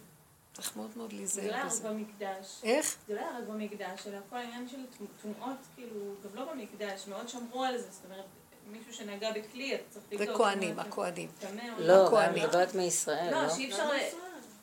צריך 0.52 0.76
מאוד 0.76 0.90
מאוד 0.96 1.10
זה 1.10 1.16
לא 1.16 1.18
להיזהר 1.18 1.54
היה 1.54 1.64
רק 1.64 1.70
בזה. 1.70 1.88
במקדש. 1.88 2.60
איך? 2.62 2.96
זה 3.08 3.14
לא 3.14 3.20
היה 3.20 3.38
רק 3.38 3.44
במקדש, 3.48 4.06
אלא 4.06 4.18
כל 4.30 4.36
העניין 4.36 4.68
של 4.68 4.84
טומאות, 5.22 5.58
כאילו, 5.74 6.14
גם 6.24 6.34
לא 6.34 6.52
במקדש, 6.52 7.06
מאוד 7.08 7.28
שמרו 7.28 7.64
על 7.64 7.78
זה, 7.78 7.90
זאת 7.90 8.04
אומרת, 8.04 8.24
מישהו 8.70 8.94
שנגע 8.94 9.30
בכלי, 9.32 9.74
אתה 9.74 9.82
צריך 9.90 10.04
זה 10.10 10.24
לבדוק. 10.24 10.36
כהנים, 10.36 10.74
זאת 10.74 10.78
אומרת, 10.78 10.92
הכהנים. 10.92 11.28
לא, 11.78 12.06
הכהנים. 12.06 12.34
אני 12.34 12.46
מדברת 12.46 12.74
מישראל, 12.74 13.34
לא, 13.34 13.42
לא? 13.42 13.54
שאי 13.54 13.70
אפשר... 13.70 13.90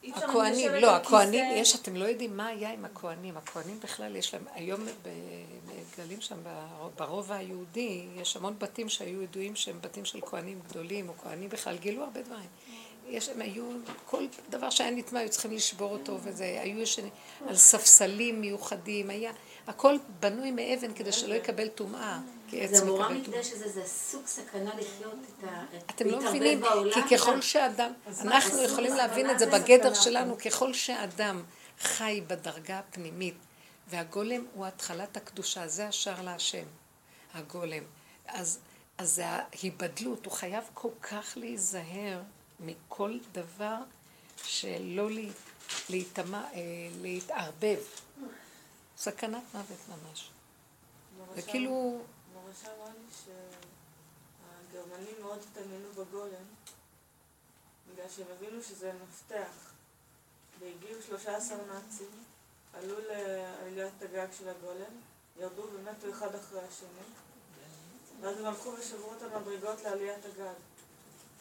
לשבת 0.08 0.82
לא, 0.82 1.00
כיסא. 1.00 1.14
יש, 1.56 1.76
אתם 1.76 1.96
לא 1.96 2.06
יודעים 2.06 2.38
מה 2.38 2.48
היה 2.48 2.72
עם 2.74 2.86
הכהנים. 2.86 3.38
הכהנים 3.38 3.80
בכלל, 3.80 4.16
יש 4.16 4.34
להם, 4.34 4.44
היום 4.54 4.82
מגלים 5.98 6.22
שם 6.22 6.44
בר- 6.44 6.90
ברובע 6.98 7.36
היהודי, 7.36 8.06
יש 8.16 8.36
המון 8.36 8.56
בתים 8.58 8.90
שהיו 8.90 9.22
ידועים 9.22 9.56
שהם 9.56 9.78
בתים 9.82 10.06
של 10.06 10.20
כהנים 10.22 10.60
גדולים, 10.70 11.10
או 11.10 11.14
כהנים 11.24 11.50
בכלל, 11.50 11.78
גילו 11.78 12.04
הרבה 12.04 12.22
דברים. 12.22 12.50
יש, 13.10 13.30
הם 13.30 13.42
היו, 13.42 13.64
כל 14.06 14.26
דבר 14.50 14.70
שהיה 14.70 14.92
נטמע, 14.92 15.20
היו 15.20 15.30
צריכים 15.30 15.52
לשבור 15.52 15.92
אותו, 15.92 16.18
וזה, 16.24 16.58
היו 16.62 16.80
ישנים 16.82 17.10
על 17.48 17.56
ספסלים 17.56 18.42
מיוחדים, 18.42 19.10
היה, 19.10 19.32
הכל 19.68 19.96
בנוי 20.20 20.52
מאבן 20.52 20.94
כדי 20.94 21.12
שלא 21.12 21.34
יקבל 21.36 21.68
טומאה, 21.68 22.20
כי 22.48 22.62
עץ 22.62 22.70
זה 22.70 22.86
מקבל 22.86 22.88
טומאה. 22.98 23.10
מקדש 23.10 23.52
הזה, 23.52 23.70
זה 23.70 23.86
סוג 23.88 24.26
סכנה 24.26 24.72
לחיות 24.76 25.14
את 25.40 25.44
ה... 25.44 25.64
אתם 25.90 26.06
לא 26.06 26.12
להתערבב 26.18 26.30
מבינים. 26.38 26.62
כי 27.10 27.18
ככל 27.18 27.42
שאדם, 27.42 27.92
אנחנו 28.22 28.62
יכולים 28.62 28.94
להבין 28.94 29.30
את 29.30 29.40
זה 29.40 29.46
זה 29.46 29.60
בגדר. 29.60 29.94
שלנו, 29.94 30.38
ככל 30.46 30.74
שאדם 30.74 31.44
חי 31.80 32.22
בדרגה 32.28 32.80
הפנימית, 32.80 33.36
והגולם 33.88 34.46
הוא 34.54 34.66
התחלת 34.66 35.18
הקדושה, 35.18 35.68
זה 35.68 35.88
השער 35.88 36.22
להשם, 36.22 36.64
הגולם. 37.34 37.84
אז, 38.28 38.60
אז 38.98 39.12
זה 39.12 39.26
ההיבדלות, 39.28 40.26
הוא 40.26 40.34
חייב 40.34 40.64
כל 40.74 40.90
כך 41.02 41.34
להיזהר 41.36 42.22
מכל 42.60 43.18
דבר 43.32 43.76
שלא 44.44 45.10
להיטמע, 45.90 46.44
אה, 46.54 46.60
להתערבב. 47.02 47.78
סכנת 48.98 49.42
מוות 49.54 49.68
ממש. 49.90 50.30
זה 51.18 51.24
מורשה- 51.28 51.52
כאילו, 51.52 52.02
מורשה 52.56 52.76
אמרה 52.78 52.90
לי 52.94 53.32
שהגרמנים 54.72 55.16
מאוד 55.22 55.40
התעניינו 55.52 55.90
בגולם, 55.92 56.46
בגלל 57.94 58.06
שהם 58.16 58.26
הבינו 58.38 58.64
שזה 58.64 58.92
מפתח. 59.04 59.72
והגיעו 60.60 61.02
13 61.08 61.58
נאצים, 61.58 62.24
עלו 62.74 62.96
לעליית 63.08 64.02
הגג 64.02 64.28
של 64.38 64.50
הגולם, 64.50 64.92
ירדו 65.40 65.62
ומתו 65.74 66.10
אחד 66.10 66.36
אחרי 66.36 66.60
השני, 66.62 67.06
ואז 68.22 68.40
הם 68.40 68.46
הלכו 68.46 68.70
ושברו 68.80 69.14
את 69.18 69.34
המדרגות 69.34 69.84
לעליית 69.84 70.26
הגג. 70.26 70.54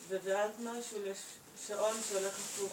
ובעד 0.09 0.51
משהו 0.61 0.99
לשעון 1.05 1.97
שהולך 2.09 2.39
הפוך. 2.39 2.73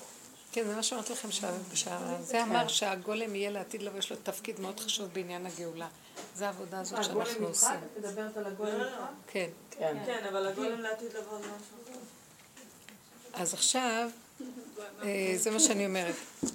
כן, 0.51 0.67
זה 0.67 0.75
מה 0.75 0.83
שאמרתי 0.83 1.13
לכם, 1.13 1.31
שה- 1.31 1.51
שה- 1.73 2.21
זה 2.21 2.43
אמר 2.43 2.67
שהגולם 2.67 3.35
יהיה 3.35 3.51
לעתיד 3.51 3.81
לבוא, 3.81 3.99
יש 3.99 4.11
לו 4.11 4.17
תפקיד 4.23 4.59
מאוד 4.59 4.79
חשוב 4.79 5.09
בעניין 5.13 5.45
הגאולה. 5.45 5.87
זה 6.41 6.47
העבודה 6.47 6.79
הזאת 6.79 7.03
שאנחנו 7.03 7.21
הגולם 7.21 7.43
עושים. 7.43 7.69
נמחק? 7.69 7.83
את 7.97 8.05
מדברת 8.05 8.37
על 8.37 8.45
הגולם 8.45 8.71
לא, 8.71 8.77
לא, 8.77 8.85
נמחק? 8.85 9.11
כן. 9.27 9.49
כן. 9.71 9.97
כן, 10.05 10.25
אבל 10.29 10.47
הגולם 10.47 10.79
לעתיד 10.81 11.13
לבוא 11.13 11.37
זה 11.37 11.47
משהו 11.47 11.75
אחר. 11.83 13.41
אז 13.41 13.53
עכשיו, 13.53 14.09
אה, 15.03 15.33
זה 15.37 15.51
מה 15.51 15.59
שאני 15.59 15.85
אומרת. 15.85 16.15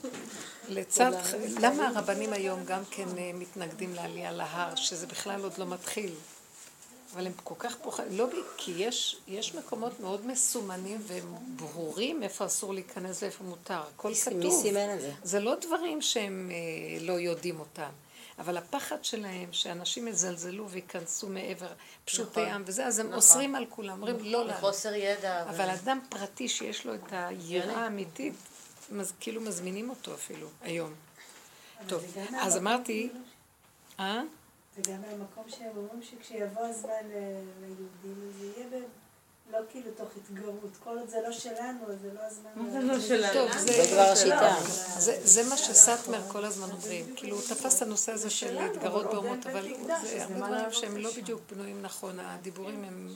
לצד, 0.69 1.13
למה 1.61 1.89
הרבנים 1.89 2.33
היום 2.33 2.65
גם 2.65 2.83
כן 2.91 3.19
אה, 3.19 3.31
מתנגדים 3.35 3.95
לעלייה 3.95 4.33
להר, 4.33 4.75
שזה 4.75 5.07
בכלל 5.07 5.43
עוד 5.43 5.59
לא 5.59 5.67
מתחיל? 5.67 6.15
אבל 7.15 7.27
הם 7.27 7.33
כל 7.45 7.55
כך 7.59 7.77
פוחדים, 7.77 8.19
לא 8.19 8.27
כי 8.57 8.73
יש, 8.77 9.17
יש 9.29 9.55
מקומות 9.55 10.01
מאוד 10.01 10.27
מסומנים 10.27 10.99
וברורים 11.07 12.23
איפה 12.23 12.47
אסור 12.47 12.75
להיכנס 12.75 13.23
ואיפה 13.23 13.45
מותר, 13.45 13.81
הכל 13.95 14.09
מי 14.09 14.15
כתוב. 14.15 14.63
סימן 14.63 14.95
את 14.95 15.01
זה? 15.01 15.13
זה 15.23 15.41
לא 15.41 15.55
דברים 15.61 16.03
שהם 16.03 16.51
אה, 16.53 17.05
לא 17.05 17.13
יודעים 17.13 17.61
אותם, 17.61 17.91
אבל 18.39 18.57
הפחד 18.57 19.05
שלהם 19.05 19.53
שאנשים 19.53 20.09
יזלזלו 20.09 20.69
וייכנסו 20.71 21.29
מעבר 21.29 21.69
פשוטי 22.05 22.41
נכון. 22.41 22.55
עם 22.55 22.63
וזה, 22.67 22.87
אז 22.87 22.99
הם 22.99 23.07
נכון. 23.07 23.17
אוסרים 23.17 23.55
על 23.55 23.67
כולם, 23.69 24.03
אומרים 24.03 24.17
לא 24.33 24.45
לנו. 24.45 24.53
חוסר 24.55 24.95
ידע. 24.95 25.45
ו- 25.47 25.51
אבל 25.51 25.71
אדם 25.71 26.01
פרטי 26.09 26.49
שיש 26.49 26.87
לו 26.87 26.95
את 26.95 27.01
היראה 27.13 27.77
האמיתית, 27.85 28.35
מז, 28.91 29.13
כאילו 29.21 29.41
מזמינים 29.41 29.91
אותו 29.91 30.15
אפילו, 30.15 30.49
היום. 30.63 30.95
טוב, 31.89 32.05
אז 32.41 32.57
אמרתי, 32.57 33.11
אה? 34.01 34.23
זה 34.77 34.83
גם 34.93 35.01
מהמקום 35.03 35.45
שהם 35.49 35.77
אומרים 35.77 36.03
שכשיבוא 36.03 36.63
הזמן 36.67 36.91
ל- 37.05 37.43
ליהודים, 37.61 38.29
אז 38.29 38.41
זה 38.41 38.47
יהיה 38.47 38.67
ב... 38.71 38.75
לא 39.53 39.59
כאילו 39.71 39.91
תוך 39.97 40.09
התגרות. 40.17 40.77
כל 40.85 40.99
עוד 40.99 41.09
זה 41.09 41.17
לא 41.27 41.33
שלנו, 41.33 41.79
אז 41.89 41.97
זה 42.03 42.09
לא 42.15 42.21
הזמן... 42.21 42.51
מה 42.57 42.71
זה 42.71 42.79
לה- 42.79 42.95
לא 42.95 43.01
שלנו? 43.01 43.33
טוב, 43.33 43.59
זה 43.59 43.67
זה, 43.67 43.83
כבר 43.93 44.01
השיטה. 44.01 44.57
זה, 45.25 45.49
מה 45.49 45.57
שסאטמר 45.57 46.21
כל 46.29 46.45
הזמן 46.45 46.71
אומרים, 46.71 47.13
כאילו 47.17 47.37
הוא 47.37 47.43
תפס 47.43 47.77
את 47.77 47.83
הנושא 47.83 48.13
הזה 48.13 48.31
של 48.31 48.47
שלנו, 48.49 48.73
להתגרות 48.73 49.05
באומות, 49.07 49.47
אבל 49.47 49.69
זה 50.03 50.23
הרבה 50.25 50.37
דברים 50.37 50.73
שהם 50.73 50.97
לא? 50.97 51.11
בדיוק 51.17 51.41
בנויים 51.53 51.83
נכון, 51.83 52.21
הדיבורים 52.21 52.85
הם 52.85 53.09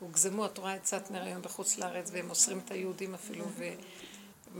הוגזמו, 0.00 0.46
את 0.46 0.58
רואה 0.58 0.76
את 0.76 0.86
סאטמר 0.86 1.22
היום 1.22 1.42
בחוץ 1.42 1.78
לארץ 1.78 2.10
והם 2.12 2.30
אוסרים 2.30 2.60
את 2.64 2.70
היהודים 2.70 3.14
אפילו, 3.14 3.44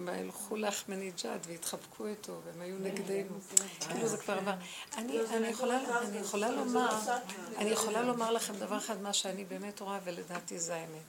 והם 0.07 0.27
הלכו 0.27 0.57
לאחמדינג'אד 0.57 1.41
והתחבקו 1.47 2.07
איתו 2.07 2.41
והם 2.45 2.61
היו 2.61 2.77
נגדנו, 2.79 3.39
כאילו 3.81 4.09
זה 4.09 4.17
כבר 4.17 4.35
עבר. 4.35 4.55
אני, 4.97 5.13
יכולה, 5.49 6.51
לומר, 6.51 6.91
אני 7.57 7.71
יכולה 7.71 8.03
לומר 8.03 8.31
לכם 8.31 8.57
דבר 8.57 8.77
אחד, 8.77 9.03
מה 9.03 9.13
שאני 9.13 9.45
באמת 9.45 9.81
רואה 9.81 9.99
ולדעתי 10.05 10.59
זה 10.59 10.75
האמת. 10.75 11.03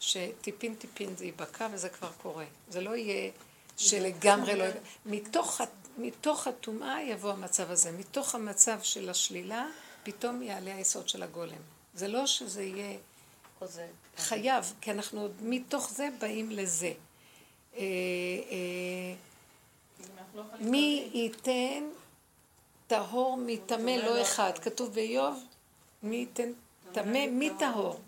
שטיפין 0.00 0.74
טיפין 0.74 1.16
זה 1.16 1.24
ייבקע 1.24 1.68
וזה 1.72 1.88
כבר 1.88 2.10
קורה. 2.22 2.44
זה 2.68 2.80
לא 2.80 2.96
יהיה 2.96 3.30
שלגמרי 3.76 4.56
לא... 4.56 4.64
מתוך, 5.98 6.46
הטומאה 6.46 7.02
יבוא 7.02 7.30
המצב 7.30 7.70
הזה. 7.70 7.92
מתוך 7.92 8.34
המצב 8.34 8.78
של 8.82 9.10
השלילה, 9.10 9.66
פתאום 10.02 10.42
יעלה 10.42 10.74
היסוד 10.74 11.08
של 11.08 11.22
הגולם. 11.22 11.62
זה 11.94 12.08
לא 12.08 12.26
שזה 12.26 12.62
יהיה 12.62 12.98
חייב, 14.16 14.74
כי 14.80 14.90
אנחנו 14.90 15.20
עוד 15.20 15.32
מתוך 15.42 15.90
זה 15.90 16.08
באים 16.18 16.50
לזה. 16.50 16.92
מי 20.60 21.10
ייתן 21.12 21.84
טהור 22.86 23.36
מטמא 23.46 23.90
לא 23.90 24.22
אחד. 24.22 24.58
כתוב 24.62 24.94
באיוב, 24.94 25.44
מי 26.02 26.16
ייתן 26.16 26.52
טמא 26.92 27.26
מטהור. 27.30 28.00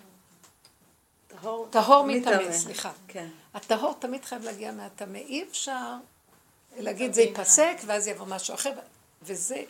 טהור. 1.70 2.06
מטמא, 2.06 2.52
סליחה. 2.52 2.92
כן. 3.08 3.28
הטהור 3.54 3.94
תמיד 3.98 4.24
חייב 4.24 4.42
להגיע 4.42 4.72
מהטמא. 4.72 5.18
אי 5.18 5.42
אפשר 5.42 5.96
להגיד 6.76 7.12
זה 7.12 7.22
ייפסק 7.22 7.76
ואז 7.86 8.06
יבוא 8.06 8.26
משהו 8.26 8.54
אחר. 8.54 8.72
וזה 9.22 9.64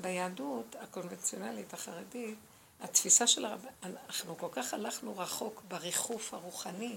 ביהדות 0.00 0.76
הקונבנציונלית, 0.80 1.74
החרדית, 1.74 2.38
התפיסה 2.82 3.26
של 3.26 3.44
הרב... 3.44 3.66
אנחנו 3.82 4.38
כל 4.38 4.48
כך 4.52 4.74
הלכנו 4.74 5.18
רחוק 5.18 5.62
בריחוף 5.68 6.34
הרוחני. 6.34 6.96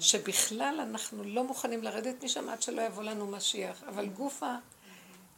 שבכלל 0.00 0.78
אנחנו 0.82 1.24
לא 1.24 1.44
מוכנים 1.44 1.82
לרדת 1.82 2.24
משם 2.24 2.48
עד 2.48 2.62
שלא 2.62 2.82
יבוא 2.82 3.02
לנו 3.02 3.26
משיח. 3.26 3.82
אבל 3.88 4.06
גוף 4.06 4.42
ה... 4.42 4.56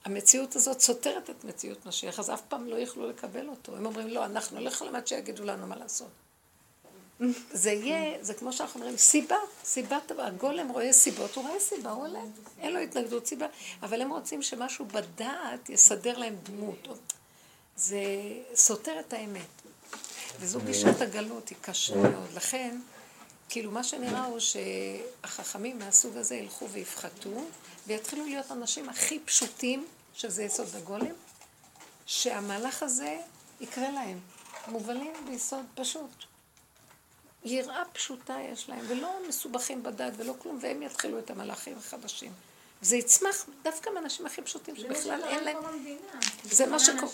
המציאות 0.05 0.57
הזאת 0.57 0.81
סותרת 0.81 1.31
את 1.31 1.45
מציאות 1.45 1.87
משיח, 1.87 2.19
אז 2.19 2.31
אף 2.31 2.41
פעם 2.49 2.67
לא 2.67 2.77
יוכלו 2.77 3.11
לקבל 3.11 3.49
אותו. 3.49 3.77
הם 3.77 3.87
אומרים, 3.87 4.09
לא, 4.09 4.25
אנחנו 4.25 4.61
לא 4.61 4.69
יכולים 4.69 4.95
עד 4.95 5.07
שיגידו 5.07 5.45
לנו 5.45 5.67
מה 5.67 5.77
לעשות. 5.77 6.11
זה 7.53 7.71
יהיה, 7.71 8.25
זה 8.25 8.35
כמו 8.35 8.53
שאנחנו 8.53 8.81
אומרים, 8.81 8.97
סיבה, 8.97 9.37
סיבת, 9.65 10.13
הגולם 10.19 10.69
רואה 10.69 10.93
סיבות, 10.93 11.35
הוא 11.35 11.49
רואה 11.49 11.61
סיבה, 11.61 11.91
הוא 11.91 12.07
עולה, 12.07 12.21
אין 12.59 12.73
לו 12.73 12.79
התנגדות 12.79 13.27
סיבה, 13.27 13.47
אבל 13.83 14.03
הם 14.03 14.11
רוצים 14.11 14.43
שמשהו 14.43 14.85
בדעת 14.85 15.69
יסדר 15.69 16.19
להם 16.19 16.37
דמות. 16.43 16.89
זה 17.77 18.03
סותר 18.55 19.01
את 19.01 19.13
האמת. 19.13 19.63
וזו 20.41 20.61
גישת 20.61 21.01
הגלות, 21.01 21.49
היא 21.49 21.59
קשה 21.61 21.97
מאוד. 21.97 22.33
לכן, 22.35 22.79
כאילו 23.49 23.71
מה 23.71 23.85
שנראה 23.85 24.25
הוא 24.25 24.39
שהחכמים 24.41 25.79
מהסוג 25.79 26.17
הזה 26.17 26.35
ילכו 26.35 26.69
ויפחתו, 26.69 27.45
ויתחילו 27.87 28.25
להיות 28.25 28.53
אנשים 28.53 28.89
הכי 28.89 29.19
פשוטים, 29.19 29.87
שזה 30.15 30.43
יסוד 30.43 30.77
הגולם, 30.77 31.15
שהמהלך 32.07 32.83
הזה 32.83 33.19
יקרה 33.61 33.91
להם. 33.91 34.21
מובלים 34.69 35.13
ביסוד 35.27 35.65
פשוט. 35.75 36.11
יראה 37.45 37.83
פשוטה 37.93 38.37
יש 38.53 38.69
להם, 38.69 38.85
ולא 38.89 39.19
מסובכים 39.29 39.83
בדת 39.83 40.13
ולא 40.17 40.35
כלום, 40.39 40.59
והם 40.63 40.83
יתחילו 40.83 41.19
את 41.19 41.31
המלאכים 41.31 41.79
החדשים. 41.79 42.33
זה 42.85 42.97
יצמח 42.97 43.47
דווקא 43.63 43.91
מהאנשים 43.91 44.27
הכי 44.27 44.43
פשוטים, 44.43 44.77
שבכלל 44.77 45.25
אין 45.25 45.45
להם... 45.45 45.57
זה 46.45 46.67
מה 46.67 46.79
שקורה. 46.79 47.13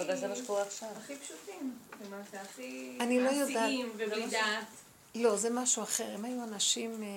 בגלל 0.00 0.16
זה 0.16 0.28
מה 0.28 0.36
שקורה 0.36 0.62
עכשיו. 0.62 0.88
הכי 0.96 1.16
פשוטים, 1.16 1.76
אני 3.00 3.20
לא 3.20 3.28
יודעת. 3.28 3.54
מעשיים 3.54 3.90
ובלי 3.94 4.26
דעת. 4.26 4.64
לא, 5.14 5.36
זה 5.36 5.50
משהו 5.50 5.82
אחר. 5.82 6.14
הם 6.14 6.24
היו 6.24 6.44
אנשים 6.44 7.02
אה, 7.02 7.08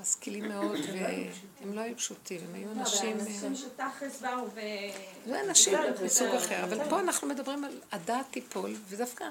משכילים 0.00 0.48
מאוד, 0.48 0.78
והם 1.60 1.72
לא 1.72 1.80
היו 1.80 1.96
פשוטים, 1.96 2.40
הם 2.48 2.54
היו 2.54 2.72
אנשים... 2.72 3.16
אה, 3.16 3.22
אנשים 3.22 3.56
שתכלס 3.56 4.20
באו 4.20 4.46
ו... 4.54 4.60
זה 5.26 5.40
אנשים 5.40 5.78
מסוג 6.04 6.28
אחר, 6.28 6.64
אבל 6.64 6.88
פה 6.90 7.00
אנחנו 7.00 7.28
מדברים 7.28 7.64
על 7.64 7.80
הדעת 7.92 8.26
תיפול, 8.30 8.74
ודווקא 8.88 9.24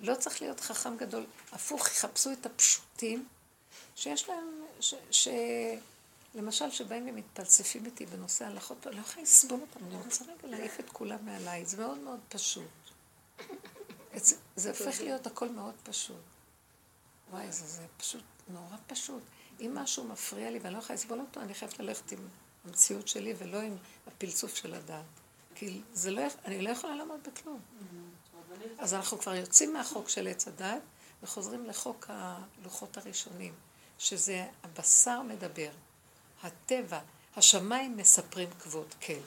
לא 0.00 0.14
צריך 0.14 0.42
להיות 0.42 0.60
חכם 0.60 0.96
גדול. 0.96 1.24
הפוך, 1.52 1.86
יחפשו 1.86 2.32
את 2.32 2.46
הפשוטים, 2.46 3.24
שיש 3.96 4.28
להם. 4.28 4.44
למשל, 6.34 6.70
שבאים 6.70 7.08
ומתפלספים 7.08 7.86
איתי 7.86 8.06
בנושא 8.06 8.46
הלכות, 8.46 8.86
אני 8.86 8.96
לא 8.96 9.00
יכולה 9.00 9.22
לסבול 9.22 9.60
אותם, 9.60 9.84
אני 9.86 9.96
רוצה 9.96 10.24
רגע 10.24 10.48
להעיף 10.48 10.80
את 10.80 10.90
כולם 10.90 11.24
מעליי, 11.24 11.66
זה 11.66 11.76
מאוד 11.76 11.98
מאוד 11.98 12.20
פשוט. 12.28 12.70
זה, 14.56 14.70
הופך 14.70 15.00
להיות 15.00 15.26
הכל 15.26 15.48
מאוד 15.48 15.74
פשוט. 15.82 16.16
וואי, 17.30 17.52
זה, 17.52 17.66
זה 17.66 17.82
פשוט 17.96 18.22
נורא 18.48 18.76
פשוט. 18.86 19.22
אם 19.60 19.74
משהו 19.74 20.04
מפריע 20.04 20.50
לי 20.50 20.58
ואני 20.58 20.74
לא 20.74 20.78
יכולה 20.78 20.94
לסבול 20.94 21.20
אותו, 21.20 21.40
אני 21.40 21.54
חייבת 21.54 21.78
ללכת 21.78 22.12
עם 22.12 22.18
המציאות 22.64 23.08
שלי 23.08 23.34
ולא 23.38 23.60
עם 23.60 23.76
הפלצוף 24.06 24.54
של 24.54 24.74
הדעת. 24.74 25.04
כי 25.54 25.80
זה 25.92 26.10
לא, 26.10 26.22
אני 26.44 26.62
לא 26.62 26.70
יכולה 26.70 26.96
לעמוד 26.96 27.20
בכלום. 27.22 27.60
אז 28.78 28.94
אנחנו 28.94 29.18
כבר 29.18 29.34
יוצאים 29.34 29.72
מהחוק 29.72 30.08
של 30.08 30.28
עץ 30.28 30.48
הדת 30.48 30.82
וחוזרים 31.22 31.66
לחוק 31.66 32.06
הלוחות 32.08 32.96
הראשונים, 32.96 33.54
שזה 33.98 34.46
הבשר 34.62 35.22
מדבר, 35.22 35.70
הטבע, 36.44 36.98
השמיים 37.36 37.96
מספרים 37.96 38.48
כבוד 38.62 38.94
כן. 39.00 39.18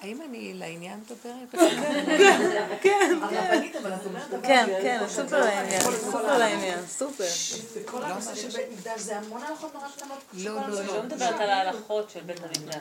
האם 0.00 0.22
אני 0.22 0.54
לעניין 0.54 1.00
מדברת? 1.00 1.54
הרבנית, 3.22 3.76
אבל 3.76 3.94
את 3.94 4.06
אומרת 4.06 4.28
דבר 4.30 4.42
כן, 4.42 4.66
ש- 4.66 4.82
כן, 4.82 5.00
סופר 5.08 5.40
לעניין, 5.40 5.82
סופר 5.82 6.38
לעניין, 6.38 6.86
סופר. 6.86 7.24
וכל 7.74 8.02
הנושא 8.02 8.34
של 8.34 8.48
בית 8.48 8.78
מקדש 8.78 9.00
זה 9.00 9.18
המון 9.18 9.42
הלכות 9.42 9.74
נורא 9.74 9.88
קטנות. 9.96 10.18
לא, 10.32 10.54
לא, 10.68 10.84
לא. 10.86 10.96
לא 10.96 11.02
מדברת 11.02 11.40
על 11.40 11.50
ההלכות 11.50 12.10
של 12.10 12.20
בית 12.20 12.40
המקדש. 12.42 12.76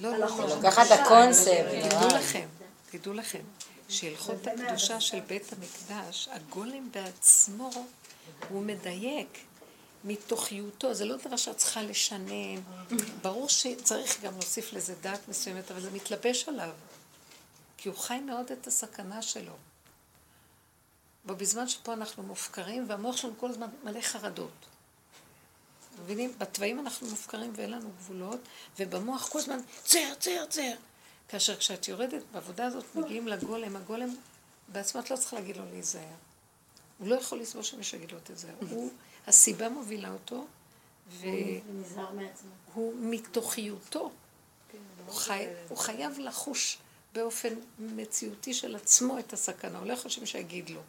לא, 0.00 0.16
לא, 0.16 0.18
לא. 0.38 0.58
לקחת 0.58 0.86
את 0.86 0.98
הקונספט, 1.00 1.50
תדעו. 1.88 2.08
לכם, 2.08 2.46
תדעו 2.90 3.12
לכם, 3.14 3.40
שהלכות 3.88 4.46
הקדושה 4.46 5.00
של 5.00 5.20
בית 5.20 5.52
המקדש, 5.52 6.28
הגולם 6.32 6.88
בעצמו, 6.90 7.70
הוא 8.48 8.62
מדייק 8.62 9.38
מתוכיותו, 10.04 10.94
זה 10.94 11.04
לא 11.04 11.16
דבר 11.16 11.36
שאת 11.36 11.56
צריכה 11.56 11.82
לשנן. 11.82 12.60
ברור 13.22 13.48
שצריך 13.48 14.22
גם 14.22 14.32
להוסיף 14.32 14.72
לזה 14.72 14.94
דעת 15.00 15.28
מסוימת, 15.28 15.70
אבל 15.70 15.80
זה 15.80 15.90
מתלבש 15.90 16.48
עליו. 16.48 16.70
כי 17.76 17.88
הוא 17.88 17.96
חי 17.96 18.20
מאוד 18.20 18.52
את 18.52 18.66
הסכנה 18.66 19.22
שלו. 19.22 19.52
ובזמן 21.26 21.68
שפה 21.68 21.92
אנחנו 21.92 22.22
מופקרים, 22.22 22.84
והמוח 22.88 23.16
שלנו 23.16 23.34
כל 23.36 23.50
הזמן 23.50 23.68
מלא 23.84 24.00
חרדות. 24.00 24.66
מבינים? 26.02 26.34
בתוואים 26.38 26.80
אנחנו 26.80 27.06
מופקרים 27.06 27.52
ואין 27.56 27.70
לנו 27.70 27.90
גבולות, 27.98 28.40
ובמוח 28.78 29.28
כל 29.28 29.38
הזמן 29.38 29.58
צר, 29.84 30.14
צר, 30.18 30.46
צר. 30.48 30.74
כאשר 31.28 31.56
כשאת 31.56 31.88
יורדת 31.88 32.22
בעבודה 32.32 32.66
הזאת, 32.66 32.84
מגיעים 32.94 33.28
לגולם, 33.28 33.76
הגולם 33.76 34.16
בעצמו 34.68 35.00
את 35.00 35.10
לא 35.10 35.16
צריכה 35.16 35.36
להגיד 35.36 35.56
לו 35.56 35.64
להיזהר. 35.70 36.14
הוא 36.98 37.08
לא 37.08 37.14
יכול 37.14 37.40
לסבול 37.40 37.62
שמישהו 37.62 37.98
יגיד 37.98 38.12
לו 38.12 38.20
תיזהר. 38.20 38.54
הוא, 38.70 38.92
הסיבה 39.26 39.68
מובילה 39.68 40.12
אותו, 40.12 40.46
והוא. 41.10 42.94
מתוכיותו. 43.00 44.10
הוא, 45.06 45.14
חי, 45.14 45.46
הוא 45.68 45.78
חייב 45.78 46.18
לחוש 46.18 46.78
באופן 47.12 47.54
מציאותי 47.78 48.54
של 48.54 48.76
עצמו 48.76 49.18
את 49.18 49.32
הסכנה, 49.32 49.78
הוא 49.78 49.86
לא 49.86 49.92
יכול 49.92 50.10
שמישהו 50.10 50.38
יגיד 50.38 50.70
לו. 50.70 50.80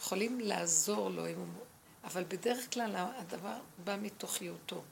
יכולים 0.00 0.40
לעזור 0.40 1.10
לו. 1.10 1.24
אבל 2.04 2.24
בדרך 2.28 2.72
כלל 2.72 2.96
הדבר 2.96 3.56
בא 3.84 3.96
מתוכיותו. 4.02 4.82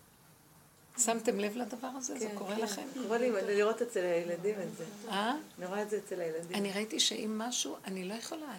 שמתם 0.98 1.38
לב 1.40 1.56
לדבר 1.56 1.86
הזה? 1.86 2.18
זה 2.18 2.28
כן, 2.28 2.38
קורה 2.38 2.56
כן. 2.56 2.62
לכם? 2.62 2.82
קורה 3.02 3.18
לי 3.18 3.30
לראות 3.30 3.82
אצל 3.82 4.00
הילדים 4.00 4.60
את 4.60 4.76
זה. 4.76 4.84
אה? 5.08 5.34
אני 5.58 5.66
רואה 5.66 5.82
את 5.82 5.90
זה 5.90 5.98
אצל 6.06 6.20
הילדים. 6.20 6.56
אני 6.56 6.72
ראיתי 6.72 7.00
שאם 7.00 7.38
משהו, 7.38 7.76
אני 7.84 8.04
לא 8.08 8.14
יכולה, 8.14 8.56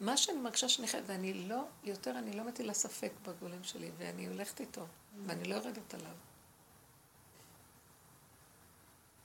מה 0.00 0.16
שאני 0.16 0.38
מרגישה 0.38 0.68
שאני 0.68 0.86
חייבת, 0.88 1.04
ואני 1.08 1.34
לא, 1.34 1.62
יותר 1.84 2.18
אני 2.18 2.32
לא 2.36 2.44
מטילה 2.44 2.74
ספק 2.74 3.10
בגולם 3.22 3.64
שלי, 3.64 3.90
ואני 3.98 4.26
הולכת 4.26 4.60
איתו, 4.60 4.86
ואני 5.26 5.44
לא 5.48 5.54
יורדת 5.54 5.94
עליו. 5.94 6.06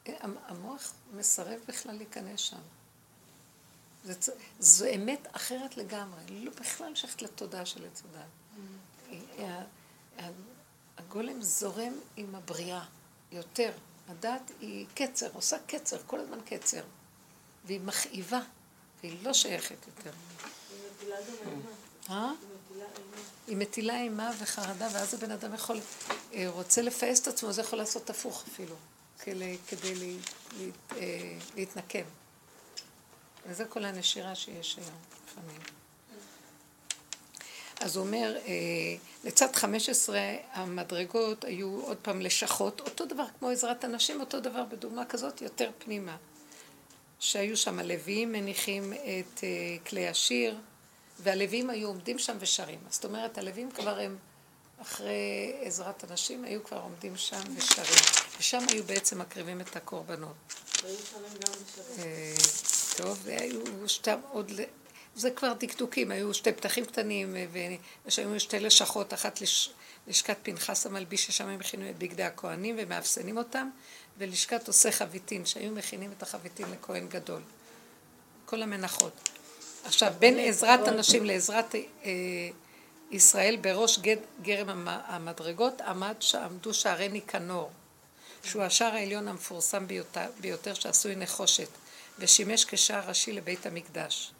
אה, 0.07 0.13
המ- 0.19 0.37
המוח 0.47 0.93
מסרב 1.13 1.59
בכלל 1.67 1.95
להיכנס 1.95 2.39
שם. 2.39 2.57
זה, 4.03 4.13
זו 4.59 4.85
אמת 4.95 5.27
אחרת 5.31 5.77
לגמרי, 5.77 6.21
לא 6.29 6.51
בכלל 6.51 6.95
שייכת 6.95 7.21
לתודעה 7.21 7.65
של 7.65 7.85
עץ 7.85 8.03
הדת. 8.11 8.25
הגולם 11.11 11.41
זורם 11.41 11.93
עם 12.17 12.35
הבריאה 12.35 12.83
יותר. 13.31 13.71
הדת 14.09 14.51
היא 14.59 14.85
קצר, 14.95 15.27
עושה 15.33 15.57
קצר, 15.67 15.97
כל 16.07 16.19
הזמן 16.19 16.37
קצר. 16.45 16.83
והיא 17.65 17.81
מכאיבה, 17.81 18.39
והיא 19.03 19.17
לא 19.23 19.33
שייכת 19.33 19.75
יותר. 19.87 20.11
היא 20.69 20.79
מטילה 20.91 21.15
גם 21.15 21.51
אימה. 21.51 21.69
אה? 22.09 22.31
היא 23.47 23.57
מטילה 23.57 24.01
אימה. 24.01 24.31
וחרדה, 24.39 24.87
ואז 24.93 25.13
הבן 25.13 25.31
אדם 25.31 25.53
יכול, 25.53 25.79
אה, 26.33 26.49
רוצה 26.49 26.81
לפעס 26.81 27.21
את 27.21 27.27
עצמו, 27.27 27.51
זה 27.53 27.61
יכול 27.61 27.79
לעשות 27.79 28.09
הפוך 28.09 28.43
אפילו, 28.47 28.75
כדי, 29.19 29.57
אה, 30.91 31.37
להתנקם. 31.55 32.05
וזה 33.47 33.65
כל 33.65 33.85
הנשירה 33.85 34.35
שיש 34.35 34.77
היום, 34.77 34.95
לפעמים. 35.25 35.80
אז 37.81 37.95
הוא 37.95 38.05
אומר, 38.05 38.37
אה, 38.47 38.51
לצד 39.23 39.55
15 39.55 40.19
המדרגות 40.53 41.45
היו 41.45 41.79
עוד 41.81 41.97
פעם 41.97 42.21
לשכות, 42.21 42.81
אותו 42.81 43.05
דבר 43.05 43.25
כמו 43.39 43.49
עזרת 43.49 43.83
הנשים, 43.83 44.19
אותו 44.19 44.39
דבר 44.39 44.63
בדוגמה 44.63 45.05
כזאת, 45.05 45.41
יותר 45.41 45.69
פנימה. 45.77 46.17
שהיו 47.19 47.57
שם 47.57 47.79
הלוויים 47.79 48.31
מניחים 48.31 48.93
את 48.93 49.43
אה, 49.43 49.49
כלי 49.87 50.07
השיר, 50.07 50.55
והלוויים 51.19 51.69
היו 51.69 51.87
עומדים 51.87 52.19
שם 52.19 52.37
ושרים. 52.39 52.79
זאת 52.89 53.05
אומרת, 53.05 53.37
הלוויים 53.37 53.71
כבר 53.71 53.99
הם, 53.99 54.17
אחרי 54.81 55.53
עזרת 55.61 56.03
הנשים, 56.03 56.43
היו 56.43 56.63
כבר 56.63 56.77
עומדים 56.77 57.17
שם 57.17 57.41
ושרים. 57.55 58.25
ושם 58.39 58.59
היו 58.69 58.83
בעצם 58.83 59.19
מקריבים 59.19 59.61
את 59.61 59.75
הקורבנות. 59.75 60.35
והיו 60.83 60.95
שרים 61.11 61.23
גם 61.23 61.53
בשבת. 61.53 61.99
אה, 61.99 62.33
טוב, 62.97 63.19
והיו 63.23 63.89
שתי, 63.89 64.11
עוד, 64.31 64.51
זה 65.15 65.31
כבר 65.31 65.53
דקדוקים, 65.53 66.11
היו 66.11 66.33
שתי 66.33 66.51
פתחים 66.51 66.85
קטנים, 66.85 67.35
אה, 67.35 67.45
ושהיו 68.05 68.39
שתי 68.39 68.59
לשכות, 68.59 69.13
אחת 69.13 69.41
לש, 69.41 69.69
לשכת 70.07 70.37
פנחס 70.43 70.85
המלביש, 70.85 71.25
ששם 71.25 71.47
הם 71.47 71.59
הכינו 71.59 71.89
את 71.89 71.97
בגדי 71.97 72.23
הכהנים 72.23 72.75
ומאפסנים 72.79 73.37
אותם, 73.37 73.69
ולשכת 74.17 74.67
עושה 74.67 74.91
חביתין, 74.91 75.45
שהיו 75.45 75.71
מכינים 75.71 76.11
את 76.17 76.23
החביתין 76.23 76.65
לכהן 76.71 77.07
גדול. 77.07 77.41
כל 78.45 78.61
המנחות. 78.61 79.29
עכשיו, 79.83 80.13
בין 80.19 80.39
עזרת 80.39 80.87
הנשים 80.87 81.25
לעזרת 81.25 81.75
אה, 81.75 82.11
ישראל, 83.11 83.55
בראש 83.61 83.99
גד, 83.99 84.17
גרם 84.41 84.69
המ- 84.69 84.87
המדרגות, 84.87 85.81
עמד, 85.81 86.15
עמדו 86.33 86.73
שערי 86.73 87.09
ניקנור. 87.09 87.71
שהוא 88.43 88.63
השער 88.63 88.93
העליון 88.93 89.27
המפורסם 89.27 89.87
ביותר, 89.87 90.25
ביותר 90.39 90.73
שעשוי 90.73 91.15
נחושת, 91.15 91.67
ושימש 92.19 92.65
כשער 92.65 93.09
ראשי 93.09 93.31
לבית 93.31 93.65
המקדש, 93.65 94.31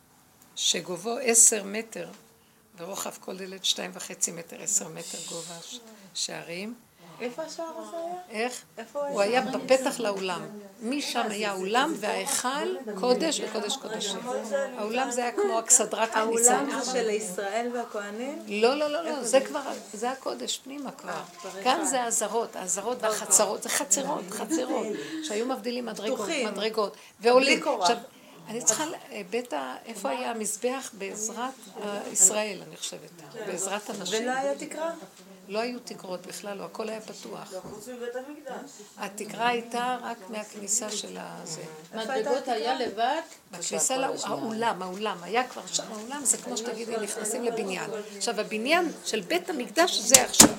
שגובהו 0.56 1.18
עשר 1.24 1.64
מטר, 1.64 2.08
ורוחב 2.78 3.12
כל 3.20 3.38
דלת 3.38 3.66
שתיים 3.66 3.92
וחצי 3.94 4.32
מטר, 4.32 4.62
עשר 4.62 4.88
מטר 4.88 5.18
גובה 5.30 5.56
שערים. 6.14 6.74
איפה 7.22 7.42
השער 7.42 7.66
הזה 7.78 7.98
היה? 7.98 8.44
איך? 8.44 8.64
הוא 8.94 9.22
היה 9.22 9.42
בפתח 9.42 10.00
לאולם. 10.00 10.42
משם 10.82 11.26
היה 11.30 11.54
אולם 11.54 11.94
וההיכל 12.00 12.76
קודש 13.00 13.40
וקודש 13.40 13.78
קודשים. 13.78 14.20
האולם 14.78 15.12
זה 15.12 15.22
היה 15.22 15.32
כמו 15.32 15.60
אכסדרת 15.60 16.10
הכניסה. 16.16 16.58
האולם 16.58 16.82
זה 16.82 16.92
של 16.92 17.10
ישראל 17.10 17.70
והכהנים? 17.74 18.40
לא, 18.48 18.76
לא, 18.76 18.88
לא, 18.88 19.04
לא, 19.04 19.24
זה 19.24 19.42
כבר, 19.42 19.62
זה 19.94 20.12
הקודש 20.12 20.58
פנימה 20.64 20.92
כבר. 20.92 21.22
כאן 21.64 21.86
זה 21.86 22.02
האזהרות, 22.02 22.56
האזהרות 22.56 22.98
והחצרות, 23.02 23.64
זה 23.64 23.70
חצרות, 23.70 24.24
חצרות, 24.30 24.86
שהיו 25.24 25.46
מבדילים 25.46 25.86
מדרגות. 25.86 26.30
מדרגות, 26.46 26.98
ועולים. 27.20 27.64
אני 28.48 28.62
צריכה, 28.64 28.86
ל- 28.86 28.96
אה, 29.12 29.22
בית 29.30 29.54
ה... 29.54 29.76
איפה 29.86 30.10
היה 30.10 30.32
המזבח? 30.32 30.92
בעזרת 30.98 31.54
אה, 31.84 32.00
ישראל, 32.12 32.62
אני 32.68 32.78
חושבת. 32.78 33.10
בעזרת 33.48 33.90
הנשים. 33.90 34.24
ולא 34.24 34.32
היה 34.32 34.56
תקרה? 34.56 34.92
לא 35.48 35.60
היו 35.60 35.80
תקרות 35.80 36.26
בכלל, 36.28 36.58
לא, 36.58 36.64
הכל 36.64 36.90
היה 36.90 37.02
פתוח. 37.02 37.54
חוץ 37.62 37.88
מבית 37.88 38.16
המקדש. 38.16 38.72
התקרה 38.98 39.48
הייתה 39.48 39.98
רק 40.02 40.18
מהכניסה 40.30 40.90
של 40.90 41.18
הזה. 41.20 41.62
מדרגות 41.96 42.48
היה 42.48 42.76
לבד, 42.80 43.22
בכניסה 43.52 43.98
לאולם, 43.98 44.82
האולם, 44.82 45.18
היה 45.24 45.48
כבר 45.48 45.62
שם, 45.68 45.84
האולם 45.94 46.26
זה 46.26 46.38
כמו 46.38 46.58
שתגידי, 46.58 46.98
נכנסים 46.98 47.44
לבניין. 47.44 47.90
עכשיו, 48.18 48.40
הבניין 48.40 48.92
של 49.06 49.22
בית 49.22 49.50
המקדש 49.50 50.00
זה 50.00 50.22
עכשיו. 50.24 50.50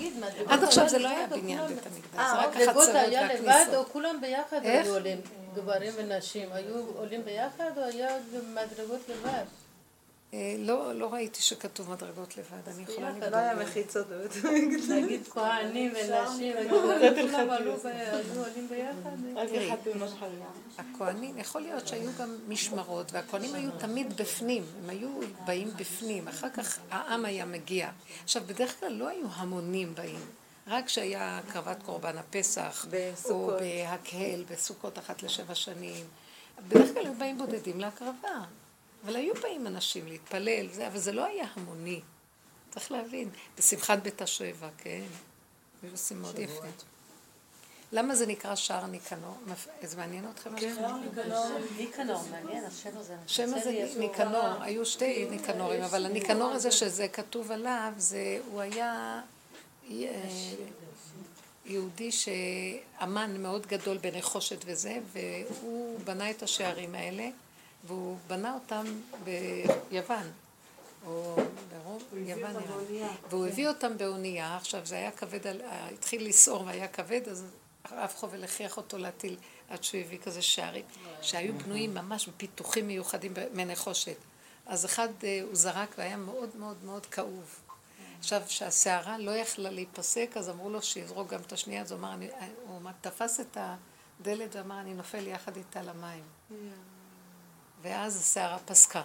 עד 0.47 0.65
עכשיו 0.65 0.89
זה 0.89 0.99
לא 0.99 1.09
היה 1.09 1.27
בניין 1.27 1.67
בית 1.67 1.87
המקדש, 1.87 2.15
זה 2.15 2.39
רק 2.39 2.57
מדרגות 2.57 2.69
החצרות 2.89 2.95
היה 2.95 3.35
לבד 3.35 3.47
והכניסות. 3.49 3.75
או 3.75 3.93
כולם 3.93 4.21
ביחד? 4.21 4.61
היו 4.63 4.95
עולים, 4.95 5.21
גברים 5.55 5.93
ונשים, 5.97 6.49
היו 6.53 6.85
עולים 6.97 7.25
ביחד 7.25 7.71
או 7.79 7.83
היה 7.83 8.09
מדרגות 8.55 9.01
לבד? 9.09 9.45
אה, 10.35 10.55
לא 10.59 10.93
לא 10.95 11.13
ראיתי 11.13 11.43
שכתוב 11.43 11.91
מדרגות 11.91 12.37
לבד, 12.37 12.69
אני 12.75 12.83
יכולה 12.83 13.13
ביחד. 13.13 13.31
לא 13.33 13.37
היה 13.37 13.53
לבדוק. 13.53 13.69
מחיצות 13.69 14.07
בבית 14.09 14.33
המקדש. 14.45 14.89
נגיד 14.91 15.29
כהנים 15.29 15.93
ונשים, 15.93 16.57
כולם 17.31 17.51
עלו 17.51 17.77
ב- 17.77 17.87
היו 17.87 18.43
עולים 18.45 18.69
ביחד? 18.69 19.11
תראי, 19.49 19.71
הכהנים, 20.79 21.39
יכול 21.39 21.61
להיות 21.61 21.89
שהיו 21.89 22.11
גם 22.19 22.37
משמרות, 22.49 23.13
והכהנים 23.13 23.55
היו 23.55 23.71
תמיד 23.79 24.17
בפנים, 24.17 24.65
הם 24.83 24.91
היו 24.91 25.09
באים 25.47 25.71
בפנים, 25.77 26.29
אחר 26.29 26.51
כך 26.51 26.79
העם 26.91 27.25
היה 27.25 27.45
מגיע. 27.45 27.91
עכשיו, 28.25 28.43
בדרך 28.47 28.81
כלל 28.81 28.93
לא 28.93 29.09
היו 29.09 29.27
המונים 29.35 29.95
באים, 29.95 30.21
רק 30.67 30.87
כשהיה 30.87 31.39
הקרבת 31.39 31.83
קורבן 31.83 32.19
הפסח, 32.19 32.87
בסוכות. 32.91 33.55
או 33.55 33.59
בהקהל, 33.59 34.45
בסוכות 34.51 34.99
אחת 34.99 35.23
לשבע 35.23 35.55
שנים. 35.55 36.07
בדרך 36.69 36.95
כלל 36.95 37.07
היו 37.07 37.15
באים 37.15 37.39
בודדים 37.39 37.81
להקרבה, 37.81 38.45
אבל 39.05 39.17
היו 39.17 39.35
באים 39.35 39.67
אנשים 39.67 40.07
להתפלל, 40.07 40.69
זה, 40.73 40.87
אבל 40.87 40.99
זה 40.99 41.13
לא 41.13 41.25
היה 41.25 41.45
המוני. 41.55 42.01
צריך 42.71 42.93
להבין, 42.93 43.31
בשמחת 43.59 43.99
בית 44.03 44.23
השבע, 44.23 44.69
כן, 44.79 45.05
היו 45.83 45.91
עושים 45.93 46.23
מאוד 46.23 46.39
יפה. 46.39 46.67
למה 47.93 48.15
זה 48.15 48.27
נקרא 48.27 48.55
שער 48.55 48.87
ניקנור? 48.87 49.37
זה 49.83 49.97
מעניין 49.97 50.31
אתכם? 50.31 50.57
כן. 50.57 50.85
ניקנור, 51.77 52.23
מעניין, 52.31 52.65
השם 52.65 52.97
הזה. 52.97 53.17
השם 53.27 53.55
הזה 53.55 53.89
ניקנור, 53.99 54.63
היו 54.63 54.87
שתי 54.87 55.27
ניקנורים, 55.31 55.83
אבל 55.83 56.07
הניקנור 56.07 56.51
הזה 56.51 56.71
שזה 56.71 57.09
כתוב 57.09 57.53
עליו, 57.53 57.93
זה, 57.97 58.39
הוא 58.51 58.61
היה 58.61 59.21
יהודי 61.67 62.13
שאמן 62.13 63.43
מאוד 63.43 63.67
גדול 63.67 63.99
בנחושת 63.99 64.59
וזה, 64.67 64.99
והוא 65.13 66.01
בנה 66.05 66.31
את 66.31 66.43
השערים 66.43 66.95
האלה, 66.95 67.29
והוא 67.87 68.17
בנה 68.27 68.55
אותם 68.55 68.85
ביוון, 69.25 70.31
או 71.07 71.37
ברוב 71.71 72.03
יוון. 72.15 72.57
והוא 73.31 73.47
הביא 73.47 73.69
אותם 73.69 73.99
באונייה, 73.99 74.57
עכשיו 74.57 74.87
זה 74.87 74.95
היה 74.95 75.11
כבד, 75.11 75.47
על- 75.47 75.61
אה, 75.61 75.89
התחיל 75.89 76.29
לסעור 76.29 76.63
והיה 76.67 76.89
כבד, 76.89 77.29
אז 77.29 77.45
הרב 77.85 78.13
חובל 78.17 78.45
הכריח 78.45 78.77
אותו 78.77 78.99
להטיל 78.99 79.37
עד 79.69 79.85
שהוא 79.85 80.01
הביא 80.01 80.19
כזה 80.19 80.43
שערים, 80.43 80.85
שהיו 81.23 81.53
בנויים 81.59 81.95
ממש 81.95 82.29
בפיתוחים 82.29 82.87
מיוחדים 82.87 83.33
מנחושת. 83.55 84.17
אז 84.67 84.85
אחד 84.85 85.09
אה, 85.25 85.41
הוא 85.43 85.55
זרק 85.55 85.95
והיה 85.99 86.17
מאוד 86.17 86.51
מאוד 86.57 86.77
מאוד 86.85 87.07
כאוב. 87.07 87.61
עכשיו, 88.23 88.43
כשהסערה 88.47 89.19
לא 89.19 89.31
יכלה 89.31 89.71
להיפסק, 89.71 90.31
אז 90.37 90.49
אמרו 90.49 90.71
לו 90.71 90.83
שיזרוק 90.83 91.29
גם 91.33 91.41
את 91.41 91.53
השנייה, 91.53 91.83
אז 91.83 91.93
הוא 91.93 91.99
אמר, 92.01 92.13
אני, 92.13 92.29
הוא 92.67 92.77
אמר, 92.79 92.91
תפס 93.01 93.41
את 93.41 93.57
הדלת 93.61 94.57
ואמר, 94.57 94.81
אני 94.81 94.95
נופל 94.95 95.27
יחד 95.27 95.57
איתה 95.57 95.83
למים. 95.83 96.23
ואז 97.83 98.17
הסערה 98.17 98.59
פסקה. 98.59 99.03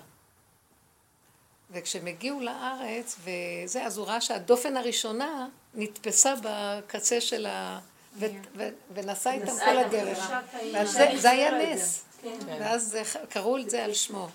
וכשהם 1.72 2.08
הגיעו 2.08 2.40
לארץ, 2.42 3.16
וזה, 3.24 3.86
אז 3.86 3.98
הוא 3.98 4.06
ראה 4.08 4.22
שהדופן 4.22 4.78
הראשונה 4.78 5.48
נתפסה 5.74 6.34
בקצה 6.44 7.22
של 7.22 7.46
ה... 7.46 7.80
ו- 8.20 8.26
ו- 8.58 8.70
ונסע 8.94 9.32
איתם 9.32 9.46
כל 9.66 9.78
הדרך. 9.78 10.18
ואז 10.74 10.92
זה- 10.92 11.30
היה 11.30 11.74
נס. 11.76 12.04
ואז 12.60 12.84
זה- 12.90 13.04
קראו 13.30 13.58
את 13.58 13.70
זה 13.70 13.84
על 13.86 13.94
שמו. 13.94 14.28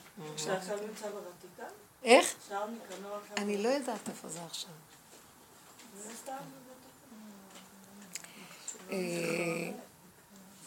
איך? 2.05 2.35
אני 3.37 3.63
לא 3.63 3.69
יודעת 3.69 4.09
איפה 4.09 4.29
זה 4.29 4.41
עכשיו. 4.51 4.71
אה, 8.91 9.71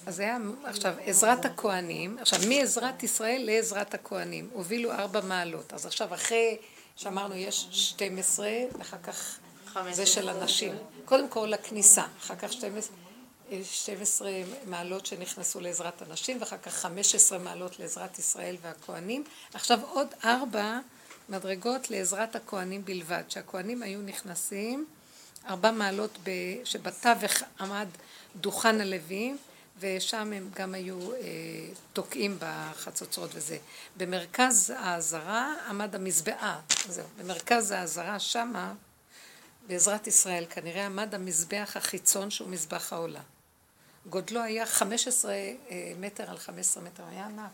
אז 0.05 0.19
היה 0.19 0.38
עכשיו 0.63 0.93
עזרת 1.05 1.45
הכהנים, 1.45 2.17
עכשיו 2.17 2.39
מעזרת 2.49 3.03
ישראל 3.03 3.41
לעזרת 3.45 3.93
הכהנים, 3.93 4.49
הובילו 4.53 4.91
ארבע 4.91 5.21
מעלות. 5.21 5.73
אז 5.73 5.86
עכשיו 5.86 6.13
אחרי 6.13 6.57
שאמרנו 6.95 7.36
יש 7.36 7.67
12 7.71 8.49
ואחר 8.77 8.97
כך 9.03 9.39
זה 9.91 10.05
של 10.05 10.29
הנשים. 10.29 10.73
קודם 11.05 11.29
כל 11.29 11.53
הכניסה, 11.53 12.03
אחר 12.19 12.36
כך 12.36 12.53
12, 12.53 12.95
אה, 13.51 13.59
12 13.63 14.31
מעלות 14.65 15.05
שנכנסו 15.05 15.59
לעזרת 15.59 16.01
הנשים, 16.01 16.38
ואחר 16.39 16.57
כך 16.57 16.73
15 16.73 17.38
מעלות 17.38 17.79
לעזרת 17.79 18.19
ישראל 18.19 18.55
והכוהנים. 18.61 19.23
עכשיו 19.53 19.79
עוד 19.91 20.07
ארבע 20.23 20.79
מדרגות 21.30 21.89
לעזרת 21.89 22.36
הכוהנים 22.36 22.86
בלבד, 22.86 23.23
שהכוהנים 23.30 23.84
היו 23.84 24.01
נכנסים 24.01 24.86
ארבע 25.47 25.71
מעלות 25.71 26.17
ב... 26.23 26.30
שבתווך 26.63 27.43
עמד 27.59 27.88
דוכן 28.36 28.82
הלוויים, 28.82 29.38
ושם 29.80 30.34
הם 30.34 30.49
גם 30.55 30.73
היו 30.73 31.13
אה, 31.13 31.17
תוקעים 31.93 32.38
בחצוצרות 32.39 33.30
וזה. 33.34 33.57
במרכז 33.97 34.73
העזרה 34.78 35.53
עמד 35.69 35.95
המזבעה, 35.95 36.61
זהו, 36.88 37.05
במרכז 37.17 37.71
העזרה 37.71 38.19
שמה, 38.19 38.73
בעזרת 39.67 40.07
ישראל, 40.07 40.45
כנראה 40.49 40.86
עמד 40.86 41.15
המזבח 41.15 41.71
החיצון 41.76 42.30
שהוא 42.30 42.49
מזבח 42.49 42.93
העולה. 42.93 43.21
גודלו 44.09 44.41
היה 44.41 44.65
15 44.65 45.34
אה, 45.34 45.93
מטר 45.99 46.30
על 46.30 46.38
15 46.38 46.84
מטר, 46.84 47.03
היה 47.09 47.26
ענק. 47.26 47.51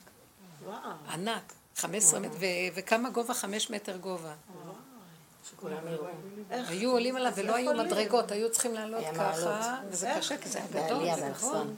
וואו. 0.64 0.92
ענק, 1.10 1.54
15 1.76 2.20
מטר, 2.20 2.30
ו- 2.40 2.46
וכמה 2.76 3.10
גובה? 3.10 3.34
5 3.34 3.70
מטר 3.70 3.98
גובה. 3.98 4.34
היו 6.50 6.92
עולים 6.92 7.16
עליו 7.16 7.32
ולא 7.36 7.56
היו 7.56 7.74
מדרגות, 7.74 8.32
היו 8.32 8.52
צריכים 8.52 8.74
לעלות 8.74 9.04
ככה. 9.16 9.78
וזה 9.90 10.12
קשה, 10.18 10.38
כי 10.38 10.50
זה 10.50 10.60
היה 10.74 10.88
גדול, 10.88 11.16
זה. 11.16 11.30
נכון. 11.30 11.76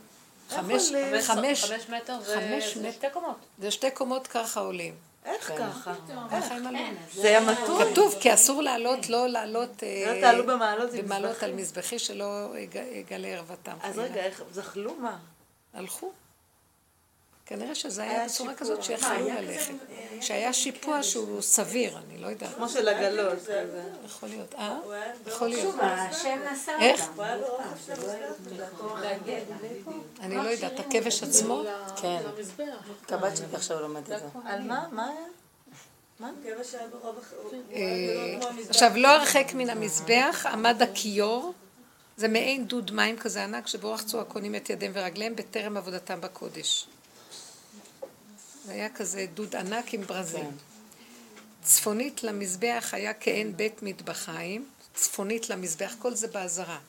חמש, 0.50 0.91
חמש, 1.22 1.66
חמש 1.66 1.89
מטר 1.89 2.20
זה 2.22 2.36
חמש. 2.36 2.78
שתי 2.96 3.08
קומות. 3.14 3.36
זה 3.60 3.72
שתי 3.72 3.91
קומות 3.91 4.28
ככה 4.28 4.60
עולים. 4.60 4.96
איך 5.26 5.52
ככה? 5.58 5.94
ככה 6.32 6.56
הם 6.56 6.68
עלו. 6.68 6.80
זה 7.14 7.28
היה 7.28 7.39
מתון. 7.41 7.91
כתוב, 7.91 8.16
כי 8.22 8.34
אסור 8.34 8.62
לעלות, 8.62 9.10
לא 9.10 9.28
לעלות 9.28 9.84
אה, 9.84 10.14
לא 10.16 10.22
תעלו 10.22 10.44
במעלות 10.48 10.94
עם 10.94 11.06
במעלות. 11.06 11.44
על 11.44 11.54
מזבחי 11.54 12.00
שלא 12.00 12.58
יג- 12.58 12.84
יגלה 12.91 13.28
ערוותם. 13.28 13.76
אז. 13.82 14.00
רגע, 14.00 14.22
איך, 14.22 14.44
זחלו 14.52 14.96
מה? 14.96 15.18
הלכו. 15.74 16.12
כנראה 17.46 17.76
שזה 17.76 18.04
היה 18.04 18.12
היה 18.12 18.26
בצורה. 18.26 18.56
כזאת 18.56 18.84
שיכלו 18.84 19.30
ללכת. 19.30 19.74
שהיה 20.22 20.54
שיפוע 20.54 21.04
שהוא 21.04 21.41
סביר, 21.41 21.98
אני 21.98 22.18
לא 22.18 22.28
יודעת. 22.28 22.56
כמו 22.56 22.70
של 22.70 22.88
עגלות. 22.88 23.39
כזה. 23.39 23.84
יכול 24.06 24.30
להיות. 24.30 24.56
אה? 24.56 24.80
יכול 25.28 25.48
להיות. 25.48 25.62
שוב, 25.62 25.80
השם 25.82 26.39
נשא 26.54 26.72
איך? 26.82 27.10
אני 30.22 30.36
לא 30.36 30.50
יודעת. 30.50 30.80
הכבש 30.80 31.24
עצמו? 31.24 31.64
כן. 31.96 32.22
קב"ט 33.06 33.38
שלי 33.38 33.46
עכשיו 33.54 33.80
לומד 33.80 34.12
את 34.12 34.20
זה. 34.20 34.26
על 34.46 34.62
מה? 34.62 34.88
מה 34.91 35.08
היה? 35.10 35.26
אה. 37.74 38.39
עכשיו, 38.70 38.91
לא 38.96 39.08
הרחק 39.08 39.52
מן 39.54 39.70
המזבח 39.70 40.46
עמד 40.52 40.82
הכיור, 40.82 41.54
זה 42.18 42.28
מעין 42.28 42.68
דוד 42.68 42.91
מים 42.91 43.18
כזה 43.18 43.44
ענק, 43.44 43.68
שבו 43.68 43.94
רחצו 43.94 44.22
הכהנים 44.22 44.56
את 44.56 44.70
ידיהם 44.70 44.91
ורגליהם 44.96 45.36
בטרם 45.36 45.78
עבודתם 45.78 46.22
בקודש. 46.22 46.88
זה 48.66 48.72
היה 48.72 48.89
כזה 48.89 49.26
דוד 49.34 49.55
ענק 49.55 49.93
עם 49.93 50.01
ברזים. 50.01 50.51
צפונית 51.64 52.24
למזבח 52.24 52.89
היה 52.91 53.14
כעין 53.14 53.57
בית 53.57 53.84
מטבחיים, 53.84 54.70
צפונית 54.93 55.49
למזבח, 55.49 55.95
כל 55.99 56.16
זה 56.16 56.28
באזהרה. 56.28 56.80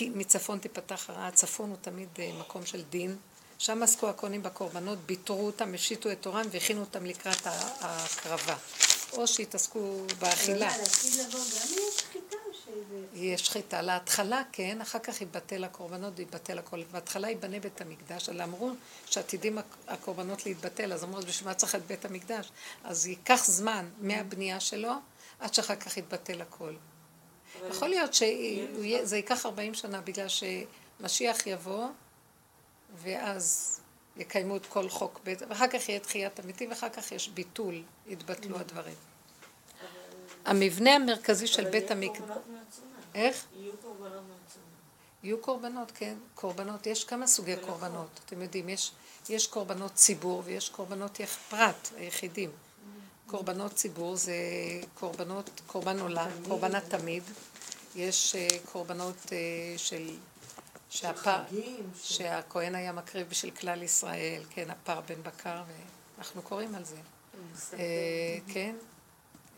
מצפון 0.00 0.58
תיפתח 0.58 1.10
הרעה, 1.10 1.28
הצפון 1.28 1.70
הוא 1.70 1.76
תמיד 1.80 2.08
אה, 2.18 2.30
מקום 2.38 2.66
של 2.66 2.82
דין. 2.90 3.16
שם 3.58 3.82
עסקו 3.82 4.08
הכהנים 4.08 4.42
בקורבנות, 4.42 4.98
ביטרו 4.98 5.46
אותם, 5.46 5.74
השיתו 5.74 6.12
את 6.12 6.18
תורם 6.20 6.46
והכינו 6.50 6.80
אותם 6.80 7.06
לקראת 7.06 7.46
ההקרבה. 7.46 8.56
או 9.12 9.26
שהתעסקו 9.26 10.04
באכילה. 10.18 10.66
מה, 10.66 10.78
לעתיד 10.78 11.14
לבוא 11.14 11.40
גם 11.40 11.68
יש 11.72 12.00
שחיטה 12.00 12.36
או 12.46 12.54
שזה... 12.54 13.09
יש 13.20 13.46
שחיטה. 13.46 13.82
להתחלה 13.82 14.42
כן, 14.52 14.80
אחר 14.80 14.98
כך 14.98 15.20
יבטל 15.20 15.64
הקורבנות 15.64 16.12
ויבטל 16.16 16.58
הכל. 16.58 16.82
בהתחלה 16.92 17.28
ייבנה 17.28 17.60
בית 17.60 17.80
המקדש, 17.80 18.28
אבל 18.28 18.42
אמרו 18.42 18.70
שעתידים 19.06 19.58
הק- 19.58 19.76
הקורבנות 19.88 20.46
להתבטל, 20.46 20.92
אז 20.92 21.04
אמרו, 21.04 21.18
אז 21.18 21.24
בשביל 21.24 21.48
מה 21.48 21.54
צריך 21.54 21.74
את 21.74 21.86
בית 21.86 22.04
המקדש? 22.04 22.50
אז 22.84 23.06
ייקח 23.06 23.44
זמן 23.46 23.88
מהבנייה 24.00 24.60
שלו, 24.60 24.92
עד 25.40 25.54
שאחר 25.54 25.76
כך 25.76 25.96
יתבטל 25.96 26.42
הכל. 26.42 26.74
יכול 27.70 27.88
להיות 27.88 28.14
שזה 28.14 29.16
ייקח 29.16 29.46
40 29.46 29.74
שנה, 29.74 30.00
בגלל 30.00 30.26
שמשיח 30.28 31.46
יבוא, 31.46 31.86
ואז 33.02 33.80
יקיימו 34.16 34.56
את 34.56 34.66
כל 34.66 34.88
חוק 34.88 35.20
בית, 35.24 35.42
ואחר 35.48 35.66
כך 35.68 35.88
יהיה 35.88 36.00
תחיית 36.00 36.38
המתים, 36.38 36.70
ואחר 36.70 36.88
כך 36.88 37.12
יש 37.12 37.28
ביטול, 37.28 37.82
יתבטלו 38.06 38.58
הדברים. 38.58 38.94
המבנה 40.44 40.90
המרכזי 40.94 41.46
של 41.46 41.70
בית 41.70 41.90
המקדש... 41.90 42.36
איך? 43.14 43.46
יהיו 43.56 43.72
קורבנות. 43.82 44.56
יהיו 45.22 45.38
קורבנות, 45.38 45.92
כן. 45.94 46.14
קורבנות, 46.34 46.86
יש 46.86 47.04
כמה 47.04 47.26
סוגי 47.26 47.56
קורבנות. 47.56 48.20
אתם 48.24 48.42
יודעים, 48.42 48.68
יש, 48.68 48.92
יש 49.28 49.46
קורבנות 49.46 49.94
ציבור 49.94 50.42
ויש 50.44 50.68
קורבנות 50.68 51.20
יח, 51.20 51.38
פרט, 51.48 51.88
היחידים. 51.96 52.50
קורבנות 53.26 53.74
ציבור 53.74 54.16
זה 54.16 54.34
קורבנות, 54.94 55.60
קורבן 55.66 56.00
עולה, 56.00 56.26
קורבן 56.48 56.74
התמיד. 56.74 57.22
יש 57.96 58.34
אה, 58.34 58.48
קורבנות 58.72 59.32
אה, 59.32 59.38
של... 59.76 60.10
שהפר, 60.90 61.42
שהכהן 62.02 62.74
היה 62.74 62.92
מקריב 62.92 63.28
בשביל 63.28 63.50
כלל 63.50 63.82
ישראל, 63.82 64.42
כן, 64.50 64.70
הפר 64.70 65.00
בן 65.00 65.22
בקר, 65.22 65.62
ואנחנו 66.16 66.42
קוראים 66.42 66.74
על 66.74 66.84
זה. 66.84 66.96
אה, 67.72 68.38
כן? 68.52 68.74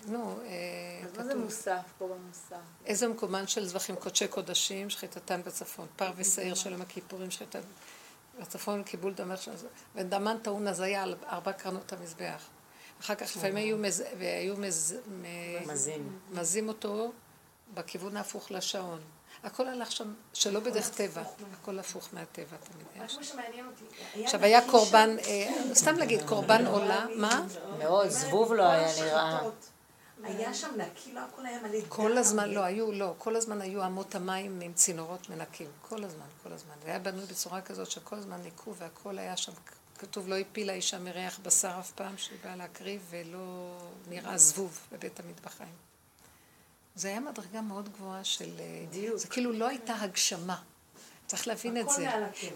נו, 0.06 0.38
אה, 0.44 1.06
אז 1.06 1.16
מה 1.16 1.24
זה. 1.24 1.34
מוסף? 1.34 1.80
קורבן 1.98 2.20
מוסף. 2.28 2.56
איזה 2.86 3.08
מקומן 3.08 3.46
של 3.46 3.66
זבחים 3.66 3.96
קודשי 3.96 4.28
קודשים, 4.28 4.90
שחיטתן 4.90 5.42
בצפון. 5.42 5.86
פר 5.96 6.12
ושעיר 6.16 6.54
של 6.54 6.72
יום 6.72 6.82
הכיפורים, 6.82 7.30
שחיטת 7.30 7.62
בצפון 8.40 8.82
קיבול 8.82 9.14
דמך 9.14 9.42
של 9.42 9.56
זה. 9.56 9.68
ודמן 9.94 10.36
טעון 10.42 10.66
הזיה 10.66 11.02
על 11.02 11.16
ארבע 11.28 11.52
קרנות 11.52 11.92
המזבח. 11.92 12.46
אחר 13.00 13.14
כך 13.14 13.36
לפעמים 13.36 13.56
היו, 13.56 13.78
מז... 13.78 14.02
והיו 14.18 14.56
מז... 14.56 14.96
מזים. 15.66 16.18
מזים 16.30 16.68
אותו 16.68 17.12
בכיוון 17.74 18.16
ההפוך 18.16 18.50
לשעון. 18.50 19.00
הכל 19.44 19.68
הלך 19.68 19.92
שם, 19.92 20.14
שלא 20.32 20.60
בדרך 20.60 20.88
טבע, 20.88 21.22
הכל 21.52 21.78
הפוך 21.78 22.08
מהטבע 22.12 22.56
תמיד 22.56 22.86
היה 22.94 23.04
רק 23.04 23.10
שם. 23.10 23.18
מה 23.18 23.24
שמעניין 23.24 23.66
אותי. 23.66 24.24
עכשיו 24.24 24.44
היה 24.44 24.70
קורבן, 24.70 25.16
אה, 25.26 25.74
סתם 25.74 25.96
להגיד, 25.96 26.28
קורבן 26.28 26.66
עולה, 26.66 27.06
מה? 27.22 27.46
מאוד, 27.78 28.08
זבוב 28.08 28.52
לא 28.52 28.62
היה 28.62 29.04
נראה. 29.04 29.40
היה 30.24 30.54
שם 30.54 30.68
נקי, 30.76 31.12
לא 31.12 31.20
הכל 31.20 31.46
היה 31.46 31.62
מלא 31.62 31.80
דם. 31.80 31.86
כל 31.88 32.18
הזמן, 32.18 32.50
לא, 32.50 32.60
היו, 32.60 32.92
לא, 32.92 33.14
כל 33.18 33.36
הזמן 33.36 33.60
היו 33.60 33.86
אמות 33.86 34.14
המים 34.14 34.60
עם 34.60 34.72
צינורות 34.72 35.30
מנקים, 35.30 35.70
כל 35.88 36.04
הזמן, 36.04 36.26
כל 36.42 36.52
הזמן. 36.52 36.74
זה 36.84 36.90
היה 36.90 36.98
בנוי 36.98 37.24
בצורה 37.24 37.60
כזאת 37.60 37.90
שכל 37.90 38.16
הזמן 38.16 38.42
ניקו 38.42 38.74
והכל 38.74 39.18
היה 39.18 39.36
שם, 39.36 39.52
כתוב, 39.98 40.28
לא 40.28 40.38
הפילה 40.38 40.72
אישה 40.72 40.98
מריח 40.98 41.40
בשר 41.42 41.76
אף 41.80 41.90
פעם 41.90 42.18
שהיא 42.18 42.38
באה 42.44 42.56
להקריב 42.56 43.06
ולא 43.10 43.78
נראה 44.08 44.38
זבוב 44.38 44.78
בבית 44.92 45.20
המטבחיים. 45.20 45.74
זה 46.94 47.08
היה 47.08 47.20
מדרגה 47.20 47.60
מאוד 47.60 47.88
גבוהה 47.88 48.24
של... 48.24 48.50
דיוק. 48.90 49.16
זה 49.16 49.28
כאילו 49.28 49.52
לא 49.52 49.68
הייתה 49.68 49.94
הגשמה. 49.94 50.62
צריך 51.26 51.48
להבין 51.48 51.76
את 51.76 51.88
זה. 51.88 52.08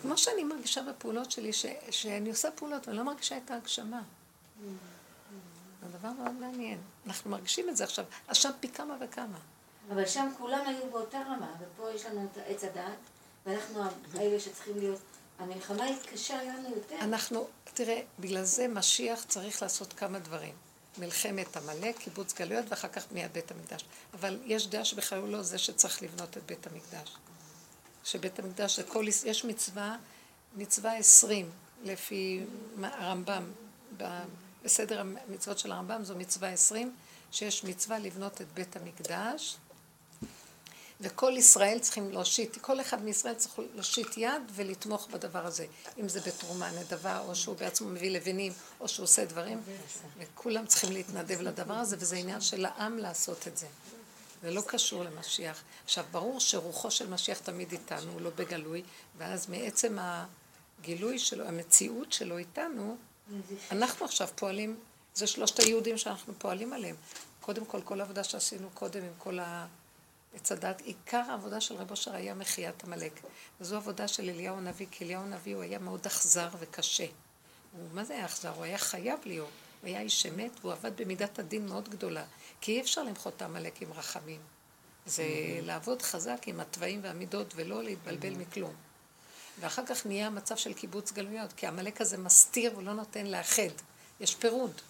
כמו 0.03 0.19
שאני 0.19 0.45
מרגישה 0.45 0.83
בפעולות 0.83 1.31
שלי, 1.31 1.53
ש, 1.53 1.67
שאני 1.91 2.31
עושה 2.31 2.51
פעולות 2.51 2.89
ואני 2.89 2.99
לא 2.99 3.05
מרגישה 3.05 3.37
את 3.37 3.51
ההגשמה. 3.51 4.03
זה 5.87 5.99
דבר 5.99 6.12
מאוד 6.12 6.32
מעניין. 6.32 6.78
אנחנו 7.07 7.30
מרגישים 7.30 7.68
את 7.68 7.76
זה 7.76 7.84
עכשיו, 7.84 8.05
אז 8.28 8.37
שם 8.37 8.51
פי 8.61 8.68
כמה 8.68 8.97
וכמה. 9.01 9.39
אבל 9.93 10.07
שם 10.07 10.32
כולם 10.39 10.66
היו 10.66 10.91
באותה 10.91 11.18
רמה, 11.18 11.55
ופה 11.61 11.91
יש 11.95 12.07
לנו 12.07 12.28
את 12.32 12.39
עץ 12.47 12.64
הדעת, 12.64 12.99
ואנחנו 13.47 13.82
האלה 14.14 14.41
שצריכים 14.41 14.78
להיות... 14.78 15.01
המלחמה 15.39 15.84
היא 15.84 15.97
קשה 16.12 16.43
לנו 16.43 16.68
יותר. 16.76 16.97
אנחנו, 17.01 17.47
תראה, 17.64 18.03
בגלל 18.18 18.45
זה 18.45 18.68
משיח 18.68 19.24
צריך 19.24 19.62
לעשות 19.62 19.93
כמה 19.93 20.18
דברים. 20.18 20.55
מלחמת 20.99 21.57
עמלק, 21.57 21.99
קיבוץ 21.99 22.34
גלויות, 22.34 22.64
ואחר 22.68 22.89
כך 22.89 23.07
בניית 23.11 23.32
בית 23.32 23.51
המקדש. 23.51 23.84
אבל 24.14 24.41
יש 24.45 24.66
דעה 24.66 24.84
שבכלל 24.84 25.18
הוא 25.18 25.28
לא 25.28 25.43
זה 25.43 25.59
שצריך 25.59 26.03
לבנות 26.03 26.37
את 26.37 26.43
בית 26.47 26.66
המקדש. 26.66 27.16
שבית 28.05 28.39
המקדש 28.39 28.76
זה 28.76 28.82
כל... 28.82 29.05
יש 29.24 29.45
מצווה, 29.45 29.97
מצווה 30.57 30.97
עשרים, 30.97 31.51
לפי 31.82 32.45
הרמב"ם, 32.82 33.45
בסדר 34.67 35.01
המצוות 35.01 35.59
של 35.59 35.73
הרמב"ם 35.73 36.05
זו 36.05 36.17
מצווה 36.17 36.49
עשרים, 36.49 36.95
שיש 37.33 37.64
מצווה 37.64 37.99
לבנות 37.99 38.41
את 38.41 38.47
בית 38.55 38.77
המקדש, 38.77 39.57
וכל 41.01 41.33
ישראל 41.37 41.79
צריכים 41.79 42.11
להושיט, 42.11 42.59
כל 42.61 42.81
אחד 42.81 43.05
מישראל 43.05 43.35
צריך 43.35 43.55
להושיט 43.75 44.17
יד 44.17 44.43
ולתמוך 44.55 45.09
בדבר 45.11 45.47
הזה. 45.47 45.67
אם 46.01 46.09
זה 46.09 46.21
בתרומה, 46.21 46.71
נדבה, 46.71 47.21
או 47.21 47.35
שהוא 47.35 47.57
בעצמו 47.57 47.89
מביא 47.89 48.11
לבנים, 48.11 48.53
או 48.81 48.89
שהוא 48.89 49.05
עושה 49.05 49.25
דברים. 49.25 49.61
וכולם 50.19 50.67
צריכים 50.67 50.93
להתנדב 50.93 51.41
לדבר 51.41 51.75
הזה, 51.75 51.97
וזה 51.99 52.17
עניין 52.17 52.41
של 52.41 52.67
העם 52.67 52.99
לעשות 52.99 53.49
את 53.49 53.57
זה. 53.57 53.67
זה 54.43 54.51
לא 54.51 54.62
קשור 54.67 55.05
למשיח. 55.05 55.62
עכשיו, 55.85 56.05
ברור 56.11 56.41
שרוחו 56.41 56.91
של 56.91 57.11
משיח 57.11 57.39
תמיד 57.39 57.73
איתנו, 57.73 58.12
הוא 58.12 58.21
לא 58.21 58.31
בגלוי, 58.31 58.83
ואז 59.19 59.49
מעצם 59.49 59.99
הגילוי 60.01 61.19
שלו, 61.19 61.45
המציאות 61.45 62.12
שלו 62.12 62.39
איתנו, 62.39 62.97
אנחנו 63.70 64.05
עכשיו 64.07 64.29
פועלים, 64.35 64.77
זה 65.14 65.27
שלושת 65.27 65.59
היהודים 65.59 65.99
שאנחנו 65.99 66.35
פועלים 66.39 66.72
עליהם. 66.72 66.97
קודם 67.41 67.64
כל, 67.64 67.81
כל 67.85 68.01
העבודה 68.01 68.24
שעשינו 68.24 68.70
קודם 68.74 69.03
עם 69.03 69.12
כל 69.18 69.39
ה... 69.39 69.66
עץ 70.35 70.53
הדת, 70.53 70.81
עיקר 70.81 71.22
העבודה 71.29 71.61
של 71.61 71.74
רב 71.74 71.91
אושר 71.91 72.14
היה 72.14 72.35
מחיית 72.35 72.85
עמלק. 72.85 73.20
וזו 73.61 73.77
עבודה 73.77 74.09
של 74.09 74.22
אליהו 74.22 74.57
הנביא, 74.57 74.87
כי 74.91 75.05
אליהו 75.05 75.22
הנביא 75.22 75.55
הוא 75.55 75.62
היה 75.62 75.79
מאוד 75.79 76.07
אכזר 76.07 76.49
וקשה. 76.59 77.07
הוא, 77.72 77.89
מה 77.93 78.05
זה 78.05 78.14
היה 78.14 78.24
אכזר? 78.24 78.51
הוא 78.55 78.64
היה 78.64 78.79
חייב 78.79 79.18
להיות. 79.24 79.51
הוא 79.81 79.89
היה 79.89 80.01
איש 80.01 80.27
אמת, 80.27 80.51
והוא 80.61 80.72
עבד 80.72 80.97
במידת 80.97 81.39
הדין 81.39 81.66
מאוד 81.66 81.89
גדולה. 81.89 82.24
כי 82.61 82.72
אי 82.72 82.81
אפשר 82.81 83.03
למחות 83.03 83.37
את 83.37 83.43
העמלק 83.43 83.83
עם 83.83 83.93
רחמים. 83.93 84.41
זה 85.07 85.24
לעבוד 85.62 86.03
חזק 86.03 86.43
עם 86.47 86.61
התוואים 86.61 87.01
והמידות 87.03 87.53
ולא 87.57 87.83
להתבלבל 87.83 88.35
מכלום. 88.35 88.74
ואחר 89.61 89.87
כך 89.87 90.07
נהיה 90.07 90.31
מצב 90.31 90.57
של 90.57 90.75
קיבוץ 90.75 91.13
גלויות, 91.13 91.53
כי 91.53 91.67
העמלק 91.67 92.01
הזה 92.01 92.19
מסתיר 92.19 92.79
ולא 92.79 92.95
נותן 92.95 93.27
לאחד. 93.27 93.71
יש 94.21 94.35
פירוד. 94.35 94.81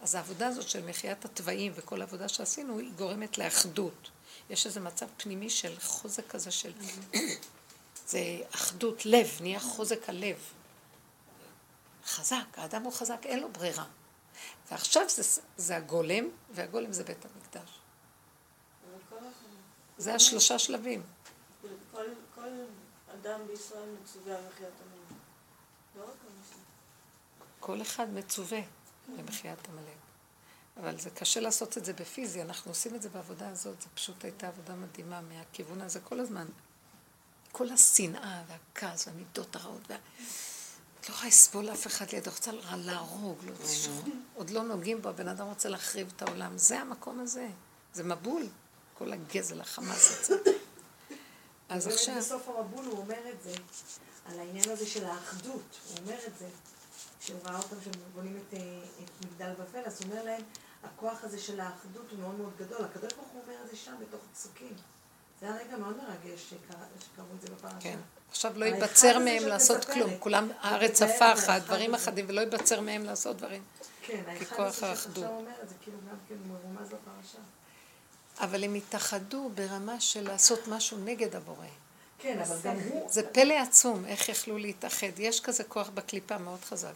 אז 0.00 0.14
העבודה 0.14 0.46
הזאת 0.46 0.68
של 0.68 0.84
מחיית 0.86 1.24
התוואים 1.24 1.72
וכל 1.74 2.00
העבודה 2.00 2.28
שעשינו, 2.28 2.78
היא 2.78 2.92
גורמת 2.92 3.38
לאחדות. 3.38 4.10
יש 4.50 4.66
איזה 4.66 4.80
מצב 4.80 5.06
פנימי 5.16 5.50
של 5.50 5.80
חוזק 5.80 6.28
כזה 6.28 6.50
של... 6.50 6.72
זה 8.06 8.20
אחדות 8.54 9.06
לב, 9.06 9.38
נהיה 9.40 9.60
חוזק 9.60 10.08
הלב. 10.08 10.36
חזק, 12.06 12.44
האדם 12.56 12.82
הוא 12.82 12.92
חזק, 12.92 13.20
אין 13.24 13.40
לו 13.40 13.52
ברירה. 13.52 13.84
ועכשיו 14.70 15.02
זה, 15.08 15.40
זה 15.56 15.76
הגולם, 15.76 16.24
והגולם 16.50 16.92
זה 16.92 17.04
בית 17.04 17.24
המקדש. 17.24 17.70
זה 19.98 20.14
השלושה 20.14 20.58
שלבים. 20.58 21.02
כל, 21.92 22.06
כל 22.34 22.48
אדם 23.22 23.40
בישראל 23.46 23.88
מצווה 24.02 24.36
על 24.36 24.44
מחיית 24.48 24.74
עמלק. 24.80 25.20
לא 25.96 26.02
רק 26.02 26.16
אנשים. 26.24 26.58
כל 27.60 27.82
אחד 27.82 28.10
מצווה 28.10 28.60
למחיית 29.18 29.68
עמלק. 29.68 29.96
אבל 30.76 30.98
זה 30.98 31.10
קשה 31.10 31.40
לעשות 31.40 31.78
את 31.78 31.84
זה 31.84 31.92
בפיזי, 31.92 32.42
אנחנו 32.42 32.70
עושים 32.70 32.94
את 32.94 33.02
זה 33.02 33.08
בעבודה 33.08 33.48
הזאת, 33.48 33.82
זו 33.82 33.88
פשוט 33.94 34.24
הייתה 34.24 34.48
עבודה 34.48 34.74
מדהימה 34.74 35.20
מהכיוון 35.20 35.80
הזה 35.80 36.00
כל 36.00 36.20
הזמן. 36.20 36.46
כל 37.52 37.72
השנאה 37.72 38.42
והכעס 38.48 39.06
והמידות 39.06 39.56
הרעות, 39.56 39.90
וה... 39.90 39.96
את 41.00 41.08
לא 41.08 41.14
יכולה 41.14 41.28
לסבול 41.28 41.72
אף 41.72 41.86
אחד 41.86 42.10
לידו, 42.12 42.30
רוצה 42.30 42.52
להרוג, 42.76 43.38
לא 43.44 43.52
עוד 44.34 44.50
לא 44.50 44.62
נוגעים 44.62 45.02
בו, 45.02 45.08
הבן 45.08 45.28
אדם 45.28 45.46
רוצה 45.46 45.68
להחריב 45.68 46.12
את 46.16 46.22
העולם. 46.22 46.58
זה 46.58 46.80
המקום 46.80 47.20
הזה, 47.20 47.48
זה 47.94 48.04
מבול, 48.04 48.42
כל 48.94 49.12
הגזל, 49.12 49.60
החמאס 49.60 50.20
הצד. 50.20 50.50
אז 51.72 51.86
עכשיו... 51.86 52.14
בסוף 52.18 52.48
המבול 52.48 52.84
הוא 52.84 52.98
אומר 52.98 53.30
את 53.30 53.42
זה, 53.42 53.52
על 54.26 54.38
העניין 54.38 54.70
הזה 54.70 54.86
של 54.86 55.04
האחדות, 55.04 55.80
הוא 55.88 55.98
אומר 55.98 56.18
את 56.26 56.38
זה. 56.38 56.46
כשהוא 57.20 57.38
ראה 57.44 57.58
אותם 57.58 57.76
שהם 57.84 57.92
בונים 58.14 58.36
את, 58.36 58.54
אה, 58.54 58.58
את 59.04 59.26
מגדל 59.26 59.52
בבל, 59.52 59.80
אז 59.86 60.02
הוא 60.02 60.10
אומר 60.10 60.24
להם, 60.24 60.42
הכוח 60.84 61.24
הזה 61.24 61.38
של 61.38 61.60
האחדות 61.60 62.10
הוא 62.10 62.18
מאוד 62.18 62.34
מאוד 62.34 62.52
גדול. 62.58 62.84
הקדוש 62.84 63.12
ברוך 63.12 63.28
הוא 63.32 63.42
אומר 63.42 63.62
את 63.64 63.70
זה 63.70 63.76
שם, 63.76 63.94
בתוך 64.00 64.20
הפסוקים. 64.30 64.74
זה 65.40 65.46
היה 65.46 65.56
רגע 65.56 65.76
מאוד 65.76 65.96
מרגש 65.96 66.50
שקראו 66.50 67.26
את 67.36 67.40
זה 67.40 67.48
בפרשה. 67.54 67.76
כן. 67.80 67.98
עכשיו 68.30 68.52
לא 68.56 68.64
ייבצר 68.64 69.18
מהם 69.18 69.46
לעשות 69.46 69.84
כלום. 69.84 70.10
כולם, 70.18 70.48
הארץ 70.60 71.02
הפחה, 71.02 71.58
דברים 71.58 71.94
אחדים, 71.94 72.24
ולא 72.28 72.40
ייבצר 72.40 72.80
מהם 72.80 73.04
לעשות 73.04 73.36
דברים. 73.36 73.62
כן, 74.02 74.22
ככוח 74.40 74.82
האחדות. 74.82 75.24
עכשיו 75.24 75.36
אומר 75.36 75.62
את 75.62 75.68
זה, 75.68 75.74
כאילו 75.82 75.98
גם 76.10 76.16
כן 76.28 76.34
מרומז 76.48 76.88
בפרשה. 76.88 77.38
אבל 78.42 78.64
הם 78.64 78.74
התאחדו 78.74 79.50
ברמה 79.54 80.00
של 80.00 80.28
לעשות 80.28 80.68
משהו 80.68 80.98
נגד 80.98 81.36
הבורא. 81.36 81.66
כן, 82.18 82.40
אבל 82.40 82.56
גם 82.62 82.76
הוא... 82.76 83.10
זה 83.10 83.32
פלא 83.32 83.54
עצום, 83.54 84.04
איך 84.04 84.28
יכלו 84.28 84.58
להתאחד. 84.58 85.18
יש 85.18 85.40
כזה 85.40 85.64
כוח 85.64 85.88
בקליפה 85.88 86.38
מאוד 86.38 86.64
חזק. 86.64 86.92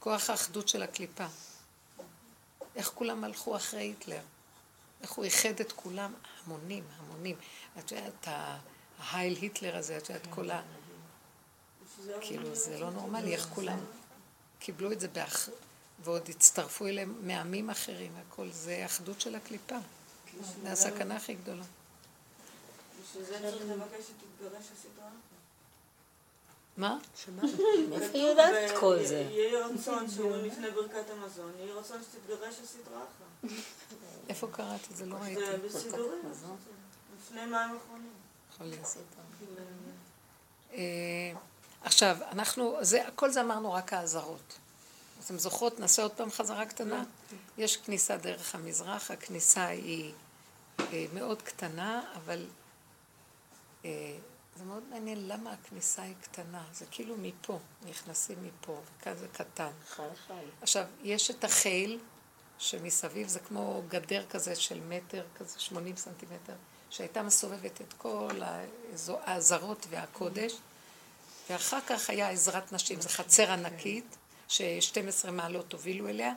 כוח 0.00 0.30
האחדות 0.30 0.68
של 0.68 0.82
הקליפה. 0.82 1.26
איך 2.76 2.90
כולם 2.94 3.24
הלכו 3.24 3.56
אחרי 3.56 3.80
היטלר. 3.80 4.20
איך 5.02 5.10
הוא 5.10 5.24
איחד 5.24 5.60
את 5.60 5.72
כולם, 5.72 6.12
המונים, 6.44 6.84
המונים. 6.98 7.36
את 7.78 7.92
יודעת, 7.92 8.28
ההייל 8.98 9.36
היטלר 9.40 9.76
הזה, 9.76 9.96
את 9.96 10.08
יודעת, 10.08 10.26
כל 10.30 10.50
ה... 10.50 10.62
כאילו, 12.20 12.54
זה 12.54 12.78
לא 12.78 12.90
נורמלי, 12.90 13.32
איך 13.32 13.48
כולם 13.54 13.78
קיבלו 14.58 14.92
את 14.92 15.00
זה 15.00 15.08
באח... 15.08 15.48
ועוד 16.04 16.28
הצטרפו 16.28 16.86
אליהם 16.86 17.14
מעמים 17.20 17.70
אחרים, 17.70 18.12
הכל 18.16 18.50
זה 18.50 18.82
אחדות 18.86 19.20
של 19.20 19.34
הקליפה. 19.34 19.76
זה 20.62 20.72
הסכנה 20.72 21.16
הכי 21.16 21.34
גדולה. 21.34 21.64
בשביל 23.02 23.24
זה 23.24 23.38
צריך 23.38 23.70
לבקש 23.70 24.04
שתתגרש 24.04 24.64
הסדרה. 24.72 25.08
מה? 26.76 26.98
מאיפה 27.88 28.18
היא 28.18 28.22
יודעת 28.22 28.70
את 28.70 28.78
כל 28.80 29.04
זה? 29.04 29.28
יהי 29.30 29.56
רצון 29.56 30.10
שאומרים 30.10 30.44
לפני 30.44 30.70
ברכת 30.70 31.10
המזון, 31.10 31.52
יהי 31.58 31.72
רצון 31.72 32.02
שתתגרש 32.02 32.54
הסדרה 32.64 33.02
אחת. 33.02 33.50
איפה 34.28 34.48
קראתי? 34.52 34.94
זה 34.94 35.06
לא 35.06 35.16
ראיתי. 35.16 35.40
זה 35.46 35.58
בסידורים, 35.58 36.22
לפני 37.20 37.40
מים 37.40 37.76
אחרונים. 37.76 38.12
יכול 38.54 38.66
להיות. 38.66 38.96
אה, 40.72 40.78
עכשיו, 41.82 42.16
אנחנו, 42.32 42.76
זה, 42.80 43.00
כל 43.14 43.30
זה 43.30 43.40
אמרנו 43.40 43.72
רק 43.72 43.92
האזהרות. 43.92 44.58
אתם 45.24 45.38
זוכרות, 45.38 45.80
נעשה 45.80 46.02
עוד 46.02 46.12
פעם 46.12 46.30
חזרה 46.30 46.66
קטנה? 46.66 47.04
יש 47.58 47.76
כניסה 47.76 48.16
דרך 48.16 48.54
המזרח, 48.54 49.10
הכניסה 49.10 49.66
היא 49.66 50.12
אה, 50.12 50.18
מאוד 51.14 51.42
קטנה, 51.42 52.02
אבל 52.16 52.46
אה, 53.84 54.16
זה 54.56 54.64
מאוד 54.64 54.82
מעניין 54.90 55.28
למה 55.28 55.52
הכניסה 55.52 56.02
היא 56.02 56.14
קטנה. 56.20 56.64
זה 56.72 56.86
כאילו 56.90 57.14
מפה, 57.18 57.58
נכנסים 57.88 58.38
מפה, 58.42 58.80
וכאן 58.98 59.16
זה 59.16 59.26
קטן. 59.32 59.70
עכשיו, 60.62 60.84
יש 61.02 61.30
את 61.30 61.44
החיל 61.44 61.98
שמסביב, 62.58 63.28
זה 63.28 63.40
כמו 63.40 63.82
גדר 63.88 64.26
כזה 64.30 64.56
של 64.56 64.80
מטר, 64.88 65.24
כזה 65.36 65.60
80 65.60 65.96
סנטימטר, 65.96 66.54
שהייתה 66.90 67.22
מסובבת 67.22 67.80
את 67.80 67.92
כל 67.98 68.40
העזרות 69.24 69.86
והקודש, 69.90 70.52
ואחר 71.50 71.80
כך 71.86 72.10
היה 72.10 72.30
עזרת 72.30 72.72
נשים, 72.72 73.00
זו 73.00 73.08
חצר 73.08 73.50
ענקית, 73.50 74.16
ש-12 74.48 75.30
מעלות 75.30 75.72
הובילו 75.72 76.08
אליה, 76.08 76.32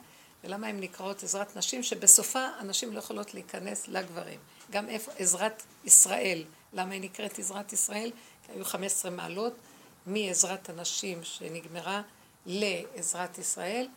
ולמה 0.48 0.68
הן 0.68 0.80
נקראות 0.80 1.24
עזרת 1.24 1.56
נשים? 1.58 1.84
שבסופה 1.84 2.40
הנשים 2.60 2.94
לא 2.94 3.00
יכולות 3.00 3.34
להיכנס 3.34 3.88
לגברים. 3.88 4.40
גם 4.72 4.90
איפה, 4.90 5.12
עזרת 5.20 5.64
ישראל, 5.86 6.44
למה 6.74 6.94
היא 6.94 7.02
נקראת 7.02 7.40
עזרת 7.40 7.74
ישראל? 7.74 8.12
כי 8.46 8.52
היו 8.52 8.66
15 8.66 9.12
מעלות 9.12 9.54
מעזרת 10.06 10.70
הנשים 10.70 11.24
שנגמרה 11.24 12.02
לעזרת 12.46 13.38
ישראל, 13.38 13.88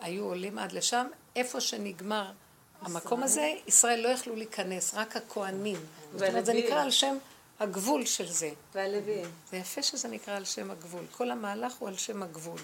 היו 0.00 0.24
עולים 0.24 0.58
עד 0.58 0.72
לשם, 0.72 1.06
איפה 1.36 1.60
שנגמר 1.60 2.32
המקום 2.80 3.22
הזה, 3.22 3.54
ישראל 3.66 4.00
לא 4.00 4.08
יכלו 4.08 4.36
להיכנס, 4.36 4.94
רק 4.94 5.16
הכוהנים. 5.16 5.80
זאת 6.12 6.28
אומרת, 6.28 6.46
זה 6.46 6.52
נקרא 6.52 6.82
על 6.82 6.90
שם 6.90 7.16
הגבול 7.60 8.06
של 8.06 8.28
זה. 8.28 8.50
והלוויים. 8.74 9.30
זה 9.50 9.56
יפה 9.56 9.82
שזה 9.82 10.08
נקרא 10.08 10.36
על 10.36 10.44
שם 10.44 10.70
הגבול. 10.70 11.04
כל 11.12 11.30
המהלך 11.30 11.74
הוא 11.74 11.88
על 11.88 11.96
שם 11.96 12.22
הגבול. 12.22 12.60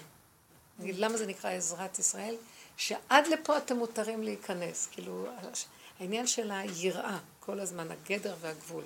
נגיד, 0.79 0.95
למה 0.97 1.17
זה 1.17 1.25
נקרא 1.25 1.51
עזרת 1.51 1.99
ישראל? 1.99 2.35
שעד 2.77 3.27
לפה 3.27 3.57
אתם 3.57 3.75
מותרים 3.77 4.23
להיכנס. 4.23 4.87
כאילו, 4.91 5.25
העניין 5.99 6.27
של 6.27 6.51
היראה, 6.51 7.17
כל 7.39 7.59
הזמן, 7.59 7.87
הגדר 7.91 8.35
והגבול. 8.41 8.83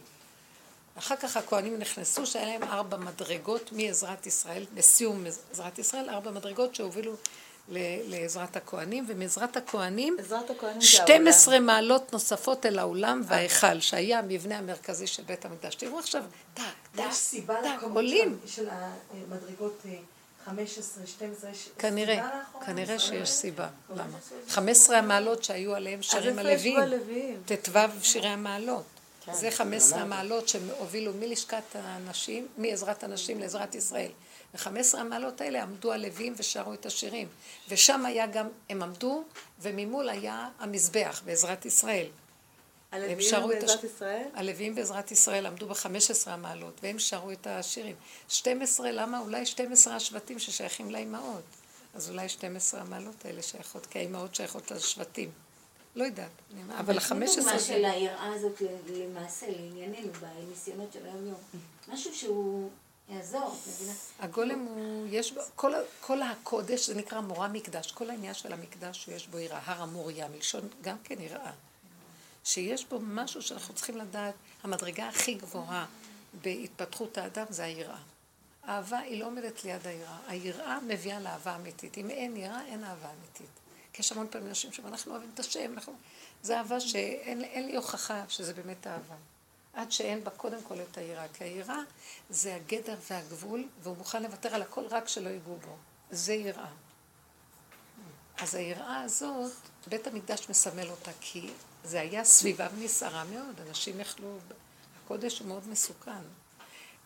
אחר 0.98 1.16
כך 1.16 1.38
הכוהנים 1.38 1.80
נכנסו, 1.80 2.26
שהיה 2.26 2.46
להם 2.46 2.64
ארבע 2.64 2.98
מדרגות 2.98 3.72
מעזרת 3.72 4.26
ישראל, 4.26 4.66
בסיום 4.74 5.24
עזרת 5.52 5.80
ישראל, 5.80 6.10
ארבע 6.10 6.32
מדרגות 6.32 6.76
שהובילו 6.76 7.14
לעזרת 8.08 8.56
הכוהנים, 8.56 9.06
ומעזרת 9.08 9.58
הכוהנים, 9.58 10.18
זה 10.20 10.36
12 10.88 11.54
העולם. 11.54 11.66
מעלות 11.68 12.14
נוספות 12.14 12.66
אל 12.66 12.80
האולם 12.80 13.22
וההיכל, 13.26 13.80
שהיה 13.80 14.20
המבנה 14.20 14.58
המרכזי 14.58 15.08
של 15.08 15.24
בית 15.24 15.46
המקדש. 15.46 15.76
תראו 15.76 16.00
עכשיו, 16.00 16.24
טק, 16.54 16.62
טק, 16.96 17.04
יש 17.09 17.16
סיבה 17.16 17.55
טק, 17.64 17.84
עולים. 17.93 18.39
של- 18.46 18.51
של 18.55 18.70
המדרגות 18.70 19.80
אה, 19.86 19.92
15, 20.47 21.05
12, 21.07 21.49
יש 21.51 21.69
כנראה? 21.78 22.41
כנראה? 22.65 22.99
שיש 22.99 23.29
סיבה. 23.29 23.67
למה? 23.89 24.17
15 24.49 24.97
המעלות 24.97 25.43
שהיו 25.43 25.75
עליהם 25.75 26.01
שרים 26.01 26.39
הלוויים. 26.39 26.79
בלוויים? 26.79 27.41
ט"ו 27.45 27.79
שירי 28.01 28.28
המעלות. 28.28 28.83
זה 29.32 29.51
15 29.51 30.01
המעלות 30.01 30.47
שהובילו 30.47 31.13
מלשכת 31.13 31.63
הנשים, 31.74 32.47
מעזרת 32.57 33.03
הנשים 33.03 33.39
לעזרת 33.39 33.75
ישראל. 33.75 34.11
ו-15 34.53 34.97
המעלות 34.97 35.41
האלה 35.41 35.63
עמדו 35.63 35.93
הלווים 35.93 36.33
ושרו 36.37 36.74
את 36.74 36.86
השירים. 36.86 37.28
ושם 37.69 38.05
היה 38.05 38.28
גם, 38.28 38.47
הם 38.69 38.83
עמדו, 38.83 39.24
וממול 39.61 40.09
היה 40.09 40.49
המזבח 40.59 41.21
בעזרת 41.25 41.65
ישראל. 41.65 42.07
הלוויים 42.92 43.51
את 43.51 43.62
בעזרת 43.62 43.84
ישראל? 43.84 44.28
הלווים 44.34 44.76
בעזרת 44.76 45.12
ישראל 45.12 45.46
עמדו 45.46 45.68
ב-15 45.68 46.30
המעלות, 46.30 46.80
והם 46.84 47.00
שרו 47.00 47.32
את 47.32 47.47
השירים. 47.47 47.96
12, 48.30 48.92
למה? 48.92 49.20
אולי 49.20 49.46
12 49.46 49.96
השבטים 49.96 50.39
ששייכים 50.39 50.92
לאימהות. 50.92 51.43
אז 51.93 52.09
אולי 52.09 52.30
12 52.30 52.82
המעלות 52.82 53.26
האלה 53.26 53.42
שייכות, 53.42 53.86
כי 53.86 54.00
האימהות 54.00 54.36
שייכות 54.36 54.72
לשבטים. 54.72 55.32
לא 55.96 56.04
יודעת, 56.04 56.32
אבל 56.78 56.97
ה-15... 56.97 57.12
דוגמה 57.36 57.59
של 57.59 57.86
היראה 57.86 58.34
הזאת 58.34 58.62
למעשה, 58.88 59.46
לענייננו, 59.50 60.12
בניסיונות 60.14 60.93
של 60.93 61.05
היום-יום. 61.05 61.39
משהו 61.88 62.16
שהוא 62.16 62.70
יעזור, 63.09 63.55
מבינה? 63.68 63.93
הגולם 64.20 64.59
הוא, 64.59 65.08
יש 65.09 65.32
בו, 65.32 65.42
כל, 65.55 65.74
כל 66.01 66.22
הקודש, 66.22 66.88
זה 66.88 66.96
נקרא 66.96 67.22
מורה 67.22 67.47
מקדש, 67.47 67.92
כל 67.92 68.09
העניין 68.09 68.34
של 68.34 68.54
המקדש 68.54 69.05
שיש 69.05 69.28
בו 69.28 69.39
יראה, 69.39 69.59
הר 69.66 69.82
המוריה, 69.82 70.28
מלשון 70.28 70.68
גם 70.82 70.96
כן 71.04 71.22
יראה. 71.22 71.51
שיש 72.47 72.86
בו 72.86 72.99
משהו 73.01 73.41
שאנחנו 73.41 73.74
צריכים 73.74 73.97
לדעת, 73.97 74.33
המדרגה 74.63 75.07
הכי 75.07 75.33
גבוהה 75.33 75.86
בהתפתחות 76.41 77.17
האדם 77.17 77.45
זה 77.49 77.63
היראה. 77.63 77.97
אהבה 78.67 78.99
היא 78.99 79.19
לא 79.19 79.25
עומדת 79.25 79.63
ליד 79.63 79.87
היראה. 79.87 80.17
היראה 80.28 80.79
מביאה 80.87 81.19
לאהבה 81.19 81.55
אמיתית. 81.55 81.97
אם 81.97 82.09
אין 82.09 82.37
יראה, 82.37 82.65
אין 82.65 82.83
אהבה 82.83 83.09
אמיתית. 83.19 83.49
כי 83.93 84.01
יש 84.01 84.11
המון 84.11 84.28
פעמים 84.29 84.47
אנשים 84.47 84.74
שאומרים, 84.74 84.93
אנחנו 84.93 85.11
אוהבים 85.11 85.29
את 85.33 85.39
השם, 85.39 85.74
אנחנו... 85.74 85.93
זה 86.43 86.57
אהבה 86.57 86.79
שאין 86.79 87.43
אין 87.43 87.65
לי 87.65 87.75
הוכחה 87.75 88.24
שזה 88.28 88.53
באמת 88.53 88.87
אהבה. 88.87 89.15
עד 89.74 89.91
שאין 89.91 90.24
בה 90.24 90.32
קודם 90.32 90.63
כל 90.63 90.75
את 90.82 90.97
היראה. 90.97 91.28
כי 91.33 91.43
היראה 91.43 91.79
זה 92.29 92.55
הגדר 92.55 92.95
והגבול, 93.09 93.67
והוא 93.83 93.97
מוכן 93.97 94.24
לוותר 94.24 94.55
על 94.55 94.61
הכל 94.61 94.86
רק 94.89 95.07
שלא 95.07 95.29
ייגעו 95.29 95.55
בו. 95.55 95.75
זה 96.11 96.33
יראה. 96.33 96.69
אז 98.37 98.55
היראה 98.55 99.01
הזאת, 99.01 99.51
בית 99.87 100.07
המקדש 100.07 100.49
מסמל 100.49 100.89
אותה, 100.89 101.11
כי 101.21 101.49
זה 101.88 102.01
היה 102.01 102.24
סביבה 102.24 102.68
נסערה 102.78 103.24
מאוד, 103.24 103.62
אנשים 103.68 104.00
יכלו... 104.00 104.38
הקודש 105.04 105.39
הוא 105.39 105.47
מאוד 105.47 105.68
מסוכן. 105.68 106.22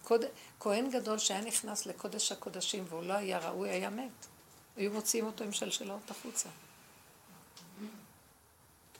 קוד... 0.03 0.22
כהן 0.60 0.91
גדול 0.91 1.18
שהיה 1.18 1.41
נכנס 1.41 1.86
לקודש 1.86 2.32
הקודשים 2.32 2.86
והוא 2.90 3.03
לא 3.03 3.14
היה 3.14 3.40
ראוי, 3.40 3.70
היה 3.70 3.90
מת. 3.90 4.26
היו 4.78 4.91
מוציאים 4.91 5.26
אותו 5.26 5.44
עם 5.44 5.52
שלשלות 5.52 6.12
החוצה. 6.12 6.49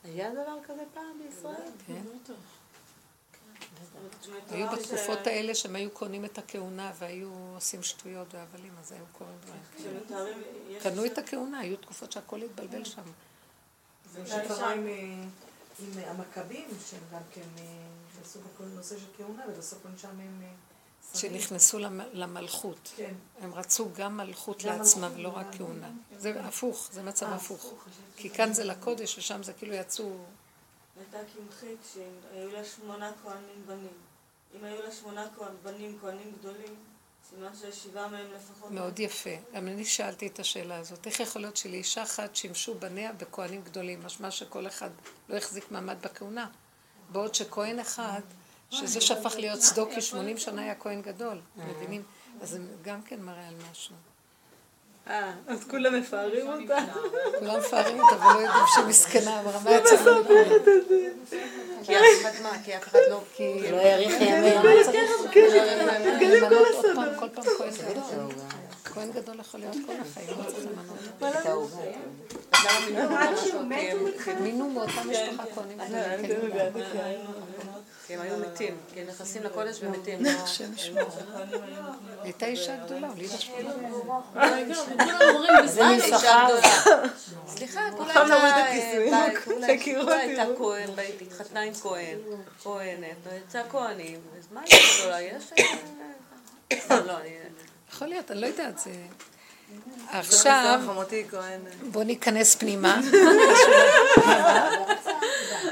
היה 0.04 0.30
דבר 0.30 0.56
כזה 0.66 0.82
פעם 0.94 1.18
בישראל? 1.18 1.70
כן. 1.86 2.02
היו 4.50 4.68
בתקופות 4.68 5.26
האלה 5.26 5.54
שהם 5.54 5.76
היו 5.76 5.90
קונים 5.90 6.24
את 6.24 6.38
הכהונה 6.38 6.92
והיו 6.98 7.30
עושים 7.54 7.82
שטויות 7.82 8.34
והבלים, 8.34 8.72
אז 8.80 8.92
היו 8.92 9.04
קוראים 9.12 9.36
דברים. 9.40 10.00
קנו 10.82 11.04
את 11.04 11.18
הכהונה, 11.18 11.58
היו 11.58 11.76
תקופות 11.76 12.12
שהכל 12.12 12.42
התבלבל 12.42 12.84
שם. 12.84 13.02
זה 14.12 14.20
מה 14.20 14.26
שקרה 14.26 14.72
עם, 14.72 14.86
עם 15.82 15.98
המכבים, 16.06 16.68
שהם 16.90 17.00
גם 17.12 17.20
כן 17.34 17.40
אה, 17.58 17.64
עשו 18.24 18.38
בכל 18.40 18.64
נושא 18.64 18.98
של 18.98 19.06
כהונה, 19.16 19.42
ובסוף 19.48 19.84
עונשם 19.84 20.08
הם... 20.08 20.40
אה, 20.42 20.48
שרים. 21.14 21.32
שנכנסו 21.40 21.78
למ- 21.78 22.00
למלכות. 22.12 22.92
כן. 22.96 23.14
הם 23.40 23.54
רצו 23.54 23.88
גם 23.96 24.16
מלכות 24.16 24.64
לעצמם 24.64 25.10
ולא 25.16 25.28
רק 25.28 25.46
כהונה. 25.58 25.90
זה 26.18 26.40
הפוך, 26.40 26.88
זה 26.92 27.02
מצב 27.02 27.26
אה, 27.26 27.34
הפוך. 27.34 27.74
כי 28.16 28.30
כאן 28.30 28.52
זה 28.52 28.64
לקודש 28.64 29.18
ושם 29.18 29.42
זה 29.42 29.52
כאילו 29.52 29.74
יצאו... 29.74 30.16
הייתה 30.96 31.18
קמחית 31.34 31.78
שהיו 31.94 32.52
לה 32.52 32.64
שמונה 32.64 33.10
כהנים 33.22 33.62
בנים. 33.66 33.92
אם 34.58 34.64
היו 34.64 34.82
לה 34.82 34.92
שמונה 34.92 35.26
בנים, 35.62 35.98
כהנים 36.00 36.32
גדולים, 36.38 36.74
סימן 37.30 37.48
ששבעה 37.54 38.08
מהם 38.08 38.26
לפחות. 38.36 38.70
מאוד 38.70 38.98
יפה. 38.98 39.30
גם 39.54 39.68
אני 39.68 39.84
שאלתי 39.84 40.26
את 40.26 40.38
השאלה 40.38 40.78
הזאת. 40.78 41.06
איך 41.06 41.20
יכול 41.20 41.42
להיות 41.42 41.56
שלאישה 41.56 42.02
אחת 42.02 42.36
שימשו 42.36 42.74
בניה 42.74 43.12
בכהנים 43.12 43.62
גדולים? 43.62 44.02
משמע 44.04 44.30
שכל 44.30 44.66
אחד 44.66 44.90
לא 45.28 45.36
החזיק 45.36 45.70
מעמד 45.70 45.96
בכהונה. 46.00 46.46
בעוד 47.12 47.34
שכהן 47.34 47.78
אחד, 47.78 48.20
שזה 48.70 49.00
שהפך 49.00 49.34
להיות 49.36 49.58
צדוקי, 49.58 50.00
80 50.00 50.38
שנה 50.38 50.62
היה 50.62 50.74
כהן 50.74 51.02
גדול. 51.02 51.40
מבינים? 51.56 52.02
אז 52.40 52.50
זה 52.50 52.58
גם 52.82 53.02
כן 53.02 53.20
מראה 53.20 53.48
על 53.48 53.54
משהו. 53.70 53.94
אה, 55.06 55.32
אז 55.46 55.64
כולם 55.70 56.00
מפארים 56.00 56.46
אותה. 56.48 56.78
כולם 57.38 57.58
מפארים 57.58 58.00
אותה 58.00 58.16
ולא 58.16 58.40
יודעים 58.40 58.64
שהיא 58.74 58.84
מסכנה, 58.84 59.40
אבל 59.40 59.58
מה 59.64 59.70
יצא 59.70 60.04
לנו? 60.04 60.24
כי 61.84 61.96
אף 61.96 62.02
אחד 62.20 62.42
מה? 62.42 62.50
כי 62.64 62.76
אף 62.76 62.88
אחד 62.88 62.98
לא... 63.10 63.20
כי... 63.36 63.70
לא 63.70 63.76
יאריך 63.76 64.14
ימיה. 64.20 64.62
למנות 66.40 66.66
עוד 66.74 66.84
פעם, 66.94 67.08
כל 67.18 67.28
פעם 67.28 67.44
כהן 67.58 67.70
גדול. 67.70 68.30
כהן 68.84 69.12
גדול 69.12 69.40
יכול 69.40 69.60
להיות 69.60 69.76
כל 69.86 69.92
החיים, 70.00 70.28
לא 70.28 70.44
צריך 70.44 70.66
למנות. 70.66 70.98
מתחלף. 74.06 74.40
מינו 74.40 74.70
מאותה 74.70 75.02
משפחה 75.04 75.44
כהנים. 75.54 75.78
כי 78.12 78.16
הם 78.16 78.22
היו 78.22 78.36
מתים. 78.38 78.76
כי 78.94 79.00
הם 79.00 79.06
נכנסים 79.06 79.42
לקודש 79.42 79.78
ומתים. 79.82 80.26
השם 80.44 80.74
ישמור. 80.74 81.10
הייתה 82.22 82.46
אישה 82.46 82.76
גדולה, 82.84 83.08
הולידה 83.08 83.38
שמונה. 83.38 83.72
זה 85.66 85.82
משכר. 85.96 86.60
סליחה, 87.46 87.80
כולה 87.96 88.14
הייתה... 88.14 89.16
אה, 89.16 89.40
כולה-. 89.44 90.16
הייתה 90.16 90.44
כהן, 90.58 90.88
התחתנה 91.20 91.60
עם 91.60 91.74
כהן, 91.74 92.18
כהנת, 92.62 93.16
ויצאה 93.32 93.62
כהנים, 93.68 94.20
אז 94.38 94.44
מה 94.52 94.60
יש 94.66 95.00
גדולה? 95.00 95.22
יש... 95.22 95.52
אה, 96.72 97.00
לא, 97.06 97.18
אני... 97.20 97.30
יכול 97.92 98.08
להיות, 98.08 98.30
אני 98.30 98.40
לא 98.40 98.46
יודעת, 98.46 98.78
זה... 98.78 98.90
עכשיו. 100.08 100.80
בואו 101.82 102.04
ניכנס 102.04 102.54
פנימה. 102.54 103.00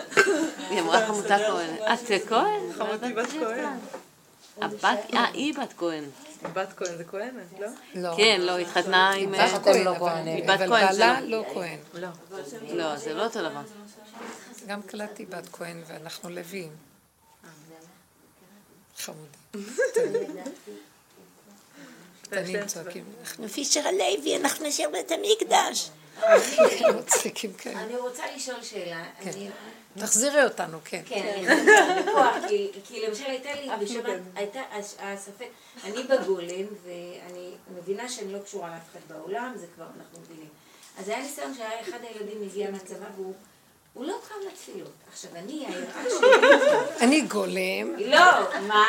היא 0.70 0.80
אמרה 0.80 1.06
חמותה 1.06 1.36
כהן. 1.38 1.74
את 1.92 2.28
כהן? 2.28 2.72
חמותי 2.72 3.12
בת 3.12 3.28
כהן. 3.40 3.78
הבת, 4.60 4.98
אה, 5.14 5.24
היא 5.32 5.54
בת 5.54 5.74
כהן. 5.76 6.04
בת 6.52 6.72
כהן 6.76 6.96
זה 6.96 7.04
כהנת, 7.04 7.32
לא? 7.60 7.66
לא. 7.94 8.16
כן, 8.16 8.40
לא, 8.40 8.58
התחתנה 8.58 9.10
עם... 9.10 9.32
בת 9.32 9.64
כהן, 9.64 9.84
לא 9.84 9.96
אבל-. 9.96 10.12
היא 10.26 10.44
בת 10.44 10.50
אבל 10.50 10.68
כהן, 10.68 10.92
זה 10.92 10.98
בעלה 10.98 11.20
לא. 11.20 11.28
לא 11.28 11.44
כהן. 11.54 11.78
לא, 12.68 12.96
זה 12.96 13.14
לא 13.14 13.24
אותו 13.24 13.38
דבר. 13.38 13.60
גם 14.66 14.82
קלטתי 14.82 15.26
בת 15.26 15.48
כהן 15.52 15.82
ואנחנו 15.86 16.30
לוויים. 16.30 16.72
חמודים. 18.96 19.30
קטנים 22.22 22.66
צועקים, 22.66 23.04
אנחנו 23.20 23.48
פישר 23.48 23.80
הלוי, 23.88 24.36
אנחנו 24.36 24.66
נשאר 24.66 24.86
בית 24.92 25.10
המקדש. 25.10 25.90
מצחיקים 26.98 27.52
כאלה. 27.52 27.82
אני 27.82 27.96
רוצה 27.96 28.22
לשאול 28.36 28.62
שאלה. 28.62 29.04
כן. 29.94 30.00
תחזירי 30.00 30.44
אותנו, 30.44 30.78
כן. 30.84 31.02
כן, 31.06 31.44
אני 31.46 31.60
חושבת 31.60 32.04
בכוח, 32.08 32.34
כי- 32.48 32.70
כי 32.84 33.06
למשל 33.06 33.24
הייתה 33.24 33.48
לי 33.54 33.68
בשבת, 33.84 34.18
הייתה 34.34 34.60
הש- 34.72 34.94
הספק, 34.98 35.48
אני 35.84 36.02
בגולם, 36.02 36.66
ואני 36.84 37.50
מבינה 37.78 38.08
שאני 38.08 38.32
לא 38.32 38.38
קשורה 38.38 38.68
לאף 38.70 38.82
אחד 38.92 39.14
בעולם, 39.14 39.52
זה 39.56 39.66
כבר 39.74 39.84
אנחנו 39.84 40.20
מבינים. 40.20 40.48
אז 40.98 41.08
היה 41.08 41.22
ניסיון 41.22 41.54
שהיה 41.54 41.80
אחד 41.80 41.98
הילדים 42.02 42.42
הגיע 42.42 42.70
מהצבא 42.70 43.06
והוא 43.16 43.34
הוא 43.94 44.04
לא 44.04 44.14
קם 44.28 44.34
לתפילות. 44.52 44.92
עכשיו 45.12 45.30
אני, 45.36 45.66
היראה 45.66 46.02
שלי, 46.18 46.46
אני 47.04 47.20
גולם, 47.20 47.96
לא, 47.98 48.20
מה? 48.68 48.84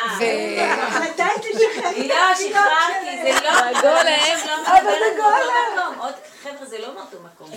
מתי 1.00 1.22
תשחררי? 1.40 2.08
לא, 2.08 2.34
שחררתי, 2.34 3.22
זה 3.22 3.40
לא, 3.42 3.50
הגולם, 3.50 4.62
אבל 4.66 4.82
זה 4.84 5.16
גולם. 5.16 5.98
עוד, 5.98 6.14
חבר'ה, 6.42 6.66
זה 6.66 6.78
לא 6.78 6.94
מאותו 6.94 7.16
מקום. 7.24 7.50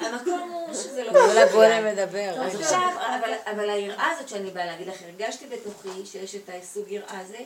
המקום 0.00 0.50
הוא 0.50 0.74
שזה 0.74 1.04
לא... 1.04 1.12
כל 1.12 1.38
הגולם 1.38 1.84
מדבר. 1.84 2.34
עכשיו, 2.62 2.90
אבל, 3.18 3.32
אבל 3.52 3.70
היראה 3.70 4.10
הזאת 4.10 4.28
שאני 4.28 4.50
באה 4.50 4.66
להגיד 4.66 4.86
לך, 4.88 4.96
הרגשתי 5.02 5.46
בתוכי 5.46 6.06
שיש 6.06 6.34
את 6.34 6.50
הסוג 6.62 6.90
יראה 6.90 7.20
הזה. 7.20 7.38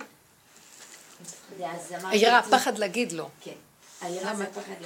היראה, 2.04 2.42
פחד 2.50 2.78
להגיד 2.78 3.12
לא. 3.12 3.26
כן. 3.40 3.71
זה 4.10 4.34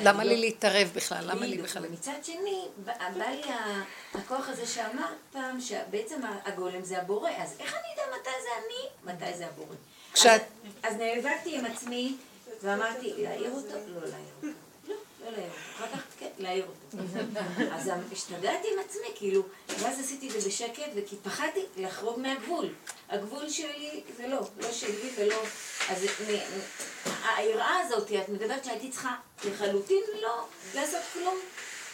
למה- 0.02 0.24
לא. 0.24 0.30
לי 0.30 0.36
להתערב 0.36 0.90
בכלל? 0.94 1.24
למה 1.30 1.46
לי. 1.46 1.56
בכלל? 1.58 1.82
מצד 1.88 2.12
שני, 2.22 2.62
בא 2.84 2.92
לי 3.30 3.42
הכוח 4.14 4.48
הזה 4.48 4.66
שאמרת 4.66 5.06
פעם, 5.32 5.60
שבעצם 5.60 6.16
הגולם 6.44 6.84
זה 6.84 6.98
הבורא, 6.98 7.30
אז 7.38 7.54
איך 7.60 7.74
אני 7.74 7.94
אדע 7.94 8.16
מתי 8.20 8.30
זה 8.42 8.48
אני, 8.58 9.12
מתי 9.14 9.36
זה 9.38 9.46
הבורא? 9.46 9.74
כשאת- 10.14 10.42
אז 10.82 10.94
נאבקתי 10.96 11.58
עם 11.58 11.64
עצמי, 11.66 12.16
ואמרתי, 12.62 13.12
להעיר 13.18 13.50
אותו? 13.52 13.74
לא 13.88 14.00
להעיר 14.00 14.12
אותו. 14.42 14.48
לא, 15.26 15.32
להעיר 15.32 15.50
אותו. 15.80 15.96
כך, 15.96 16.02
כן, 16.18 16.28
להעיר 16.38 16.66
אותו. 16.66 17.04
אז 17.72 17.90
השתגעתי 18.12 18.68
עם 18.72 18.78
עצמי, 18.84 19.06
כאילו, 19.14 19.42
ואז 19.68 20.00
עשיתי 20.00 20.28
את 20.28 20.40
זה 20.40 20.48
בשקט, 20.48 20.90
וכי 20.94 21.16
פחדתי 21.22 21.60
לחרוג 21.76 22.20
מהגבול. 22.20 22.68
הגבול 23.08 23.48
שלי 23.48 24.02
זה 24.16 24.26
לא, 24.26 24.40
לא 24.60 24.72
שלי 24.72 25.10
ולא... 25.16 25.42
אז 25.88 26.06
היראה 27.36 27.80
הזאת, 27.80 28.12
את 28.12 28.28
מדברת 28.28 28.64
שהייתי 28.64 28.90
צריכה 28.90 29.16
לחלוטין 29.44 30.02
לא 30.22 30.46
לעשות 30.74 31.02
כלום, 31.12 31.36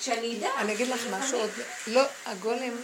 שאני 0.00 0.38
אדע. 0.38 0.50
אני 0.58 0.72
אגיד 0.72 0.88
לך 0.88 1.00
משהו 1.10 1.38
עוד, 1.38 1.50
לא, 1.86 2.02
הגולם 2.26 2.76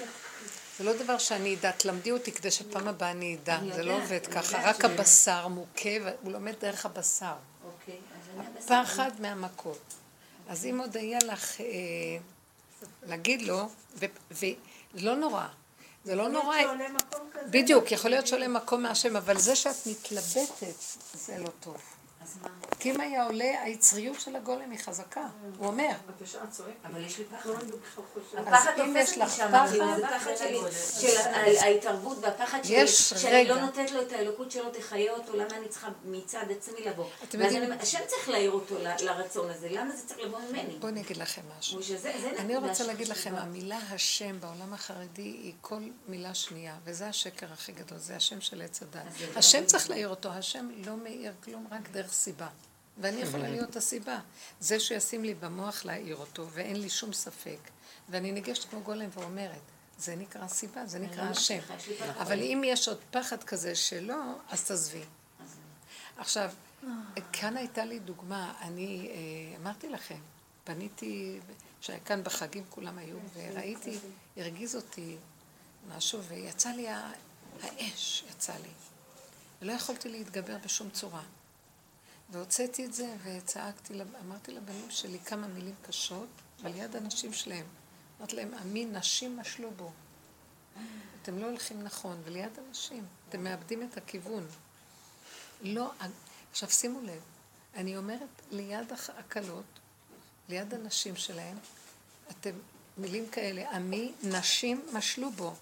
זה 0.78 0.84
לא 0.84 0.92
דבר 0.92 1.18
שאני 1.18 1.54
אדע, 1.54 1.70
תלמדי 1.70 2.10
אותי 2.10 2.32
כדי 2.32 2.50
שפעם 2.50 2.88
הבאה 2.88 3.10
אני 3.10 3.36
אדע, 3.42 3.58
זה 3.74 3.82
לא 3.82 3.92
עובד 3.92 4.26
ככה, 4.26 4.70
רק 4.70 4.84
הבשר 4.84 5.48
מוכה, 5.48 5.90
והוא 6.04 6.32
לומד 6.32 6.54
דרך 6.60 6.86
הבשר. 6.86 7.34
אוקיי, 7.64 7.94
אז 7.94 8.40
אני 8.40 8.46
בסדר. 8.58 8.84
פחד 8.84 9.10
מהמכות. 9.20 9.94
אז 10.48 10.66
אם 10.66 10.80
עוד 10.80 10.96
היה 10.96 11.18
לך 11.26 11.60
אה, 11.60 11.66
להגיד 13.02 13.42
לו, 13.42 13.68
ו- 13.94 14.06
ולא 14.94 15.14
נורא, 15.16 15.46
זה 16.04 16.14
לא 16.14 16.28
נורא, 16.28 16.62
שעולה 16.62 16.88
מקום 16.88 17.20
כזה. 17.32 17.50
בדיוק, 17.50 17.92
יכול 17.92 18.10
להיות 18.10 18.26
שעולה 18.26 18.48
מקום 18.48 18.82
מהשם, 18.82 19.16
אבל 19.16 19.38
זה 19.38 19.56
שאת 19.56 19.86
מתלבטת, 19.86 20.74
זה 21.14 21.38
לא 21.38 21.48
טוב. 21.60 21.76
כי 22.80 22.90
אם 22.90 23.00
היה 23.00 23.24
עולה, 23.24 23.62
היצריות 23.62 24.20
של 24.20 24.36
הגולם 24.36 24.70
היא 24.70 24.78
חזקה. 24.78 25.26
הוא 25.58 25.66
אומר. 25.66 25.88
אבל 26.84 27.04
יש 27.04 27.18
לי 27.18 27.24
פחד. 27.24 27.50
אז 27.50 28.46
הפחד 28.46 28.72
אם 28.80 28.96
יש 28.96 29.08
תופס 29.08 29.18
לך 29.18 29.28
אותי 29.28 29.36
שם, 29.36 29.48
פחד- 29.52 29.96
זה 29.96 30.06
פחד 30.06 30.36
שלי, 30.36 30.58
של 31.00 31.16
ההתערבות 31.60 32.18
והפחד 32.20 32.64
שלי, 32.64 32.74
יש 32.76 33.08
שאני 33.10 33.44
לא. 33.48 33.60
נותנת 33.60 33.90
לו 33.90 34.02
את 34.02 34.12
האלוקות 34.12 34.50
שלו, 34.50 34.70
תחיה 34.70 35.12
אותו, 35.12 35.36
למה 35.36 35.56
אני 35.56 35.68
צריכה 35.68 35.88
מצד 36.04 36.44
עצמי 36.50 36.80
לבוא? 36.80 37.04
אתם 37.28 37.40
יודעים- 37.40 37.72
השם 37.72 37.98
צריך 38.06 38.28
להעיר 38.28 38.50
אותו 38.50 38.74
לרצון 39.00 39.50
הזה, 39.50 39.68
למה 39.70 39.96
זה 39.96 40.06
צריך 40.06 40.20
לבוא 40.20 40.38
ממני? 40.40 40.76
בואו 40.78 40.92
אני 40.92 41.00
אגיד 41.00 41.16
לכם 41.16 41.42
משהו. 41.58 41.80
אני 42.38 42.56
רוצה 42.56 42.84
להגיד. 42.84 43.08
לכם, 43.08 43.34
המילה 43.36 43.78
השם 43.90 44.40
בעולם 44.40 44.74
החרדי 44.74 45.22
היא 45.22 45.52
כל 45.60 45.78
מילה 46.08 46.34
שנייה, 46.34 46.76
וזה 46.84 47.06
השקר 47.08 47.46
הכי 47.52 47.72
גדול, 47.72 47.98
זה 47.98 48.16
השם 48.16 48.40
של 48.40 48.62
עץ 48.62 48.82
הדת. 48.82 49.02
השם 49.36 49.60
לא- 49.60 49.66
צריך 49.66 49.90
להעיר 49.90 50.08
אותו, 50.08 50.28
השם 50.32 50.68
לא 50.86 50.96
מעיר 50.96 51.32
כלום 51.44 51.66
רק 51.70 51.88
דרך 51.90 52.07
סיבה. 52.08 52.48
ואני 52.98 53.20
יכולה 53.20 53.48
להיות 53.48 53.76
הסיבה. 53.76 54.18
זה 54.60 54.80
שישים 54.80 55.24
לי 55.24 55.34
במוח 55.34 55.84
להעיר 55.84 56.16
אותו, 56.16 56.46
ואין 56.50 56.80
לי 56.80 56.90
שום 56.90 57.12
ספק, 57.12 57.58
ואני 58.08 58.32
ניגשת 58.32 58.70
כמו 58.70 58.80
גולם 58.80 59.08
ואומרת, 59.12 59.60
זה 59.98 60.16
נקרא 60.16 60.48
סיבה, 60.48 60.86
זה 60.86 60.98
נקרא 60.98 61.24
לא 61.24 61.30
השם. 61.30 61.58
אבל 62.20 62.38
אם 62.40 62.62
יש 62.66 62.88
עוד 62.88 62.98
פחד 63.10 63.44
כזה 63.44 63.74
שלא, 63.74 64.16
אז 64.48 64.64
תעזבי. 64.64 65.04
עכשיו, 66.16 66.50
כאן 67.32 67.56
הייתה 67.56 67.84
לי 67.84 67.98
דוגמה, 67.98 68.54
אני 68.60 69.10
אה, 69.10 69.56
אמרתי 69.56 69.88
לכם, 69.88 70.18
פניתי, 70.64 71.40
שהיה 71.80 72.00
כאן 72.00 72.24
בחגים 72.24 72.64
כולם 72.70 72.98
היו, 72.98 73.16
וראיתי, 73.34 73.98
הרגיז 74.36 74.76
אותי 74.76 75.16
משהו, 75.88 76.22
ויצא 76.22 76.70
לי 76.70 76.86
האש, 77.62 78.24
יצא 78.30 78.52
לי. 78.52 78.70
ולא 79.62 79.72
יכולתי 79.72 80.08
להתגבר 80.08 80.56
בשום 80.64 80.90
צורה. 80.90 81.22
והוצאתי 82.30 82.84
את 82.84 82.94
זה, 82.94 83.16
וצעקתי, 83.24 83.94
אמרתי 84.26 84.52
לבנים 84.52 84.90
שלי 84.90 85.18
כמה 85.18 85.46
מילים 85.46 85.74
קשות, 85.82 86.28
על 86.64 86.74
יד 86.76 86.96
הנשים 86.96 87.32
שלהם. 87.32 87.66
אמרתי 88.18 88.36
להם, 88.36 88.54
עמי 88.54 88.84
נשים 88.84 89.36
משלו 89.36 89.70
בו. 89.70 89.92
אתם 91.22 91.38
לא 91.38 91.46
הולכים 91.46 91.82
נכון, 91.82 92.20
וליד 92.24 92.50
אנשים, 92.68 93.06
אתם 93.28 93.44
מאבדים 93.44 93.82
את 93.82 93.96
הכיוון. 93.96 94.46
לא, 95.62 95.92
עכשיו 96.50 96.70
שימו 96.70 97.00
לב, 97.00 97.22
אני 97.74 97.96
אומרת 97.96 98.42
ליד 98.50 98.92
הכלות, 99.18 99.64
ליד 100.48 100.74
הנשים 100.74 101.16
שלהם, 101.16 101.56
אתם, 102.30 102.50
מילים 102.98 103.28
כאלה, 103.30 103.70
עמי 103.70 104.12
נשים 104.22 104.86
משלו 104.92 105.30
בו. 105.30 105.54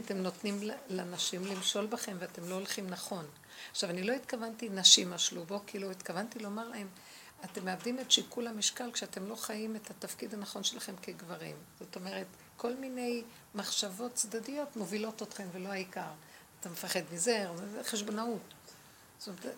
אתם 0.00 0.16
נותנים 0.16 0.60
לנשים 0.88 1.44
למשול 1.46 1.86
בכם 1.86 2.16
ואתם 2.20 2.48
לא 2.48 2.54
הולכים 2.54 2.90
נכון. 2.90 3.26
עכשיו, 3.70 3.90
אני 3.90 4.02
לא 4.02 4.12
התכוונתי 4.12 4.68
נשים 4.68 5.10
משלו 5.10 5.44
בו, 5.44 5.60
כאילו 5.66 5.90
התכוונתי 5.90 6.38
לומר 6.38 6.68
להם, 6.68 6.88
אתם 7.44 7.64
מאבדים 7.64 8.00
את 8.00 8.10
שיקול 8.10 8.46
המשקל 8.46 8.92
כשאתם 8.92 9.26
לא 9.26 9.34
חיים 9.34 9.76
את 9.76 9.90
התפקיד 9.90 10.34
הנכון 10.34 10.64
שלכם 10.64 10.94
כגברים. 11.02 11.56
זאת 11.80 11.96
אומרת, 11.96 12.26
כל 12.56 12.74
מיני 12.74 13.22
מחשבות 13.54 14.14
צדדיות 14.14 14.76
מובילות 14.76 15.22
אתכם 15.22 15.48
ולא 15.52 15.68
העיקר. 15.68 16.10
אתה 16.60 16.68
מפחד 16.68 17.00
מזה, 17.12 17.46
זה 17.72 17.84
חשבונאות. 17.84 18.54
זאת 19.18 19.28
אומרת, 19.28 19.56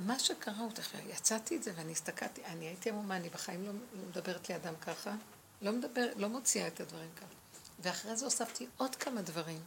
מה 0.00 0.18
שקרה 0.18 0.58
הוא, 0.58 0.72
תכף, 0.72 0.98
יצאתי 1.08 1.56
את 1.56 1.62
זה 1.62 1.72
ואני 1.76 1.92
הסתכלתי, 1.92 2.44
אני 2.44 2.66
הייתי 2.66 2.90
עמומה, 2.90 3.16
אני 3.16 3.28
בחיים 3.28 3.66
לא, 3.66 3.72
מדברת 4.08 4.48
לידם 4.48 4.74
ככה, 4.80 5.14
לא 5.62 5.72
מדבר, 5.72 6.06
לא 6.16 6.28
מוציאה 6.28 6.66
את 6.66 6.80
הדברים 6.80 7.10
ככה. 7.16 7.34
ואחרי 7.78 8.16
זה 8.16 8.24
הוספתי 8.24 8.66
עוד 8.76 8.96
כמה 8.96 9.22
דברים. 9.22 9.60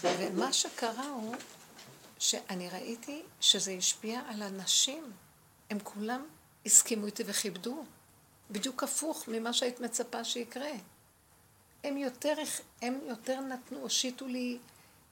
ומה 0.00 0.52
שקרה 0.52 1.08
הוא 1.08 1.34
שאני 2.18 2.68
ראיתי 2.68 3.22
שזה 3.40 3.72
השפיע 3.72 4.20
על 4.28 4.42
הנשים. 4.42 5.12
הם 5.70 5.78
כולם 5.82 6.26
הסכימו 6.66 7.06
איתי 7.06 7.22
וכיבדו. 7.26 7.84
בדיוק 8.50 8.82
הפוך 8.82 9.28
ממה 9.28 9.52
שהיית 9.52 9.80
מצפה 9.80 10.24
שיקרה. 10.24 10.70
הם 11.84 11.96
יותר, 11.96 12.34
הם 12.82 12.98
יותר 13.06 13.40
נתנו, 13.40 13.78
הושיטו 13.78 14.26
לי 14.26 14.58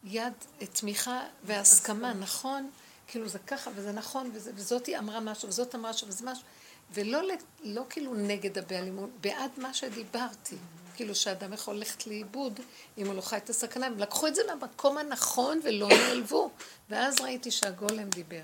יד 0.05 0.33
תמיכה 0.73 1.21
והסכמה, 1.45 2.15
נכון? 2.15 2.71
כאילו 3.07 3.29
זה 3.29 3.39
ככה 3.39 3.71
וזה 3.75 3.93
נכון, 3.93 4.31
וזה, 4.35 4.53
וזאתי 4.55 4.99
אמרה 4.99 5.21
משהו, 5.21 5.49
וזאת 5.49 5.75
אמרה 5.75 5.91
משהו, 5.91 6.09
וזה 6.09 6.25
משהו, 6.25 6.45
ולא 6.91 7.21
לא 7.63 7.85
כאילו 7.89 8.15
נגד 8.15 8.59
הבעלים, 8.59 8.99
בעד 9.21 9.51
מה 9.57 9.75
שדיברתי. 9.75 10.57
כאילו 10.97 11.14
שאדם 11.14 11.52
יכול 11.52 11.77
ללכת 11.77 12.06
לאיבוד 12.06 12.60
אם 12.98 13.06
הוא 13.06 13.14
לא 13.14 13.20
חי 13.20 13.36
את 13.36 13.51
הסכנה. 13.51 13.86
הם 13.86 13.98
לקחו 13.98 14.27
את 14.27 14.35
זה 14.35 14.43
למקום 14.51 14.98
הנכון 14.98 15.60
ולא 15.64 15.89
נעלבו. 15.89 16.51
ואז 16.90 17.20
ראיתי 17.20 17.51
שהגולם 17.51 18.10
דיבר. 18.10 18.43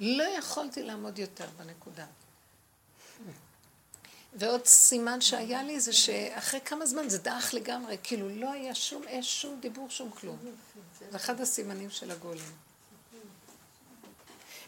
לא 0.00 0.24
יכולתי 0.24 0.82
לעמוד 0.82 1.18
יותר 1.18 1.46
בנקודה. 1.56 2.06
ועוד 4.32 4.66
סימן 4.66 5.20
שהיה 5.20 5.62
לי 5.62 5.80
זה 5.80 5.92
שאחרי 5.92 6.60
כמה 6.60 6.86
זמן 6.86 7.08
זה 7.08 7.18
דעך 7.18 7.54
לגמרי, 7.54 7.96
כאילו 8.02 8.28
לא 8.28 8.52
היה 8.52 8.74
שום 8.74 9.02
אש, 9.08 9.42
שום 9.42 9.60
דיבור, 9.60 9.90
שום 9.90 10.10
כלום. 10.10 10.38
זה 10.98 11.16
אחד 11.16 11.40
הסימנים 11.40 11.90
של 11.90 12.10
הגולם. 12.10 12.52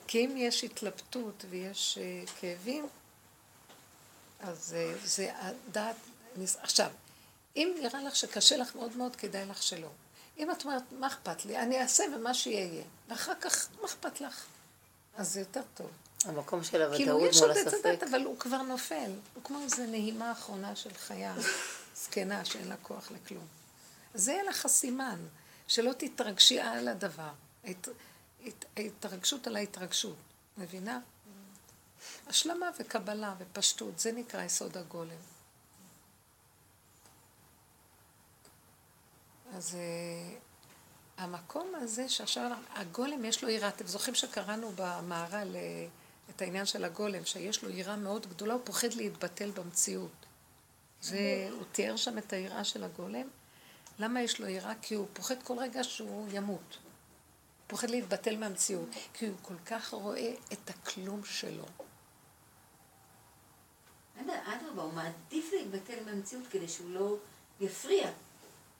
כי 0.06 0.24
אם 0.24 0.34
יש 0.36 0.64
התלבטות 0.64 1.44
ויש 1.50 1.98
uh, 1.98 2.30
כאבים, 2.40 2.86
אז 4.40 4.76
uh, 4.76 5.06
זה 5.06 5.30
הדעת... 5.34 5.96
עכשיו, 6.60 6.90
אם 7.56 7.74
נראה 7.80 8.02
לך 8.02 8.16
שקשה 8.16 8.56
לך 8.56 8.74
מאוד 8.74 8.96
מאוד, 8.96 9.16
כדאי 9.16 9.46
לך 9.46 9.62
שלא. 9.62 9.88
אם 10.38 10.50
את 10.50 10.64
אומרת, 10.64 10.82
מה 10.98 11.06
אכפת 11.06 11.44
לי? 11.44 11.58
אני 11.58 11.80
אעשה 11.82 12.04
ומה 12.16 12.34
שיהיה. 12.34 12.84
ואחר 13.08 13.32
כך, 13.40 13.68
מה 13.80 13.86
אכפת 13.86 14.20
לך? 14.20 14.44
אז 15.16 15.32
זה 15.32 15.40
יותר 15.40 15.62
טוב. 15.74 15.90
המקום 16.24 16.64
של 16.64 16.76
הוודאות 16.82 16.96
כאילו, 16.96 17.18
מול 17.18 17.28
יש 17.28 17.40
עוד 17.42 17.50
את 17.56 17.66
הספק. 17.66 17.86
הדת, 17.86 18.02
אבל 18.02 18.24
הוא 18.24 18.38
כבר 18.38 18.62
נופל. 18.62 19.10
הוא 19.34 19.44
כמו 19.44 19.60
איזו 19.62 19.82
נהימה 19.86 20.32
אחרונה 20.32 20.76
של 20.76 20.94
חיה 20.94 21.34
זקנה 21.96 22.44
שאין 22.44 22.68
לה 22.68 22.76
כוח 22.82 23.10
לכלום. 23.10 23.46
זה 24.14 24.32
יהיה 24.32 24.42
לך 24.44 24.64
הסימן, 24.64 25.18
שלא 25.68 25.92
תתרגשי 25.98 26.60
על 26.60 26.88
הדבר. 26.88 27.30
ההת- 27.64 27.88
הת- 28.46 28.64
ההתרגשות 28.76 29.46
על 29.46 29.56
ההתרגשות, 29.56 30.16
מבינה? 30.58 31.00
השלמה 32.26 32.70
וקבלה 32.78 33.34
ופשטות, 33.38 33.98
זה 33.98 34.12
נקרא 34.12 34.42
יסוד 34.42 34.76
הגולם. 34.76 35.16
אז 39.56 39.74
אה, 39.74 40.34
המקום 41.16 41.72
הזה 41.74 42.08
שעכשיו 42.08 42.50
הגולם 42.74 43.24
יש 43.24 43.44
לו 43.44 43.48
יראה, 43.48 43.68
אתם 43.68 43.86
זוכרים 43.86 44.14
שקראנו 44.14 44.72
במהר"ל 44.76 45.56
אה, 45.56 45.86
את 46.30 46.42
העניין 46.42 46.66
של 46.66 46.84
הגולם, 46.84 47.24
שיש 47.24 47.64
לו 47.64 47.70
יראה 47.70 47.96
מאוד 47.96 48.26
גדולה, 48.26 48.54
הוא 48.54 48.62
פוחד 48.64 48.92
להתבטל 48.92 49.50
במציאות. 49.50 50.26
זה, 51.00 51.48
הוא 51.50 51.64
תיאר 51.72 51.96
שם 51.96 52.18
את 52.18 52.32
היראה 52.32 52.64
של 52.64 52.84
הגולם. 52.84 53.28
למה 53.98 54.22
יש 54.22 54.40
לו 54.40 54.48
יראה? 54.48 54.72
כי 54.82 54.94
הוא 54.94 55.06
פוחד 55.12 55.42
כל 55.42 55.58
רגע 55.58 55.84
שהוא 55.84 56.28
ימות. 56.32 56.78
הוא 56.78 57.78
פוחד 57.78 57.90
להתבטל 57.90 58.36
מהמציאות, 58.36 58.88
כי 59.14 59.26
הוא 59.26 59.36
כל 59.42 59.58
כך 59.66 59.94
רואה 59.94 60.34
את 60.52 60.70
הכלום 60.70 61.24
שלו. 61.24 61.64
אדרבה, 64.18 64.82
הוא 64.82 64.92
מעדיף 64.92 65.50
להתבטל 65.52 66.04
מהמציאות 66.04 66.46
כדי 66.50 66.68
שהוא 66.68 66.90
לא 66.90 67.16
יפריע. 67.60 68.10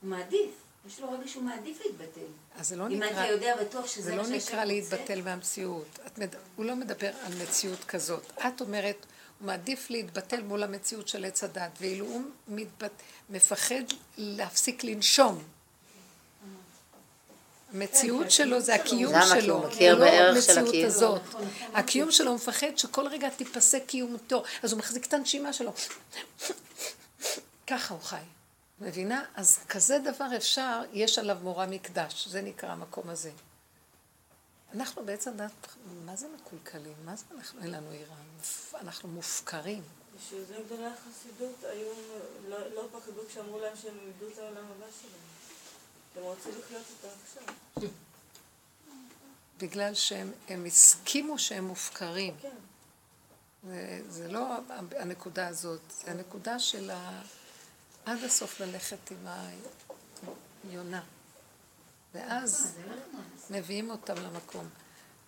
הוא 0.01 0.09
מעדיף. 0.09 0.62
יש 0.87 0.99
לו 0.99 1.11
רגע 1.11 1.27
שהוא 1.27 1.43
מעדיף 1.43 1.81
להתבטל. 1.85 2.21
אז 2.55 2.67
זה 2.67 2.75
לא 2.75 2.87
אם 2.87 3.03
נקרא... 3.03 3.09
אתה 3.11 3.31
יודע 3.31 3.55
בטוח 3.61 3.87
שזה 3.87 4.01
זה 4.01 4.15
לא 4.15 4.27
נקרא. 4.27 4.63
להתבטל 4.63 5.21
מהמציאות. 5.21 5.99
מד... 6.17 6.35
הוא 6.55 6.65
לא 6.65 6.75
מדבר 6.75 7.11
על 7.25 7.33
מציאות 7.43 7.83
כזאת. 7.83 8.31
את 8.47 8.61
אומרת, 8.61 9.05
הוא 9.39 9.45
מעדיף 9.45 9.89
להתבטל 9.89 10.41
מול 10.41 10.63
המציאות 10.63 11.07
של 11.07 11.25
עץ 11.25 11.43
הדת, 11.43 11.71
ואילו 11.81 12.05
הוא 12.05 12.21
מתבט... 12.47 12.91
מפחד 13.29 13.83
להפסיק 14.17 14.83
לנשום. 14.83 15.43
המציאות 17.73 18.31
שלו 18.31 18.59
זה 18.59 18.75
הקיום 18.75 19.13
שלו, 19.29 19.63
לא 19.97 20.05
המציאות. 20.05 20.85
הזאת. 20.85 21.21
הקיום 21.73 22.11
שלו 22.11 22.35
מפחד 22.35 22.77
שכל 22.77 23.07
רגע 23.07 23.29
תיפסק 23.29 23.83
קיומתו, 23.85 24.43
אז 24.63 24.71
הוא 24.71 24.79
מחזיק 24.79 25.05
את 25.05 25.13
הנשימה 25.13 25.53
שלו. 25.53 25.73
ככה 27.67 27.93
הוא 27.93 28.01
חי. 28.01 28.17
מבינה? 28.79 29.25
אז 29.35 29.59
כזה 29.69 29.99
דבר 29.99 30.27
אפשר, 30.37 30.81
יש 30.93 31.19
עליו 31.19 31.37
מורה 31.41 31.65
מקדש, 31.65 32.27
זה 32.27 32.41
נקרא 32.41 32.69
המקום 32.69 33.09
הזה. 33.09 33.31
אנחנו 34.73 35.05
בעצם, 35.05 35.37
דת, 35.37 35.51
מה 36.05 36.15
זה 36.15 36.27
מקולקלים? 36.35 36.95
מה 37.05 37.15
זה 37.15 37.25
אנחנו, 37.37 37.61
אין 37.61 37.71
לנו 37.71 37.89
עירה? 37.89 38.15
אנחנו 38.75 39.09
מופקרים. 39.09 39.83
בשביל 40.17 40.43
זה 40.43 40.55
גדולי 40.65 40.85
החסידות 40.85 41.63
היו, 41.63 41.87
לא, 42.49 42.73
לא 42.73 42.87
פחדו 42.91 43.21
כשאמרו 43.29 43.59
להם 43.59 43.75
שהם 43.75 43.97
איבדו 44.07 44.27
את 44.33 44.37
העולם 44.37 44.65
הבא 44.65 44.85
שלהם. 45.01 45.23
הם 46.15 46.23
רוצים 46.23 46.51
לחיות 46.59 46.83
איתו 46.89 47.07
עכשיו. 47.23 47.89
בגלל 49.57 49.93
שהם 49.93 50.31
הם 50.47 50.65
הסכימו 50.65 51.39
שהם 51.39 51.67
מופקרים. 51.67 52.35
כן. 52.41 52.55
זה, 53.63 54.01
זה 54.09 54.27
לא 54.27 54.45
הנקודה 54.95 55.47
הזאת, 55.47 55.81
זה 55.89 56.11
הנקודה 56.11 56.59
של 56.59 56.91
ה... 56.91 57.21
עד 58.05 58.23
הסוף 58.23 58.59
ללכת 58.59 59.11
עם 59.11 59.27
היונה. 60.69 61.01
ואז 62.13 62.75
מביאים 63.49 63.89
אותם 63.89 64.15
למקום. 64.15 64.69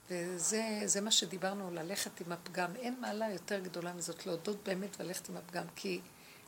וזה 0.09 0.81
זה 0.85 1.01
מה 1.01 1.11
שדיברנו, 1.11 1.71
ללכת 1.71 2.21
עם 2.21 2.31
הפגם. 2.31 2.75
אין 2.75 2.95
מעלה 3.01 3.29
יותר 3.29 3.59
גדולה 3.59 3.93
מזאת, 3.93 4.25
להודות 4.25 4.57
באמת 4.63 4.89
וללכת 4.99 5.29
עם 5.29 5.37
הפגם. 5.37 5.63
כי 5.75 6.01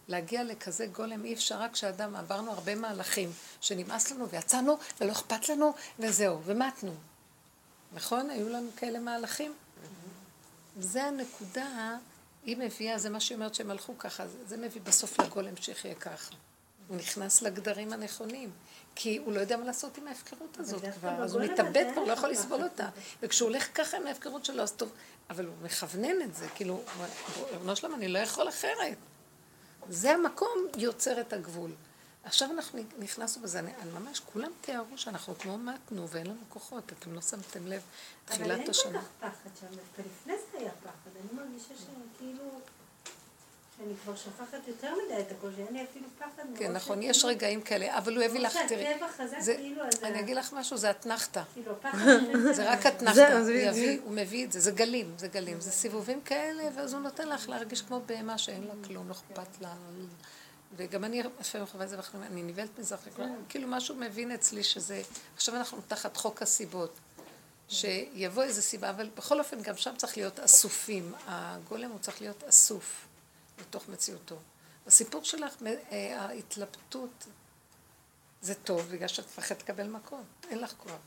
להגיע 0.07 0.43
לכזה 0.43 0.87
גולם 0.87 1.25
אי 1.25 1.33
אפשר 1.33 1.61
רק 1.61 1.73
כשאדם, 1.73 2.15
עברנו 2.15 2.51
הרבה 2.51 2.75
מהלכים, 2.75 3.31
שנמאס 3.61 4.11
לנו 4.11 4.29
ויצאנו 4.29 4.77
ולא 5.01 5.11
אכפת 5.11 5.49
לנו 5.49 5.73
וזהו, 5.99 6.41
ומתנו. 6.45 6.93
נכון? 7.93 8.29
היו 8.29 8.49
לנו 8.49 8.69
כאלה 8.77 8.99
מהלכים? 8.99 9.53
זה 10.79 11.03
הנקודה, 11.03 11.97
היא 12.47 12.57
מביאה, 12.57 12.97
זה 12.97 13.09
מה 13.09 13.19
שהיא 13.19 13.35
אומרת 13.35 13.55
שהם 13.55 13.71
הלכו 13.71 13.97
ככה, 13.97 14.23
זה- 14.45 14.57
מביא 14.57 14.81
בסוף 14.81 15.19
לגולם 15.19 15.55
שיחיה 15.55 15.95
ככה. 15.95 16.35
הוא 16.87 16.97
נכנס 16.97 17.41
לגדרים 17.41 17.93
הנכונים, 17.93 18.51
כי 18.95 19.17
הוא 19.17 19.33
לא 19.33 19.39
יודע 19.39 19.57
מה 19.57 19.65
לעשות 19.65 19.97
עם 19.97 20.07
ההפקרות 20.07 20.57
הזאת 20.59 20.83
כבר, 20.99 21.23
אז 21.23 21.35
הוא 21.35 21.41
מתאבד 21.43 21.85
כבר, 21.93 22.03
לא 22.03 22.13
יכול 22.13 22.29
לסבול 22.29 22.63
אותה. 22.63 22.89
וכשהוא 23.21 23.49
הולך 23.49 23.67
ככה 23.73 23.97
עם 23.97 24.07
ההפקרות 24.07 24.45
שלו, 24.45 24.63
אז 24.63 24.71
טוב, 24.71 24.91
אבל 25.29 25.45
הוא 25.45 25.53
מכוונן 25.63 26.21
את 26.23 26.35
זה, 26.35 26.47
כאילו, 26.55 26.81
ריבונו 27.51 27.75
שלום, 27.75 27.93
אני 27.95 28.07
לא 28.07 28.19
יכול 28.19 28.49
אחרת. 28.49 28.97
זה 29.89 30.11
המקום 30.11 30.49
יוצר 30.77 31.19
את 31.21 31.33
הגבול. 31.33 31.71
עכשיו 32.27 32.51
אנחנו 32.51 32.79
נכנסנו 32.99 33.41
בזה, 33.43 33.59
אני, 33.59 33.71
אני 33.81 33.91
ממש, 33.91 34.19
כולם 34.33 34.51
תיארו 34.61 34.97
שאנחנו 34.97 35.35
כמו 35.39 35.57
מתנו 35.57 36.09
ואין 36.09 36.27
לנו 36.27 36.41
כוחות, 36.49 36.83
אתם 36.99 37.13
לא 37.13 37.21
שמתם 37.21 37.67
לב, 37.67 37.81
אבל 38.27 38.35
תחילת 38.37 38.59
אין 38.59 38.69
השנה. 38.69 38.91
כל 38.91 39.27
כך 39.27 39.31
פחד 39.31 39.49
שם, 39.59 39.65
דווקא 39.67 40.01
לפני 40.01 40.33
זה 40.51 40.57
היה 40.57 40.71
פחד. 40.83 41.09
אני 41.15 41.39
מרגישה 41.39 41.73
שכאילו... 41.75 42.43
שאני 43.77 43.93
כבר 44.03 44.15
שוכחת 44.15 44.67
יותר 44.67 44.93
מדי 45.05 45.19
את 45.21 45.31
הכל, 45.31 45.47
שאין 45.55 45.73
לי 45.73 45.83
אפילו 45.91 46.05
פחד. 46.19 46.43
כן, 46.57 46.71
נכון, 46.71 47.03
יש 47.03 47.25
רגעים 47.25 47.61
כאלה, 47.61 47.97
אבל 47.97 48.15
הוא 48.15 48.23
הביא 48.23 48.39
לך, 48.39 48.57
תראי, 48.67 48.83
שהטבע 48.83 49.07
חזק 49.17 49.39
זה- 49.39 49.55
כאילו, 49.55 49.83
אז 49.83 50.03
אני 50.03 50.19
אגיד 50.19 50.35
לך 50.37 50.53
משהו, 50.53 50.77
זה 50.77 50.91
אתנחתא. 50.91 51.43
כאילו, 51.53 51.73
זה 52.53 52.71
רק 52.71 52.85
אתנחתא. 52.85 53.41
הוא 54.03 54.11
מביא 54.13 54.45
את 54.45 54.51
זה, 54.51 54.59
זה 54.59 54.71
גלים, 54.71 55.13
זה 55.17 55.27
גלים, 55.27 55.61
זה 55.61 55.71
סיבובים 55.71 56.21
כאלה, 56.21 56.63
ואז 56.75 56.93
הוא 56.93 57.01
נותן 57.01 57.29
לך 57.29 57.49
להרגיש 57.49 57.81
כמו 57.81 58.01
בהמה 58.05 58.37
שאין 58.37 58.63
לה 58.63 58.73
כלום, 58.87 59.07
לא 59.09 59.13
אכפת 59.13 59.61
לה. 59.61 59.73
וגם 60.77 61.03
אני 61.03 61.23
לפעמים 61.39 61.67
חווה 61.67 61.85
את 61.85 61.89
זה 61.89 61.97
בחיים, 61.97 62.23
אני 62.23 62.43
נבהלת 62.43 62.79
מזה 62.79 62.95
אחרי 62.95 63.13
כל 63.13 63.23
כאילו 63.49 63.67
משהו 63.67 63.95
מבין 63.95 64.31
אצלי 64.31 64.63
שזה, 64.63 65.01
עכשיו 65.35 65.55
אנחנו 65.55 65.81
תחת 65.87 66.17
חוק 66.17 66.41
הסיבות, 66.41 66.99
שיבוא 67.69 68.43
איזה 68.43 68.61
סיבה, 68.61 68.89
אבל 68.89 69.09
בכל 69.15 69.39
אופן 69.39 69.61
גם 69.61 69.77
שם 69.77 69.95
צריך 69.97 70.17
להיות 70.17 70.39
אסופים, 70.39 71.13
הגולם 71.25 71.91
הוא 71.91 71.99
צריך 71.99 72.21
להיות 72.21 72.43
אסוף 72.43 73.07
בתוך 73.59 73.89
מציאותו. 73.89 74.35
הסיפור 74.87 75.23
שלך, 75.23 75.53
אה, 75.91 76.21
ההתלבטות, 76.21 77.25
זה 78.41 78.55
טוב, 78.55 78.81
בגלל 78.91 79.07
שאת 79.07 79.25
מפחדת 79.25 79.61
לקבל 79.61 79.87
מכות, 79.87 80.25
אין 80.49 80.59
לך 80.59 80.73
כוח. 80.77 80.99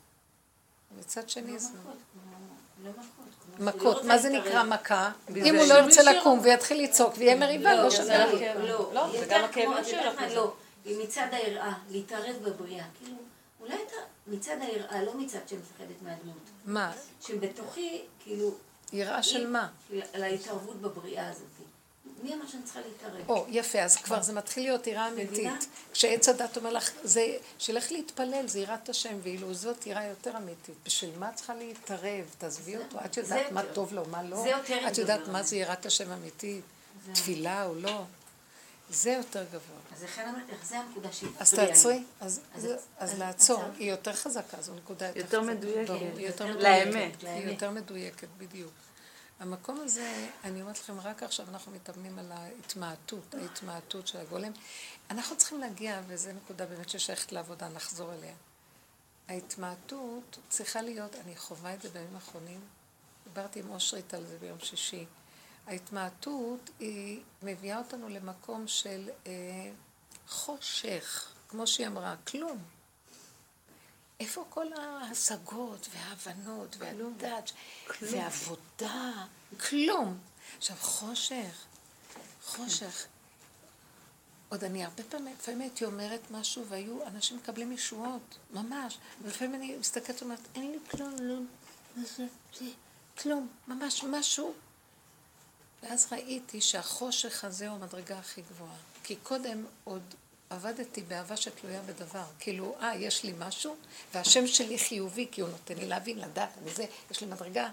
מצד 0.97 1.29
שני 1.29 1.59
זה... 1.59 1.69
לא 2.83 2.91
מכות, 3.59 3.95
רוצה 3.95 4.07
מה 4.07 4.17
זה. 4.17 4.29
נקרא 4.29 4.63
מכה? 4.63 5.11
אם 5.35 5.55
הוא 5.55 5.65
לא 5.65 5.73
ירצה 5.73 6.03
לקום 6.03 6.39
ויתחיל 6.43 6.83
לצעוק 6.83 7.13
ויהיה 7.17 7.35
מריבה, 7.35 7.75
לא 7.75 7.83
לא, 7.83 7.91
שווה 7.91 8.25
לי. 8.25 8.67
לא, 8.67 8.93
לא, 8.93 9.19
זה 9.19 9.25
גם 9.29 9.43
הכאב 9.43 9.63
יודעת 9.63 9.85
שלך. 9.85 10.21
לא, 10.35 10.53
היא 10.85 11.03
מצד 11.03 11.27
היראה, 11.31 11.73
להתערב 11.89 12.35
בבריאה. 12.43 12.85
כאילו, 12.99 13.17
אולי 13.59 13.75
אתה 13.87 13.95
מצד 14.27 14.55
היראה, 14.61 15.03
לא 15.03 15.13
מצד 15.17 15.39
שמפחדת 15.47 16.01
מהדמות. 16.01 16.49
מה? 16.65 16.91
שבתוכי, 17.21 18.01
כאילו... 18.19 18.51
יראה 18.93 19.23
של 19.23 19.47
מה? 19.47 19.67
על 20.13 20.23
ההתערבות 20.23 20.81
בבריאה 20.81 21.29
הזאת. 21.29 21.45
מי 22.23 22.33
אמר 22.33 22.47
שאני 22.47 22.63
צריכה 22.63 22.79
להתערב? 22.79 23.29
או, 23.29 23.45
יפה, 23.49 23.79
אז 23.79 23.97
כבר 23.97 24.21
זה 24.21 24.33
מתחיל 24.33 24.63
להיות 24.63 24.87
יראה? 24.87 25.07
אמיתית. 25.07 25.67
כשעץ 25.93 26.29
הדת 26.29 26.57
אומר 26.57 26.73
לך, 26.73 26.91
זה, 27.03 27.37
שילך 27.59 27.91
להתפלל, 27.91 28.47
זה 28.47 28.59
יראת 28.59 28.89
השם, 28.89 29.17
ואילו 29.23 29.53
זאת 29.53 29.87
יראה 29.87 30.05
יותר 30.05 30.37
אמיתית. 30.37 30.75
בשביל 30.85 31.11
מה 31.19 31.31
צריכה 31.35 31.55
להתערב? 31.55 32.25
תעזבי 32.37 32.77
אותו, 32.77 32.97
את 33.05 33.17
יודעת 33.17 33.51
מה. 33.51 33.63
טוב 33.73 33.93
לו, 33.93 34.05
מה 34.05 34.23
לא. 34.23 34.43
זה 34.43 34.49
יותר 34.49 34.87
את 34.87 34.97
יודעת. 34.97 35.27
מה 35.27 35.43
זה 35.43 35.55
יראת 35.55 35.85
השם 35.85 36.11
אמיתית? 36.11 36.63
תפילה 37.13 37.65
או 37.65 37.75
לא. 37.75 38.03
זה 38.89 39.11
יותר 39.11 39.43
גבוה. 39.43 39.77
אז 39.95 40.03
לכן 40.03 40.29
אמרתי 40.29 40.51
לך, 40.51 40.65
זה 40.65 40.79
הנקודה 40.79 41.11
שהיא 41.11 41.29
אז. 41.39 41.53
תעצרי, 41.53 42.03
אז, 42.19 42.39
לעצור. 43.17 43.63
היא 43.79 43.91
יותר 43.91 44.13
חזקה, 44.13 44.61
זו 44.61 44.73
נקודה 44.73 45.07
יותר, 45.07 45.19
יותר 45.19 45.41
חזקה. 45.41 46.21
יותר 46.21 46.47
מדויקת, 46.47 46.63
לאמת. 46.63 47.23
היא 47.23 47.47
יותר 47.47 47.71
מדויקת, 47.71 48.27
בדיוק. 48.37 48.71
המקום 49.41 49.79
הזה, 49.79 50.29
אני 50.43 50.61
אומרת 50.61 50.79
לכם, 50.79 50.99
רק 50.99 51.23
עכשיו 51.23 51.49
אנחנו 51.49 51.71
מתאמנים 51.71 52.19
על 52.19 52.31
ההתמעטות, 52.31 53.35
ההתמעטות 53.35 54.07
של 54.07 54.17
הגולם. 54.17 54.51
אנחנו 55.09 55.37
צריכים 55.37 55.59
להגיע, 55.59 56.01
וזו 56.07 56.31
נקודה 56.31 56.65
באמת 56.65 56.89
ששייכת 56.89 57.31
לעבודה, 57.31 57.69
נחזור 57.69 58.13
אליה. 58.13 58.33
ההתמעטות 59.27 60.37
צריכה 60.49 60.81
להיות, 60.81 61.15
אני 61.15 61.35
חווה 61.35 61.73
את 61.73 61.81
זה 61.81 61.89
בימים 61.89 62.15
האחרונים, 62.15 62.59
דיברתי 63.23 63.59
עם 63.59 63.69
אושרית 63.69 64.13
על 64.13 64.25
זה 64.25 64.37
ביום 64.39 64.59
שישי. 64.59 65.05
ההתמעטות 65.67 66.69
היא 66.79 67.21
מביאה 67.43 67.77
אותנו 67.77 68.09
למקום 68.09 68.67
של 68.67 69.09
אה, 69.27 69.31
חושך, 70.27 71.31
כמו 71.49 71.67
שהיא 71.67 71.87
אמרה, 71.87 72.15
כלום. 72.27 72.57
איפה 74.21 74.45
כל 74.49 74.73
ההשגות 74.73 75.87
וההבנות 75.93 76.75
והדת 76.79 77.51
והעבודה? 78.01 79.25
כלום. 79.69 80.19
עכשיו, 80.57 80.75
חושך, 80.79 81.65
חושך. 82.43 83.05
עוד 84.49 84.63
אני 84.63 84.83
הרבה 84.83 85.03
פעמים, 85.03 85.35
לפעמים 85.39 85.61
הייתי 85.61 85.85
אומרת 85.85 86.31
משהו 86.31 86.65
והיו 86.67 87.07
אנשים 87.07 87.37
מקבלים 87.37 87.71
ישועות, 87.71 88.37
ממש. 88.51 88.97
ולפעמים 89.21 89.55
אני 89.55 89.77
מסתכלת 89.77 90.21
ואומרת, 90.21 90.39
אין 90.55 90.71
לי 90.71 90.77
כלום, 90.91 91.15
לא, 91.19 91.39
זה, 92.03 92.25
כלום, 93.17 93.47
ממש 93.67 94.03
משהו. 94.03 94.53
ואז 95.83 96.07
ראיתי 96.11 96.61
שהחושך 96.61 97.43
הזה 97.43 97.69
הוא 97.69 97.77
המדרגה 97.77 98.19
הכי 98.19 98.41
גבוהה. 98.41 98.77
כי 99.03 99.15
קודם 99.15 99.65
עוד 99.83 100.15
עבדתי 100.51 101.01
באהבה 101.01 101.37
שתלויה 101.37 101.81
בדבר. 101.81 102.23
כאילו, 102.39 102.75
אה, 102.81 102.95
יש 102.95 103.23
לי 103.23 103.33
משהו, 103.39 103.75
והשם 104.13 104.47
שלי 104.47 104.79
חיובי, 104.79 105.27
כי 105.31 105.41
הוא 105.41 105.49
נותן 105.49 105.77
לי 105.77 105.87
להבין, 105.87 106.19
לדעת, 106.19 106.49
אני 106.61 106.73
זה, 106.73 106.85
יש 107.11 107.21
לי 107.21 107.27
מדרגה. 107.27 107.69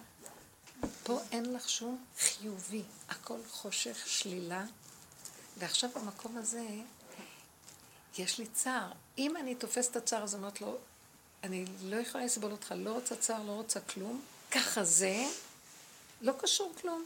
פה 1.02 1.20
אין 1.32 1.54
לך 1.54 1.68
שום 1.68 2.04
חיובי. 2.18 2.82
הכל 3.08 3.38
חושך, 3.50 4.02
שלילה. 4.06 4.64
ועכשיו 5.56 5.90
במקום 5.96 6.36
הזה, 6.36 6.66
יש 8.18 8.38
לי 8.38 8.46
צער. 8.46 8.92
אם 9.18 9.36
אני 9.36 9.54
תופסת 9.54 9.90
את 9.90 9.96
הצער, 9.96 10.22
אז 10.22 10.34
אומרת 10.34 10.60
לו, 10.60 10.76
אני 11.44 11.64
לא 11.82 11.96
יכולה 11.96 12.24
לסבול 12.24 12.52
אותך, 12.52 12.74
לא 12.76 12.90
רוצה 12.90 13.16
צער, 13.16 13.42
לא 13.42 13.52
רוצה 13.52 13.80
כלום. 13.80 14.22
ככה 14.50 14.84
זה, 14.84 15.24
לא 16.20 16.32
קשור 16.38 16.72
כלום. 16.80 17.04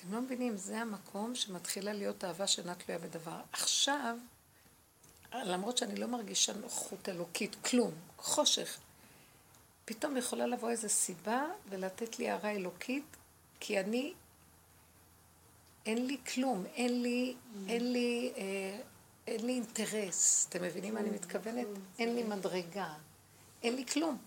אתם 0.00 0.12
לא 0.14 0.20
מבינים, 0.20 0.56
זה 0.56 0.78
המקום 0.78 1.34
שמתחילה 1.34 1.92
להיות 1.92 2.24
אהבה 2.24 2.46
שאינה 2.46 2.74
תלויה 2.74 2.98
בדבר. 2.98 3.40
עכשיו, 3.52 4.16
למרות 5.34 5.78
שאני 5.78 5.96
לא 5.96 6.06
מרגישה 6.06 6.52
נוחות 6.52 7.08
אלוקית, 7.08 7.54
כלום, 7.54 7.92
חושך, 8.16 8.78
פתאום 9.84 10.16
יכולה 10.16 10.46
לבוא 10.46 10.70
איזו 10.70 10.88
סיבה 10.88 11.42
ולתת 11.68 12.18
לי 12.18 12.30
הערה 12.30 12.50
אלוקית, 12.50 13.16
כי 13.60 13.80
אני, 13.80 14.14
אין 15.86 16.06
לי 16.06 16.16
כלום, 16.34 16.64
אין 16.74 17.02
לי, 17.02 17.36
אין 17.68 17.92
לי, 17.92 18.32
אה, 18.36 18.80
אין 19.26 19.46
לי 19.46 19.52
אינטרס. 19.52 20.46
אתם 20.48 20.62
מבינים 20.62 20.94
מה 20.94 21.00
אני 21.00 21.10
מתכוונת? 21.10 21.66
אין 21.98 22.14
לי 22.14 22.22
מדרגה, 22.22 22.94
אין 23.62 23.76
לי 23.76 23.86
כלום. 23.86 24.18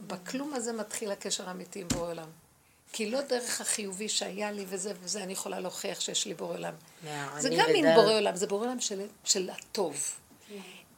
בכלום 0.00 0.54
הזה 0.54 0.72
מתחיל 0.72 1.10
הקשר 1.10 1.48
האמיתי 1.48 1.80
עם 1.80 1.88
בורא 1.88 2.10
עולם. 2.10 2.28
כי 2.92 3.10
לא 3.10 3.20
דרך 3.20 3.60
החיובי 3.60 4.08
שהיה 4.08 4.52
לי 4.52 4.64
וזה 4.68 4.92
וזה, 5.00 5.22
אני 5.22 5.32
יכולה 5.32 5.60
להוכיח 5.60 6.00
שיש 6.00 6.26
לי 6.26 6.34
בורא 6.34 6.54
עולם. 6.54 6.74
זה 7.38 7.48
גם 7.58 7.66
ודל. 7.70 7.94
בורא 7.94 8.12
עולם, 8.14 8.36
זה 8.36 8.46
בורא 8.46 8.66
עולם 8.66 8.80
של, 8.80 9.06
של 9.24 9.50
הטוב. 9.50 10.14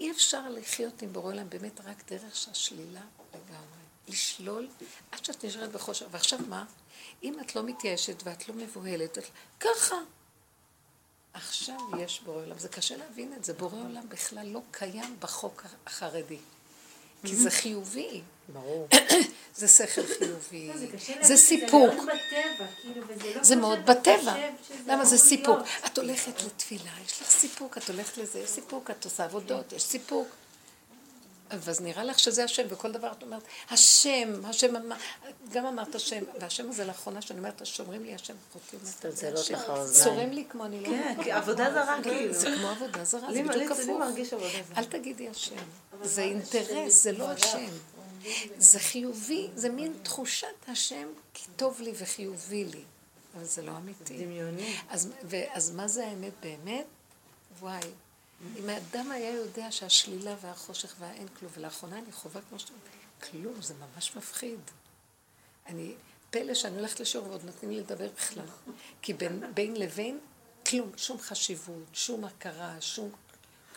אי 0.00 0.10
אפשר 0.10 0.48
לחיות 0.48 1.02
עם 1.02 1.12
בורא 1.12 1.32
עולם 1.32 1.50
באמת 1.50 1.80
רק 1.80 2.10
דרך 2.10 2.48
השלילה 2.50 3.00
לגמרי. 3.34 3.78
לשלול 4.08 4.68
עד 5.12 5.24
שאת 5.24 5.44
נשארת 5.44 5.72
בחושך. 5.72 6.06
ועכשיו 6.10 6.38
מה? 6.48 6.64
אם 7.22 7.40
את 7.40 7.56
לא 7.56 7.62
מתייאשת 7.62 8.22
ואת 8.24 8.48
לא 8.48 8.54
מבוהלת, 8.54 9.18
את... 9.18 9.24
ככה. 9.60 9.96
עכשיו 11.32 11.78
יש 11.98 12.20
בורא 12.20 12.42
עולם. 12.42 12.58
זה 12.58 12.68
קשה 12.68 12.96
להבין 12.96 13.32
את 13.32 13.44
זה. 13.44 13.54
בורא 13.54 13.78
עולם 13.78 14.08
בכלל 14.08 14.46
לא 14.46 14.60
קיים 14.70 15.16
בחוק 15.20 15.66
החרדי. 15.86 16.38
כי 17.24 17.36
זה 17.36 17.50
חיובי. 17.50 18.20
ברור. 18.52 18.88
זה 19.56 19.68
שכל 19.68 20.02
חיובי. 20.18 20.68
לא, 20.68 20.76
זה 20.76 20.86
קשה 20.86 21.12
להגיד 21.12 21.26
זה 21.26 21.36
סיפוק. 21.36 21.94
מאוד 21.94 22.06
בטבע, 22.06 22.66
כאילו, 22.82 23.02
לא 23.34 23.42
זה 23.42 23.56
מאוד 23.56 23.78
בטבע. 23.86 24.34
למה 24.86 25.04
זה 25.04 25.18
סיפוק? 25.18 25.58
את 25.86 25.98
הולכת 25.98 26.42
לתפילה, 26.42 26.90
יש 27.06 27.22
לך 27.22 27.30
סיפוק, 27.30 27.78
את 27.78 27.90
הולכת 27.90 28.18
לזה, 28.18 28.38
יש 28.38 28.50
סיפוק, 28.50 28.90
את 28.90 29.04
עושה 29.04 29.24
עבודות, 29.24 29.72
יש 29.72 29.82
סיפוק. 29.82 30.28
אז 31.50 31.80
נראה 31.80 32.04
לך 32.04 32.18
שזה 32.18 32.44
השם, 32.44 32.62
וכל 32.68 32.92
דבר 32.92 33.12
את 33.12 33.22
אומרת, 33.22 33.42
השם, 33.70 34.44
השם, 34.44 34.74
גם 35.52 35.66
אמרת 35.66 35.94
השם, 35.94 36.24
והשם 36.40 36.70
הזה 36.70 36.84
לאחרונה 36.84 37.22
שאני 37.22 37.38
אומרת, 37.38 37.66
שומרים 37.66 38.04
לי 38.04 38.14
השם, 38.14 38.34
אחותי 38.50 38.76
אומרת. 38.76 39.14
צורם 39.92 40.30
לי 40.30 40.44
כמו 40.50 40.64
אני 40.64 40.80
לא... 40.80 40.88
כן, 40.88 41.16
כי 41.24 41.32
עבודה 41.32 41.72
זרה 41.72 41.98
כאילו. 42.02 42.34
זה 42.34 42.48
כמו 42.58 42.68
עבודה 42.68 43.04
זרה, 43.04 43.32
זה 43.32 43.42
בדיוק 43.42 43.72
הפוך. 43.72 43.86
מרגיש 43.86 44.32
עבודה 44.32 44.50
זרה. 44.68 44.78
אל 44.78 44.84
תגידי 44.84 45.28
השם, 45.28 45.56
זה 46.02 46.22
אינטרס, 46.22 47.02
זה 47.02 47.12
לא 47.12 47.30
השם. 47.30 47.70
זה 48.58 48.78
חיובי, 48.78 49.48
זה 49.54 49.68
מין 49.68 49.92
תחושת 50.02 50.68
השם, 50.68 51.08
כי 51.34 51.46
טוב 51.56 51.80
לי 51.80 51.92
וחיובי 51.94 52.64
לי. 52.64 52.82
אבל 53.36 53.44
זה 53.44 53.62
לא 53.62 53.76
אמיתי. 53.76 54.24
דמיוני. 54.24 54.76
אז 55.52 55.70
מה 55.74 55.88
זה 55.88 56.06
האמת 56.06 56.32
באמת? 56.42 56.86
וואי, 57.60 57.80
אם 58.56 58.68
האדם 58.68 59.10
היה 59.10 59.30
יודע 59.30 59.72
שהשלילה 59.72 60.34
והחושך 60.40 60.94
והאין 60.98 61.28
כלום, 61.28 61.52
ולאחרונה 61.54 61.98
אני 61.98 62.12
חווה 62.12 62.40
כמו 62.48 62.58
שאתה 62.58 62.72
אומר, 62.72 63.30
כלום, 63.30 63.62
זה 63.62 63.74
ממש 63.74 64.16
מפחיד. 64.16 64.60
אני, 65.66 65.94
פלא 66.30 66.54
שאני 66.54 66.76
הולכת 66.76 67.00
לשיעור 67.00 67.28
ועוד 67.28 67.44
נותנים 67.44 67.70
לי 67.70 67.80
לדבר 67.80 68.08
בכלל. 68.16 68.46
כי 69.02 69.14
בין, 69.14 69.42
בין 69.54 69.76
לבין, 69.76 70.18
כלום, 70.66 70.92
שום 70.96 71.18
חשיבות, 71.18 71.84
שום 71.92 72.24
הכרה, 72.24 72.80
שום... 72.80 73.12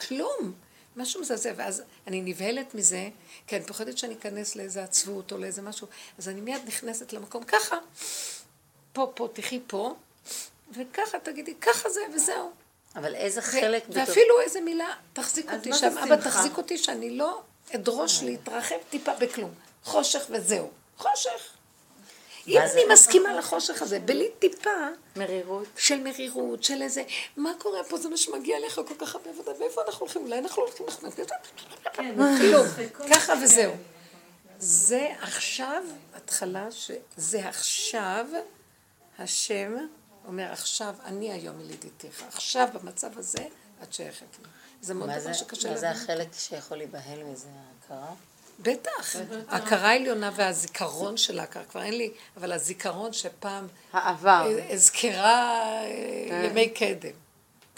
כלום. 0.08 0.54
משהו 0.96 1.22
מזעזע, 1.22 1.54
ואז 1.56 1.84
אני 2.08 2.22
נבהלת 2.22 2.76
מזה, 2.76 3.10
כי 3.48 3.56
אני 3.56 3.66
פוחדת 3.66 3.98
שאני 3.98 4.14
אכנס 4.14 4.56
לאיזה 4.56 4.84
עצבות 4.84 5.32
או 5.32 5.38
לאיזה 5.38 5.62
משהו, 5.62 5.88
אז 6.18 6.30
אני 6.30 6.42
מיד 6.42 6.62
נכנסת 6.68 7.14
למקום 7.14 7.44
ככה, 7.44 7.78
פה, 8.94 9.12
פה, 9.16 9.28
תחי 9.34 9.60
פה, 9.68 9.96
וככה 10.76 11.20
תגידי, 11.20 11.56
ככה 11.56 11.90
זה 11.90 12.02
וזהו. 12.16 12.52
אבל 12.96 13.16
איזה 13.16 13.42
חלק 13.42 13.84
בתוך... 13.88 13.98
ואפילו 13.98 14.42
איזה 14.42 14.62
מילה, 14.62 14.94
תחזיק 15.14 15.54
אותי 15.54 15.74
שם, 15.74 15.90
זה 15.90 16.04
אבא? 16.04 16.16
תחזיק 16.16 16.58
אותי 16.58 16.78
שאני 16.78 17.10
לא 17.18 17.42
אדרוש 17.76 18.24
להתרחב 18.24 18.76
טיפה 18.90 19.12
בכלום. 19.14 19.52
חושך 19.84 20.26
וזהו. 20.30 20.70
חושך. 20.98 21.52
אם 22.48 22.54
זה? 22.54 22.74
אני 22.74 22.94
מסכימה 22.94 23.34
לחושך 23.34 23.82
הזה, 23.82 24.00
בלי 24.00 24.30
טיפה 24.40 24.70
מרירות. 25.16 25.68
של 25.78 26.00
מרירות, 26.00 26.64
של 26.64 26.82
איזה, 26.82 27.04
מה 27.38 27.52
קורה 27.58 27.84
פה, 27.84 27.98
זה 27.98 28.10
מה 28.10 28.18
שמגיע 28.18 28.58
לך 28.66 28.76
כל 28.76 28.96
כך 29.00 29.16
הרבה 29.16 29.30
עבודה, 29.30 29.52
ואיפה 29.60 29.82
אנחנו 29.88 30.00
הולכים? 30.00 30.24
אולי 30.24 30.40
אנחנו 30.40 30.62
הולכים 30.62 30.88
לחנות. 30.88 31.14
כן, 31.94 32.16
כלום, 32.38 32.66
ככה 33.14 33.34
וזהו. 33.44 33.74
זה 34.60 35.08
עכשיו 35.22 35.84
התחלה, 36.14 36.72
שזה 36.72 37.50
עכשיו 37.50 38.26
השם 39.20 39.76
אומר, 40.28 40.52
עכשיו 40.52 40.96
אני 41.04 41.32
היום 41.32 41.62
ילידיתך, 41.62 42.24
עכשיו 42.28 42.68
במצב 42.74 43.18
הזה 43.18 43.48
את 43.84 43.94
שייכת 43.94 44.26
לי. 44.40 44.46
זה 44.82 44.94
מאוד 44.94 45.08
מה 45.10 45.16
דבר 45.20 45.24
זה- 45.24 45.34
שקשה 45.34 45.70
מה 45.72 45.78
זה. 45.78 45.90
החלק 45.92 46.28
שיכול 46.34 46.78
להיבהל 46.78 47.24
מזה, 47.24 47.48
ההכרה? 47.82 48.14
בטח, 48.60 49.16
ההכרה 49.48 49.90
העליונה 49.90 50.32
והזיכרון 50.36 51.18
של 51.18 51.40
ההכרה, 51.40 51.64
כבר 51.66 51.82
אין 51.84 51.98
לי, 51.98 52.12
אבל 52.38 52.52
הזיכרון 52.52 53.14
שפעם 53.14 53.68
העבר. 53.94 54.48
הזכרה 54.70 55.52
אה, 55.84 56.26
כן. 56.30 56.48
ימי 56.52 56.70
קדם. 56.70 57.12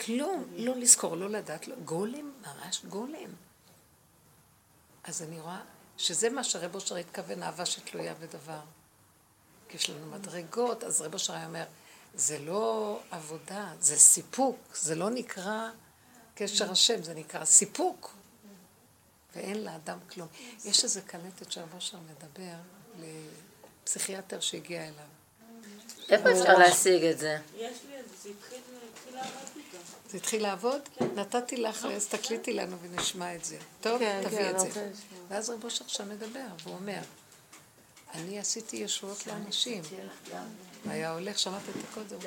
כלום, 0.05 0.45
לא 0.55 0.75
לזכור, 0.75 1.15
לא 1.17 1.29
לדעת, 1.29 1.67
לא, 1.67 1.75
גולם, 1.85 2.31
ממש 2.41 2.81
גולם. 2.85 3.29
אז 5.03 5.21
אני 5.21 5.39
רואה 5.39 5.59
שזה 5.97 6.29
מה 6.29 6.43
שרב 6.43 6.75
אושר 6.75 6.95
התכוון, 6.95 7.43
אהבה 7.43 7.65
שתלויה 7.65 8.13
בדבר. 8.13 8.59
כי 9.69 9.77
יש 9.77 9.89
לנו 9.89 10.11
מדרגות, 10.11 10.83
אז 10.83 11.01
רב 11.01 11.13
אושר 11.13 11.33
היה 11.33 11.45
אומר, 11.47 11.63
זה 12.15 12.39
לא 12.39 12.99
עבודה, 13.11 13.73
זה 13.79 13.97
סיפוק, 13.97 14.57
זה 14.75 14.95
לא 14.95 15.09
נקרא 15.09 15.69
קשר 16.35 16.71
השם, 16.71 17.03
זה 17.03 17.13
נקרא 17.13 17.45
סיפוק. 17.45 18.13
ואין 19.35 19.63
לאדם 19.63 19.97
כלום. 20.13 20.27
יש 20.65 20.83
איזה 20.83 21.01
קלטת 21.01 21.51
שרב 21.51 21.73
אושר 21.75 21.97
מדבר 21.97 22.55
לפסיכיאטר 23.83 24.39
שהגיע 24.39 24.83
אליו. 24.83 25.05
איפה 26.09 26.31
אפשר 26.31 26.57
להשיג 26.57 27.03
את 27.03 27.19
זה? 27.19 27.37
יש 27.55 27.77
לי 27.89 27.99
את 27.99 28.05
זה, 28.23 28.29
זה. 28.51 29.19
זה 30.09 30.17
התחיל 30.17 30.41
לעבוד? 30.41 30.81
נתתי 31.15 31.57
לך, 31.57 31.85
אז 31.85 32.07
תקליטי 32.07 32.53
לנו 32.53 32.77
ונשמע 32.81 33.35
את 33.35 33.45
זה. 33.45 33.57
טוב, 33.81 33.99
כן, 33.99 34.21
תביא 34.23 34.37
כן, 34.37 34.55
את 34.55 34.59
זה. 34.59 34.67
לשמוע. 34.67 34.91
ואז 35.27 35.49
רב 35.49 35.63
אושר 35.63 35.87
שם 35.87 36.09
מדבר, 36.09 36.45
והוא 36.63 36.75
אומר, 36.75 36.99
אני 38.13 38.39
עשיתי 38.39 38.77
ישועות 38.77 39.27
לאנשים. 39.27 39.83
היה 40.85 41.11
הולך, 41.11 41.39
שמעת 41.39 41.61
את 41.69 41.73
זה 41.73 41.87
קודם? 41.93 42.17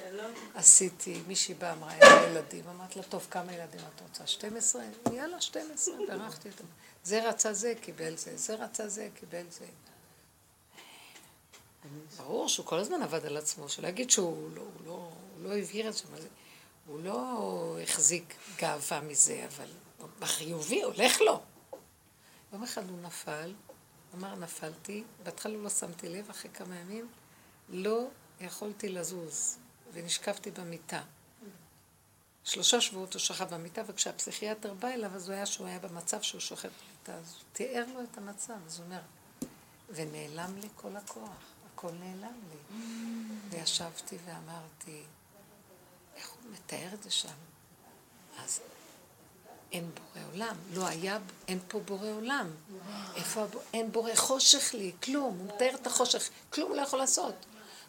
עשיתי, 0.54 1.22
מישהי 1.26 1.54
באה, 1.54 1.72
אמרה, 1.72 1.94
אין 1.94 2.30
ילדים. 2.30 2.64
אמרת 2.68 2.96
לה, 2.96 3.02
טוב, 3.02 3.26
כמה 3.30 3.52
ילדים 3.52 3.80
את 3.94 4.00
רוצה? 4.00 4.26
12? 4.26 4.82
יאללה, 5.12 5.40
12, 5.40 5.94
בירכתי 5.96 6.48
אותם. 6.48 6.64
זה 7.04 7.28
רצה 7.28 7.52
זה, 7.52 7.74
קיבל 7.80 8.16
זה, 8.16 8.36
זה 8.36 8.54
רצה 8.54 8.88
זה, 8.88 9.08
קיבל 9.14 9.46
זה. 9.50 9.66
ברור 12.16 12.48
שהוא 12.48 12.66
כל 12.66 12.78
הזמן 12.78 13.02
עבד 13.02 13.26
על 13.26 13.36
עצמו, 13.36 13.68
שלא 13.68 13.88
יגיד 13.88 14.10
שהוא 14.10 14.50
לא, 14.54 14.60
הוא 14.60 14.86
לא, 14.86 14.92
הוא 14.92 15.44
לא 15.44 15.56
הבהיר 15.56 15.88
את 15.88 15.94
זה, 15.94 16.04
הוא 16.86 17.00
לא 17.02 17.76
החזיק 17.82 18.34
גאווה 18.58 19.00
מזה, 19.00 19.46
אבל 19.48 19.68
בחיובי 20.18 20.82
הולך 20.82 21.20
לו. 21.20 21.40
יום 22.52 22.62
אחד 22.62 22.90
הוא 22.90 22.98
נפל, 23.02 23.54
אמר 24.14 24.34
נפלתי, 24.34 25.04
בהתחלה 25.22 25.56
לא 25.56 25.70
שמתי 25.70 26.08
לב, 26.08 26.30
אחרי 26.30 26.50
כמה 26.54 26.76
ימים 26.76 27.08
לא 27.68 28.06
יכולתי 28.40 28.88
לזוז, 28.88 29.58
ונשכבתי 29.92 30.50
במיטה. 30.50 31.02
שלושה 32.44 32.80
שבועות 32.80 33.12
הוא 33.14 33.20
שכב 33.20 33.54
במיטה, 33.54 33.82
וכשהפסיכיאטר 33.86 34.74
בא 34.74 34.88
אליו, 34.88 35.14
אז 35.14 35.28
הוא 35.28 35.34
היה 35.36 35.46
שהוא 35.46 35.66
היה 35.66 35.78
במצב 35.78 36.22
שהוא 36.22 36.40
שוכב 36.40 36.68
במיטה, 36.68 37.14
אז 37.14 37.34
הוא 37.34 37.42
תיאר 37.52 37.84
לו 37.94 38.00
את 38.02 38.18
המצב, 38.18 38.54
אז 38.66 38.78
הוא 38.78 38.84
אומר, 38.86 39.00
ונעלם 39.90 40.58
לי 40.58 40.68
כל 40.76 40.96
הכוח, 40.96 41.28
הכל 41.74 41.90
נעלם 41.92 42.38
לי. 42.50 42.76
וישבתי 43.50 44.18
ואמרתי, 44.24 45.02
איך 46.16 46.28
הוא 46.30 46.52
מתאר 46.52 46.88
את 46.94 47.02
זה 47.02 47.10
שם? 47.10 47.34
אז 48.44 48.60
אין 49.72 49.90
בורא 49.94 50.26
עולם, 50.32 50.56
לא 50.74 50.86
היה, 50.86 51.18
אין 51.48 51.58
פה 51.68 51.80
בורא 51.80 52.08
עולם. 52.08 52.50
איפה, 53.16 53.42
הב- 53.42 53.56
אין 53.74 53.92
בורא 53.92 54.14
חושך 54.14 54.74
לי, 54.74 54.92
כלום, 55.02 55.38
הוא 55.38 55.54
מתאר 55.54 55.74
את 55.74 55.86
החושך, 55.86 56.28
כלום 56.50 56.68
הוא 56.68 56.76
לא 56.76 56.82
יכול 56.82 56.98
לעשות. 56.98 57.34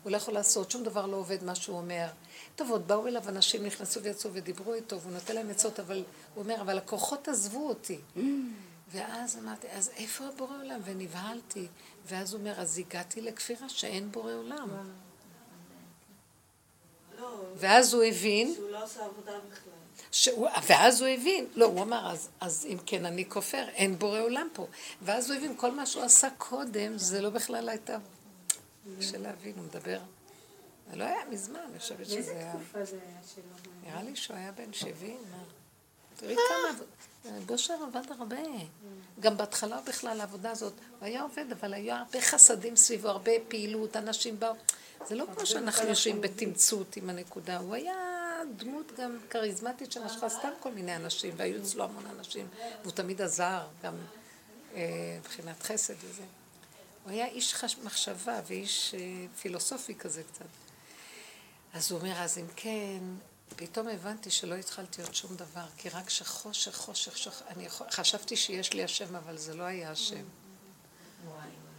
הוא 0.03 0.11
לא 0.11 0.17
יכול 0.17 0.33
לעשות, 0.33 0.71
שום 0.71 0.83
דבר 0.83 1.05
לא 1.05 1.17
עובד 1.17 1.43
מה 1.43 1.55
שהוא 1.55 1.77
אומר. 1.77 2.07
טוב, 2.55 2.71
עוד 2.71 2.87
באו 2.87 3.07
אליו 3.07 3.29
אנשים, 3.29 3.65
נכנסו 3.65 4.03
ויצאו 4.03 4.33
ודיברו 4.33 4.73
איתו, 4.73 5.01
והוא 5.01 5.13
נותן 5.13 5.35
להם 5.35 5.49
עצות, 5.49 5.79
אבל 5.79 6.03
הוא 6.35 6.43
אומר, 6.43 6.61
אבל 6.61 6.77
הכוחות 6.77 7.27
עזבו 7.27 7.69
אותי. 7.69 7.99
ואז 8.91 9.37
אמרתי, 9.37 9.67
אז 9.71 9.91
איפה 9.97 10.25
הבורא 10.25 10.57
עולם? 10.61 10.79
ונבהלתי. 10.83 11.67
ואז 12.05 12.33
הוא 12.33 12.39
אומר, 12.39 12.61
אז 12.61 12.77
הגעתי 12.77 13.21
לכפירה 13.21 13.69
שאין 13.69 14.11
בורא 14.11 14.33
עולם. 14.33 14.69
ואז 17.55 17.93
הוא 17.93 18.03
הבין, 18.03 18.53
שהוא 18.55 18.69
לא 18.69 18.83
עושה 18.83 19.05
עבודה 19.05 19.31
בכלל. 19.51 19.73
שהוא, 20.11 20.47
ואז 20.67 21.01
הוא 21.01 21.09
הבין, 21.09 21.47
לא, 21.55 21.65
הוא 21.65 21.81
אמר, 21.81 22.11
אז, 22.11 22.29
אז 22.39 22.65
אם 22.69 22.77
כן 22.85 23.05
אני 23.05 23.29
כופר, 23.29 23.65
אין 23.69 23.99
בורא 23.99 24.19
עולם 24.19 24.47
פה. 24.53 24.67
ואז 25.01 25.29
הוא 25.29 25.37
הבין, 25.37 25.57
כל 25.57 25.71
מה 25.71 25.85
שהוא 25.85 26.03
עשה 26.03 26.27
קודם, 26.37 26.97
זה 26.97 27.21
לא 27.21 27.29
בכלל 27.29 27.69
הייתה... 27.69 27.97
קשה 28.99 29.17
להבין, 29.17 29.53
הוא 29.57 29.65
מדבר. 29.65 29.99
זה 30.89 30.95
לא 30.95 31.03
היה 31.03 31.25
מזמן, 31.29 31.59
אני 31.69 31.79
חושבת 31.79 31.97
באיזה 31.97 32.21
שזה 32.21 32.31
היה... 32.31 32.51
תקופה 32.51 32.85
זה 32.85 32.99
היה 33.07 33.19
שלו? 33.35 33.71
נראה 33.83 34.03
לי 34.03 34.15
שהוא 34.15 34.37
היה 34.37 34.51
בן 34.51 34.73
70, 34.73 35.17
מה? 35.31 35.37
תראי 36.17 36.35
כמה... 36.35 36.83
בושר 37.45 37.73
עבד 37.73 38.11
הרבה. 38.19 38.37
גם 39.19 39.37
בהתחלה 39.37 39.81
בכלל 39.81 40.21
העבודה 40.21 40.51
הזאת, 40.51 40.73
הוא 40.99 41.05
היה 41.05 41.21
עובד, 41.21 41.45
אבל 41.51 41.73
היו 41.73 41.95
הרבה 41.95 42.21
חסדים 42.21 42.75
סביבו, 42.75 43.07
הרבה 43.07 43.31
פעילות, 43.47 43.97
אנשים 43.97 44.39
באו. 44.39 44.53
זה 45.07 45.15
לא 45.15 45.25
כמו 45.35 45.45
שאנחנו 45.45 45.87
יושבים 45.87 46.21
בתמצות 46.21 46.97
עם 46.97 47.09
הנקודה, 47.09 47.57
הוא 47.57 47.75
היה 47.75 47.95
דמות 48.57 48.91
גם 48.99 49.17
כריזמטית 49.29 49.91
שמשכה 49.91 50.29
סתם 50.29 50.49
כל 50.59 50.71
מיני 50.71 50.95
אנשים, 50.95 51.33
והיו 51.37 51.61
אצלו 51.61 51.83
המון 51.83 52.05
אנשים, 52.17 52.47
והוא 52.81 52.91
תמיד 52.91 53.21
עזר, 53.21 53.61
גם 53.83 53.93
אה, 54.75 55.17
מבחינת 55.19 55.63
חסד 55.63 55.93
וזה. 56.03 56.23
הוא 57.07 57.13
היה 57.13 57.25
איש 57.25 57.53
חש... 57.53 57.77
מחשבה 57.77 58.39
ואיש 58.47 58.95
אה, 58.97 59.25
פילוסופי 59.41 59.95
כזה 59.95 60.23
קצת. 60.23 60.45
אז 61.73 61.91
הוא 61.91 61.99
אומר, 61.99 62.21
אז 62.21 62.37
אם 62.37 62.45
כן, 62.55 62.99
פתאום 63.55 63.87
הבנתי 63.87 64.31
שלא 64.31 64.55
התחלתי 64.55 65.01
עוד 65.01 65.15
שום 65.15 65.35
דבר, 65.35 65.65
כי 65.77 65.89
רק 65.89 66.09
שחושך, 66.09 66.75
חושך, 66.75 67.17
שוח... 67.17 67.41
אני 67.47 67.65
יכול... 67.65 67.87
חשבתי 67.91 68.35
שיש 68.35 68.73
לי 68.73 68.83
השם, 68.83 69.15
אבל 69.15 69.37
זה 69.37 69.53
לא 69.53 69.63
היה 69.63 69.91
השם. 69.91 70.23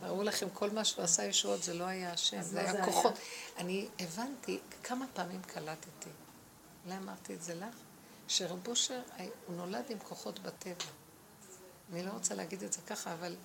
ראו 0.03 0.23
לכם, 0.23 0.47
כל 0.55 0.71
מה 0.71 0.85
שהוא 0.85 1.05
עשה 1.05 1.25
ישועות 1.25 1.63
זה 1.63 1.75
לא 1.75 1.85
היה 1.85 2.13
השם, 2.13 2.43
זה 2.43 2.61
היה 2.61 2.85
כוחות. 2.85 3.15
אני 3.57 3.89
הבנתי, 3.99 4.59
כמה 4.83 5.07
פעמים 5.15 5.43
קלטתי, 5.43 6.11
אולי 6.85 6.97
אמרתי 6.97 7.35
את 7.35 7.43
זה 7.43 7.55
לך, 7.55 7.75
שרב 8.29 8.69
אושר, 8.69 9.01
הוא 9.47 9.57
נולד 9.57 9.85
עם 9.89 9.99
כוחות 9.99 10.39
בטבע. 10.39 10.85
אני 11.93 12.03
לא 12.03 12.11
רוצה 12.11 12.35
להגיד 12.35 12.63
את 12.63 12.73
זה 12.73 12.81
ככה, 12.87 13.13
אבל 13.13 13.37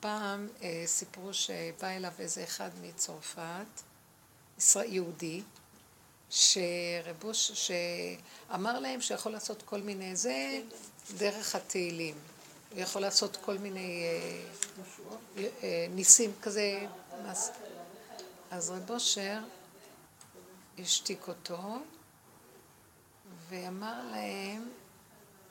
פעם 0.00 0.48
אה, 0.62 0.82
סיפרו 0.86 1.34
שבא 1.34 1.88
אליו 1.88 2.12
איזה 2.18 2.44
אחד 2.44 2.70
מצרפת, 2.82 3.82
ישראל, 4.58 4.92
יהודי, 4.92 5.42
שרבוש, 6.30 7.52
שאמר 7.52 8.78
להם 8.78 9.00
שיכול 9.00 9.32
לעשות 9.32 9.62
כל 9.62 9.80
מיני 9.80 10.16
זה 10.16 10.60
דרך 11.16 11.54
התהילים. 11.54 12.14
הוא 12.72 12.80
יכול 12.80 13.02
לעשות 13.02 13.36
כל 13.36 13.58
מיני 13.58 14.02
אה, 15.36 15.46
אה, 15.62 15.86
ניסים 15.90 16.32
כזה. 16.42 16.86
מס... 17.26 17.50
אז 18.50 18.70
רב 18.70 18.90
אושר 18.90 19.38
השתיק 20.78 21.28
אותו 21.28 21.78
ואמר 23.48 24.02
להם 24.10 24.68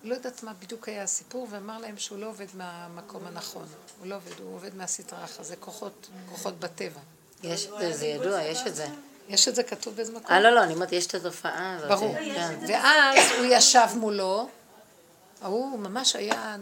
לא 0.04 0.16
יודעת 0.16 0.44
מה 0.44 0.54
בדיוק 0.54 0.90
היה 0.90 1.04
הסיפור, 1.04 1.48
ואמר 1.52 1.78
להם 1.78 1.98
שהוא 1.98 2.20
לא 2.20 2.28
עובד 2.28 2.46
מהמקום 2.54 3.28
הנכון. 3.28 3.66
הוא 4.00 4.08
לא 4.08 4.16
עובד, 4.16 4.40
הוא 4.40 4.56
עובד 4.56 4.76
מהסטרה 4.76 5.24
אחת, 5.24 5.44
זה 5.44 5.56
כוחות, 5.56 6.10
כוחות 6.30 6.60
בטבע. 6.60 7.00
יש 7.44 7.70
זה 7.92 8.06
ידוע, 8.06 8.42
יש 8.42 8.68
את 8.68 8.76
זה. 8.76 8.88
יש 9.30 9.48
את 9.48 9.56
זה 9.56 9.64
כתוב 9.64 9.96
באיזה 9.96 10.12
מקום? 10.14 10.32
אה, 10.32 10.40
לא, 10.40 10.50
לא, 10.50 10.64
אני 10.64 10.74
אומרת, 10.74 10.92
יש 10.92 11.08
את 11.08 11.16
התופעה 11.16 11.76
הזאת. 11.76 11.90
ברור. 11.90 12.16
כן. 12.16 12.60
ואז 12.68 13.32
הוא 13.38 13.46
ישב 13.50 13.88
מולו, 13.96 14.50
ההוא 15.42 15.80
ממש 15.80 16.16
היה 16.16 16.58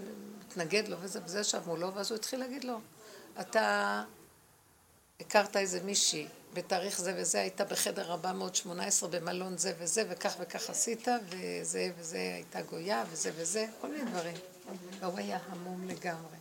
מתנגד 0.47 0.87
לו 0.87 0.97
וזה, 1.01 1.19
וזה 1.25 1.39
ישב 1.39 1.61
מולו, 1.65 1.93
ואז 1.93 2.11
הוא 2.11 2.15
התחיל 2.15 2.39
להגיד 2.39 2.63
לו, 2.63 2.79
אתה 3.39 4.03
הכרת 5.19 5.57
איזה 5.57 5.79
מישהי, 5.83 6.27
בתאריך 6.55 7.01
זה 7.01 7.13
וזה, 7.17 7.41
היית 7.41 7.61
בחדר 7.61 8.11
418 8.11 9.09
במלון 9.09 9.57
זה 9.57 9.73
וזה, 9.79 10.03
וכך 10.09 10.35
וכך 10.39 10.69
עשית, 10.69 11.07
וזה 11.29 11.91
וזה 11.97 12.17
הייתה 12.17 12.61
גויה, 12.61 13.03
וזה 13.09 13.31
וזה, 13.35 13.67
כל 13.81 13.87
מיני 13.87 14.11
דברים. 14.11 14.35
והוא 14.99 15.17
היה 15.17 15.39
המום 15.49 15.87
לגמרי. 15.87 16.37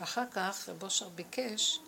ואחר 0.00 0.24
כך 0.32 0.68
רב 0.68 0.82
אושר 0.82 1.08
ביקש 1.08 1.80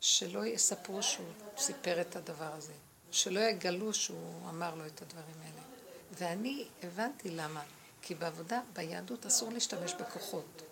שלא 0.00 0.46
יספרו 0.46 1.02
שהוא 1.02 1.26
סיפר 1.58 2.00
את 2.00 2.16
הדבר 2.16 2.52
הזה, 2.54 2.72
שלא 3.10 3.40
יגלו 3.40 3.94
שהוא 3.94 4.48
אמר 4.48 4.74
לו 4.74 4.86
את 4.86 5.02
הדברים 5.02 5.36
האלה. 5.44 5.62
ואני 6.12 6.64
הבנתי 6.82 7.30
למה, 7.30 7.62
כי 8.02 8.14
בעבודה, 8.14 8.60
ביהדות 8.72 9.26
אסור 9.26 9.52
להשתמש 9.52 9.94
בכוחות. 9.94 10.62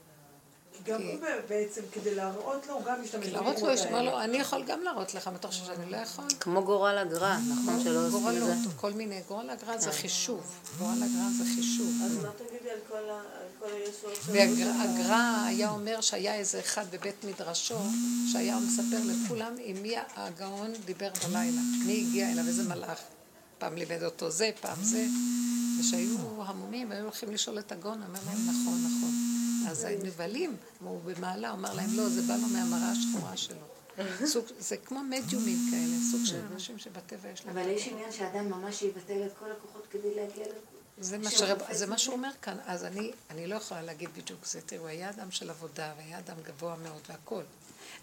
גם 0.85 1.03
הוא 1.03 1.19
בעצם, 1.49 1.81
כדי 1.93 2.15
להראות 2.15 2.67
לו, 2.67 2.75
הוא 2.75 2.85
גם 2.85 3.03
משתמש 3.03 3.25
כי 3.25 3.31
להראות 3.31 3.63
לו, 3.63 3.71
יש 3.71 3.81
אומר 3.81 4.03
לו, 4.03 4.21
אני 4.21 4.37
יכול 4.39 4.63
גם 4.65 4.81
להראות 4.83 5.15
לך, 5.15 5.31
אתה 5.37 5.49
חושב 5.49 5.65
שאני 5.65 5.91
לא 5.91 5.97
יכול? 5.97 6.25
כמו 6.41 6.65
גורל 6.65 6.99
הגר"א, 6.99 7.37
נכון 7.53 7.81
שלא 7.85 8.07
עושים 8.07 8.29
את 8.29 8.35
זה? 8.35 8.41
גורלות, 8.41 8.59
כל 8.77 8.93
מיני, 8.93 9.21
גורל 9.29 9.51
הגר"א 9.51 9.79
זה 9.79 9.93
חישוב, 9.93 10.55
גורל 10.79 10.91
הגר"א 11.03 11.29
זה 11.39 11.45
חישוב. 11.55 11.93
אז 12.05 12.17
מה 12.25 12.31
תגידי 12.49 12.71
על 12.71 12.79
כל 12.89 13.11
ה- 13.11 13.13
על 13.13 13.49
כל 13.59 13.67
הישועות 13.77 14.17
של 14.27 14.33
והגר"א 14.33 15.45
היה 15.47 15.71
אומר 15.71 16.01
שהיה 16.01 16.35
איזה 16.35 16.61
אחד 16.61 16.85
בבית 16.91 17.25
מדרשו, 17.25 17.79
שהיה 18.33 18.59
מספר 18.59 18.99
לכולם 19.05 19.53
עם 19.59 19.83
מי 19.83 19.95
הגאון 20.17 20.73
דיבר 20.85 21.09
בלילה, 21.29 21.61
מי 21.87 22.05
הגיע 22.09 22.33
אליו, 22.33 22.47
איזה 22.47 22.63
מלאך. 22.69 22.99
פעם 23.59 23.75
לימד 23.77 24.03
אותו 24.03 24.31
זה, 24.31 24.51
פעם 24.61 24.83
זה, 24.83 25.07
ושהיו 25.81 26.17
המומים, 26.47 26.93
היו 26.93 27.03
הולכים 27.05 27.31
לשאול 27.33 27.59
את 27.59 27.73
הגאון, 27.73 28.03
אמר 28.03 28.19
להם 28.27 28.39
נכון, 28.49 28.79
נכון. 28.87 29.11
אז 29.71 29.85
הנבלים, 29.85 30.57
הוא 30.81 31.01
במעלה, 31.05 31.51
הוא 31.51 31.59
אמר 31.59 31.75
להם, 31.75 31.91
לא, 31.97 32.09
זה 32.09 32.23
בא 32.23 32.35
לו 32.37 32.49
מהמראה 32.49 32.91
השחורה 32.91 33.37
שלו. 33.37 33.57
סוג, 34.25 34.45
זה 34.59 34.77
כמו 34.77 35.01
מדיומים 35.03 35.59
כאלה, 35.71 35.97
סוג 36.11 36.21
של 36.25 36.41
אנשים 36.53 36.79
שבטבע 36.79 37.29
יש 37.29 37.47
להם. 37.47 37.59
אבל 37.59 37.69
יש 37.69 37.89
עניין 37.89 38.13
שאדם 38.13 38.51
ממש 38.51 38.83
יבטל 38.83 39.27
את 39.27 39.33
כל 39.39 39.53
הכוחות 39.53 39.87
כדי 39.91 40.15
להגיע 40.15 40.47
ל... 40.47 40.51
זה 41.01 41.87
מה, 41.87 41.99
שהוא 41.99 42.15
אומר 42.15 42.31
כאן, 42.43 42.57
אז 42.67 42.85
אני, 42.85 43.13
אני 43.31 43.47
לא 43.47 43.55
יכולה 43.55 43.83
להגיד 43.83 44.09
בדיוק 44.17 44.47
זה, 44.47 44.61
תראו, 44.61 44.87
היה 44.87 45.11
אדם 45.11 45.31
של 45.31 45.51
עבודה, 45.51 45.93
והיה 45.99 46.19
אדם 46.19 46.37
גבוה 46.43 46.77
מאוד 46.77 47.03
והכול, 47.09 47.45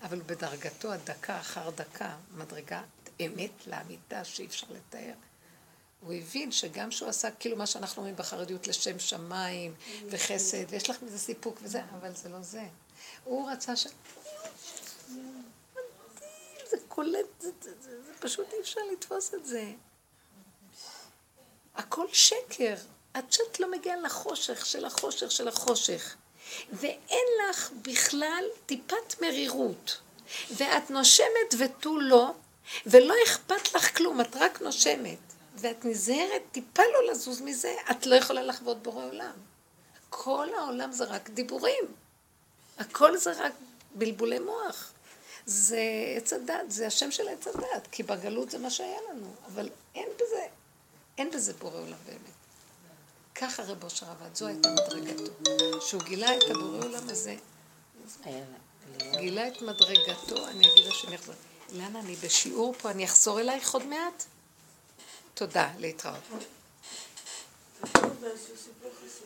אבל 0.03 0.21
בדרגתו 0.25 0.91
הדקה 0.91 1.39
אחר 1.39 1.69
דקה, 1.69 2.15
מדרגת 2.37 2.79
אמת 3.25 3.67
לאמיתה 3.67 4.23
שאי 4.23 4.45
אפשר 4.45 4.67
לתאר. 4.69 5.13
הוא 6.01 6.13
הבין 6.13 6.51
שגם 6.51 6.91
שהוא 6.91 7.09
עשה 7.09 7.31
כאילו 7.31 7.57
מה 7.57 7.65
שאנחנו 7.65 7.99
אומרים 7.99 8.15
בחרדיות 8.15 8.67
לשם 8.67 8.99
שמיים 8.99 9.73
וחסד, 10.09 10.65
ויש 10.69 10.89
לך 10.89 11.01
מזה 11.01 11.19
סיפוק 11.19 11.59
וזה, 11.61 11.81
אבל 11.99 12.15
זה 12.15 12.29
לא 12.29 12.41
זה. 12.41 12.63
הוא 13.23 13.51
רצה 13.51 13.75
ש... 13.75 13.87
זה 16.69 16.77
קולט, 16.87 17.25
זה, 17.39 17.51
פשוט 18.19 18.53
אי 18.53 18.59
אפשר 18.61 18.81
לתפוס 18.91 19.33
את 19.33 19.45
זה. 19.45 19.71
הכל 21.75 22.07
שקר. 22.13 22.75
עד 23.13 23.31
שאת 23.31 23.59
לא 23.59 23.71
מגיעה 23.71 23.97
לחושך 23.97 24.65
של 24.65 24.85
החושך 24.85 25.31
של 25.31 25.47
החושך. 25.47 26.15
ואין 26.73 27.27
לך 27.49 27.71
בכלל 27.81 28.43
טיפת 28.65 29.21
מרירות. 29.21 29.97
ואת 30.51 30.89
נושמת 30.89 31.53
ותו 31.59 31.99
לא, 31.99 32.31
ולא 32.85 33.13
אכפת 33.27 33.73
לך 33.75 33.97
כלום, 33.97 34.21
את 34.21 34.35
רק 34.35 34.61
נושמת. 34.61 35.24
ואת 35.57 35.85
נזהרת 35.85 36.41
טיפה 36.51 36.83
לא 36.93 37.11
לזוז 37.11 37.41
מזה, 37.41 37.75
את 37.91 38.05
לא 38.05 38.15
יכולה 38.15 38.43
לחוות 38.43 38.83
בורא 38.83 39.05
עולם. 39.05 39.35
כל 40.09 40.47
העולם 40.57 40.91
זה 40.91 41.03
רק 41.03 41.29
דיבורים. 41.29 41.83
הכל 42.77 43.17
זה 43.17 43.31
רק 43.45 43.53
בלבולי 43.95 44.39
מוח. 44.39 44.91
זה 45.45 45.79
עץ 46.17 46.33
הדת, 46.33 46.55
זה 46.67 46.87
השם 46.87 47.11
של 47.11 47.27
עץ 47.27 47.47
הדת, 47.47 47.87
כי 47.91 48.03
בגלות 48.03 48.49
זה 48.51 48.57
מה 48.57 48.69
שהיה 48.69 48.99
לנו, 49.11 49.33
אבל 49.45 49.69
אין 49.95 50.09
בזה, 50.15 50.45
אין 51.17 51.31
בזה 51.31 51.53
בורא 51.53 51.79
עולם 51.79 51.97
באמת. 52.05 52.35
ככה 53.35 53.63
רב 53.63 53.83
אושר 53.83 54.05
עבד, 54.09 54.35
זו 54.35 54.47
הייתה 54.47 54.69
מדרגתו. 54.69 55.31
שהוא 55.81 56.01
גילה 56.01 56.37
את 56.37 56.43
הבורא 56.49 56.85
עולם 56.85 57.09
הזה, 57.09 57.35
גילה 59.17 59.47
את 59.47 59.61
מדרגתו, 59.61 60.47
אני 60.47 60.71
אגיד 60.71 60.85
לה 60.85 60.91
שאני 60.91 61.15
אחזור. 61.15 61.35
אילנה, 61.71 61.99
אני 61.99 62.15
בשיעור 62.15 62.73
פה, 62.73 62.91
אני 62.91 63.05
אחזור 63.05 63.39
אלייך 63.39 63.73
עוד 63.73 63.85
מעט? 63.85 64.25
תודה, 65.35 65.71
להתראות. 65.79 66.23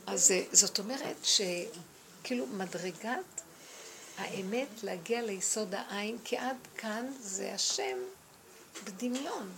אז 0.07 0.31
אה, 0.31 0.43
זאת 0.51 0.79
אומרת 0.79 1.17
שכאילו 1.23 2.45
מדרגת 2.47 3.41
האמת 4.17 4.83
להגיע 4.83 5.21
ליסוד 5.21 5.75
העין, 5.75 6.17
כי 6.23 6.37
עד 6.37 6.57
כאן 6.77 7.13
זה 7.19 7.53
השם 7.53 7.97
בדמיון. 8.83 9.51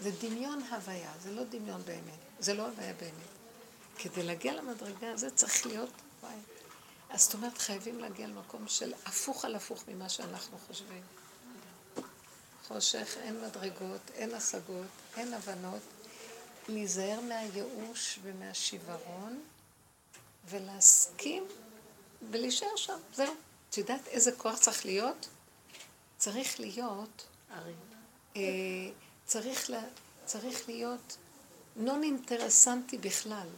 זה 0.00 0.10
דמיון 0.20 0.62
הוויה, 0.70 1.12
זה 1.22 1.30
לא 1.30 1.44
דמיון 1.44 1.82
באמת, 1.84 2.18
זה 2.38 2.54
לא 2.54 2.62
הוויה 2.66 2.92
באמת. 2.92 3.28
כדי 3.98 4.22
להגיע 4.22 4.54
למדרגה 4.54 5.12
הזאת 5.12 5.36
צריך 5.36 5.66
להיות, 5.66 5.90
וואי. 6.22 6.34
אז 7.10 7.22
זאת 7.22 7.34
אומרת, 7.34 7.58
חייבים 7.58 7.98
להגיע 7.98 8.26
למקום 8.26 8.68
של 8.68 8.94
הפוך 9.06 9.44
על 9.44 9.54
הפוך 9.54 9.84
ממה 9.88 10.08
שאנחנו 10.08 10.58
חושבים. 10.66 11.02
חושך, 12.68 13.16
אין 13.22 13.44
מדרגות, 13.44 14.00
אין 14.14 14.34
השגות, 14.34 14.86
אין 15.16 15.34
הבנות. 15.34 15.80
להיזהר 16.68 17.20
מהייאוש 17.20 18.18
ומהשיוורון, 18.22 19.42
ולהסכים 20.48 21.44
ולהישאר 22.30 22.76
שם, 22.76 22.98
זהו. 23.14 23.34
את 23.70 23.78
יודעת 23.78 24.06
איזה 24.08 24.32
כוח 24.32 24.58
צריך 24.58 24.84
להיות? 24.84 25.28
צריך 26.18 26.60
להיות, 26.60 27.26
אה, 28.36 28.42
צריך, 29.26 29.70
לה, 29.70 29.82
צריך 30.24 30.68
להיות 30.68 31.16
נון 31.76 32.02
אינטרסנטי 32.02 32.98
בכלל, 32.98 33.48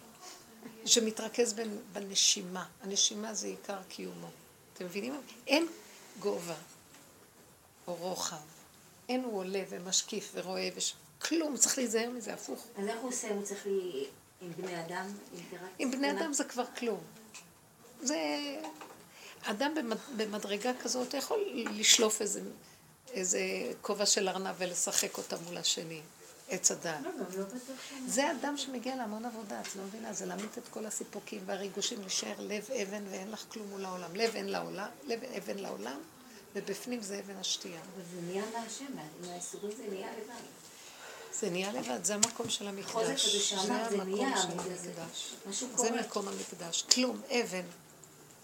שמתרכז 0.86 1.52
בין, 1.52 1.78
בנשימה. 1.92 2.66
הנשימה 2.82 3.34
זה 3.34 3.46
עיקר 3.46 3.82
קיומו. 3.88 4.30
אתם 4.72 4.84
מבינים? 4.84 5.20
אין 5.46 5.66
גובה 6.18 6.56
או 7.86 7.94
רוחב. 7.94 8.59
אין 9.10 9.24
הוא 9.24 9.38
עולה 9.38 9.62
ומשקיף 9.68 10.30
ורואה 10.34 10.68
וש... 10.76 10.94
כלום, 11.18 11.56
צריך 11.56 11.78
להיזהר 11.78 12.10
מזה, 12.10 12.34
הפוך. 12.34 12.66
אז 12.78 12.86
איך 12.86 13.00
הוא 13.00 13.08
עושה? 13.08 13.30
הוא 13.30 13.42
צריך 13.42 13.66
לי... 13.66 14.06
עם 14.40 14.52
בני 14.52 14.80
אדם, 14.80 15.06
אינטראקציה? 15.34 15.68
עם 15.78 15.90
בני 15.90 16.10
אדם 16.10 16.32
זה 16.32 16.44
כבר 16.44 16.64
כלום. 16.78 17.00
זה... 18.02 18.16
אדם 19.42 19.74
במד... 19.74 19.96
במדרגה 20.16 20.72
כזאת 20.82 21.08
אתה 21.08 21.16
יכול 21.16 21.38
לשלוף 21.54 22.20
איזה, 22.20 22.40
איזה 23.12 23.40
כובע 23.82 24.06
של 24.06 24.28
ארנב 24.28 24.54
ולשחק 24.58 25.18
אותה 25.18 25.36
מול 25.46 25.56
השני, 25.56 26.00
עץ 26.48 26.70
הדעת. 26.70 27.00
לא, 27.02 27.10
לא. 27.38 27.44
זה 28.06 28.30
אדם 28.30 28.56
שמגיע 28.56 28.96
להמון 28.96 29.24
עבודה, 29.24 29.60
את 29.60 29.76
לא 29.76 29.82
מבינה? 29.82 30.12
זה 30.12 30.26
להמית 30.26 30.58
את 30.58 30.68
כל 30.70 30.86
הסיפוקים 30.86 31.42
והריגושים, 31.46 32.00
להישאר 32.00 32.34
לב 32.38 32.70
אבן 32.70 33.02
ואין 33.10 33.30
לך 33.30 33.44
כלום 33.48 33.68
מול 33.68 33.84
העולם. 33.84 34.14
לב 34.14 34.36
אין 34.36 34.48
לעולם, 34.48 34.88
לב 35.06 35.24
אבן 35.24 35.58
לעולם, 35.58 36.00
ובפנים 36.54 37.02
זה 37.02 37.18
אבן 37.18 37.36
השתייה. 37.36 37.80
אבל 37.80 38.02
זה 38.14 38.20
נהיה 38.26 38.44
מהשם, 38.54 38.86
מהאיסורים 39.20 39.76
זה 39.76 39.82
נהיה 39.88 40.08
לבד. 40.12 40.34
זה 41.32 41.50
נהיה 41.50 41.72
לבד, 41.72 42.04
זה 42.04 42.14
המקום 42.14 42.50
של 42.50 42.68
המקדש. 42.68 42.94
זה 42.96 43.72
המקום 43.72 44.32
של. 44.36 44.50
המקדש. 44.50 45.34
זה. 45.76 45.90
מקום 45.90 46.28
המקדש. 46.28 46.82
כלום, 46.82 47.20
אבן. 47.30 47.64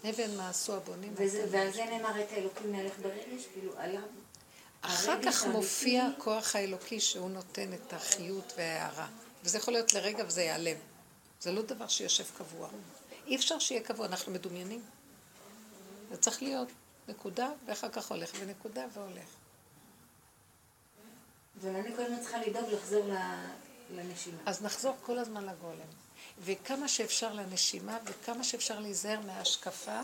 אבן 0.09 0.37
מה 0.37 0.49
עשו 0.49 0.73
הבונים. 0.73 1.13
ועל 1.51 1.73
זה 1.73 1.85
נאמר 1.85 2.21
את 2.21 2.31
האלוקים 2.31 2.75
נלך 2.75 2.93
ברגש, 3.01 3.43
כאילו 3.53 3.71
עליו. 3.77 4.01
אחר 4.81 5.23
כך 5.23 5.45
מופיע 5.45 6.05
הכוח 6.05 6.55
האלוקי 6.55 6.99
שהוא 6.99 7.29
נותן 7.29 7.73
את 7.73 7.93
החיות 7.93 8.53
וההערה. 8.57 9.07
וזה 9.43 9.57
יכול 9.57 9.73
להיות 9.73 9.93
לרגע 9.93 10.23
וזה 10.27 10.41
ייעלם. 10.41 10.77
זה 11.41 11.51
לא 11.51 11.61
דבר 11.61 11.87
שיושב 11.87 12.23
קבוע. 12.37 12.69
אי 13.27 13.35
אפשר 13.35 13.59
שיהיה 13.59 13.81
קבוע, 13.81 14.05
אנחנו 14.05 14.31
מדומיינים. 14.31 14.81
זה 16.11 16.17
צריך 16.17 16.43
להיות 16.43 16.67
נקודה, 17.07 17.49
ואחר 17.65 17.89
כך 17.89 18.11
הולך, 18.11 18.31
ונקודה 18.39 18.85
והולך. 18.93 19.27
אבל 21.61 21.75
אני 21.75 21.95
כל 21.95 22.01
הזמן 22.01 22.19
צריכה 22.19 22.37
לדאוג 22.37 22.69
לחזור 22.69 23.05
לנשימה. 23.91 24.37
אז 24.45 24.61
נחזור 24.61 24.95
כל 25.01 25.19
הזמן 25.19 25.45
לגולם. 25.45 25.87
וכמה 26.39 26.87
שאפשר 26.87 27.33
לנשימה, 27.33 27.97
וכמה 28.05 28.43
שאפשר 28.43 28.79
להיזהר 28.79 29.19
מההשקפה, 29.19 30.01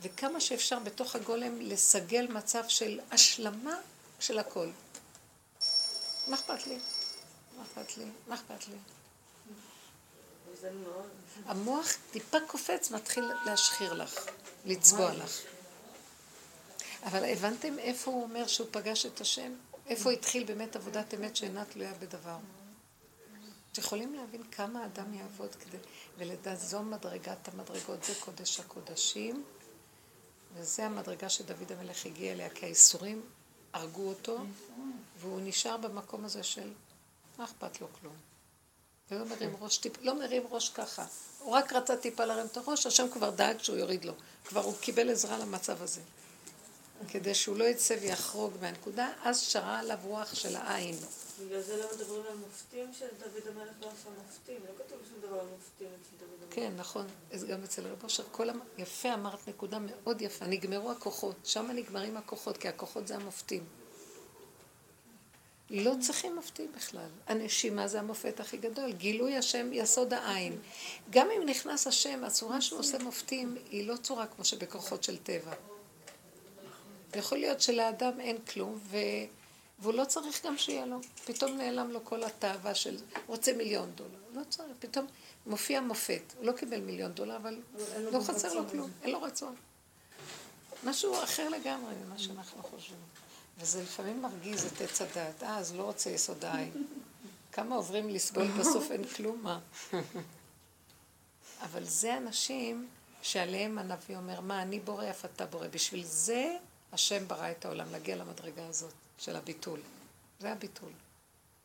וכמה 0.00 0.40
שאפשר 0.40 0.78
בתוך 0.78 1.16
הגולם 1.16 1.60
לסגל 1.60 2.26
מצב 2.32 2.64
של 2.68 3.00
השלמה 3.10 3.76
של 4.20 4.38
הכל. 4.38 4.68
מה 6.28 6.36
אכפת 6.36 6.66
לי? 6.66 6.78
מה 7.56 7.62
אכפת 7.62 7.96
לי? 7.96 8.04
מה 8.28 8.34
אכפת 8.34 8.68
לי? 8.68 8.76
המוח 11.46 11.88
טיפה 12.10 12.38
קופץ, 12.46 12.90
מתחיל 12.90 13.24
להשחיר 13.46 13.92
לך, 13.92 14.14
לצבוע 14.64 15.14
לך. 15.14 15.40
אבל 17.02 17.24
הבנתם 17.24 17.78
איפה 17.78 18.10
הוא 18.10 18.22
אומר 18.22 18.46
שהוא 18.46 18.66
פגש 18.70 19.06
את 19.06 19.20
השם? 19.20 19.52
איפה 19.86 20.10
התחיל 20.10 20.44
באמת 20.44 20.76
עבודת 20.76 21.14
אמת 21.14 21.36
שאינה 21.36 21.64
תלויה 21.64 21.92
בדבר? 21.94 22.36
אתם 23.72 23.80
יכולים 23.80 24.14
להבין 24.14 24.42
כמה 24.42 24.86
אדם 24.86 25.14
יעבוד 25.14 25.54
כדי, 25.54 25.76
ולדעת 26.18 26.60
זו 26.60 26.82
מדרגת 26.82 27.48
המדרגות, 27.48 28.04
זה 28.04 28.12
קודש 28.20 28.60
הקודשים, 28.60 29.44
וזה 30.54 30.86
המדרגה 30.86 31.28
שדוד 31.28 31.72
המלך 31.72 32.06
הגיע 32.06 32.32
אליה, 32.32 32.50
כי 32.50 32.66
האיסורים 32.66 33.22
הרגו 33.72 34.08
אותו, 34.08 34.38
והוא 35.20 35.40
נשאר 35.44 35.76
במקום 35.76 36.24
הזה 36.24 36.42
של 36.42 36.72
מה 37.38 37.44
אכפת 37.44 37.80
לו 37.80 37.86
כלום. 38.00 38.14
ולא 39.10 39.24
מרים 39.24 39.56
ראש 39.60 39.78
טיפ, 39.78 39.92
לא 40.02 40.18
מרים 40.18 40.42
ראש 40.50 40.68
ככה. 40.68 41.06
הוא 41.38 41.52
רק 41.52 41.72
רצה 41.72 41.96
טיפה 41.96 42.24
להרים 42.24 42.46
את 42.46 42.56
הראש, 42.56 42.86
השם 42.86 43.06
כבר 43.12 43.30
דאג 43.30 43.62
שהוא 43.62 43.76
יוריד 43.76 44.04
לו. 44.04 44.12
כבר 44.44 44.60
הוא 44.60 44.74
קיבל 44.80 45.10
עזרה 45.10 45.38
למצב 45.38 45.82
הזה. 45.82 46.00
כדי 47.08 47.34
שהוא 47.34 47.56
לא 47.56 47.64
יצא 47.64 47.96
ויחרוג 48.02 48.52
מהנקודה, 48.60 49.08
אז 49.24 49.40
שרה 49.40 49.78
עליו 49.78 49.98
רוח 50.04 50.34
של 50.34 50.56
העין. 50.56 50.96
בגלל 51.46 51.60
זה 51.60 51.76
לא 51.76 51.86
מדברים 51.96 52.22
על 52.30 52.36
מופתים 52.36 52.90
של 52.98 53.06
דוד 53.18 53.48
המלך 53.48 53.74
לא 53.80 53.86
עשה 53.86 54.08
מופתים, 54.26 54.56
לא 54.68 54.84
כתוב 54.84 54.98
שום 55.08 55.18
דבר 55.28 55.40
על 55.40 55.46
מופתים 55.46 55.86
אצל 55.86 56.24
דוד 56.24 56.42
המלך. 56.42 56.54
כן, 56.54 56.72
נכון. 56.76 57.06
גם 57.48 57.62
אצל 57.64 57.86
רב 57.86 58.04
אושר, 58.04 58.22
כל 58.30 58.50
המ... 58.50 58.60
יפה 58.78 59.14
אמרת 59.14 59.48
נקודה 59.48 59.78
מאוד 59.78 60.22
יפה, 60.22 60.46
נגמרו 60.46 60.90
הכוחות. 60.90 61.36
שם 61.44 61.70
נגמרים 61.74 62.16
הכוחות, 62.16 62.56
כי 62.56 62.68
הכוחות 62.68 63.06
זה 63.06 63.14
המופתים. 63.14 63.64
לא 65.70 65.92
צריכים 66.00 66.34
מופתים 66.34 66.72
בכלל. 66.76 67.08
הנשימה 67.26 67.88
זה 67.88 68.00
המופת 68.00 68.40
הכי 68.40 68.56
גדול. 68.56 68.92
גילוי 68.92 69.36
השם 69.36 69.72
יסוד 69.72 70.14
העין. 70.14 70.58
גם 71.10 71.28
אם 71.36 71.42
נכנס 71.46 71.86
השם, 71.86 72.24
הצורה 72.24 72.60
שהוא 72.60 72.80
עושה 72.80 72.98
מופתים 72.98 73.56
היא 73.70 73.88
לא 73.88 73.96
צורה 73.96 74.26
כמו 74.26 74.44
שבכוחות 74.44 75.04
של 75.04 75.16
טבע. 75.16 75.52
יכול 77.16 77.38
להיות 77.38 77.60
שלאדם 77.60 78.20
אין 78.20 78.38
כלום, 78.38 78.78
ו... 78.90 78.96
והוא 79.78 79.94
לא 79.94 80.04
צריך 80.04 80.46
גם 80.46 80.58
שיהיה 80.58 80.86
לו. 80.86 81.00
פתאום 81.24 81.56
נעלם 81.56 81.90
לו 81.90 82.04
כל 82.04 82.24
התאווה 82.24 82.74
של 82.74 82.96
רוצה 83.26 83.52
מיליון 83.52 83.92
דולר. 83.94 84.18
לא 84.34 84.42
צריך, 84.48 84.70
פתאום 84.78 85.06
מופיע 85.46 85.80
מופת. 85.80 86.22
הוא 86.38 86.46
לא 86.46 86.52
קיבל 86.52 86.80
מיליון 86.80 87.12
דולר, 87.12 87.36
אבל 87.36 87.60
לא 88.12 88.20
חסר 88.20 88.54
לו 88.54 88.68
כלום, 88.70 88.90
אין 89.02 89.10
לו 89.10 89.22
רצון. 89.22 89.54
משהו 90.84 91.24
אחר 91.24 91.48
לגמרי 91.48 91.94
ממה 92.04 92.18
שאנחנו 92.18 92.62
חושבים. 92.62 92.98
וזה 93.58 93.82
לפעמים 93.82 94.22
מרגיז 94.22 94.64
את 94.64 94.80
עץ 94.80 95.02
הדעת. 95.02 95.42
אה, 95.42 95.58
אז 95.58 95.74
לא 95.74 95.82
רוצה 95.82 96.10
יסוד 96.10 96.44
העין. 96.44 96.86
כמה 97.52 97.76
עוברים 97.76 98.08
לסבול, 98.08 98.46
בסוף 98.46 98.90
אין 98.90 99.04
כלום, 99.04 99.42
מה? 99.42 99.60
אבל 101.62 101.84
זה 101.84 102.16
אנשים 102.16 102.88
שעליהם 103.22 103.78
הנביא 103.78 104.16
אומר, 104.16 104.40
מה, 104.40 104.62
אני 104.62 104.80
בורא, 104.80 105.10
אף 105.10 105.24
אתה 105.24 105.46
בורא. 105.46 105.66
בשביל 105.68 106.04
זה 106.04 106.56
השם 106.92 107.28
ברא 107.28 107.50
את 107.50 107.64
העולם, 107.64 107.92
להגיע 107.92 108.16
למדרגה 108.16 108.66
הזאת 108.66 108.92
של 109.18 109.36
הביטול. 109.36 109.80
זה 110.40 110.52
הביטול. 110.52 110.92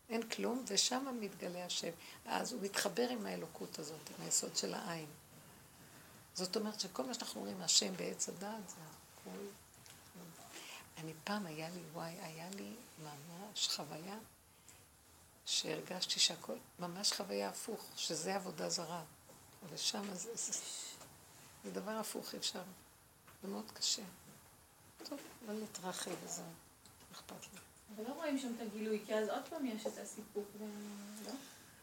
אין 0.10 0.30
כלום, 0.30 0.66
ושם 0.68 1.18
מתגלה 1.20 1.66
השם. 1.66 1.91
אז 2.26 2.54
הוא 2.54 2.62
מתחבר 2.62 3.10
עם 3.10 3.26
האלוקות 3.26 3.80
הזאת, 3.80 4.10
עם 4.10 4.26
היסוד 4.26 4.56
של 4.56 4.74
העין. 4.74 5.10
זאת 6.34 6.56
אומרת 6.56 6.80
שכל 6.80 7.04
מה 7.04 7.14
שאנחנו 7.14 7.41
אומרים, 7.41 7.62
השם 7.62 7.95
בעץ 7.95 8.30
הדעת, 8.30 8.70
זה 8.70 8.76
הכל. 8.76 9.40
אני 10.98 11.14
פעם 11.24 11.45
היה 11.45 11.70
לי, 11.70 11.82
וואי, 11.94 12.14
היה 12.22 12.49
לי 12.49 12.74
ממש 13.04 13.68
חוויה 13.68 14.18
שהרגשתי 15.45 16.20
שהכל, 16.20 16.56
ממש 16.80 17.14
חוויה 17.14 17.49
הפוך, 17.49 17.86
שזה 17.95 18.36
עבודה 18.36 18.70
זרה. 18.70 19.04
ושם 19.70 20.14
זה, 20.14 20.36
זה, 20.36 20.60
זה 21.64 21.72
דבר 21.72 21.91
הפוך, 21.91 22.36
אפשר. 22.36 22.64
זה 23.44 23.48
מאוד 23.48 23.72
קשה. 23.74 24.04
טוב, 25.10 25.20
לא 25.48 25.54
נתרחב 25.54 26.12
וזהו, 26.26 26.46
אכפת 27.12 27.54
לי. 27.54 27.60
אבל 27.96 28.04
לא 28.10 28.14
רואים 28.14 28.40
שם 28.40 28.52
את 28.56 28.62
הגילוי, 28.62 29.00
כי 29.06 29.16
אז 29.16 29.30
עוד 29.30 29.48
פעם 29.50 29.66
יש 29.66 29.88
את 29.88 29.98
הסיפוק, 29.98 30.46
לא? 31.26 31.32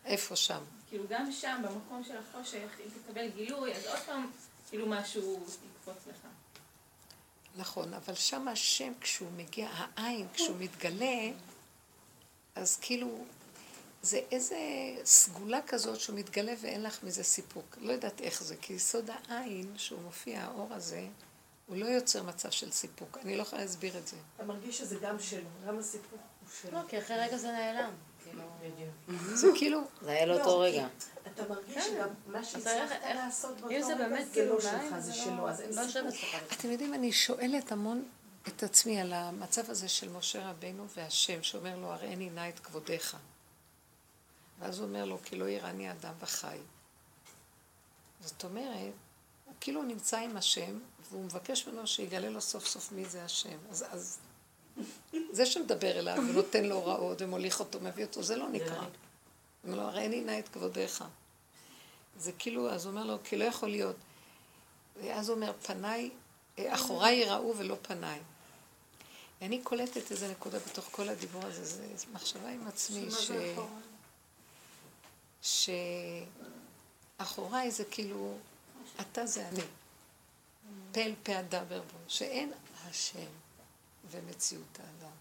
איפה 0.04 0.36
שם? 0.36 0.62
כאילו 0.88 1.04
גם 1.08 1.32
שם, 1.32 1.62
במקום 1.64 2.04
של 2.04 2.16
החושך, 2.16 2.68
אם 2.84 2.90
תקבל 3.02 3.28
גילוי, 3.28 3.74
אז 3.74 3.86
עוד 3.86 3.98
פעם, 4.06 4.30
כאילו 4.68 4.86
משהו 4.88 5.46
יקפוץ 5.66 6.06
לך. 6.06 6.26
נכון, 7.56 7.94
אבל 7.94 8.14
שם 8.14 8.48
השם, 8.48 8.92
כשהוא 9.00 9.30
מגיע, 9.36 9.68
העין, 9.96 10.26
כשהוא 10.34 10.56
מתגלה, 10.58 11.30
אז 12.54 12.78
כאילו, 12.80 13.24
זה 14.02 14.20
איזה 14.30 14.58
סגולה 15.04 15.62
כזאת 15.66 16.00
שהוא 16.00 16.18
מתגלה 16.18 16.54
ואין 16.60 16.82
לך 16.82 17.02
מזה 17.02 17.24
סיפוק. 17.24 17.76
לא 17.80 17.92
יודעת 17.92 18.20
איך 18.20 18.42
זה, 18.42 18.56
כי 18.56 18.72
יסוד 18.72 19.10
העין, 19.28 19.78
שהוא 19.78 20.02
מופיע, 20.02 20.42
האור 20.42 20.74
הזה, 20.74 21.06
הוא 21.66 21.76
לא 21.76 21.86
יוצר 21.86 22.22
מצב 22.22 22.50
של 22.50 22.70
סיפוק. 22.70 23.18
אני 23.22 23.36
לא 23.36 23.42
יכולה 23.42 23.62
להסביר 23.62 23.98
את 23.98 24.06
זה. 24.06 24.16
אתה 24.36 24.44
מרגיש 24.44 24.78
שזה 24.78 24.98
גם 25.02 25.18
שלו, 25.18 25.48
גם 25.66 25.78
הסיפור 25.78 26.18
הוא 26.40 26.48
שלו. 26.62 26.78
לא, 26.78 26.88
כי 26.88 26.98
אחרי 26.98 27.16
רגע 27.16 27.36
זה 27.36 27.52
נעלם. 27.52 27.90
כאילו, 28.24 28.42
זה 29.34 29.48
כאילו, 29.54 29.80
זה 30.02 30.10
היה 30.10 30.26
לא, 30.26 30.34
לאותו 30.34 30.50
כי 30.50 30.56
רגע. 30.56 30.86
אתה 31.26 31.48
מרגיש 31.48 31.84
שגם 31.84 32.08
מה 32.26 32.44
שהצלחת 32.44 32.96
לעשות 33.14 33.60
באותו 33.60 33.82
זה 33.82 33.94
רגע 33.94 34.08
באמת 34.08 34.26
זה 34.26 34.32
כאילו 34.32 34.54
לא 34.54 34.60
שלך, 34.60 34.98
זה 34.98 35.00
זה 35.00 35.12
שלו, 35.14 35.48
אז 35.48 35.60
אין 35.60 35.70
לא. 35.74 36.08
אצלך. 36.08 36.58
אתם 36.58 36.70
יודעים, 36.70 36.94
אני 36.94 37.12
שואלת 37.12 37.72
המון 37.72 38.08
את 38.48 38.62
עצמי 38.62 39.00
על 39.00 39.12
המצב 39.12 39.70
הזה 39.70 39.88
של 39.88 40.08
משה 40.08 40.50
רבנו 40.50 40.86
והשם, 40.96 41.42
שאומר 41.42 41.76
לו, 41.76 41.92
הראני 41.92 42.30
נא 42.30 42.48
את 42.48 42.58
כבודיך. 42.58 43.16
ואז 44.58 44.78
הוא 44.78 44.88
אומר 44.88 45.04
לו, 45.04 45.18
כי 45.24 45.36
לא 45.36 45.48
יראני 45.48 45.90
אדם 45.90 46.14
וחי. 46.20 46.58
זאת 48.20 48.44
אומרת, 48.44 48.92
הוא 49.44 49.54
כאילו 49.60 49.82
נמצא 49.82 50.18
עם 50.18 50.36
השם, 50.36 50.78
והוא 51.10 51.24
מבקש 51.24 51.66
ממנו 51.66 51.86
שיגלה 51.86 52.28
לו 52.28 52.40
סוף 52.40 52.66
סוף 52.66 52.92
מי 52.92 53.04
זה 53.04 53.24
השם. 53.24 53.58
אז, 53.70 53.84
אז 53.90 54.18
זה 55.30 55.46
שמדבר 55.46 55.98
אליו 55.98 56.16
ונותן 56.28 56.64
לו 56.64 56.74
הוראות 56.74 57.22
ומוליך 57.22 57.60
אותו, 57.60 57.80
מביא 57.80 58.04
אותו, 58.04 58.22
זה 58.22 58.36
לא 58.36 58.48
נקרא. 58.48 58.78
הוא 58.78 58.86
אומר 59.64 59.76
לו, 59.76 59.82
הראני 59.82 60.20
נא 60.20 60.38
את 60.38 60.48
כבודיך. 60.48 61.04
זה 62.18 62.32
כאילו, 62.32 62.70
אז 62.70 62.86
הוא 62.86 62.90
אומר 62.90 63.04
לו, 63.04 63.16
כי 63.24 63.36
לא 63.36 63.44
יכול 63.44 63.68
להיות. 63.68 63.96
ואז 65.02 65.28
הוא 65.28 65.36
אומר, 65.36 65.52
פניי, 65.62 66.10
אחוריי 66.58 67.16
יראו 67.16 67.54
ולא 67.56 67.76
פניי. 67.82 68.20
אני 69.42 69.62
קולטת 69.62 70.10
איזה 70.10 70.30
נקודה 70.30 70.58
בתוך 70.58 70.88
כל 70.90 71.08
הדיבור 71.08 71.42
הזה, 71.44 71.64
זו 71.96 72.06
מחשבה 72.12 72.48
עם 72.48 72.66
עצמי, 72.66 73.08
ש... 75.42 75.70
שאחוריי 77.18 77.70
זה 77.70 77.84
כאילו, 77.84 78.36
אתה 79.00 79.26
זה 79.26 79.48
אני. 79.48 79.60
פה 80.92 81.00
אל 81.00 81.14
פה 81.22 81.40
אדבר 81.40 81.80
בו, 81.80 81.98
שאין 82.08 82.52
השם 82.84 83.30
ומציאות 84.10 84.78
האדם. 84.78 85.14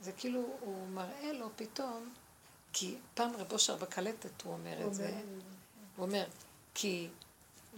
זה 0.00 0.12
כאילו, 0.12 0.42
הוא 0.60 0.88
מראה 0.88 1.32
לו 1.32 1.48
פתאום, 1.56 2.14
כי 2.72 2.94
פעם 3.14 3.36
רב 3.36 3.52
אושר 3.52 3.76
בקלטת 3.76 4.42
הוא 4.42 4.52
אומר 4.52 4.86
את 4.86 4.94
זה, 4.94 5.20
הוא 5.96 6.06
אומר, 6.06 6.24
כי 6.74 7.08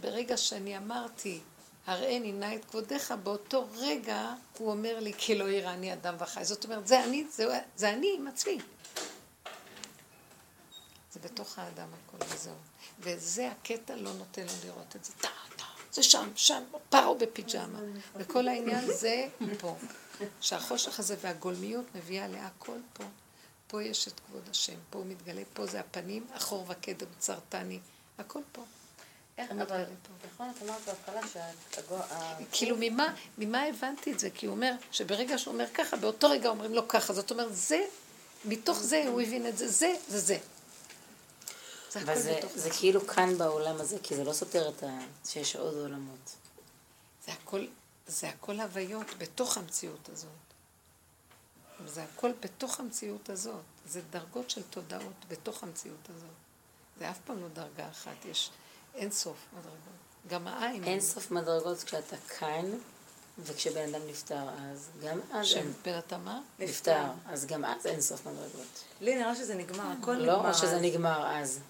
ברגע 0.00 0.36
שאני 0.36 0.76
אמרתי, 0.76 1.40
הראני 1.86 2.32
נא 2.32 2.54
את 2.54 2.64
כבודיך, 2.64 3.14
באותו 3.22 3.66
רגע 3.76 4.34
הוא 4.58 4.70
אומר 4.70 5.00
לי, 5.00 5.12
כי 5.18 5.34
לא 5.34 5.44
יראני 5.44 5.92
אדם 5.92 6.14
וחי. 6.18 6.44
זאת 6.44 6.64
אומרת, 6.64 6.86
זה 6.86 7.04
אני, 7.04 7.26
זה, 7.30 7.60
זה 7.76 7.92
אני 7.92 8.14
עם 8.18 8.26
עצמי. 8.26 8.58
זה 11.22 11.28
בתוך 11.28 11.58
האדם 11.58 11.88
הכל 11.94 12.34
וזהו. 12.34 12.54
וזה 13.00 13.50
הקטע 13.50 13.96
לא 13.96 14.12
נותן 14.12 14.42
לו 14.42 14.52
לראות 14.64 14.96
את 14.96 15.04
זה. 15.04 15.12
טה, 15.20 15.28
טה, 15.56 15.64
זה 15.92 16.02
שם, 16.02 16.30
שם, 16.34 16.62
פרו 16.88 17.18
בפיג'מה. 17.18 17.78
וכל 18.16 18.48
העניין 18.48 18.92
זה 18.92 19.26
פה. 19.60 19.76
שהחושך 20.40 20.98
הזה 20.98 21.16
והגולמיות 21.20 21.84
מביאה 21.94 22.28
להכל 22.28 22.78
פה. 22.92 23.04
פה 23.66 23.82
יש 23.82 24.08
את 24.08 24.20
כבוד 24.20 24.42
השם, 24.50 24.76
פה 24.90 24.98
הוא 24.98 25.06
מתגלה, 25.06 25.42
פה 25.52 25.66
זה 25.66 25.80
הפנים, 25.80 26.26
אחור 26.32 26.64
וקדם 26.68 27.06
צרתני, 27.18 27.78
הכל 28.18 28.40
פה. 28.52 28.64
איך, 29.38 29.50
אבל. 29.50 29.84
נכון, 30.32 30.50
את 30.50 30.62
אמרת 30.62 30.80
בהתחלה 30.86 31.20
שהגו... 31.72 31.96
כאילו 32.52 32.76
ממה, 32.80 33.14
ממה 33.38 33.62
הבנתי 33.62 34.12
את 34.12 34.18
זה? 34.18 34.30
כי 34.30 34.46
הוא 34.46 34.54
אומר 34.54 34.72
שברגע 34.92 35.38
שהוא 35.38 35.52
אומר 35.52 35.66
ככה, 35.74 35.96
באותו 35.96 36.30
רגע 36.30 36.48
אומרים 36.48 36.74
לו 36.74 36.88
ככה. 36.88 37.12
זאת 37.12 37.30
אומרת, 37.30 37.56
זה, 37.56 37.84
מתוך 38.44 38.78
זה 38.78 39.04
הוא 39.08 39.20
הבין 39.20 39.46
את 39.46 39.58
זה, 39.58 39.68
זה, 39.68 39.94
זה 40.08 40.18
זה. 40.18 40.38
זה 41.90 42.00
הכל 42.00 42.10
אבל 42.10 42.22
זה, 42.54 42.70
כאילו 42.78 43.06
כאן 43.06 43.38
בעולם 43.38 43.80
הזה, 43.80 43.96
כי 44.02 44.16
זה 44.16 44.24
לא 44.24 44.32
סותר 44.32 44.68
את 44.68 44.82
ה... 44.82 44.98
שיש 45.24 45.56
עוד 45.56 45.74
עולמות. 45.74 46.36
זה 47.26 47.32
הכל, 47.32 47.66
זה 48.06 48.28
הכל 48.28 48.60
הוויות 48.60 49.06
בתוך 49.18 49.56
המציאות 49.56 50.08
הזאת. 50.12 50.30
זה 51.86 52.04
הכל 52.04 52.30
בתוך 52.40 52.80
המציאות 52.80 53.30
הזאת. 53.30 53.62
זה 53.86 54.00
דרגות 54.10 54.50
של 54.50 54.62
תודעות 54.70 55.24
בתוך 55.28 55.62
המציאות 55.62 56.08
הזאת. 56.16 56.30
זה 56.98 57.10
אף 57.10 57.18
פעם 57.24 57.40
לא 57.40 57.48
דרגה 57.48 57.88
אחת, 57.90 58.24
יש 58.30 58.50
אין 58.94 59.10
סוף 59.10 59.36
מדרגות. 59.52 59.78
גם 60.28 60.48
העין. 60.48 60.84
אין 60.84 61.00
סוף 61.00 61.30
מדרגות 61.30 61.82
כשאתה 61.82 62.16
כאן, 62.16 62.64
וכשבן 63.38 63.94
אדם 63.94 64.00
נפטר 64.08 64.48
אז, 64.48 64.88
גם 65.04 65.20
אז 65.32 65.34
אין. 65.34 65.72
שבן 65.82 65.98
אתה 65.98 66.18
מה? 66.18 66.40
נפטר, 66.58 67.04
אז 67.26 67.46
גם 67.46 67.64
אז 67.64 67.86
אין 67.86 68.00
סוף 68.00 68.26
מדרגות. 68.26 68.84
לי 69.00 69.14
נראה 69.14 69.34
שזה 69.34 69.54
נגמר, 69.54 69.92
הכל 70.00 70.14
נגמר. 70.14 70.26
לא, 70.26 70.48
או 70.48 70.54
שזה 70.54 70.76
אז. 70.76 70.82
נגמר 70.82 71.26
אז. 71.26 71.60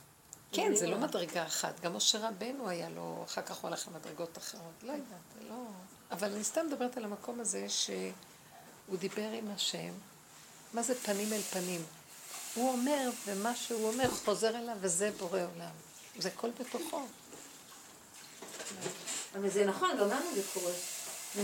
כן, 0.53 0.75
זה 0.75 0.87
לא 0.87 0.99
מדרגה 0.99 1.47
אחת. 1.47 1.81
גם 1.81 1.97
משה 1.97 2.29
רבנו 2.29 2.69
היה 2.69 2.89
לו, 2.89 3.23
אחר 3.25 3.43
כך 3.43 3.57
הוא 3.57 3.69
הלך 3.69 3.89
למדרגות 3.89 4.39
אחרות. 4.39 4.83
לא 4.83 4.93
יודעת, 4.93 5.49
לא... 5.49 5.65
אבל 6.11 6.33
אני 6.33 6.45
סתם 6.45 6.67
מדברת 6.67 6.97
על 6.97 7.05
המקום 7.05 7.41
הזה 7.41 7.67
שהוא 7.69 8.99
דיבר 8.99 9.31
עם 9.33 9.51
השם. 9.51 9.93
מה 10.75 10.83
זה 10.83 10.95
פנים 10.95 11.33
אל 11.33 11.41
פנים? 11.41 11.83
הוא 12.55 12.73
אומר, 12.73 13.11
ומה 13.27 13.57
שהוא 13.57 13.89
אומר 13.89 14.11
חוזר 14.11 14.59
אליו, 14.59 14.77
וזה 14.81 15.11
בורא 15.19 15.41
עולם. 15.41 15.71
זה 16.19 16.29
הכל 16.29 16.51
בתוכו. 16.61 17.07
אבל 19.35 19.51
זה 19.51 19.67
נכון, 19.67 19.91
גם 20.01 20.09
לנו 20.09 20.35
זה 20.35 20.43
קורה. 20.55 20.73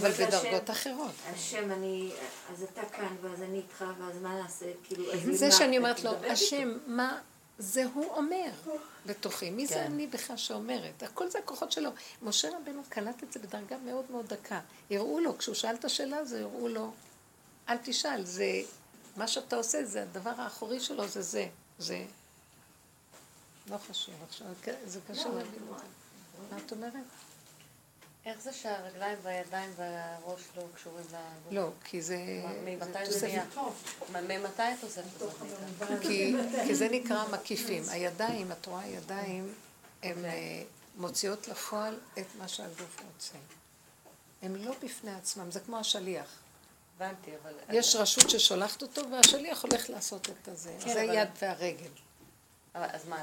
אבל 0.00 0.10
בדרגות 0.10 0.70
אחרות. 0.70 1.12
השם, 1.34 1.72
אני, 1.72 2.10
אז 2.52 2.62
אתה 2.62 2.80
כאן, 2.92 3.16
ואז 3.22 3.42
אני 3.42 3.58
איתך, 3.58 3.84
ואז 3.98 4.22
מה 4.22 4.34
נעשה? 4.42 4.66
כאילו, 4.84 5.04
זה 5.32 5.52
שאני 5.52 5.78
אומרת 5.78 6.04
לו? 6.04 6.10
השם, 6.30 6.78
מה 6.86 7.20
זה 7.58 7.84
הוא 7.94 8.10
אומר 8.16 8.50
בתוכי? 9.06 9.50
מי 9.50 9.66
זה 9.66 9.74
כן. 9.74 9.80
אני 9.80 10.06
בכלל 10.06 10.36
שאומרת? 10.36 11.02
הכל 11.02 11.30
זה 11.30 11.38
הכוחות 11.38 11.72
שלו. 11.72 11.90
משה 12.22 12.48
רבנו 12.48 12.82
קלט 12.88 13.22
את 13.22 13.32
זה 13.32 13.40
בדרגה 13.40 13.76
מאוד 13.78 14.04
מאוד 14.10 14.26
דקה. 14.26 14.60
הראו 14.90 15.20
לו, 15.20 15.38
כשהוא 15.38 15.54
שאל 15.54 15.74
את 15.74 15.84
השאלה 15.84 16.16
הזו, 16.16 16.36
הראו 16.36 16.68
לו, 16.68 16.92
אל 17.68 17.76
תשאל, 17.76 18.24
זה, 18.24 18.62
מה 19.16 19.28
שאתה 19.28 19.56
עושה, 19.56 19.84
זה 19.84 20.02
הדבר 20.02 20.32
האחורי 20.36 20.80
שלו, 20.80 21.08
זה 21.08 21.22
זה. 21.22 21.48
זה 21.78 22.04
לא 23.70 23.78
חשוב 23.78 24.14
עכשיו, 24.28 24.46
זה 24.86 25.00
קשה 25.08 25.28
להבין 25.28 25.44
את 25.44 25.78
זה. 25.78 25.84
מה 26.50 26.58
את 26.66 26.72
אומרת? 26.72 26.92
איך 28.26 28.40
זה 28.40 28.52
שהרגליים 28.52 29.18
והידיים 29.22 29.70
והראש 29.76 30.42
לא 30.56 30.62
קשורים 30.74 31.04
לגוף? 31.04 31.52
לא, 31.52 31.68
כי 31.84 32.02
זה... 32.02 32.18
ממתי 32.64 33.06
זה 33.10 33.18
זה 33.18 33.26
נהיה? 33.26 33.44
ממתי 34.12 34.62
התוספת 34.62 35.22
הזאת 35.22 35.34
נהייתה? 35.80 36.02
כי, 36.02 36.34
כי 36.66 36.74
זה 36.74 36.88
נקרא 36.88 37.28
מקיפים. 37.28 37.82
הידיים, 37.88 38.52
את 38.52 38.66
רואה, 38.66 38.80
הידיים, 38.82 39.54
הן 40.02 40.24
אה, 40.24 40.62
מוציאות 40.96 41.48
לפועל 41.48 41.98
את 42.18 42.26
מה 42.38 42.48
שהגוף 42.48 43.02
רוצה. 43.14 43.34
הן 44.42 44.56
לא 44.56 44.74
בפני 44.82 45.14
עצמם, 45.14 45.50
זה 45.50 45.60
כמו 45.60 45.78
השליח. 45.78 46.38
הבנתי, 46.96 47.30
אבל... 47.42 47.52
יש 47.68 47.96
רשות 47.96 48.30
ששולחת 48.30 48.82
אותו, 48.82 49.10
והשליח 49.10 49.62
הולך 49.62 49.90
לעשות 49.90 50.28
את 50.28 50.48
הזה. 50.48 50.76
כן, 50.84 50.92
זה 50.94 51.04
אבל- 51.04 51.14
יד 51.14 51.28
והרגל. 51.42 51.90
אבל 52.74 52.86
אז 52.92 53.08
מה, 53.08 53.22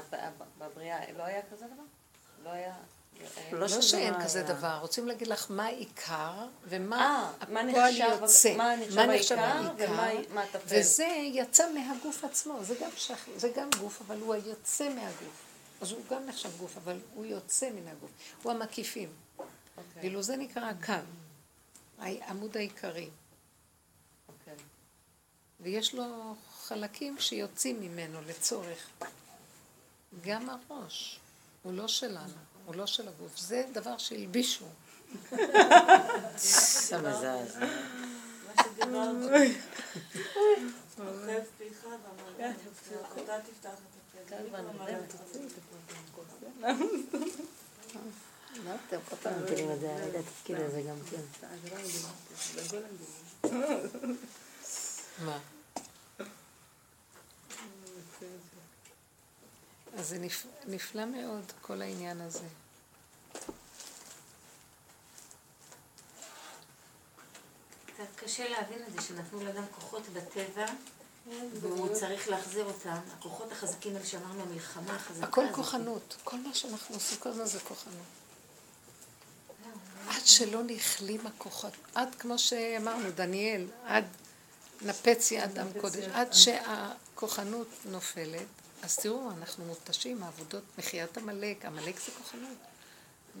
בבריאה 0.58 1.12
לא 1.12 1.22
היה 1.22 1.40
כזה 1.50 1.66
דבר? 1.66 1.82
לא 2.44 2.50
היה... 2.50 2.74
לא 3.52 3.68
שזה 3.68 3.82
שאין 3.82 4.14
לא 4.14 4.24
כזה 4.24 4.38
היה. 4.38 4.48
דבר, 4.48 4.78
רוצים 4.80 5.06
להגיד 5.06 5.28
לך 5.28 5.46
מה 5.50 5.64
העיקר, 5.64 6.46
ומה 6.64 7.30
אה, 7.40 7.68
הפועל 7.68 7.96
יוצא. 7.96 8.56
מה 8.56 8.76
נחשב 9.06 9.38
העיקר. 9.38 9.70
וזה 10.64 11.06
יצא 11.32 11.72
מהגוף 11.72 12.24
עצמו, 12.24 12.58
זה 12.64 12.74
גם, 12.80 12.90
שח... 12.96 13.26
זה 13.36 13.52
גם 13.56 13.68
גוף, 13.80 14.02
אבל 14.06 14.20
הוא 14.20 14.34
היוצא 14.34 14.88
מהגוף. 14.88 15.44
אז 15.80 15.92
הוא 15.92 16.00
גם 16.10 16.26
נחשב 16.26 16.58
גוף, 16.58 16.76
אבל 16.76 16.98
הוא 17.14 17.24
יוצא 17.24 17.70
מן 17.70 17.88
הגוף. 17.88 18.10
הוא 18.42 18.52
המקיפים. 18.52 19.08
אוקיי, 19.38 20.02
ואילו 20.02 20.22
זה 20.22 20.36
נקרא 20.36 20.62
הקו, 20.62 20.92
העמוד 21.98 22.56
העיקרי. 22.56 23.10
אוקיי. 24.28 24.54
ויש 25.60 25.94
לו 25.94 26.34
חלקים 26.62 27.18
שיוצאים 27.18 27.80
ממנו 27.80 28.20
לצורך. 28.26 28.88
גם 30.20 30.48
הראש, 30.50 31.20
הוא 31.62 31.72
לא 31.72 31.88
שלנו, 31.88 32.34
הוא 32.66 32.74
לא 32.74 32.86
של 32.86 33.08
הגוף. 33.08 33.38
זה 33.38 33.64
דבר 33.72 33.98
שהלבישו. 33.98 34.64
זה 36.36 36.98
מזעזע. 36.98 37.66
מה 38.90 39.12
לא, 48.64 48.70
אתם 48.88 48.96
כל 49.08 49.16
פעם 49.16 49.42
מטילים 49.42 49.72
את 49.72 49.80
זה, 49.80 49.96
את 50.10 50.14
התפקיד 50.14 50.56
הזה 50.60 50.82
גם 50.82 50.96
כן. 51.10 51.20
מה? 55.24 55.38
אז 59.98 60.08
זה 60.08 60.18
נפ... 60.18 60.46
נפלא 60.66 61.04
מאוד, 61.04 61.52
כל 61.62 61.82
העניין 61.82 62.20
הזה. 62.20 62.44
קצת 67.86 68.16
קשה 68.16 68.48
להבין 68.48 68.78
את 68.88 68.92
זה 68.92 69.02
שנתנו 69.02 69.44
לאדם 69.44 69.64
כוחות 69.74 70.02
בטבע, 70.08 70.66
והוא 71.60 71.94
צריך 71.94 72.28
להחזיר 72.28 72.64
אותם. 72.64 72.98
הכוחות 73.18 73.52
החזקים 73.52 73.94
האלה 73.96 74.06
שאמרנו, 74.06 74.42
המלחמה 74.42 74.96
החזקה 74.96 75.26
הכל 75.26 75.44
הזאת. 75.44 75.54
כוחנות, 75.54 76.16
כל 76.24 76.36
מה 76.36 76.54
שאנחנו 76.54 76.94
עושים 76.94 77.18
כל 77.18 77.28
הזמן 77.28 77.46
זה 77.46 77.60
כוחנות. 77.60 77.96
עד 80.08 80.26
שלא 80.26 80.62
נכלים 80.62 81.26
הכוחות, 81.26 81.72
עד 81.94 82.14
כמו 82.14 82.38
שאמרנו, 82.38 83.10
דניאל, 83.10 83.66
עד 83.84 84.04
נפץ 84.80 85.30
יד 85.30 85.58
עם 85.58 85.66
קודש, 85.80 86.04
עד 86.12 86.32
שהכוחנות 86.32 87.68
נופלת, 87.84 88.46
אז 88.82 88.96
תראו, 88.96 89.30
אנחנו 89.30 89.64
מותשים 89.64 90.20
מעבודות 90.20 90.62
מחיית 90.78 91.18
עמלק, 91.18 91.64
עמלק 91.64 92.00
זה 92.00 92.12
כוחנות. 92.18 92.58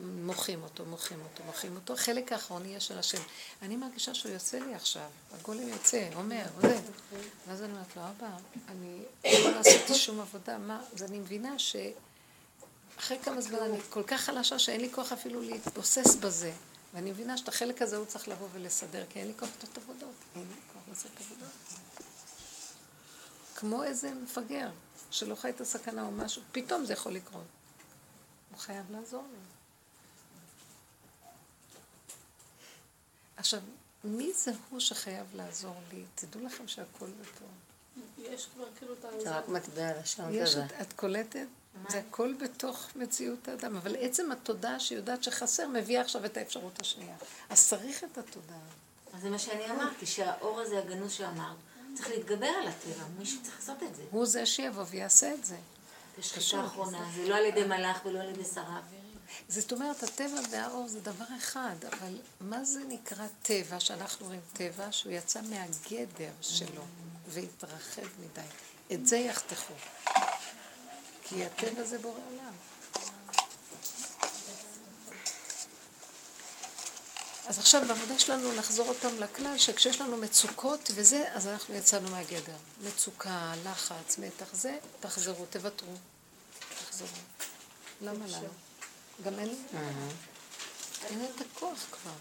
מוחים 0.04 0.62
אותו, 0.62 0.84
מוחים 0.84 1.20
אותו, 1.20 1.44
מוחים 1.44 1.76
אותו. 1.76 1.94
החלק 1.94 2.32
האחרון 2.32 2.66
יהיה 2.66 2.80
של 2.80 2.98
השם. 2.98 3.22
אני 3.62 3.76
מרגישה 3.76 4.14
שהוא 4.14 4.32
יוצא 4.32 4.58
לי 4.58 4.74
עכשיו, 4.74 5.08
הגולם 5.32 5.68
יוצא, 5.68 6.08
אומר, 6.14 6.44
זה. 6.60 6.80
ואז 7.46 7.62
אני 7.62 7.72
אומרת 7.72 7.96
לו, 7.96 8.02
אבא, 8.02 8.36
אני 8.68 9.02
לא 9.24 9.58
עשיתי 9.58 9.94
שום 9.94 10.20
עבודה, 10.20 10.58
מה? 10.58 10.80
אז 10.94 11.02
אני 11.02 11.18
מבינה 11.18 11.58
ש... 11.58 11.76
אחרי 12.98 13.18
כמה 13.22 13.40
זמן 13.40 13.58
אני 13.58 13.78
כל 13.90 14.02
כך 14.02 14.20
חלשה 14.20 14.58
שאין 14.58 14.80
לי 14.80 14.92
כוח 14.92 15.12
אפילו 15.12 15.40
להתבוסס 15.40 16.14
בזה. 16.14 16.52
ואני 16.94 17.10
מבינה 17.10 17.36
שאת 17.36 17.48
החלק 17.48 17.82
הזה 17.82 17.96
הוא 17.96 18.06
צריך 18.06 18.28
לבוא 18.28 18.48
ולסדר, 18.52 19.04
כי 19.10 19.18
אין 19.18 19.28
לי 19.28 19.34
כוח 19.38 19.48
לעשות 19.60 19.78
עבודות. 19.78 20.14
אין 20.36 20.44
לי 20.48 20.60
כוח 20.72 20.82
לעשות 20.88 21.10
עבודות. 21.20 21.48
כמו 23.54 23.84
איזה 23.84 24.10
מפגר 24.14 24.68
שלא 25.12 25.34
חי 25.34 25.50
את 25.50 25.60
הסכנה 25.60 26.02
או 26.02 26.10
משהו, 26.10 26.42
פתאום 26.52 26.84
זה 26.84 26.92
יכול 26.92 27.12
לקרות. 27.12 27.44
הוא 28.50 28.58
חייב 28.58 28.90
לעזור 28.90 29.24
לי. 29.32 29.38
עכשיו, 33.36 33.60
מי 34.04 34.32
זה 34.32 34.52
הוא 34.70 34.80
שחייב 34.80 35.26
לעזור 35.34 35.76
לי? 35.92 36.04
תדעו 36.14 36.44
לכם 36.44 36.68
שהכל 36.68 37.06
בטוב. 37.06 37.48
יש 38.18 38.48
כבר 38.54 38.64
כאילו 38.78 38.92
את 38.92 39.20
זה 39.20 39.36
רק 39.38 39.48
מטבע 39.48 40.00
לשון 40.00 40.34
יש, 40.34 40.50
כזה. 40.50 40.64
את, 40.64 40.72
את 40.80 40.92
קולטת? 40.92 41.46
זה 41.88 41.98
הכל 41.98 42.34
בתוך 42.40 42.88
מציאות 42.96 43.48
האדם, 43.48 43.76
אבל 43.76 43.96
עצם 43.98 44.32
התודעה 44.32 44.80
שיודעת 44.80 45.22
שחסר 45.22 45.68
מביאה 45.68 46.00
עכשיו 46.00 46.24
את 46.24 46.36
האפשרות 46.36 46.80
השנייה. 46.80 47.16
אז 47.50 47.68
צריך 47.68 48.04
את 48.04 48.18
התודעה. 48.18 48.58
אז 49.14 49.22
זה 49.22 49.30
מה 49.30 49.38
שאני 49.38 49.70
אמרתי, 49.70 50.06
שהאור 50.06 50.60
הזה 50.60 50.78
הגנוז 50.78 51.12
שאמרת, 51.12 51.56
צריך 51.94 52.08
להתגבר 52.08 52.46
על 52.46 52.68
הטבע, 52.68 53.04
מישהו 53.18 53.42
צריך 53.42 53.56
לעשות 53.58 53.82
את 53.82 53.94
זה. 53.96 54.02
הוא 54.10 54.26
זה 54.26 54.46
שיבוא 54.46 54.84
ויעשה 54.90 55.34
את 55.34 55.44
זה. 55.44 55.56
יש 56.18 56.32
פשוט. 56.32 56.42
שחיטה 56.42 56.66
אחרונה, 56.66 57.10
זה 57.16 57.28
לא 57.28 57.36
על 57.36 57.44
ידי 57.44 57.64
מלאך 57.64 58.06
ולא 58.06 58.20
על 58.20 58.28
ידי 58.28 58.44
שריו. 58.44 58.82
זאת 59.48 59.72
אומרת, 59.72 60.02
הטבע 60.02 60.40
והאור 60.50 60.88
זה 60.88 61.00
דבר 61.00 61.24
אחד, 61.38 61.76
אבל 61.92 62.18
מה 62.40 62.64
זה 62.64 62.80
נקרא 62.88 63.26
טבע, 63.42 63.80
שאנחנו 63.80 64.26
רואים 64.26 64.40
טבע, 64.52 64.92
שהוא 64.92 65.12
יצא 65.12 65.40
מהגדר 65.42 66.32
שלו 66.40 66.82
והתרחב 67.28 68.06
מדי. 68.20 68.46
את 68.92 69.06
זה 69.06 69.16
יחתכו. 69.16 69.74
כי 71.22 71.44
הטבע 71.44 71.84
זה 71.84 71.98
בורא 71.98 72.20
עולם. 72.30 72.52
אז 77.46 77.58
עכשיו 77.58 77.82
בעבודה 77.88 78.18
שלנו 78.18 78.52
לחזור 78.52 78.88
אותם 78.88 79.08
לכלל, 79.18 79.58
שכשיש 79.58 80.00
לנו 80.00 80.16
מצוקות 80.16 80.90
וזה, 80.94 81.24
אז 81.32 81.46
אנחנו 81.46 81.74
יצאנו 81.74 82.10
מהגדר. 82.10 82.56
מצוקה, 82.84 83.52
לחץ, 83.64 84.18
מתח, 84.18 84.46
זה, 84.52 84.78
תחזרו, 85.00 85.46
תוותרו. 85.50 85.92
תחזרו. 86.84 87.08
למה 88.02 88.26
לנו? 88.26 88.48
גם 89.24 89.38
אין. 89.38 89.54
אין 91.10 91.26
את 91.36 91.40
הכוח 91.40 91.86
כבר. 91.90 92.12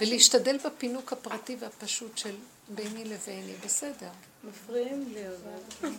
ולהשתדל 0.00 0.58
בפינוק 0.64 1.12
הפרטי 1.12 1.56
והפשוט 1.60 2.18
של 2.18 2.36
ביני 2.68 3.04
לביני, 3.04 3.54
בסדר. 3.64 4.10
מפריעים 4.44 5.12
לי, 5.14 5.28
אבל... 5.28 5.92